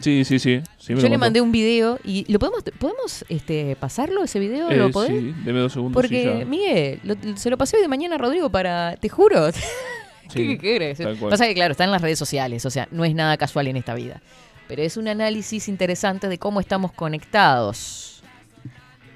Sí, 0.00 0.24
sí, 0.24 0.40
sí. 0.40 0.60
sí 0.76 0.94
me 0.96 1.00
Yo 1.00 1.08
le 1.08 1.18
mandé 1.18 1.40
un 1.40 1.52
video 1.52 2.00
y 2.04 2.30
lo 2.32 2.40
podemos 2.40 2.64
podemos 2.80 3.24
este 3.28 3.76
pasarlo 3.76 4.24
ese 4.24 4.40
video, 4.40 4.68
Eh, 4.68 4.76
¿lo 4.76 4.90
podés? 4.90 5.10
sí, 5.10 5.32
deme 5.44 5.60
dos 5.60 5.72
segundos. 5.72 5.94
Porque. 6.02 6.44
Miguel, 6.44 6.98
lo- 7.04 7.14
se 7.36 7.48
lo 7.48 7.56
pasé 7.56 7.76
hoy 7.76 7.82
de 7.82 7.88
mañana 7.88 8.16
a 8.16 8.18
Rodrigo 8.18 8.50
para, 8.50 8.96
te 8.96 9.08
juro. 9.08 9.50
¿Qué, 10.34 10.96
cual. 11.20 11.30
Pasa 11.30 11.46
que 11.46 11.54
claro, 11.54 11.70
está 11.72 11.84
en 11.84 11.92
las 11.92 12.02
redes 12.02 12.18
sociales, 12.18 12.66
o 12.66 12.70
sea, 12.70 12.88
no 12.90 13.04
es 13.04 13.14
nada 13.14 13.36
casual 13.36 13.68
en 13.68 13.76
esta 13.76 13.94
vida. 13.94 14.20
Pero 14.72 14.84
es 14.84 14.96
un 14.96 15.06
análisis 15.06 15.68
interesante 15.68 16.28
de 16.28 16.38
cómo 16.38 16.58
estamos 16.58 16.92
conectados. 16.92 18.22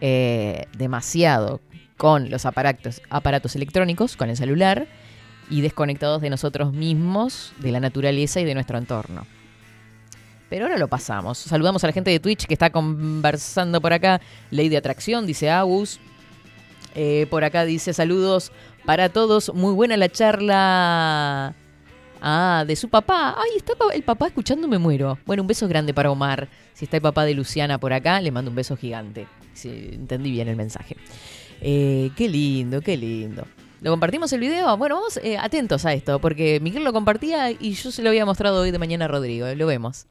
Eh, 0.03 0.67
demasiado 0.77 1.63
con 1.97 2.29
los 2.29 2.45
aparatos, 2.45 3.57
electrónicos, 3.57 4.19
con 4.19 4.29
el 4.29 4.37
celular, 4.37 4.87
y 5.49 5.63
desconectados 5.63 6.21
de 6.21 6.29
nosotros 6.29 6.75
mismos, 6.75 7.55
de 7.59 7.73
la 7.73 7.81
naturaleza 7.81 8.39
y 8.39 8.45
de 8.45 8.53
nuestro 8.53 8.77
entorno. 8.77 9.27
Pero 10.51 10.67
ahora 10.67 10.77
lo 10.77 10.89
pasamos. 10.89 11.39
Saludamos 11.39 11.83
a 11.85 11.87
la 11.87 11.95
gente 11.95 12.11
de 12.11 12.21
Twitch 12.21 12.45
que 12.45 12.53
está 12.53 12.69
conversando 12.69 13.81
por 13.81 13.95
acá. 13.95 14.21
Ley 14.51 14.69
de 14.69 14.77
atracción, 14.77 15.25
dice 15.25 15.49
Agus. 15.49 16.01
Eh, 16.95 17.27
por 17.31 17.45
acá 17.45 17.65
dice 17.65 17.95
saludos 17.95 18.53
para 18.85 19.09
todos. 19.09 19.55
Muy 19.55 19.73
buena 19.73 19.97
la 19.97 20.11
charla. 20.11 21.55
Ah, 22.29 22.65
de 22.67 22.75
su 22.75 22.89
papá. 22.89 23.37
Ay, 23.39 23.51
está 23.57 23.75
el 23.95 24.03
papá 24.03 24.27
escuchando, 24.27 24.67
me 24.67 24.79
muero. 24.79 25.17
Bueno, 25.27 25.45
un 25.45 25.47
beso 25.47 25.69
grande 25.69 25.95
para 25.95 26.11
Omar. 26.11 26.49
Si 26.75 26.85
está 26.85 26.97
el 26.97 27.01
papá 27.01 27.25
de 27.25 27.35
Luciana 27.35 27.79
por 27.79 27.93
acá, 27.93 28.21
le 28.21 28.33
mando 28.33 28.51
un 28.51 28.57
beso 28.57 28.77
gigante. 28.77 29.29
Si 29.55 29.69
entendí 29.93 30.33
bien 30.33 30.49
el 30.49 30.57
mensaje. 30.57 30.97
Eh, 31.61 32.11
qué 32.17 32.29
lindo, 32.29 32.81
qué 32.81 32.97
lindo. 32.97 33.47
¿Lo 33.81 33.93
compartimos 33.93 34.33
el 34.33 34.41
video? 34.41 34.77
Bueno, 34.77 34.97
vamos 34.97 35.21
eh, 35.23 35.39
atentos 35.39 35.87
a 35.87 35.93
esto, 35.93 36.19
porque 36.19 36.59
Miguel 36.59 36.83
lo 36.83 36.93
compartía 36.93 37.53
y 37.53 37.75
yo 37.75 37.93
se 37.93 38.03
lo 38.03 38.09
había 38.09 38.27
mostrado 38.27 38.61
hoy 38.61 38.73
de 38.73 38.79
mañana 38.81 39.05
a 39.05 39.09
Rodrigo. 39.09 39.47
Lo 39.55 39.69
vemos. 39.69 40.09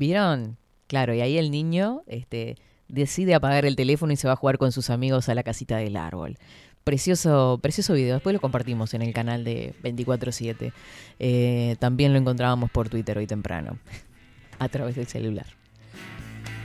¿Vieron? 0.00 0.56
Claro, 0.86 1.12
y 1.12 1.20
ahí 1.20 1.36
el 1.36 1.50
niño 1.50 2.04
este, 2.06 2.56
decide 2.88 3.34
apagar 3.34 3.66
el 3.66 3.76
teléfono 3.76 4.14
y 4.14 4.16
se 4.16 4.26
va 4.26 4.32
a 4.32 4.36
jugar 4.36 4.56
con 4.56 4.72
sus 4.72 4.88
amigos 4.88 5.28
a 5.28 5.34
la 5.34 5.42
casita 5.42 5.76
del 5.76 5.94
árbol. 5.94 6.38
Precioso, 6.84 7.58
precioso 7.60 7.92
video. 7.92 8.14
Después 8.14 8.32
lo 8.32 8.40
compartimos 8.40 8.94
en 8.94 9.02
el 9.02 9.12
canal 9.12 9.44
de 9.44 9.74
24-7. 9.82 10.72
Eh, 11.18 11.76
también 11.80 12.14
lo 12.14 12.18
encontrábamos 12.18 12.70
por 12.70 12.88
Twitter 12.88 13.18
hoy 13.18 13.26
temprano, 13.26 13.76
a 14.58 14.70
través 14.70 14.96
del 14.96 15.06
celular. 15.06 15.44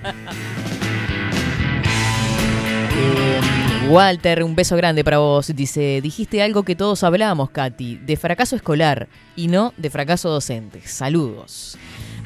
Walter, 3.90 4.46
un 4.46 4.56
beso 4.56 4.78
grande 4.78 5.04
para 5.04 5.18
vos. 5.18 5.54
Dice, 5.54 6.00
dijiste 6.02 6.42
algo 6.42 6.64
que 6.64 6.78
todos 6.78 7.04
hablamos, 7.04 7.50
Katy, 7.50 7.98
de 7.98 8.16
fracaso 8.16 8.56
escolar 8.56 9.10
y 9.36 9.50
no 9.50 9.74
de 9.76 9.90
fracaso 9.90 10.30
docente. 10.30 10.80
Saludos. 10.88 11.78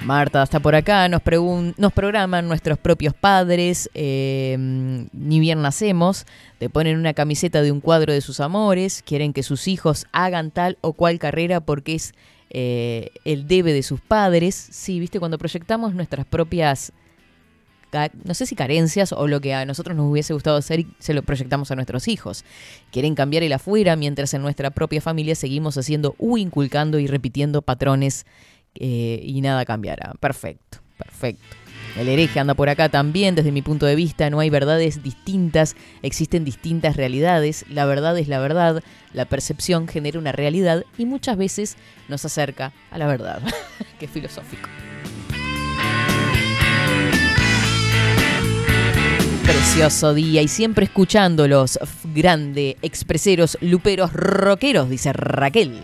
Marta 0.05 0.41
está 0.41 0.59
por 0.59 0.75
acá, 0.75 1.07
nos, 1.09 1.21
programan 1.21 2.47
nuestros 2.47 2.77
propios 2.77 3.13
padres, 3.13 3.89
eh, 3.93 4.55
ni 4.57 5.39
bien 5.39 5.61
nacemos, 5.61 6.25
te 6.57 6.69
ponen 6.69 6.97
una 6.97 7.13
camiseta 7.13 7.61
de 7.61 7.71
un 7.71 7.81
cuadro 7.81 8.13
de 8.13 8.21
sus 8.21 8.39
amores, 8.39 9.03
quieren 9.05 9.33
que 9.33 9.43
sus 9.43 9.67
hijos 9.67 10.07
hagan 10.11 10.51
tal 10.51 10.77
o 10.81 10.93
cual 10.93 11.19
carrera 11.19 11.59
porque 11.59 11.95
es 11.95 12.13
eh, 12.49 13.11
el 13.25 13.47
debe 13.47 13.73
de 13.73 13.83
sus 13.83 13.99
padres. 13.99 14.55
Sí, 14.55 14.99
viste, 14.99 15.19
cuando 15.19 15.37
proyectamos 15.37 15.93
nuestras 15.93 16.25
propias 16.25 16.93
no 18.23 18.33
sé 18.33 18.45
si 18.45 18.55
carencias 18.55 19.11
o 19.11 19.27
lo 19.27 19.41
que 19.41 19.53
a 19.53 19.65
nosotros 19.65 19.97
nos 19.97 20.09
hubiese 20.09 20.33
gustado 20.33 20.57
hacer 20.57 20.81
y 20.81 20.87
se 20.99 21.13
lo 21.13 21.23
proyectamos 21.23 21.71
a 21.71 21.75
nuestros 21.75 22.07
hijos. 22.07 22.45
Quieren 22.91 23.15
cambiar 23.15 23.43
el 23.43 23.53
afuera 23.53 23.95
mientras 23.95 24.33
en 24.33 24.41
nuestra 24.41 24.69
propia 24.69 25.01
familia 25.01 25.35
seguimos 25.35 25.77
haciendo 25.77 26.15
u 26.19 26.37
inculcando 26.37 26.99
y 26.99 27.07
repitiendo 27.07 27.61
patrones 27.61 28.25
eh, 28.75 29.21
y 29.23 29.41
nada 29.41 29.65
cambiará. 29.65 30.13
Perfecto, 30.19 30.79
perfecto. 30.97 31.57
El 31.97 32.07
hereje 32.07 32.39
anda 32.39 32.53
por 32.53 32.69
acá 32.69 32.89
también, 32.89 33.35
desde 33.35 33.51
mi 33.51 33.61
punto 33.61 33.85
de 33.85 33.95
vista, 33.95 34.29
no 34.29 34.39
hay 34.39 34.49
verdades 34.49 35.01
distintas, 35.03 35.75
existen 36.01 36.45
distintas 36.45 36.95
realidades, 36.95 37.65
la 37.67 37.85
verdad 37.85 38.17
es 38.17 38.27
la 38.27 38.39
verdad, 38.39 38.83
la 39.11 39.25
percepción 39.25 39.87
genera 39.87 40.19
una 40.19 40.31
realidad 40.31 40.85
y 40.97 41.05
muchas 41.05 41.35
veces 41.35 41.77
nos 42.07 42.23
acerca 42.25 42.73
a 42.91 42.97
la 42.97 43.07
verdad. 43.07 43.41
Qué 43.99 44.07
filosófico. 44.07 44.69
Precioso 49.43 50.13
día 50.13 50.43
y 50.43 50.47
siempre 50.47 50.85
escuchándolos, 50.85 51.79
grande, 52.13 52.77
expreseros, 52.83 53.57
luperos, 53.61 54.13
rockeros, 54.13 54.89
dice 54.89 55.11
Raquel. 55.11 55.81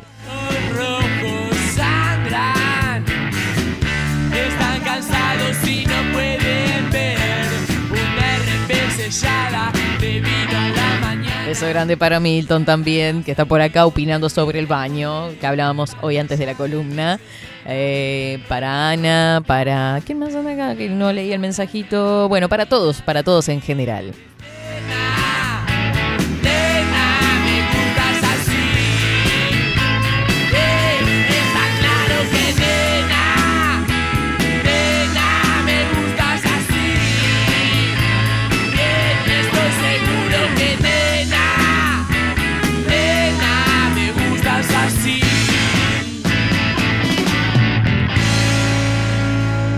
Beso 11.56 11.70
grande 11.70 11.96
para 11.96 12.20
Milton 12.20 12.66
también, 12.66 13.24
que 13.24 13.32
está 13.32 13.46
por 13.46 13.62
acá 13.62 13.86
opinando 13.86 14.28
sobre 14.28 14.60
el 14.60 14.68
baño, 14.68 15.30
que 15.40 15.48
hablábamos 15.48 15.96
hoy 16.02 16.18
antes 16.18 16.38
de 16.38 16.46
la 16.46 16.54
columna. 16.56 17.18
Eh, 17.66 18.44
para 18.50 18.90
Ana, 18.90 19.42
para... 19.48 20.02
¿Quién 20.06 20.20
más 20.20 20.36
anda 20.36 20.52
acá? 20.52 20.76
Que 20.76 20.90
no 20.90 21.14
leí 21.14 21.32
el 21.32 21.40
mensajito. 21.40 22.28
Bueno, 22.28 22.50
para 22.50 22.66
todos, 22.66 23.02
para 23.02 23.24
todos 23.24 23.48
en 23.48 23.62
general. 23.62 24.12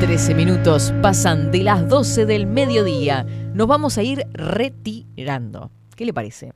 13 0.07 0.35
minutos 0.35 0.93
pasan 1.01 1.51
de 1.51 1.63
las 1.63 1.89
12 1.89 2.25
del 2.25 2.47
mediodía. 2.47 3.25
Nos 3.53 3.67
vamos 3.67 3.97
a 3.97 4.03
ir 4.03 4.25
retirando. 4.31 5.69
¿Qué 5.97 6.05
le 6.05 6.13
parece? 6.13 6.53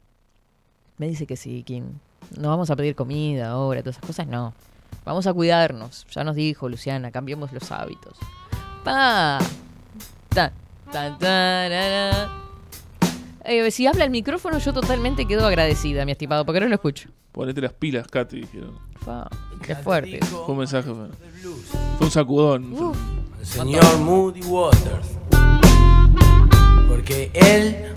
Me 0.97 1.09
dice 1.09 1.27
que 1.27 1.35
sí, 1.35 1.61
Kim. 1.63 1.99
No 2.39 2.47
vamos 2.47 2.69
a 2.71 2.77
pedir 2.77 2.95
comida 2.95 3.49
ahora, 3.49 3.81
todas 3.81 3.97
esas 3.97 4.07
cosas, 4.07 4.27
no. 4.27 4.53
Vamos 5.03 5.27
a 5.27 5.33
cuidarnos. 5.33 6.07
Ya 6.11 6.23
nos 6.23 6.35
dijo 6.37 6.69
Luciana, 6.69 7.11
cambiemos 7.11 7.51
los 7.51 7.69
hábitos. 7.73 8.17
Pa. 8.85 9.39
Ta, 10.29 10.53
ta, 10.89 11.17
tarara. 11.17 12.31
Eh, 13.43 13.71
si 13.71 13.87
habla 13.87 14.03
el 14.05 14.11
micrófono, 14.11 14.59
yo 14.59 14.73
totalmente 14.73 15.25
quedo 15.25 15.45
agradecida, 15.47 16.05
mi 16.05 16.11
estimado, 16.11 16.45
porque 16.45 16.59
no 16.59 16.67
lo 16.67 16.75
escucho. 16.75 17.09
Ponete 17.31 17.61
las 17.61 17.73
pilas, 17.73 18.07
Katy. 18.07 18.41
dijeron. 18.41 18.77
Pa, 19.05 19.27
qué 19.65 19.75
fuerte. 19.75 20.19
Fue 20.25 20.45
un 20.47 20.57
mensaje. 20.59 20.89
Fue, 20.93 21.07
fue 21.97 22.05
un 22.05 22.11
sacudón. 22.11 22.73
Uf. 22.73 22.97
El 23.39 23.45
señor 23.45 23.97
Moody 23.99 24.41
Waters. 24.43 25.07
Porque 26.87 27.31
él, 27.33 27.95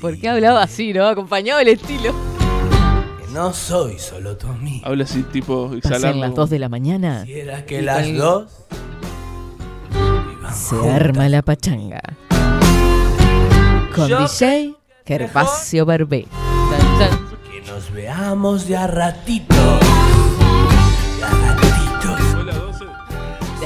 ¿Por 0.00 0.18
qué 0.18 0.28
hablaba 0.28 0.64
así, 0.64 0.92
no? 0.92 1.06
Acompañado 1.06 1.60
el 1.60 1.68
estilo. 1.68 2.12
que 3.20 3.32
no 3.32 3.52
soy 3.52 4.00
solo 4.00 4.36
tu 4.36 4.48
amigo. 4.48 4.84
Habla 4.84 5.04
así, 5.04 5.22
tipo, 5.22 5.70
exhalando. 5.76 6.26
las 6.26 6.34
2 6.34 6.50
de 6.50 6.58
la 6.58 6.68
mañana. 6.68 7.22
Quisiera 7.24 7.64
que 7.64 7.82
las 7.82 8.04
con- 8.04 8.16
dos 8.18 8.50
Se 10.52 10.90
arma 10.90 11.28
la 11.28 11.42
pachanga. 11.42 12.02
Con 13.94 14.08
Yo 14.08 14.18
DJ 14.22 14.74
Gervasio 15.06 15.86
Barbé. 15.86 16.26
Que 17.48 17.60
nos 17.70 17.92
veamos 17.92 18.66
de 18.66 18.76
a 18.76 18.88
ratito. 18.88 19.54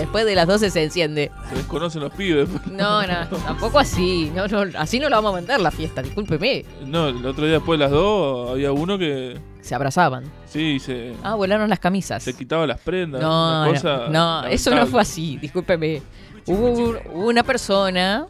Después 0.07 0.25
de 0.25 0.35
las 0.37 0.47
12 0.47 0.71
se 0.71 0.85
enciende. 0.85 1.31
Se 1.49 1.57
desconocen 1.57 2.01
los 2.01 2.13
pibes. 2.13 2.49
No, 2.71 3.05
no, 3.07 3.27
tampoco 3.45 3.79
así. 3.81 4.31
No, 4.35 4.47
no, 4.47 4.65
así 4.79 5.01
no 5.01 5.09
la 5.09 5.17
vamos 5.17 5.31
a 5.31 5.35
mandar 5.39 5.61
la 5.61 5.71
fiesta, 5.73 6.01
discúlpeme. 6.01 6.65
No, 6.87 7.09
el 7.09 7.27
otro 7.27 7.45
día 7.45 7.55
después 7.55 7.77
de 7.79 7.85
las 7.85 7.91
dos 7.93 8.51
había 8.53 8.71
uno 8.73 8.97
que. 8.99 9.37
Se 9.63 9.75
abrazaban. 9.75 10.25
Sí, 10.47 10.79
se, 10.79 11.13
Ah, 11.25 11.35
volaron 11.35 11.69
las 11.69 11.81
camisas. 11.81 12.23
se 12.23 12.35
quitaba 12.35 12.67
las 12.69 12.79
prendas. 12.81 13.21
No, 13.21 13.29
una 13.29 13.67
no, 13.67 13.73
cosa 13.73 14.07
no, 14.09 14.45
eso 14.47 14.73
no 14.75 14.87
fue 14.87 15.01
así, 15.03 15.37
discúlpeme. 15.39 16.01
Hubo 16.47 16.71
un- 16.71 16.99
hubo 17.13 17.27
una 17.29 17.43
persona, 17.43 18.27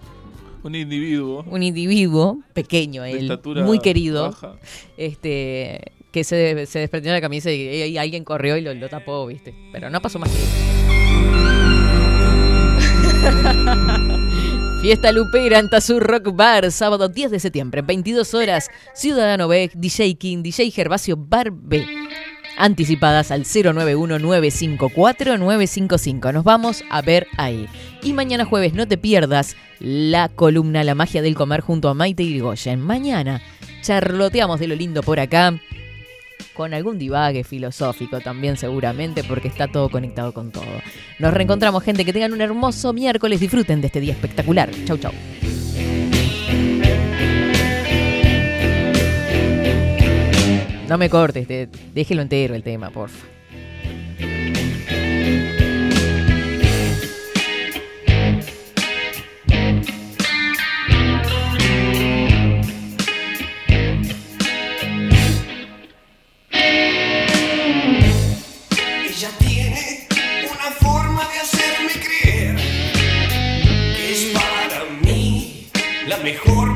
Un 0.63 0.75
individuo. 0.75 1.45
un 1.47 1.63
individuo 1.63 2.39
pequeño, 2.55 3.03
De 3.03 3.13
él, 3.13 3.19
estatura 3.25 3.63
muy 3.65 3.79
querido, 3.81 4.31
baja. 4.31 4.55
este 4.97 5.93
que 6.11 6.25
se, 6.25 6.65
se 6.65 6.79
desprendió 6.79 7.13
de 7.13 7.19
la 7.19 7.21
camisa 7.21 7.51
y, 7.53 7.61
y 7.85 7.99
alguien 7.99 8.25
corrió 8.25 8.57
y 8.57 8.63
lo, 8.63 8.73
lo 8.73 8.89
tapó, 8.89 9.27
¿viste? 9.27 9.55
Pero 9.73 9.91
no 9.91 10.01
pasó 10.01 10.19
más 10.19 10.31
que 10.31 10.37
eso. 10.39 10.76
Fiesta 14.83 15.11
Lupera 15.11 15.59
en 15.59 15.69
Tazur 15.69 16.01
Rock 16.03 16.35
Bar, 16.35 16.71
sábado 16.71 17.09
10 17.09 17.33
de 17.33 17.41
septiembre, 17.41 17.83
22 17.83 18.35
horas, 18.35 18.71
Ciudadano 18.95 19.49
B, 19.49 19.71
DJ 19.75 20.17
King, 20.17 20.43
DJ 20.43 20.71
Gervasio 20.71 21.17
Bar 21.17 21.51
B. 21.51 21.85
Anticipadas 22.57 23.33
al 23.33 23.45
091-954-955. 23.45 26.33
Nos 26.33 26.45
vamos 26.45 26.85
a 26.89 27.03
ver 27.03 27.27
ahí. 27.37 27.69
Y 28.03 28.13
mañana 28.13 28.45
jueves 28.45 28.75
no 28.75 28.87
te 28.87 28.97
pierdas 28.97 29.57
la 29.81 30.29
columna 30.29 30.85
La 30.85 30.95
magia 30.95 31.21
del 31.21 31.35
comer 31.35 31.61
junto 31.61 31.89
a 31.89 31.95
Maite 31.95 32.23
Irigoyen. 32.23 32.81
Mañana 32.81 33.43
charloteamos 33.83 34.61
de 34.61 34.69
lo 34.69 34.77
lindo 34.77 35.03
por 35.03 35.19
acá 35.21 35.61
con 36.57 36.73
algún 36.75 36.99
divague 36.99 37.45
filosófico 37.45 38.21
también 38.21 38.57
seguramente 38.57 39.23
porque 39.25 39.49
está 39.49 39.69
todo 39.69 39.89
conectado 39.91 40.33
con 40.33 40.51
todo. 40.51 40.65
Nos 41.19 41.35
reencontramos 41.35 41.83
gente, 41.83 42.05
que 42.05 42.13
tengan 42.13 42.33
un 42.33 42.41
hermoso 42.41 42.93
miércoles, 42.93 43.41
disfruten 43.41 43.81
de 43.81 43.89
este 43.89 44.01
día 44.01 44.13
espectacular. 44.13 44.71
Chau, 44.87 44.97
chau. 44.99 45.13
No 50.89 50.99
me 50.99 51.11
cortes, 51.11 51.47
te- 51.49 51.69
déjelo 51.95 52.23
entero 52.23 52.55
el 52.55 52.63
tema, 52.63 52.91
porfa. 52.91 53.27
mejor 76.23 76.76